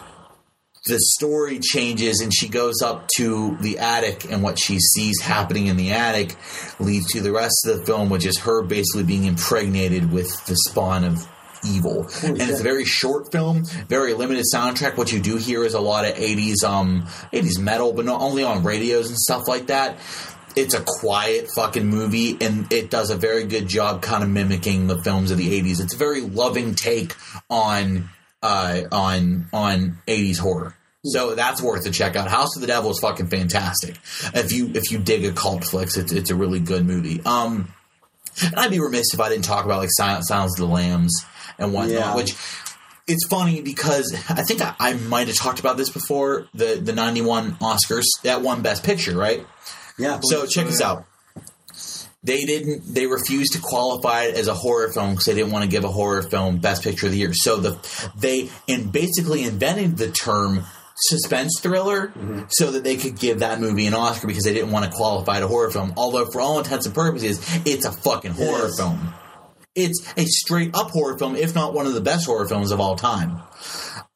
the 0.87 0.99
story 0.99 1.59
changes 1.59 2.21
and 2.21 2.33
she 2.33 2.47
goes 2.47 2.81
up 2.81 3.07
to 3.17 3.57
the 3.61 3.79
attic 3.79 4.31
and 4.31 4.41
what 4.41 4.59
she 4.59 4.79
sees 4.79 5.21
happening 5.21 5.67
in 5.67 5.77
the 5.77 5.91
attic 5.91 6.35
leads 6.79 7.07
to 7.11 7.21
the 7.21 7.31
rest 7.31 7.65
of 7.65 7.79
the 7.79 7.85
film 7.85 8.09
which 8.09 8.25
is 8.25 8.39
her 8.39 8.63
basically 8.63 9.03
being 9.03 9.25
impregnated 9.25 10.11
with 10.11 10.45
the 10.45 10.55
spawn 10.55 11.03
of 11.03 11.27
evil. 11.65 12.07
And 12.23 12.39
it's 12.39 12.59
a 12.59 12.63
very 12.63 12.85
short 12.85 13.31
film 13.31 13.65
very 13.87 14.13
limited 14.13 14.45
soundtrack. 14.53 14.97
What 14.97 15.11
you 15.11 15.19
do 15.19 15.37
hear 15.37 15.63
is 15.63 15.73
a 15.73 15.79
lot 15.81 16.05
of 16.05 16.15
80s 16.15 16.63
um 16.63 17.03
80s 17.33 17.59
metal 17.59 17.93
but 17.93 18.05
not 18.05 18.21
only 18.21 18.43
on 18.43 18.63
radios 18.63 19.09
and 19.09 19.17
stuff 19.17 19.47
like 19.47 19.67
that. 19.67 19.97
It's 20.55 20.73
a 20.73 20.83
quiet 20.83 21.49
fucking 21.55 21.85
movie 21.85 22.35
and 22.41 22.71
it 22.73 22.89
does 22.89 23.11
a 23.11 23.15
very 23.15 23.43
good 23.43 23.67
job 23.67 24.01
kind 24.01 24.23
of 24.23 24.29
mimicking 24.29 24.87
the 24.87 24.97
films 25.03 25.29
of 25.29 25.37
the 25.37 25.61
80s 25.61 25.81
it's 25.81 25.93
a 25.93 25.97
very 25.97 26.21
loving 26.21 26.73
take 26.73 27.15
on 27.49 28.09
uh, 28.41 28.81
on 28.91 29.47
on 29.53 29.97
80s 30.07 30.37
horror. 30.39 30.75
So 31.05 31.35
that's 31.35 31.61
worth 31.61 31.85
a 31.85 31.91
check 31.91 32.15
out. 32.15 32.27
House 32.27 32.55
of 32.55 32.61
the 32.61 32.67
Devil 32.67 32.91
is 32.91 32.99
fucking 32.99 33.27
fantastic. 33.27 33.97
If 34.33 34.51
you 34.51 34.71
if 34.73 34.91
you 34.91 34.99
dig 34.99 35.25
a 35.25 35.31
cult 35.31 35.63
flicks, 35.63 35.95
it's 35.95 36.11
it's 36.11 36.29
a 36.29 36.35
really 36.35 36.59
good 36.59 36.85
movie. 36.85 37.21
Um, 37.25 37.73
and 38.43 38.55
I'd 38.55 38.71
be 38.71 38.79
remiss 38.79 39.13
if 39.13 39.19
I 39.19 39.29
didn't 39.29 39.45
talk 39.45 39.65
about 39.65 39.79
like 39.79 39.89
Silence, 39.91 40.27
Silence 40.27 40.59
of 40.59 40.67
the 40.67 40.73
Lambs 40.73 41.25
and 41.57 41.73
whatnot. 41.73 41.93
Yeah. 41.93 42.15
Which 42.15 42.35
it's 43.07 43.25
funny 43.27 43.61
because 43.61 44.13
I 44.29 44.43
think 44.43 44.61
I, 44.61 44.75
I 44.79 44.93
might 44.93 45.27
have 45.27 45.37
talked 45.37 45.59
about 45.59 45.77
this 45.77 45.89
before. 45.89 46.47
The 46.53 46.75
the 46.75 46.93
ninety 46.93 47.21
one 47.21 47.53
Oscars 47.55 48.05
that 48.23 48.41
won 48.41 48.61
Best 48.61 48.83
Picture, 48.83 49.17
right? 49.17 49.45
Yeah. 49.97 50.19
So 50.21 50.45
check 50.45 50.67
this 50.67 50.81
out. 50.81 51.05
They 52.23 52.45
didn't. 52.45 52.93
They 52.93 53.05
refused 53.05 53.53
to 53.53 53.59
qualify 53.59 54.23
it 54.23 54.35
as 54.35 54.47
a 54.47 54.53
horror 54.53 54.91
film 54.91 55.11
because 55.11 55.25
they 55.25 55.35
didn't 55.35 55.51
want 55.51 55.63
to 55.63 55.69
give 55.69 55.83
a 55.83 55.89
horror 55.89 56.23
film 56.23 56.57
Best 56.57 56.83
Picture 56.83 57.05
of 57.05 57.11
the 57.11 57.19
Year. 57.19 57.33
So 57.33 57.57
the 57.57 58.11
they 58.17 58.49
and 58.67 58.91
basically 58.91 59.43
invented 59.43 59.97
the 59.97 60.09
term 60.11 60.65
suspense 60.97 61.59
thriller 61.61 62.07
mm-hmm. 62.07 62.43
so 62.49 62.71
that 62.71 62.83
they 62.83 62.97
could 62.97 63.19
give 63.19 63.39
that 63.39 63.59
movie 63.59 63.85
an 63.85 63.93
Oscar 63.93 64.27
because 64.27 64.43
they 64.43 64.53
didn't 64.53 64.71
want 64.71 64.85
to 64.85 64.91
qualify 64.91 65.37
it 65.37 65.43
a 65.43 65.47
horror 65.47 65.69
film. 65.69 65.93
Although 65.95 66.25
for 66.25 66.41
all 66.41 66.57
intents 66.57 66.85
and 66.85 66.95
purposes, 66.95 67.39
it's 67.65 67.85
a 67.85 67.91
fucking 67.91 68.31
horror 68.31 68.69
film. 68.75 69.13
It's 69.75 70.01
a 70.17 70.25
straight 70.25 70.75
up 70.75 70.89
horror 70.89 71.19
film, 71.19 71.35
if 71.35 71.53
not 71.53 71.75
one 71.75 71.85
of 71.85 71.93
the 71.93 72.01
best 72.01 72.25
horror 72.25 72.47
films 72.47 72.71
of 72.71 72.79
all 72.79 72.95
time. 72.95 73.41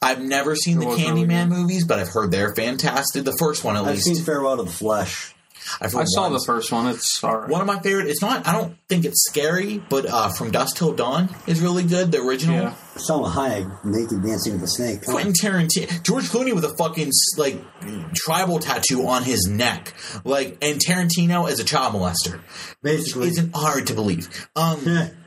I've 0.02 0.20
never 0.20 0.56
seen 0.56 0.80
the 0.80 0.88
was 0.88 1.00
really 1.00 1.28
Candyman 1.28 1.50
movies, 1.50 1.86
but 1.86 2.00
I've 2.00 2.10
heard 2.10 2.32
they're 2.32 2.56
fantastic. 2.56 3.24
The 3.24 3.38
first 3.38 3.64
one, 3.64 3.78
at 3.78 3.84
I've 3.84 3.96
least. 3.96 4.06
seen 4.08 4.24
Farewell 4.24 4.58
to 4.58 4.64
the 4.64 4.72
Flesh. 4.72 5.36
I've 5.80 5.94
heard 5.94 6.02
I 6.02 6.06
saw 6.06 6.24
one. 6.24 6.34
the 6.34 6.44
first 6.46 6.72
one. 6.72 6.88
It's 6.88 7.24
alright. 7.24 7.50
One 7.50 7.62
of 7.62 7.68
my 7.68 7.80
favorite. 7.80 8.08
It's 8.08 8.22
not. 8.22 8.48
I 8.48 8.54
don't 8.54 8.76
think 8.90 9.06
it's 9.06 9.24
scary, 9.30 9.78
but 9.78 10.06
uh, 10.06 10.30
From 10.30 10.52
Dusk 10.52 10.76
Till 10.78 10.94
Dawn 10.94 11.30
is 11.48 11.62
really 11.62 11.84
good. 11.84 12.12
The 12.12 12.20
original. 12.22 12.56
Yeah. 12.58 12.74
Salma 12.96 13.32
Hayek 13.32 13.86
naked 13.86 14.22
dancing 14.22 14.54
with 14.54 14.64
a 14.64 14.68
snake. 14.68 15.06
Quentin 15.06 15.34
Tarantino, 15.34 16.04
George 16.04 16.26
Clooney 16.26 16.54
with 16.54 16.66
a 16.66 16.76
fucking 16.76 17.10
like 17.38 17.58
tribal 18.14 18.60
tattoo 18.60 19.08
on 19.08 19.24
his 19.24 19.48
neck, 19.48 19.94
like, 20.26 20.58
and 20.62 20.80
Tarantino 20.80 21.50
as 21.50 21.60
a 21.60 21.64
child 21.64 21.94
molester. 21.94 22.42
Basically. 22.84 23.30
Isn't 23.30 23.56
hard 23.56 23.88
to 23.88 23.94
believe. 23.94 24.28
Um, 24.56 24.84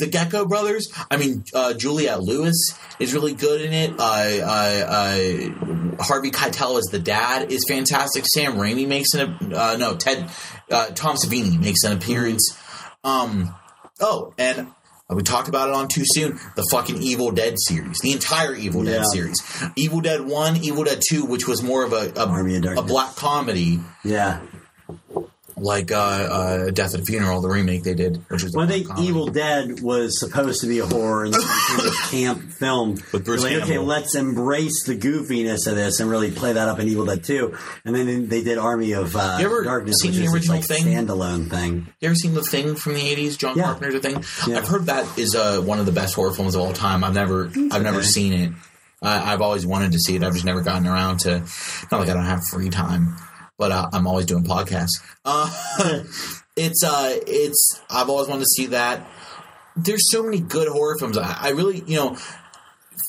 the 0.00 0.06
Gecko 0.06 0.46
Brothers. 0.46 0.90
I 1.10 1.18
mean, 1.18 1.44
uh, 1.54 1.74
Juliette 1.74 2.22
Lewis 2.22 2.56
is 2.98 3.12
really 3.12 3.34
good 3.34 3.60
in 3.60 3.72
it. 3.74 3.90
Uh, 3.98 4.02
uh, 4.02 4.86
uh, 4.88 6.02
Harvey 6.02 6.30
Keitel 6.30 6.78
as 6.78 6.84
the 6.86 6.98
dad 6.98 7.52
is 7.52 7.64
fantastic. 7.68 8.24
Sam 8.26 8.54
Raimi 8.54 8.88
makes 8.88 9.12
an 9.14 9.52
uh, 9.54 9.76
no 9.76 9.94
Ted 9.96 10.30
uh, 10.70 10.86
Tom 10.88 11.16
Savini 11.16 11.60
makes 11.60 11.84
an 11.84 11.92
appearance. 11.92 12.56
Um, 13.04 13.54
oh, 14.00 14.32
and 14.38 14.68
we 15.10 15.22
talked 15.22 15.48
about 15.48 15.68
it 15.68 15.74
on 15.74 15.88
Too 15.88 16.04
Soon. 16.06 16.38
The 16.56 16.66
fucking 16.70 17.02
Evil 17.02 17.30
Dead 17.30 17.56
series, 17.58 17.98
the 17.98 18.12
entire 18.12 18.54
Evil 18.54 18.84
Dead 18.84 19.02
Yeah. 19.02 19.10
series, 19.12 19.42
Evil 19.76 20.00
Dead 20.00 20.22
One, 20.22 20.56
Evil 20.56 20.84
Dead 20.84 21.02
Two, 21.06 21.26
which 21.26 21.46
was 21.46 21.62
more 21.62 21.84
of 21.84 21.92
a 21.92 22.12
a, 22.16 22.78
a 22.78 22.82
black 22.82 23.14
comedy 23.16 23.80
yeah. 24.04 24.40
Like 25.62 25.90
uh, 25.92 25.94
uh, 25.96 26.70
Death 26.70 26.94
at 26.94 27.00
a 27.00 27.04
Funeral, 27.04 27.40
the 27.40 27.48
remake 27.48 27.82
they 27.84 27.94
did, 27.94 28.16
which 28.28 28.42
was 28.42 28.52
Well, 28.54 28.66
I 28.66 28.68
think 28.68 28.88
comedy. 28.88 29.06
Evil 29.08 29.26
Dead 29.28 29.80
was 29.80 30.18
supposed 30.18 30.60
to 30.62 30.66
be 30.66 30.80
a 30.80 30.86
horror 30.86 31.24
and 31.24 31.34
kind 31.34 31.86
of 31.86 31.94
camp 32.10 32.52
film. 32.52 32.98
With 33.12 33.24
Bruce 33.24 33.42
like, 33.42 33.62
okay, 33.62 33.78
let's 33.78 34.14
embrace 34.14 34.84
the 34.84 34.96
goofiness 34.96 35.66
of 35.66 35.76
this 35.76 36.00
and 36.00 36.10
really 36.10 36.30
play 36.30 36.52
that 36.52 36.68
up 36.68 36.78
in 36.80 36.88
Evil 36.88 37.04
Dead 37.06 37.22
2. 37.24 37.56
And 37.84 37.94
then 37.94 38.28
they 38.28 38.42
did 38.42 38.58
Army 38.58 38.92
of 38.92 39.14
uh, 39.16 39.36
You 39.40 39.46
ever 39.46 39.64
Darkness, 39.64 39.98
seen 40.00 40.10
which 40.12 40.20
the 40.20 40.26
original 40.32 40.56
like 40.56 40.64
Thing? 40.66 40.84
standalone 40.84 41.48
thing. 41.50 41.86
You 42.00 42.06
ever 42.08 42.14
seen 42.14 42.34
the 42.34 42.42
Thing 42.42 42.74
from 42.74 42.94
the 42.94 43.00
'80s? 43.00 43.38
John 43.38 43.56
Yeah. 43.56 43.64
Carpenter's 43.64 44.00
Thing. 44.02 44.24
Yeah. 44.48 44.58
I've 44.58 44.68
heard 44.68 44.86
that 44.86 45.18
is 45.18 45.34
uh, 45.34 45.60
one 45.60 45.78
of 45.78 45.86
the 45.86 45.92
best 45.92 46.14
horror 46.14 46.32
films 46.32 46.54
of 46.54 46.60
all 46.60 46.72
time. 46.72 47.04
I've 47.04 47.14
never, 47.14 47.46
I've 47.70 47.82
never 47.82 48.02
seen 48.02 48.32
it. 48.32 48.52
I've 49.04 49.40
always 49.42 49.66
wanted 49.66 49.92
to 49.92 49.98
see 49.98 50.14
it. 50.14 50.22
I've 50.22 50.32
just 50.32 50.44
never 50.44 50.60
gotten 50.60 50.86
around 50.86 51.18
to. 51.20 51.40
Not 51.90 52.00
like 52.00 52.08
I 52.08 52.14
don't 52.14 52.24
have 52.24 52.44
free 52.46 52.68
time, 52.68 53.16
but 53.62 53.70
uh, 53.70 53.88
I'm 53.92 54.08
always 54.08 54.26
doing 54.26 54.42
podcasts. 54.42 55.00
Uh, 55.24 55.48
it's, 56.56 56.82
uh, 56.82 57.16
it's. 57.28 57.80
I've 57.88 58.08
always 58.10 58.26
wanted 58.26 58.40
to 58.40 58.48
see 58.56 58.66
that. 58.66 59.06
There's 59.76 60.10
so 60.10 60.24
many 60.24 60.40
good 60.40 60.66
horror 60.66 60.98
films. 60.98 61.16
I, 61.16 61.36
I 61.40 61.48
really, 61.50 61.80
you 61.86 61.94
know, 61.94 62.16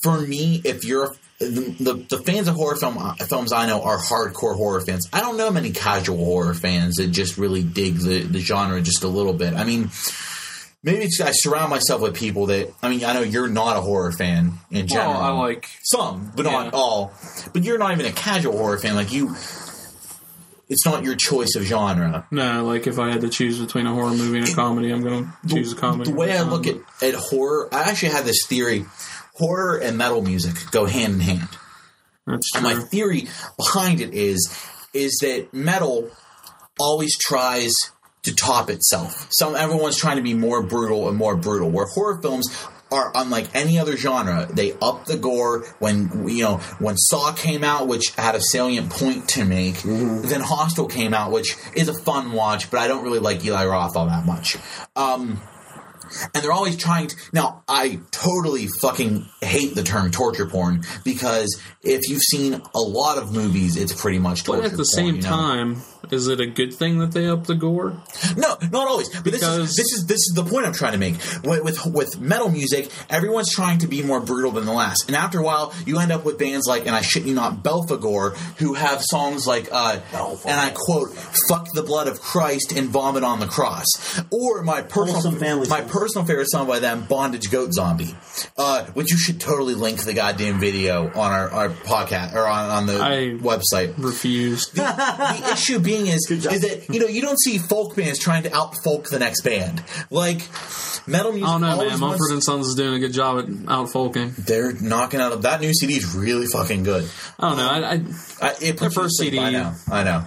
for 0.03 0.21
me, 0.21 0.61
if 0.63 0.85
you're 0.85 1.15
the, 1.39 1.75
the, 1.79 2.17
the 2.17 2.23
fans 2.23 2.47
of 2.47 2.53
horror 2.55 2.75
film 2.75 2.99
uh, 2.99 3.15
films 3.15 3.51
I 3.51 3.65
know 3.65 3.81
are 3.81 3.97
hardcore 3.97 4.55
horror 4.55 4.79
fans. 4.81 5.09
I 5.11 5.21
don't 5.21 5.37
know 5.37 5.49
many 5.49 5.71
casual 5.71 6.17
horror 6.23 6.53
fans 6.53 6.97
that 6.97 7.07
just 7.07 7.39
really 7.39 7.63
dig 7.63 7.95
the, 7.95 8.21
the 8.21 8.39
genre 8.39 8.79
just 8.79 9.03
a 9.03 9.07
little 9.07 9.33
bit. 9.33 9.55
I 9.55 9.63
mean, 9.63 9.89
maybe 10.83 11.03
it's, 11.05 11.19
I 11.19 11.31
surround 11.31 11.71
myself 11.71 11.99
with 12.01 12.15
people 12.15 12.45
that 12.45 12.71
I 12.83 12.89
mean, 12.89 13.03
I 13.03 13.13
know 13.13 13.21
you're 13.21 13.49
not 13.49 13.75
a 13.75 13.81
horror 13.81 14.11
fan 14.11 14.53
in 14.69 14.85
Well, 14.85 14.87
general. 14.87 15.13
I 15.17 15.31
like. 15.31 15.67
some, 15.81 16.31
but 16.35 16.45
Yeah. 16.45 16.51
not 16.51 16.73
all. 16.75 17.11
But 17.53 17.63
you're 17.63 17.79
not 17.79 17.91
even 17.91 18.05
a 18.05 18.11
casual 18.11 18.55
horror 18.55 18.77
fan. 18.77 18.95
Like 18.95 19.11
you, 19.11 19.35
it's 20.69 20.85
not 20.85 21.03
your 21.03 21.15
choice 21.15 21.55
of 21.55 21.63
genre. 21.63 22.25
No, 22.31 22.63
like 22.65 22.87
if 22.87 22.97
I 22.99 23.11
had 23.11 23.21
to 23.21 23.29
choose 23.29 23.59
between 23.59 23.85
a 23.85 23.93
horror 23.93 24.11
movie 24.11 24.39
and 24.39 24.47
a 24.47 24.53
comedy, 24.53 24.91
I'm 24.91 25.03
going 25.03 25.25
to 25.25 25.55
choose 25.55 25.73
a 25.73 25.75
comedy. 25.75 26.11
The 26.11 26.17
way 26.17 26.37
I 26.37 26.41
look 26.43 26.67
at, 26.67 26.77
at 27.01 27.13
horror, 27.15 27.69
I 27.71 27.89
actually 27.89 28.13
have 28.13 28.25
this 28.25 28.45
theory: 28.45 28.85
horror 29.35 29.77
and 29.77 29.97
metal 29.97 30.21
music 30.21 30.55
go 30.71 30.85
hand 30.85 31.15
in 31.15 31.19
hand. 31.19 31.49
that's 32.25 32.49
And 32.55 32.63
my 32.63 32.75
theory 32.75 33.27
behind 33.57 34.01
it 34.01 34.13
is 34.13 34.49
is 34.93 35.17
that 35.21 35.53
metal 35.53 36.09
always 36.79 37.17
tries 37.17 37.73
to 38.23 38.33
top 38.33 38.69
itself. 38.69 39.27
Some 39.31 39.55
everyone's 39.55 39.97
trying 39.97 40.17
to 40.17 40.23
be 40.23 40.33
more 40.33 40.63
brutal 40.63 41.09
and 41.09 41.17
more 41.17 41.35
brutal. 41.35 41.69
Where 41.69 41.85
horror 41.85 42.21
films 42.21 42.47
are 42.93 43.11
unlike 43.15 43.47
any 43.53 43.79
other 43.79 43.97
genre. 43.97 44.47
They 44.49 44.73
up 44.81 45.05
the 45.05 45.17
gore 45.17 45.65
when 45.79 46.27
you 46.27 46.43
know 46.43 46.57
when 46.79 46.95
Saw 46.97 47.33
came 47.33 47.63
out, 47.63 47.87
which 47.87 48.11
had 48.11 48.35
a 48.35 48.41
salient 48.41 48.89
point 48.91 49.27
to 49.29 49.45
make. 49.45 49.81
Then 49.81 50.41
Hostel 50.41 50.87
came 50.87 51.13
out, 51.13 51.31
which 51.31 51.55
is 51.75 51.87
a 51.89 51.93
fun 51.93 52.31
watch, 52.33 52.69
but 52.69 52.79
I 52.79 52.87
don't 52.87 53.03
really 53.03 53.19
like 53.19 53.43
Eli 53.43 53.65
Roth 53.65 53.95
all 53.95 54.07
that 54.07 54.25
much. 54.25 54.57
Um, 54.95 55.41
and 56.33 56.43
they're 56.43 56.51
always 56.51 56.77
trying 56.77 57.07
to. 57.07 57.15
Now, 57.31 57.63
I 57.67 57.99
totally 58.11 58.67
fucking 58.67 59.25
hate 59.41 59.75
the 59.75 59.83
term 59.83 60.11
torture 60.11 60.45
porn 60.45 60.83
because 61.03 61.59
if 61.81 62.07
you've 62.09 62.21
seen 62.21 62.61
a 62.75 62.79
lot 62.79 63.17
of 63.17 63.33
movies, 63.33 63.77
it's 63.77 63.99
pretty 63.99 64.19
much 64.19 64.43
torture 64.43 64.61
But 64.61 64.71
at 64.71 64.77
the 64.77 64.77
porn, 64.77 64.85
same 64.85 65.15
you 65.15 65.21
know? 65.21 65.27
time, 65.27 65.81
is 66.11 66.27
it 66.27 66.39
a 66.41 66.45
good 66.45 66.73
thing 66.73 66.99
that 66.99 67.11
they 67.11 67.27
up 67.27 67.45
the 67.47 67.55
gore? 67.55 67.97
No, 68.37 68.57
not 68.71 68.87
always. 68.87 69.09
But 69.09 69.31
this 69.31 69.41
is 69.43 69.75
this 69.75 69.91
is 69.93 70.05
this 70.05 70.17
is 70.19 70.33
the 70.35 70.43
point 70.43 70.65
I'm 70.65 70.73
trying 70.73 70.91
to 70.93 70.97
make. 70.97 71.15
With, 71.43 71.63
with 71.63 71.85
with 71.85 72.19
metal 72.19 72.49
music, 72.49 72.89
everyone's 73.09 73.51
trying 73.51 73.79
to 73.79 73.87
be 73.87 74.03
more 74.03 74.19
brutal 74.19 74.51
than 74.51 74.65
the 74.65 74.73
last, 74.73 75.05
and 75.07 75.15
after 75.15 75.39
a 75.39 75.43
while, 75.43 75.73
you 75.85 75.99
end 75.99 76.11
up 76.11 76.25
with 76.25 76.37
bands 76.37 76.67
like, 76.67 76.85
and 76.85 76.95
I 76.95 77.01
shit 77.01 77.23
you 77.25 77.33
not, 77.33 77.63
Belphegor, 77.63 78.35
who 78.59 78.73
have 78.73 79.01
songs 79.01 79.47
like, 79.47 79.69
uh, 79.71 79.99
and 80.45 80.59
I 80.59 80.71
quote, 80.75 81.11
"Fuck 81.47 81.67
the 81.73 81.83
blood 81.83 82.07
of 82.07 82.21
Christ 82.21 82.73
and 82.75 82.89
vomit 82.89 83.23
on 83.23 83.39
the 83.39 83.47
cross," 83.47 83.85
or 84.31 84.63
my 84.63 84.81
personal 84.81 85.31
family 85.31 85.67
my 85.69 85.79
songs. 85.79 85.91
personal 85.91 86.25
favorite 86.25 86.49
song 86.51 86.67
by 86.67 86.79
them, 86.79 87.05
"Bondage 87.07 87.49
Goat 87.49 87.73
Zombie," 87.73 88.15
uh, 88.57 88.85
which 88.93 89.11
you 89.11 89.17
should 89.17 89.39
totally 89.39 89.73
link 89.75 90.03
the 90.03 90.13
goddamn 90.13 90.59
video 90.59 91.07
on 91.07 91.31
our, 91.31 91.49
our 91.49 91.69
podcast 91.69 92.33
or 92.33 92.45
on, 92.45 92.69
on 92.69 92.85
the 92.87 92.99
I- 93.01 93.37
website 93.39 93.93
Refused. 93.97 94.75
the 94.75 95.49
issue 95.53 95.79
being 95.79 95.92
is 96.07 96.25
job. 96.41 96.53
is 96.53 96.61
that 96.61 96.89
you 96.93 96.99
know 96.99 97.07
you 97.07 97.21
don't 97.21 97.39
see 97.39 97.57
folk 97.57 97.95
bands 97.95 98.19
trying 98.19 98.43
to 98.43 98.55
out 98.55 98.75
folk 98.83 99.09
the 99.09 99.19
next 99.19 99.41
band 99.43 99.83
like 100.09 100.41
metal 101.07 101.31
music. 101.31 101.47
Oh 101.49 101.53
don't 101.53 101.61
know, 101.61 101.67
always 101.71 101.91
man. 101.91 102.01
wants- 102.01 102.19
Mumford 102.21 102.33
and 102.33 102.43
Sons 102.43 102.67
is 102.67 102.75
doing 102.75 102.93
a 102.95 102.99
good 102.99 103.13
job 103.13 103.39
at 103.39 103.69
out 103.71 103.89
folking. 103.89 104.33
they're 104.37 104.73
knocking 104.73 105.19
out 105.19 105.31
of 105.31 105.41
that 105.43 105.61
new 105.61 105.73
CD 105.73 105.95
is 105.95 106.15
really 106.15 106.47
fucking 106.47 106.83
good. 106.83 107.09
I 107.39 107.49
don't 107.49 107.57
know. 107.57 107.67
I, 107.69 107.77
I 107.77 108.49
I, 108.49 108.55
it 108.61 108.77
puts 108.77 108.95
first 108.95 109.19
you 109.21 109.29
to 109.31 109.31
sleep. 109.31 109.33
CD. 109.33 109.39
I 109.39 109.49
know. 109.51 109.73
I 109.91 110.03
know. 110.03 110.23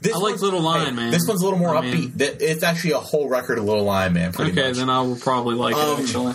This 0.00 0.14
I 0.14 0.18
like 0.18 0.40
Little 0.40 0.60
Lion, 0.62 0.94
man. 0.94 1.10
This 1.10 1.26
one's 1.26 1.40
a 1.42 1.44
little 1.44 1.58
more 1.58 1.74
I 1.76 1.80
mean- 1.82 2.10
upbeat. 2.12 2.18
Th- 2.18 2.36
It's 2.40 2.62
actually 2.62 2.92
a 2.92 3.00
whole 3.00 3.28
record 3.28 3.58
of 3.58 3.64
Little 3.64 3.82
Lion 3.84 4.12
Man. 4.12 4.32
Pretty 4.32 4.52
okay, 4.52 4.68
much. 4.68 4.76
then 4.76 4.88
I 4.90 5.00
will 5.02 5.16
probably 5.16 5.56
like 5.56 5.74
Um, 5.74 5.98
it. 5.98 6.04
Actually, 6.04 6.34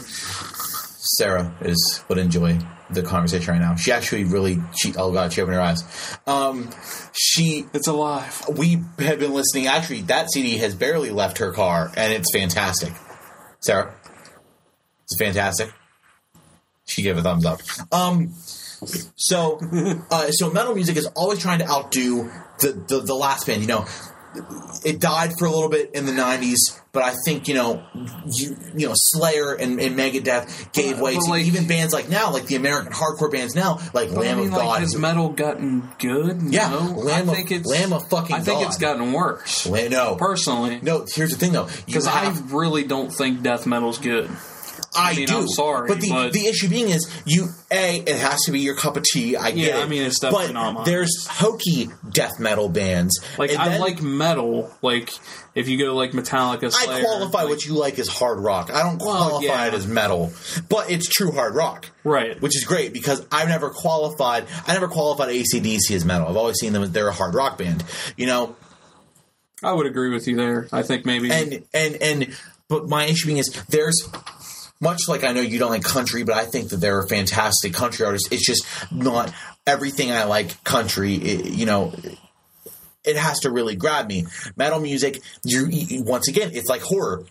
Sarah 0.99 1.55
is 1.61 2.03
would 2.09 2.17
enjoy 2.17 2.59
the 2.89 3.03
conversation 3.03 3.53
right 3.53 3.59
now. 3.61 3.75
She 3.75 3.91
actually 3.91 4.23
really. 4.23 4.59
She 4.75 4.93
oh 4.95 5.11
god, 5.11 5.33
she 5.33 5.41
opened 5.41 5.55
her 5.55 5.61
eyes. 5.61 6.17
Um, 6.25 6.69
she 7.13 7.65
it's 7.73 7.87
alive. 7.87 8.43
we 8.55 8.81
have 8.99 9.19
been 9.19 9.33
listening. 9.33 9.67
Actually, 9.67 10.01
that 10.03 10.31
CD 10.31 10.57
has 10.57 10.75
barely 10.75 11.11
left 11.11 11.39
her 11.39 11.51
car, 11.51 11.91
and 11.95 12.13
it's 12.13 12.31
fantastic. 12.33 12.93
Sarah, 13.59 13.93
it's 15.03 15.17
fantastic. 15.17 15.71
She 16.85 17.01
gave 17.01 17.17
a 17.17 17.21
thumbs 17.21 17.45
up. 17.45 17.59
Um, 17.91 18.33
so, 19.15 19.59
uh, 20.11 20.31
so 20.31 20.51
metal 20.51 20.75
music 20.75 20.97
is 20.97 21.07
always 21.07 21.39
trying 21.39 21.59
to 21.59 21.69
outdo 21.69 22.31
the, 22.59 22.83
the 22.87 22.99
the 23.01 23.15
last 23.15 23.47
band. 23.47 23.61
You 23.61 23.67
know, 23.67 23.85
it 24.85 24.99
died 24.99 25.33
for 25.37 25.45
a 25.45 25.51
little 25.51 25.69
bit 25.69 25.91
in 25.93 26.05
the 26.05 26.11
'90s, 26.11 26.57
but 26.91 27.03
I 27.03 27.13
think 27.25 27.47
you 27.47 27.53
know, 27.55 27.83
you 28.31 28.55
you 28.75 28.87
know, 28.87 28.93
Slayer 28.95 29.53
and, 29.53 29.79
and 29.79 29.97
Megadeth 29.97 30.71
gave 30.73 30.99
way 30.99 31.15
but 31.15 31.23
to 31.25 31.29
like- 31.31 31.45
even 31.45 31.67
bands 31.67 31.93
like 31.93 32.09
now, 32.09 32.31
like 32.31 32.45
the 32.45 32.55
American 32.55 32.91
hardcore 32.93 33.31
bands 33.31 33.55
now, 33.55 33.79
like 33.93 34.09
Lamb 34.11 34.37
I 34.37 34.41
mean, 34.41 34.47
of 34.47 34.53
like, 34.53 34.61
God. 34.63 34.79
has 34.81 34.95
metal 34.95 35.29
gotten 35.29 35.87
good? 35.99 36.41
Yeah, 36.49 36.69
no? 36.69 36.79
Lamb 36.99 37.29
I 37.29 37.31
of- 37.31 37.37
think 37.37 37.51
it's 37.51 37.65
Lamb 37.67 37.93
of 37.93 38.07
fucking 38.09 38.35
I 38.35 38.39
think 38.39 38.59
God. 38.59 38.67
it's 38.67 38.77
gotten 38.77 39.11
worse. 39.13 39.65
La- 39.67 39.87
no, 39.87 40.15
Personally, 40.15 40.79
No, 40.81 41.05
here's 41.13 41.31
the 41.31 41.37
thing 41.37 41.51
though. 41.53 41.67
Because 41.85 42.07
I 42.07 42.29
really 42.49 42.83
don't 42.83 43.11
think 43.13 43.41
death 43.43 43.65
metal's 43.65 43.97
good. 43.97 44.29
I, 44.95 45.13
mean, 45.15 45.27
do. 45.27 45.37
I'm 45.39 45.47
sorry, 45.47 45.87
but 45.87 45.99
the 46.01 46.09
but- 46.09 46.33
the 46.33 46.45
issue 46.47 46.69
being 46.69 46.89
is 46.89 47.07
you 47.25 47.49
a 47.71 47.97
it 47.99 48.17
has 48.17 48.41
to 48.45 48.51
be 48.51 48.61
your 48.61 48.75
cup 48.75 48.97
of 48.97 49.03
tea. 49.03 49.35
I 49.35 49.51
get 49.51 49.57
Yeah, 49.57 49.79
it. 49.79 49.83
I 49.83 49.87
mean, 49.87 50.03
it's 50.03 50.19
definitely 50.19 50.47
but 50.47 50.53
not 50.53 50.73
mine. 50.73 50.83
There's 50.85 51.27
hokey 51.27 51.89
death 52.09 52.39
metal 52.39 52.69
bands. 52.69 53.19
Like 53.37 53.51
and 53.51 53.59
I 53.59 53.69
then 53.69 53.81
like 53.81 54.01
metal. 54.01 54.71
Like 54.81 55.11
if 55.53 55.67
you 55.67 55.77
go 55.77 55.93
like 55.95 56.11
Metallica, 56.11 56.73
I 56.75 57.01
qualify 57.01 57.41
like- 57.41 57.49
what 57.49 57.65
you 57.65 57.73
like 57.73 57.99
as 57.99 58.07
hard 58.07 58.39
rock. 58.39 58.71
I 58.71 58.83
don't 58.83 58.99
Well, 59.01 59.27
qualify 59.29 59.45
yeah. 59.45 59.65
it 59.67 59.73
as 59.73 59.85
metal, 59.87 60.31
but 60.69 60.89
it's 60.89 61.07
true 61.07 61.31
hard 61.31 61.53
rock. 61.55 61.89
Right. 62.03 62.41
Which 62.41 62.55
is 62.55 62.63
great 62.63 62.93
because 62.93 63.25
I've 63.31 63.49
never 63.49 63.69
qualified. 63.69 64.45
I 64.65 64.73
never 64.73 64.87
qualified 64.87 65.29
ACDC 65.29 65.91
as 65.95 66.05
metal. 66.05 66.27
I've 66.27 66.37
always 66.37 66.57
seen 66.57 66.73
them 66.73 66.83
as 66.83 66.91
they're 66.91 67.09
a 67.09 67.13
hard 67.13 67.35
rock 67.35 67.57
band. 67.57 67.83
You 68.15 68.25
know, 68.27 68.55
I 69.63 69.73
would 69.73 69.85
agree 69.87 70.09
with 70.13 70.27
you 70.27 70.35
there. 70.35 70.67
I 70.71 70.83
think 70.83 71.05
maybe 71.05 71.31
and 71.31 71.63
and 71.73 71.95
and 72.01 72.37
but 72.69 72.87
my 72.89 73.05
issue 73.05 73.25
being 73.27 73.37
is 73.37 73.47
there's 73.69 74.07
much 74.79 75.07
like 75.07 75.23
I 75.23 75.31
know 75.33 75.41
you 75.41 75.59
don't 75.59 75.71
like 75.71 75.83
country, 75.83 76.23
but 76.23 76.35
I 76.35 76.45
think 76.45 76.69
that 76.69 76.77
there 76.77 76.97
are 76.97 77.03
a 77.03 77.07
fantastic 77.07 77.73
country 77.73 78.05
artists. 78.05 78.31
It's 78.31 78.45
just 78.45 78.65
not 78.91 79.33
everything 79.65 80.11
I 80.11 80.23
like 80.25 80.63
country. 80.63 81.15
It, 81.15 81.45
you 81.45 81.65
know, 81.65 81.93
it 83.03 83.15
has 83.15 83.39
to 83.41 83.51
really 83.51 83.75
grab 83.75 84.07
me. 84.07 84.25
Metal 84.55 84.79
music, 84.79 85.21
you 85.43 85.67
you- 85.67 86.03
once 86.03 86.27
again, 86.27 86.51
it's 86.53 86.69
like 86.69 86.81
horror. 86.81 87.25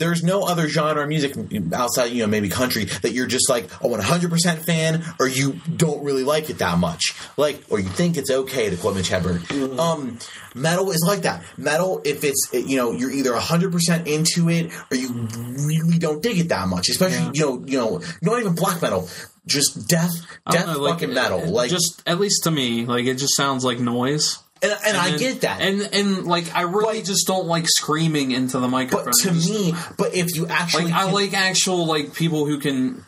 There's 0.00 0.22
no 0.22 0.42
other 0.44 0.66
genre 0.66 1.02
of 1.02 1.08
music 1.08 1.36
outside, 1.74 2.06
you 2.06 2.22
know, 2.22 2.26
maybe 2.26 2.48
country 2.48 2.86
that 2.86 3.12
you're 3.12 3.26
just 3.26 3.50
like 3.50 3.66
a 3.66 3.86
100% 3.86 4.58
fan 4.64 5.04
or 5.20 5.28
you 5.28 5.60
don't 5.76 6.02
really 6.02 6.24
like 6.24 6.48
it 6.48 6.58
that 6.58 6.78
much. 6.78 7.14
Like, 7.36 7.62
or 7.68 7.78
you 7.78 7.88
think 7.88 8.16
it's 8.16 8.30
okay 8.30 8.70
to 8.70 8.76
quote 8.76 8.96
Mitch 8.96 9.10
Hedberg. 9.10 9.78
Um, 9.78 10.18
metal 10.54 10.90
is 10.90 11.04
like 11.06 11.20
that. 11.22 11.44
Metal, 11.58 12.00
if 12.04 12.24
it's, 12.24 12.48
you 12.52 12.78
know, 12.78 12.92
you're 12.92 13.10
either 13.10 13.32
100% 13.32 14.06
into 14.06 14.48
it 14.48 14.72
or 14.90 14.96
you 14.96 15.28
really 15.68 15.98
don't 15.98 16.22
dig 16.22 16.38
it 16.38 16.48
that 16.48 16.66
much. 16.66 16.88
Especially, 16.88 17.30
you 17.34 17.44
know, 17.44 17.64
you 17.66 17.78
know, 17.78 18.00
not 18.22 18.40
even 18.40 18.54
black 18.54 18.80
metal, 18.80 19.06
just 19.46 19.86
death, 19.86 20.12
death 20.50 20.66
know, 20.66 20.80
like, 20.80 20.94
fucking 20.94 21.12
metal. 21.12 21.46
Like, 21.46 21.70
just 21.70 22.02
at 22.06 22.18
least 22.18 22.44
to 22.44 22.50
me, 22.50 22.86
like 22.86 23.04
it 23.04 23.16
just 23.16 23.36
sounds 23.36 23.64
like 23.64 23.78
noise. 23.78 24.38
And, 24.62 24.72
and, 24.86 24.96
I 24.96 25.08
And- 25.08 25.18
get 25.18 25.40
that. 25.42 25.60
and 25.60 25.80
and 25.92 26.26
like 26.26 26.54
I 26.54 26.62
really 26.62 26.98
But- 26.98 27.06
just 27.06 27.26
don't 27.26 27.46
like 27.46 27.64
screaming 27.68 28.30
into 28.32 28.58
the 28.58 28.68
microphone. 28.68 29.06
but 29.06 29.14
to 29.22 29.30
just- 29.30 29.48
me, 29.48 29.74
but 29.96 30.14
if 30.14 30.34
you 30.36 30.46
actually 30.46 30.84
like 30.86 30.94
I 30.94 31.10
like 31.10 31.32
actual 31.34 31.86
like 31.86 32.14
people 32.14 32.46
who 32.46 32.58
can 32.58 33.02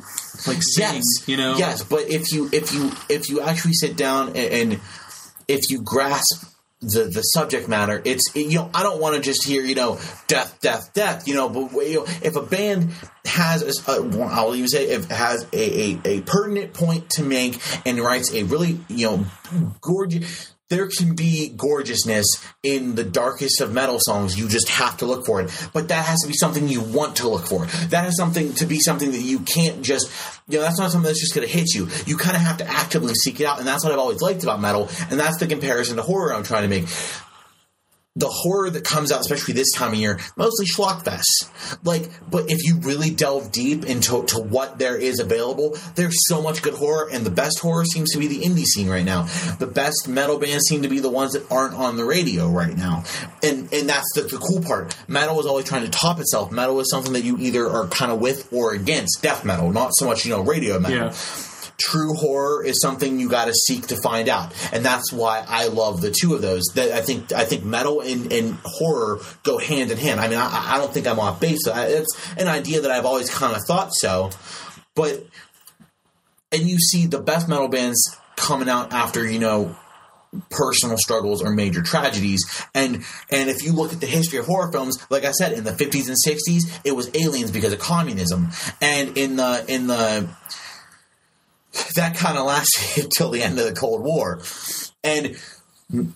like 0.46 0.62
sing. 0.62 0.94
yes, 0.96 1.04
You 1.26 1.36
know, 1.36 1.56
yes. 1.56 1.82
But 1.84 2.08
if 2.10 2.32
you 2.32 2.48
if 2.52 2.72
you 2.72 2.90
if 3.08 3.28
you 3.28 3.40
actually 3.42 3.74
sit 3.74 3.96
down 3.96 4.28
and, 4.28 4.36
and 4.36 4.80
if 5.48 5.70
you 5.70 5.82
grasp 5.82 6.44
the 6.80 7.04
the 7.04 7.22
subject 7.22 7.68
matter, 7.68 8.02
it's 8.04 8.34
you 8.34 8.54
know 8.56 8.70
I 8.74 8.82
don't 8.82 9.00
want 9.00 9.14
to 9.14 9.20
just 9.20 9.44
hear 9.46 9.62
you 9.62 9.74
know 9.76 10.00
death, 10.26 10.58
death, 10.60 10.92
death. 10.94 11.28
You 11.28 11.34
know, 11.34 11.48
but 11.48 11.70
you 11.86 11.96
know, 12.00 12.06
if 12.22 12.34
a 12.34 12.42
band 12.42 12.90
has 13.24 13.62
a, 13.86 13.92
I'll 13.92 14.56
even 14.56 14.66
say 14.68 14.86
if 14.88 15.04
it 15.08 15.14
has 15.14 15.46
a, 15.52 15.80
a 15.92 16.00
a 16.06 16.20
pertinent 16.22 16.72
point 16.72 17.08
to 17.10 17.22
make 17.22 17.60
and 17.86 18.00
writes 18.00 18.32
a 18.34 18.42
really 18.44 18.80
you 18.88 19.06
know 19.06 19.26
gorgeous. 19.80 20.48
There 20.72 20.88
can 20.88 21.14
be 21.14 21.50
gorgeousness 21.50 22.24
in 22.62 22.94
the 22.94 23.04
darkest 23.04 23.60
of 23.60 23.74
metal 23.74 23.98
songs. 24.00 24.38
You 24.38 24.48
just 24.48 24.70
have 24.70 24.96
to 24.96 25.04
look 25.04 25.26
for 25.26 25.42
it. 25.42 25.68
But 25.74 25.88
that 25.88 26.06
has 26.06 26.20
to 26.22 26.28
be 26.28 26.32
something 26.32 26.66
you 26.66 26.80
want 26.80 27.16
to 27.16 27.28
look 27.28 27.46
for. 27.46 27.66
That 27.66 28.04
has 28.04 28.16
something 28.16 28.54
to 28.54 28.64
be 28.64 28.80
something 28.80 29.10
that 29.10 29.20
you 29.20 29.40
can't 29.40 29.82
just, 29.82 30.10
you 30.48 30.56
know, 30.56 30.64
that's 30.64 30.78
not 30.78 30.90
something 30.90 31.06
that's 31.06 31.20
just 31.20 31.34
going 31.34 31.46
to 31.46 31.52
hit 31.52 31.74
you. 31.74 31.88
You 32.06 32.16
kind 32.16 32.36
of 32.36 32.40
have 32.40 32.56
to 32.56 32.66
actively 32.66 33.12
seek 33.12 33.38
it 33.38 33.44
out. 33.44 33.58
And 33.58 33.68
that's 33.68 33.84
what 33.84 33.92
I've 33.92 33.98
always 33.98 34.22
liked 34.22 34.44
about 34.44 34.62
metal. 34.62 34.88
And 35.10 35.20
that's 35.20 35.36
the 35.36 35.46
comparison 35.46 35.96
to 35.96 36.02
horror 36.02 36.32
I'm 36.32 36.42
trying 36.42 36.62
to 36.62 36.68
make 36.68 36.88
the 38.14 38.28
horror 38.28 38.68
that 38.68 38.84
comes 38.84 39.10
out, 39.10 39.20
especially 39.20 39.54
this 39.54 39.72
time 39.72 39.92
of 39.92 39.98
year, 39.98 40.20
mostly 40.36 40.66
schlockfest. 40.66 41.48
Like, 41.82 42.10
but 42.30 42.50
if 42.50 42.62
you 42.64 42.78
really 42.80 43.10
delve 43.10 43.50
deep 43.52 43.86
into 43.86 44.24
to 44.24 44.38
what 44.38 44.78
there 44.78 44.96
is 44.98 45.18
available, 45.18 45.78
there's 45.94 46.16
so 46.28 46.42
much 46.42 46.60
good 46.60 46.74
horror, 46.74 47.08
and 47.10 47.24
the 47.24 47.30
best 47.30 47.60
horror 47.60 47.86
seems 47.86 48.12
to 48.12 48.18
be 48.18 48.26
the 48.26 48.40
indie 48.40 48.64
scene 48.66 48.88
right 48.88 49.04
now. 49.04 49.22
The 49.58 49.66
best 49.66 50.08
metal 50.08 50.38
bands 50.38 50.64
seem 50.68 50.82
to 50.82 50.88
be 50.88 50.98
the 50.98 51.08
ones 51.08 51.32
that 51.32 51.50
aren't 51.50 51.74
on 51.74 51.96
the 51.96 52.04
radio 52.04 52.48
right 52.48 52.76
now, 52.76 53.04
and 53.42 53.72
and 53.72 53.88
that's 53.88 54.12
the, 54.14 54.22
the 54.22 54.38
cool 54.38 54.62
part. 54.62 54.94
Metal 55.08 55.40
is 55.40 55.46
always 55.46 55.64
trying 55.64 55.84
to 55.84 55.90
top 55.90 56.20
itself. 56.20 56.52
Metal 56.52 56.78
is 56.80 56.90
something 56.90 57.14
that 57.14 57.24
you 57.24 57.38
either 57.38 57.66
are 57.68 57.86
kind 57.86 58.12
of 58.12 58.20
with 58.20 58.52
or 58.52 58.74
against. 58.74 59.22
Death 59.22 59.44
metal, 59.44 59.72
not 59.72 59.92
so 59.94 60.06
much 60.06 60.26
you 60.26 60.32
know 60.32 60.42
radio 60.42 60.78
metal 60.78 60.98
Yeah. 60.98 61.48
True 61.78 62.14
horror 62.14 62.64
is 62.64 62.80
something 62.80 63.18
you 63.18 63.28
got 63.28 63.46
to 63.46 63.54
seek 63.54 63.88
to 63.88 63.96
find 63.96 64.28
out, 64.28 64.52
and 64.72 64.84
that's 64.84 65.12
why 65.12 65.44
I 65.46 65.68
love 65.68 66.00
the 66.00 66.10
two 66.10 66.34
of 66.34 66.42
those. 66.42 66.62
That 66.74 66.92
I 66.92 67.00
think 67.02 67.32
I 67.32 67.44
think 67.44 67.64
metal 67.64 68.00
and, 68.00 68.32
and 68.32 68.58
horror 68.64 69.20
go 69.42 69.58
hand 69.58 69.90
in 69.90 69.98
hand. 69.98 70.20
I 70.20 70.28
mean, 70.28 70.38
I, 70.38 70.74
I 70.74 70.78
don't 70.78 70.92
think 70.92 71.06
I'm 71.06 71.20
off 71.20 71.40
base. 71.40 71.66
It's 71.66 72.32
an 72.36 72.48
idea 72.48 72.82
that 72.82 72.90
I've 72.90 73.06
always 73.06 73.30
kind 73.30 73.54
of 73.54 73.62
thought 73.66 73.90
so, 73.92 74.30
but 74.94 75.24
and 76.52 76.68
you 76.68 76.78
see 76.78 77.06
the 77.06 77.20
best 77.20 77.48
metal 77.48 77.68
bands 77.68 78.16
coming 78.36 78.68
out 78.68 78.92
after 78.92 79.28
you 79.28 79.38
know 79.38 79.76
personal 80.50 80.96
struggles 80.96 81.42
or 81.42 81.50
major 81.50 81.82
tragedies 81.82 82.42
and 82.74 83.04
and 83.30 83.50
if 83.50 83.62
you 83.62 83.72
look 83.72 83.92
at 83.92 84.00
the 84.00 84.06
history 84.06 84.38
of 84.38 84.46
horror 84.46 84.72
films 84.72 84.96
like 85.10 85.24
i 85.24 85.30
said 85.30 85.52
in 85.52 85.62
the 85.62 85.72
50s 85.72 86.08
and 86.08 86.16
60s 86.16 86.80
it 86.84 86.96
was 86.96 87.10
aliens 87.14 87.50
because 87.50 87.72
of 87.72 87.78
communism 87.78 88.48
and 88.80 89.18
in 89.18 89.36
the 89.36 89.64
in 89.68 89.88
the 89.88 90.26
that 91.96 92.16
kind 92.16 92.38
of 92.38 92.46
lasted 92.46 93.04
until 93.04 93.30
the 93.30 93.42
end 93.42 93.58
of 93.58 93.66
the 93.66 93.72
Cold 93.72 94.02
War. 94.02 94.40
And 95.04 95.36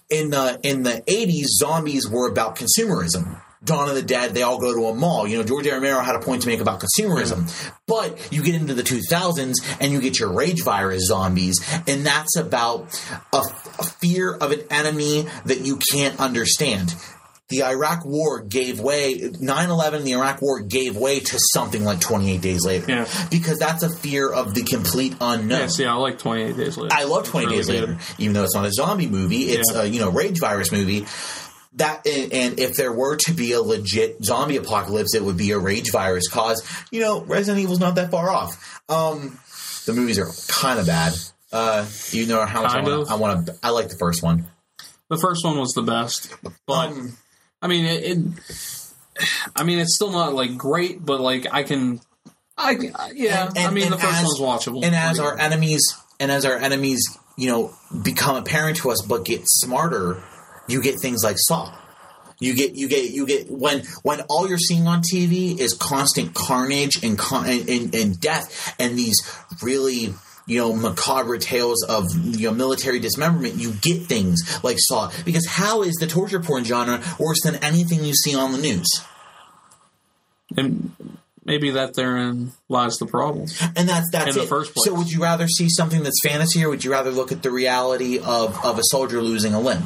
in 0.09 0.31
the 0.31 0.59
in 0.63 0.83
the 0.83 1.03
eighties, 1.07 1.49
zombies 1.59 2.09
were 2.09 2.31
about 2.31 2.57
consumerism. 2.57 3.41
Dawn 3.65 3.89
of 3.89 3.97
the 3.97 4.03
Dead, 4.03 4.33
they 4.33 4.43
all 4.43 4.61
go 4.61 4.73
to 4.73 4.87
a 4.87 4.95
mall. 4.95 5.27
You 5.27 5.39
know, 5.39 5.45
George. 5.45 5.67
Romero 5.67 6.01
had 6.01 6.15
a 6.15 6.21
point 6.21 6.43
to 6.43 6.49
make 6.49 6.61
about 6.61 6.81
consumerism. 6.81 7.51
But 7.87 8.33
you 8.33 8.43
get 8.43 8.55
into 8.55 8.75
the 8.75 8.83
2000s 8.83 9.55
and 9.81 9.93
you 9.93 10.01
get 10.01 10.21
your 10.21 10.33
rage 10.33 10.63
virus 10.63 11.07
zombies, 11.07 11.59
and 11.89 12.07
that's 12.07 12.37
about 12.37 13.01
a, 13.33 13.39
a 13.79 13.85
fear 13.85 14.33
of 14.33 14.53
an 14.53 14.61
enemy 14.71 15.27
that 15.47 15.63
you 15.63 15.79
can't 15.93 16.21
understand. 16.21 16.95
The 17.49 17.63
Iraq 17.63 18.05
War 18.05 18.41
gave 18.41 18.81
way, 18.81 19.31
9 19.39 19.71
11 19.71 20.03
the 20.05 20.13
Iraq 20.15 20.43
War 20.43 20.61
gave 20.63 20.97
way 20.97 21.21
to 21.21 21.39
something 21.53 21.85
like 21.85 22.01
28 22.01 22.41
days 22.41 22.65
later. 22.67 22.87
Yeah. 22.91 23.09
Because 23.31 23.59
that's 23.61 23.85
a 23.85 23.89
fear 23.89 24.29
of 24.33 24.53
the 24.55 24.63
complete 24.65 25.15
unknown. 25.21 25.61
Yeah, 25.61 25.67
see, 25.69 25.87
I 25.87 25.93
like 25.95 26.19
Twenty 26.19 26.43
Eight 26.43 26.57
Days 26.57 26.77
Later. 26.77 26.93
I 26.93 27.05
love 27.05 27.25
Twenty 27.29 27.47
It's 27.55 27.69
Days 27.69 27.69
Later, 27.81 27.87
good. 27.95 27.99
even 28.19 28.33
though 28.35 28.43
it's 28.43 28.55
not 28.57 28.67
a 28.67 28.73
zombie 28.73 29.07
movie. 29.07 29.43
It's 29.45 29.73
Yeah. 29.73 29.83
a 29.83 29.87
you 29.87 30.01
know 30.01 30.11
rage 30.11 30.41
virus 30.41 30.73
movie. 30.73 31.07
That 31.75 32.05
and, 32.07 32.59
if 32.59 32.75
there 32.77 32.91
were 32.93 33.17
to 33.17 33.33
be 33.33 33.53
a 33.53 33.61
legit 33.63 34.25
zombie 34.25 34.57
apocalypse, 34.57 35.15
it 35.15 35.23
would 35.23 35.37
be 35.37 35.51
a 35.53 35.59
rage 35.59 35.93
virus 35.93 36.27
cause. 36.29 36.63
You 36.91 37.01
know, 37.01 37.21
Resident 37.23 37.63
Evil's 37.63 37.79
not 37.81 37.95
that 37.97 38.11
far 38.11 38.29
off. 38.31 38.81
Um, 38.89 39.39
the 39.85 39.93
movies 39.93 40.19
are 40.19 40.31
kind 40.49 40.81
of 40.81 40.87
bad. 40.87 41.13
Uh, 41.53 41.87
you 42.11 42.27
know 42.27 42.45
how 42.45 42.63
much 42.63 42.73
Kind 42.73 42.89
I 42.89 42.97
want. 42.97 43.11
I 43.11 43.15
want 43.17 43.47
to. 43.47 43.55
I 43.63 43.71
like 43.71 43.89
the 43.91 43.97
first 43.99 44.23
one. 44.23 44.49
The 45.11 45.19
first 45.19 45.45
one 45.45 45.59
was 45.59 45.73
the 45.75 45.83
best, 45.83 46.35
but 46.67 46.89
Um, 46.89 47.17
I 47.67 47.69
mean, 47.69 47.85
it, 47.85 48.05
it. 48.05 48.19
I 49.57 49.65
mean, 49.65 49.79
it's 49.81 49.97
still 49.97 50.13
not 50.13 50.35
like 50.35 50.57
great, 50.57 51.05
but 51.05 51.21
like 51.21 51.47
I 51.53 51.65
can. 51.65 52.01
I 52.57 52.77
yeah. 53.15 53.49
And- 53.49 53.59
I 53.59 53.71
mean, 53.71 53.91
the 53.91 53.99
first 53.99 54.19
as- 54.19 54.25
one's 54.25 54.41
watchable. 54.41 54.85
and 54.85 54.95
as 54.95 55.19
our 55.19 55.37
enemies 55.39 55.95
and 56.21 56.31
as 56.31 56.45
our 56.45 56.57
enemies 56.57 57.19
you 57.37 57.51
know 57.51 57.75
become 58.03 58.37
apparent 58.37 58.79
to 58.79 58.91
us 58.91 59.03
but 59.03 59.25
get 59.27 59.43
smarter 59.45 60.23
you 60.69 60.81
get 60.81 60.99
things 61.03 61.23
like 61.23 61.37
saw 61.39 61.71
you 62.41 62.55
get 62.55 62.75
you 62.75 62.89
get 62.89 63.11
you 63.11 63.27
get 63.27 63.51
when 63.51 63.83
when 64.03 64.23
all 64.31 64.49
you're 64.49 64.57
seeing 64.57 64.87
on 64.87 65.03
tv 65.03 65.59
is 65.59 65.75
constant 65.75 66.33
carnage 66.33 67.03
and 67.05 67.21
and, 67.31 67.69
and, 67.69 67.95
and 67.95 68.21
death 68.21 68.75
and 68.79 68.99
these 68.99 69.21
really 69.63 70.15
you 70.47 70.59
know 70.61 70.73
macabre 70.73 71.39
tales 71.39 71.83
of 71.85 72.05
you 72.25 72.49
know 72.49 72.55
military 72.55 72.99
dismemberment 73.01 73.55
you 73.57 73.73
get 73.73 74.03
things 74.03 74.41
like 74.63 74.77
saw 74.79 75.11
because 75.25 75.47
how 75.47 75.83
is 75.83 75.95
the 75.97 76.07
torture 76.07 76.41
porn 76.41 76.63
genre 76.65 77.03
worse 77.19 77.41
than 77.43 77.57
anything 77.57 78.05
you 78.05 78.15
see 78.15 78.35
on 78.35 78.53
the 78.53 78.59
news 78.59 78.87
and 80.57 80.93
maybe 81.45 81.71
that 81.71 81.95
therein 81.95 82.53
lies 82.69 82.97
the 82.99 83.07
problem. 83.07 83.47
and 83.77 83.89
that's 83.89 84.09
that's 84.13 84.37
In 84.37 84.43
the 84.43 84.49
first 84.49 84.75
place. 84.75 84.85
So, 84.87 84.95
would 84.95 85.11
you 85.11 85.21
rather 85.23 85.49
see 85.49 85.69
something 85.69 86.03
that's 86.03 86.21
fantasy, 86.23 86.65
or 86.65 86.69
would 86.71 86.85
you 86.85 86.91
rather 86.93 87.11
look 87.11 87.33
at 87.33 87.43
the 87.43 87.51
reality 87.51 88.19
of 88.19 88.65
of 88.65 88.79
a 88.79 88.83
soldier 88.85 89.21
losing 89.23 89.55
a 89.55 89.61
limb? 89.61 89.85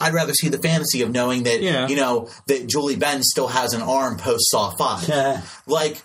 I'd 0.00 0.12
rather 0.12 0.32
see 0.34 0.48
the 0.48 0.58
fantasy 0.58 1.02
of 1.02 1.10
knowing 1.10 1.44
that 1.44 1.62
Yeah. 1.62 1.86
you 1.88 1.96
know 1.96 2.28
that 2.46 2.66
Julie 2.66 2.96
Benz 2.96 3.28
still 3.30 3.48
has 3.48 3.72
an 3.74 3.80
arm 3.82 4.16
post 4.18 4.50
Saw 4.50 4.70
Five. 4.76 5.08
Yeah. 5.08 5.42
like, 5.66 6.02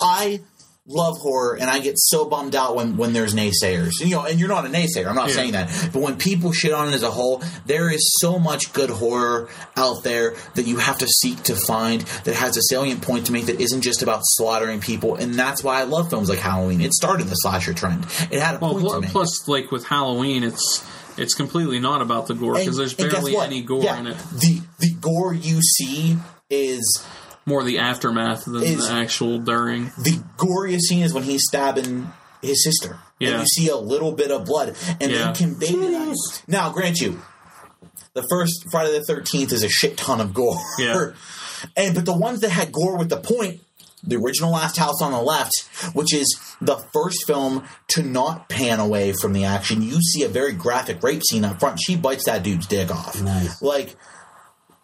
I 0.00 0.40
love 0.86 1.16
horror, 1.18 1.54
and 1.60 1.70
I 1.70 1.78
get 1.78 1.94
so 1.96 2.24
bummed 2.24 2.56
out 2.56 2.74
when 2.74 2.96
when 2.96 3.12
there's 3.12 3.34
naysayers. 3.34 3.92
You 4.00 4.10
know, 4.10 4.24
and 4.24 4.40
you're 4.40 4.48
not 4.48 4.66
a 4.66 4.68
naysayer. 4.68 5.06
I'm 5.06 5.14
not 5.14 5.28
Yeah. 5.28 5.34
saying 5.34 5.52
that, 5.52 5.90
but 5.92 6.02
when 6.02 6.16
people 6.16 6.50
shit 6.52 6.72
on 6.72 6.88
it 6.88 6.94
as 6.94 7.02
a 7.04 7.10
whole, 7.10 7.40
there 7.66 7.88
is 7.88 8.16
so 8.20 8.38
much 8.38 8.72
good 8.72 8.90
horror 8.90 9.48
out 9.76 10.02
there 10.02 10.34
that 10.56 10.66
you 10.66 10.78
have 10.78 10.98
to 10.98 11.06
seek 11.06 11.42
to 11.44 11.54
find 11.54 12.00
that 12.24 12.34
has 12.34 12.56
a 12.56 12.62
salient 12.62 13.00
point 13.02 13.26
to 13.26 13.32
make 13.32 13.46
that 13.46 13.60
isn't 13.60 13.82
just 13.82 14.02
about 14.02 14.20
slaughtering 14.24 14.80
people, 14.80 15.14
and 15.14 15.34
that's 15.34 15.62
why 15.62 15.80
I 15.80 15.84
love 15.84 16.10
films 16.10 16.28
like 16.28 16.40
Halloween. 16.40 16.80
It 16.80 16.92
started 16.94 17.28
the 17.28 17.34
slasher 17.36 17.74
trend. 17.74 18.04
It 18.30 18.40
had 18.40 18.56
a 18.56 18.58
Well, 18.58 18.72
point 18.72 18.84
to 18.86 18.90
pl- 18.90 19.00
make. 19.02 19.10
plus, 19.10 19.46
like 19.48 19.70
with 19.70 19.84
Halloween, 19.86 20.42
it's 20.42 20.82
it's 21.18 21.34
completely 21.34 21.78
not 21.78 22.00
about 22.00 22.26
the 22.26 22.34
gore 22.34 22.54
because 22.54 22.76
there's 22.78 22.92
And- 22.94 23.02
and 23.02 23.10
guess 23.12 23.22
barely 23.24 23.36
any 23.36 23.60
gore 23.62 23.82
Yeah, 23.84 24.00
in 24.00 24.06
it. 24.08 24.16
The 24.32 24.62
the 24.80 24.94
gore 25.00 25.34
you 25.34 25.60
see 25.62 26.16
is 26.50 27.02
More 27.44 27.64
the 27.64 27.78
aftermath 27.78 28.44
than 28.44 28.62
Is- 28.62 28.86
the 28.88 28.92
actual 28.94 29.38
during. 29.38 29.86
the 29.98 30.22
goriest 30.36 30.80
scene 30.82 31.02
is 31.02 31.12
when 31.12 31.24
he's 31.24 31.42
stabbing 31.48 32.12
his 32.40 32.62
sister. 32.64 32.98
And 33.20 33.40
you 33.40 33.46
see 33.46 33.68
a 33.68 33.76
little 33.76 34.12
bit 34.12 34.30
of 34.32 34.44
blood. 34.44 34.74
And 35.00 35.10
Yeah. 35.12 35.18
then 35.26 35.34
conveyed 35.34 35.74
it 35.74 36.42
Now, 36.48 36.70
grant 36.70 37.00
you, 37.00 37.22
the 38.14 38.24
first 38.28 38.64
Friday 38.70 38.98
the 38.98 39.04
thirteenth 39.04 39.52
is 39.52 39.62
a 39.62 39.68
shit 39.68 39.96
ton 39.96 40.20
of 40.20 40.34
gore. 40.34 40.60
Yeah. 40.78 41.10
and 41.76 41.94
but 41.94 42.04
the 42.04 42.12
ones 42.16 42.40
that 42.40 42.50
had 42.50 42.72
gore 42.72 42.96
with 42.96 43.08
the 43.10 43.16
point, 43.18 43.60
the 44.04 44.16
original 44.16 44.50
Last 44.50 44.76
House 44.76 45.00
on 45.00 45.12
the 45.12 45.20
Left, 45.22 45.52
which 45.92 46.12
is 46.12 46.36
the 46.60 46.76
first 46.92 47.24
film 47.26 47.62
to 47.88 48.02
not 48.02 48.48
pan 48.48 48.80
away 48.80 49.12
from 49.12 49.32
the 49.32 49.44
action, 49.44 49.80
you 49.82 50.00
see 50.02 50.24
a 50.24 50.28
very 50.28 50.52
graphic 50.52 51.00
rape 51.02 51.22
scene 51.24 51.44
up 51.44 51.60
front. 51.60 51.78
She 51.80 51.94
bites 51.96 52.24
that 52.26 52.42
dude's 52.42 52.66
dick 52.66 52.90
off. 52.90 53.20
Nice. 53.22 53.62
Like 53.62 53.96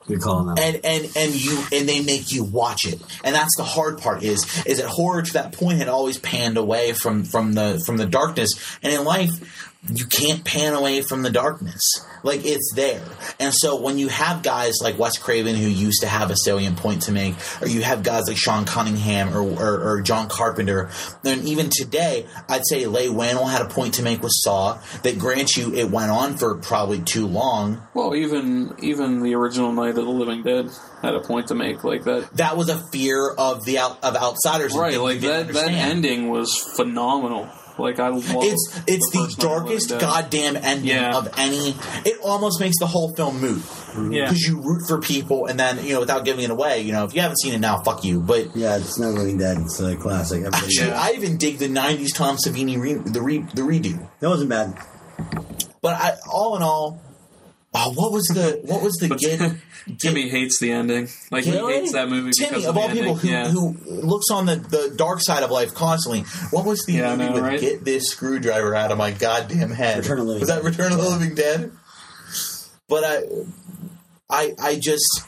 You're 0.08 0.20
calling 0.20 0.54
that. 0.54 0.58
and 0.58 0.80
and 0.84 1.16
and 1.16 1.34
you 1.34 1.62
and 1.72 1.88
they 1.88 2.02
make 2.02 2.32
you 2.32 2.44
watch 2.44 2.86
it 2.86 3.00
and 3.24 3.34
that's 3.34 3.56
the 3.56 3.64
hard 3.64 3.98
part 3.98 4.22
is 4.22 4.44
is 4.66 4.78
that 4.78 4.86
horror 4.86 5.22
to 5.22 5.32
that 5.34 5.52
point 5.52 5.78
had 5.78 5.88
always 5.88 6.18
panned 6.18 6.56
away 6.56 6.92
from 6.92 7.24
from 7.24 7.52
the 7.52 7.82
from 7.86 7.96
the 7.98 8.06
darkness 8.06 8.50
and 8.82 8.92
in 8.92 9.04
life 9.04 9.74
you 9.94 10.06
can't 10.06 10.44
pan 10.44 10.74
away 10.74 11.02
from 11.02 11.22
the 11.22 11.30
darkness 11.30 11.82
like 12.24 12.44
it's 12.44 12.72
there 12.74 13.00
and 13.38 13.54
so 13.54 13.80
when 13.80 13.96
you 13.96 14.08
have 14.08 14.42
guys 14.42 14.74
like 14.82 14.98
wes 14.98 15.16
craven 15.16 15.54
who 15.54 15.68
used 15.68 16.00
to 16.00 16.08
have 16.08 16.32
a 16.32 16.36
salient 16.36 16.76
point 16.76 17.02
to 17.02 17.12
make 17.12 17.34
or 17.62 17.68
you 17.68 17.80
have 17.80 18.02
guys 18.02 18.26
like 18.26 18.36
sean 18.36 18.64
cunningham 18.64 19.32
or, 19.32 19.40
or, 19.40 19.88
or 19.92 20.00
john 20.02 20.28
carpenter 20.28 20.90
and 21.24 21.44
even 21.48 21.70
today 21.70 22.26
i'd 22.48 22.66
say 22.66 22.86
leigh 22.86 23.06
whannell 23.06 23.48
had 23.48 23.62
a 23.62 23.68
point 23.68 23.94
to 23.94 24.02
make 24.02 24.20
with 24.20 24.32
saw 24.34 24.74
that 25.04 25.16
grant 25.16 25.56
you 25.56 25.72
it 25.72 25.88
went 25.90 26.10
on 26.10 26.36
for 26.36 26.56
probably 26.56 27.00
too 27.00 27.26
long 27.28 27.80
Well, 27.94 28.16
even 28.16 28.74
even 28.82 29.22
the 29.22 29.34
original 29.34 29.72
Night 29.72 29.90
of 29.90 29.94
the 29.96 30.02
Living 30.02 30.42
Dead 30.42 30.68
had 31.02 31.14
a 31.14 31.20
point 31.20 31.48
to 31.48 31.54
make 31.54 31.84
like 31.84 32.02
that. 32.04 32.28
that 32.36 32.56
was 32.56 32.68
a 32.68 32.76
fear 32.90 33.30
of 33.30 33.64
the 33.64 33.78
out, 33.78 34.02
of 34.02 34.16
outsiders 34.16 34.74
Right, 34.76 34.98
like 35.00 35.20
that. 35.20 35.48
That 35.48 35.70
ending 35.70 36.28
was 36.30 36.56
phenomenal. 36.76 37.48
Like 37.78 38.00
I 38.00 38.08
love. 38.08 38.24
It's 38.28 38.80
it's 38.86 39.10
the, 39.12 39.18
first 39.20 39.38
Night 39.38 39.44
of 39.44 39.50
darkest 39.62 39.88
goddamn 39.98 40.56
ending 40.56 40.88
Yeah. 40.88 41.16
of 41.16 41.28
any. 41.38 41.76
It 42.04 42.18
almost 42.24 42.60
makes 42.60 42.78
the 42.78 42.86
whole 42.86 43.14
film 43.14 43.40
moot 43.40 43.62
Yeah. 44.10 44.24
because 44.24 44.42
you 44.42 44.60
root 44.60 44.86
for 44.88 45.00
people, 45.00 45.46
and 45.46 45.58
then 45.58 45.84
you 45.84 45.94
know 45.94 46.00
without 46.00 46.24
giving 46.24 46.44
it 46.44 46.50
away. 46.50 46.80
You 46.82 46.92
know, 46.92 47.04
if 47.04 47.14
you 47.14 47.20
haven't 47.20 47.38
seen 47.40 47.54
it 47.54 47.60
now, 47.60 47.78
fuck 47.82 48.04
you. 48.04 48.20
But 48.20 48.56
yeah, 48.56 48.76
it's 48.76 48.98
not 48.98 49.14
living 49.14 49.38
dead. 49.38 49.58
It's 49.58 49.78
a 49.80 49.94
classic. 49.96 50.38
Everybody- 50.38 50.66
actually, 50.66 50.88
Yeah. 50.88 51.00
I 51.00 51.12
even 51.12 51.36
dig 51.36 51.58
the 51.58 51.68
'90s 51.68 52.12
Tom 52.14 52.36
Savini 52.36 52.78
re, 52.80 52.94
the 52.94 53.22
re, 53.22 53.38
the 53.54 53.62
redo. 53.62 54.08
That 54.20 54.28
wasn't 54.28 54.50
bad. 54.50 54.74
But 55.80 55.94
I, 55.94 56.14
all 56.32 56.56
in 56.56 56.62
all, 56.62 57.00
oh, 57.74 57.92
what 57.92 58.12
was 58.12 58.26
the 58.28 58.60
what 58.64 58.82
was 58.82 58.94
the 58.94 59.08
But 59.08 59.18
get? 59.18 59.56
Timmy 59.98 60.28
hates 60.28 60.58
the 60.60 60.70
ending. 60.72 61.08
Like 61.30 61.46
Really? 61.46 61.72
he 61.74 61.80
hates 61.80 61.92
that 61.92 62.08
movie. 62.08 62.30
Timmy, 62.36 62.50
because 62.50 62.66
of 62.66 62.74
the 62.74 62.80
all 62.80 62.88
people 62.90 63.14
who, 63.14 63.28
yeah. 63.28 63.48
who 63.48 63.74
looks 63.86 64.26
on 64.30 64.44
the, 64.46 64.56
the 64.56 64.94
dark 64.96 65.20
side 65.22 65.42
of 65.42 65.50
life 65.50 65.72
constantly, 65.74 66.22
what 66.50 66.64
was 66.66 66.84
the 66.84 66.94
Yeah, 66.94 67.16
movie 67.16 67.28
know, 67.28 67.32
with 67.34 67.42
right? 67.42 67.60
"Get 67.60 67.84
this 67.84 68.08
screwdriver 68.10 68.74
out 68.74 68.92
of 68.92 68.98
my 68.98 69.12
goddamn 69.12 69.70
head"? 69.70 69.98
Return 69.98 70.18
of 70.18 70.26
the 70.26 70.32
Living 70.32 70.40
was 70.40 70.48
that 70.48 70.56
Dead. 70.62 70.64
Return 70.64 70.92
of 70.92 70.98
the 70.98 71.08
Living 71.08 71.34
Dead? 71.34 71.72
But 72.88 73.04
I, 73.04 73.22
I, 74.30 74.52
I 74.60 74.76
just 74.78 75.22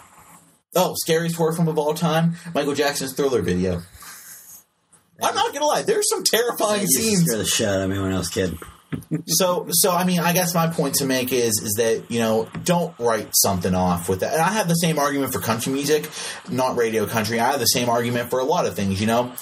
oh, 0.76 0.94
scariest 0.96 1.36
horror 1.36 1.52
film 1.54 1.68
of 1.68 1.78
all 1.78 1.94
time, 1.94 2.34
Michael 2.54 2.74
Jackson's 2.74 3.12
Thriller 3.12 3.42
video. 3.42 3.82
I'm 5.22 5.34
not 5.34 5.52
gonna 5.52 5.66
lie, 5.66 5.82
there's 5.82 6.08
some 6.08 6.24
terrifying 6.24 6.80
You 6.80 6.86
used 6.86 6.96
to 6.96 7.02
scenes 7.02 7.24
scare 7.26 7.38
the 7.38 7.44
shit 7.44 7.68
out 7.68 7.82
of 7.82 7.90
me 7.90 7.98
when 7.98 8.12
I 8.12 8.18
was 8.18 8.28
a 8.28 8.32
kid. 8.32 8.56
So 9.26 9.66
so 9.70 9.92
I 9.92 10.04
mean 10.04 10.20
I 10.20 10.32
guess 10.32 10.54
my 10.54 10.68
point 10.68 10.96
to 10.96 11.06
make 11.06 11.32
is 11.32 11.60
is 11.62 11.74
that 11.78 12.10
you 12.10 12.18
know 12.18 12.48
don't 12.64 12.96
write 12.98 13.28
something 13.32 13.74
off 13.74 14.08
with 14.08 14.20
that 14.20 14.32
and 14.32 14.42
I 14.42 14.50
have 14.52 14.68
the 14.68 14.74
same 14.74 14.98
argument 14.98 15.32
for 15.32 15.38
country 15.40 15.72
music 15.72 16.08
not 16.50 16.76
radio 16.76 17.06
country 17.06 17.38
I 17.38 17.50
have 17.52 17.60
the 17.60 17.66
same 17.66 17.88
argument 17.88 18.30
for 18.30 18.40
a 18.40 18.44
lot 18.44 18.66
of 18.66 18.74
things 18.74 19.00
you 19.00 19.06
know 19.06 19.32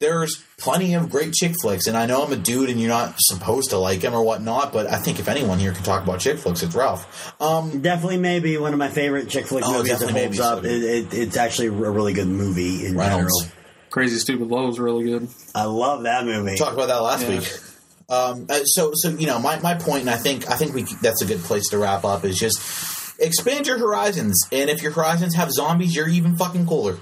there's 0.00 0.44
plenty 0.58 0.94
of 0.94 1.10
great 1.10 1.32
chick 1.32 1.54
flicks 1.60 1.86
and 1.86 1.96
I 1.96 2.06
know 2.06 2.22
I'm 2.22 2.32
a 2.32 2.36
dude 2.36 2.70
and 2.70 2.78
you're 2.78 2.88
not 2.90 3.14
supposed 3.18 3.70
to 3.70 3.78
like 3.78 4.00
them 4.00 4.14
or 4.14 4.22
whatnot 4.22 4.72
but 4.72 4.86
I 4.86 4.98
think 4.98 5.18
if 5.18 5.26
anyone 5.28 5.58
here 5.58 5.72
can 5.72 5.82
talk 5.82 6.02
about 6.04 6.20
chick 6.20 6.38
flicks 6.38 6.62
it's 6.62 6.74
Ralph 6.74 7.34
um 7.40 7.80
Definitely, 7.80 8.18
maybe 8.18 8.58
one 8.58 8.72
of 8.74 8.78
my 8.78 8.88
favorite 8.88 9.28
chick 9.28 9.46
flick 9.46 9.64
Oh, 9.66 9.72
movies 9.78 9.98
that 9.98 10.10
holds 10.10 10.14
maybe 10.14 10.36
so, 10.36 10.58
up. 10.58 10.64
It, 10.64 10.82
it, 10.82 11.14
it's 11.14 11.36
actually 11.36 11.68
a 11.68 11.72
really 11.72 12.12
good 12.12 12.28
movie 12.28 12.86
in 12.86 12.96
Reynolds 12.96 13.40
general. 13.42 13.54
Crazy 13.90 14.18
Stupid 14.18 14.48
Love 14.48 14.68
is 14.68 14.78
really 14.78 15.04
good. 15.04 15.28
I 15.54 15.64
love 15.64 16.02
that 16.02 16.26
movie. 16.26 16.56
talked 16.56 16.74
about 16.74 16.88
that 16.88 16.98
last 17.02 17.22
Yeah. 17.22 17.38
week 17.38 17.50
um 18.08 18.46
uh, 18.48 18.60
so 18.64 18.92
so 18.94 19.10
you 19.10 19.26
know 19.26 19.38
my, 19.38 19.58
my 19.60 19.74
point 19.74 20.00
and 20.00 20.10
I 20.10 20.16
think 20.16 20.50
I 20.50 20.56
think 20.56 20.74
we 20.74 20.84
that's 21.02 21.22
a 21.22 21.26
good 21.26 21.40
place 21.40 21.68
to 21.68 21.78
wrap 21.78 22.04
up 22.04 22.24
is 22.24 22.38
just 22.38 22.58
expand 23.20 23.66
your 23.66 23.78
horizons 23.78 24.40
and 24.52 24.70
if 24.70 24.82
your 24.82 24.92
horizons 24.92 25.34
have 25.34 25.50
zombies 25.50 25.94
you're 25.94 26.08
even 26.08 26.36
fucking 26.36 26.66
cooler 26.66 26.98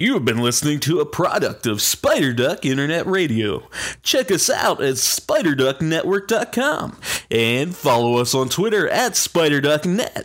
You 0.00 0.14
have 0.14 0.24
been 0.24 0.38
listening 0.38 0.80
to 0.80 0.98
a 1.00 1.04
product 1.04 1.66
of 1.66 1.82
Spider 1.82 2.32
Duck 2.32 2.64
Internet 2.64 3.06
Radio. 3.06 3.68
Check 4.02 4.30
us 4.30 4.48
out 4.48 4.82
at 4.82 4.94
spiderducknetwork.com 4.94 6.96
and 7.30 7.76
follow 7.76 8.16
us 8.16 8.34
on 8.34 8.48
Twitter 8.48 8.88
at 8.88 9.12
SpiderDuckNet. 9.12 10.24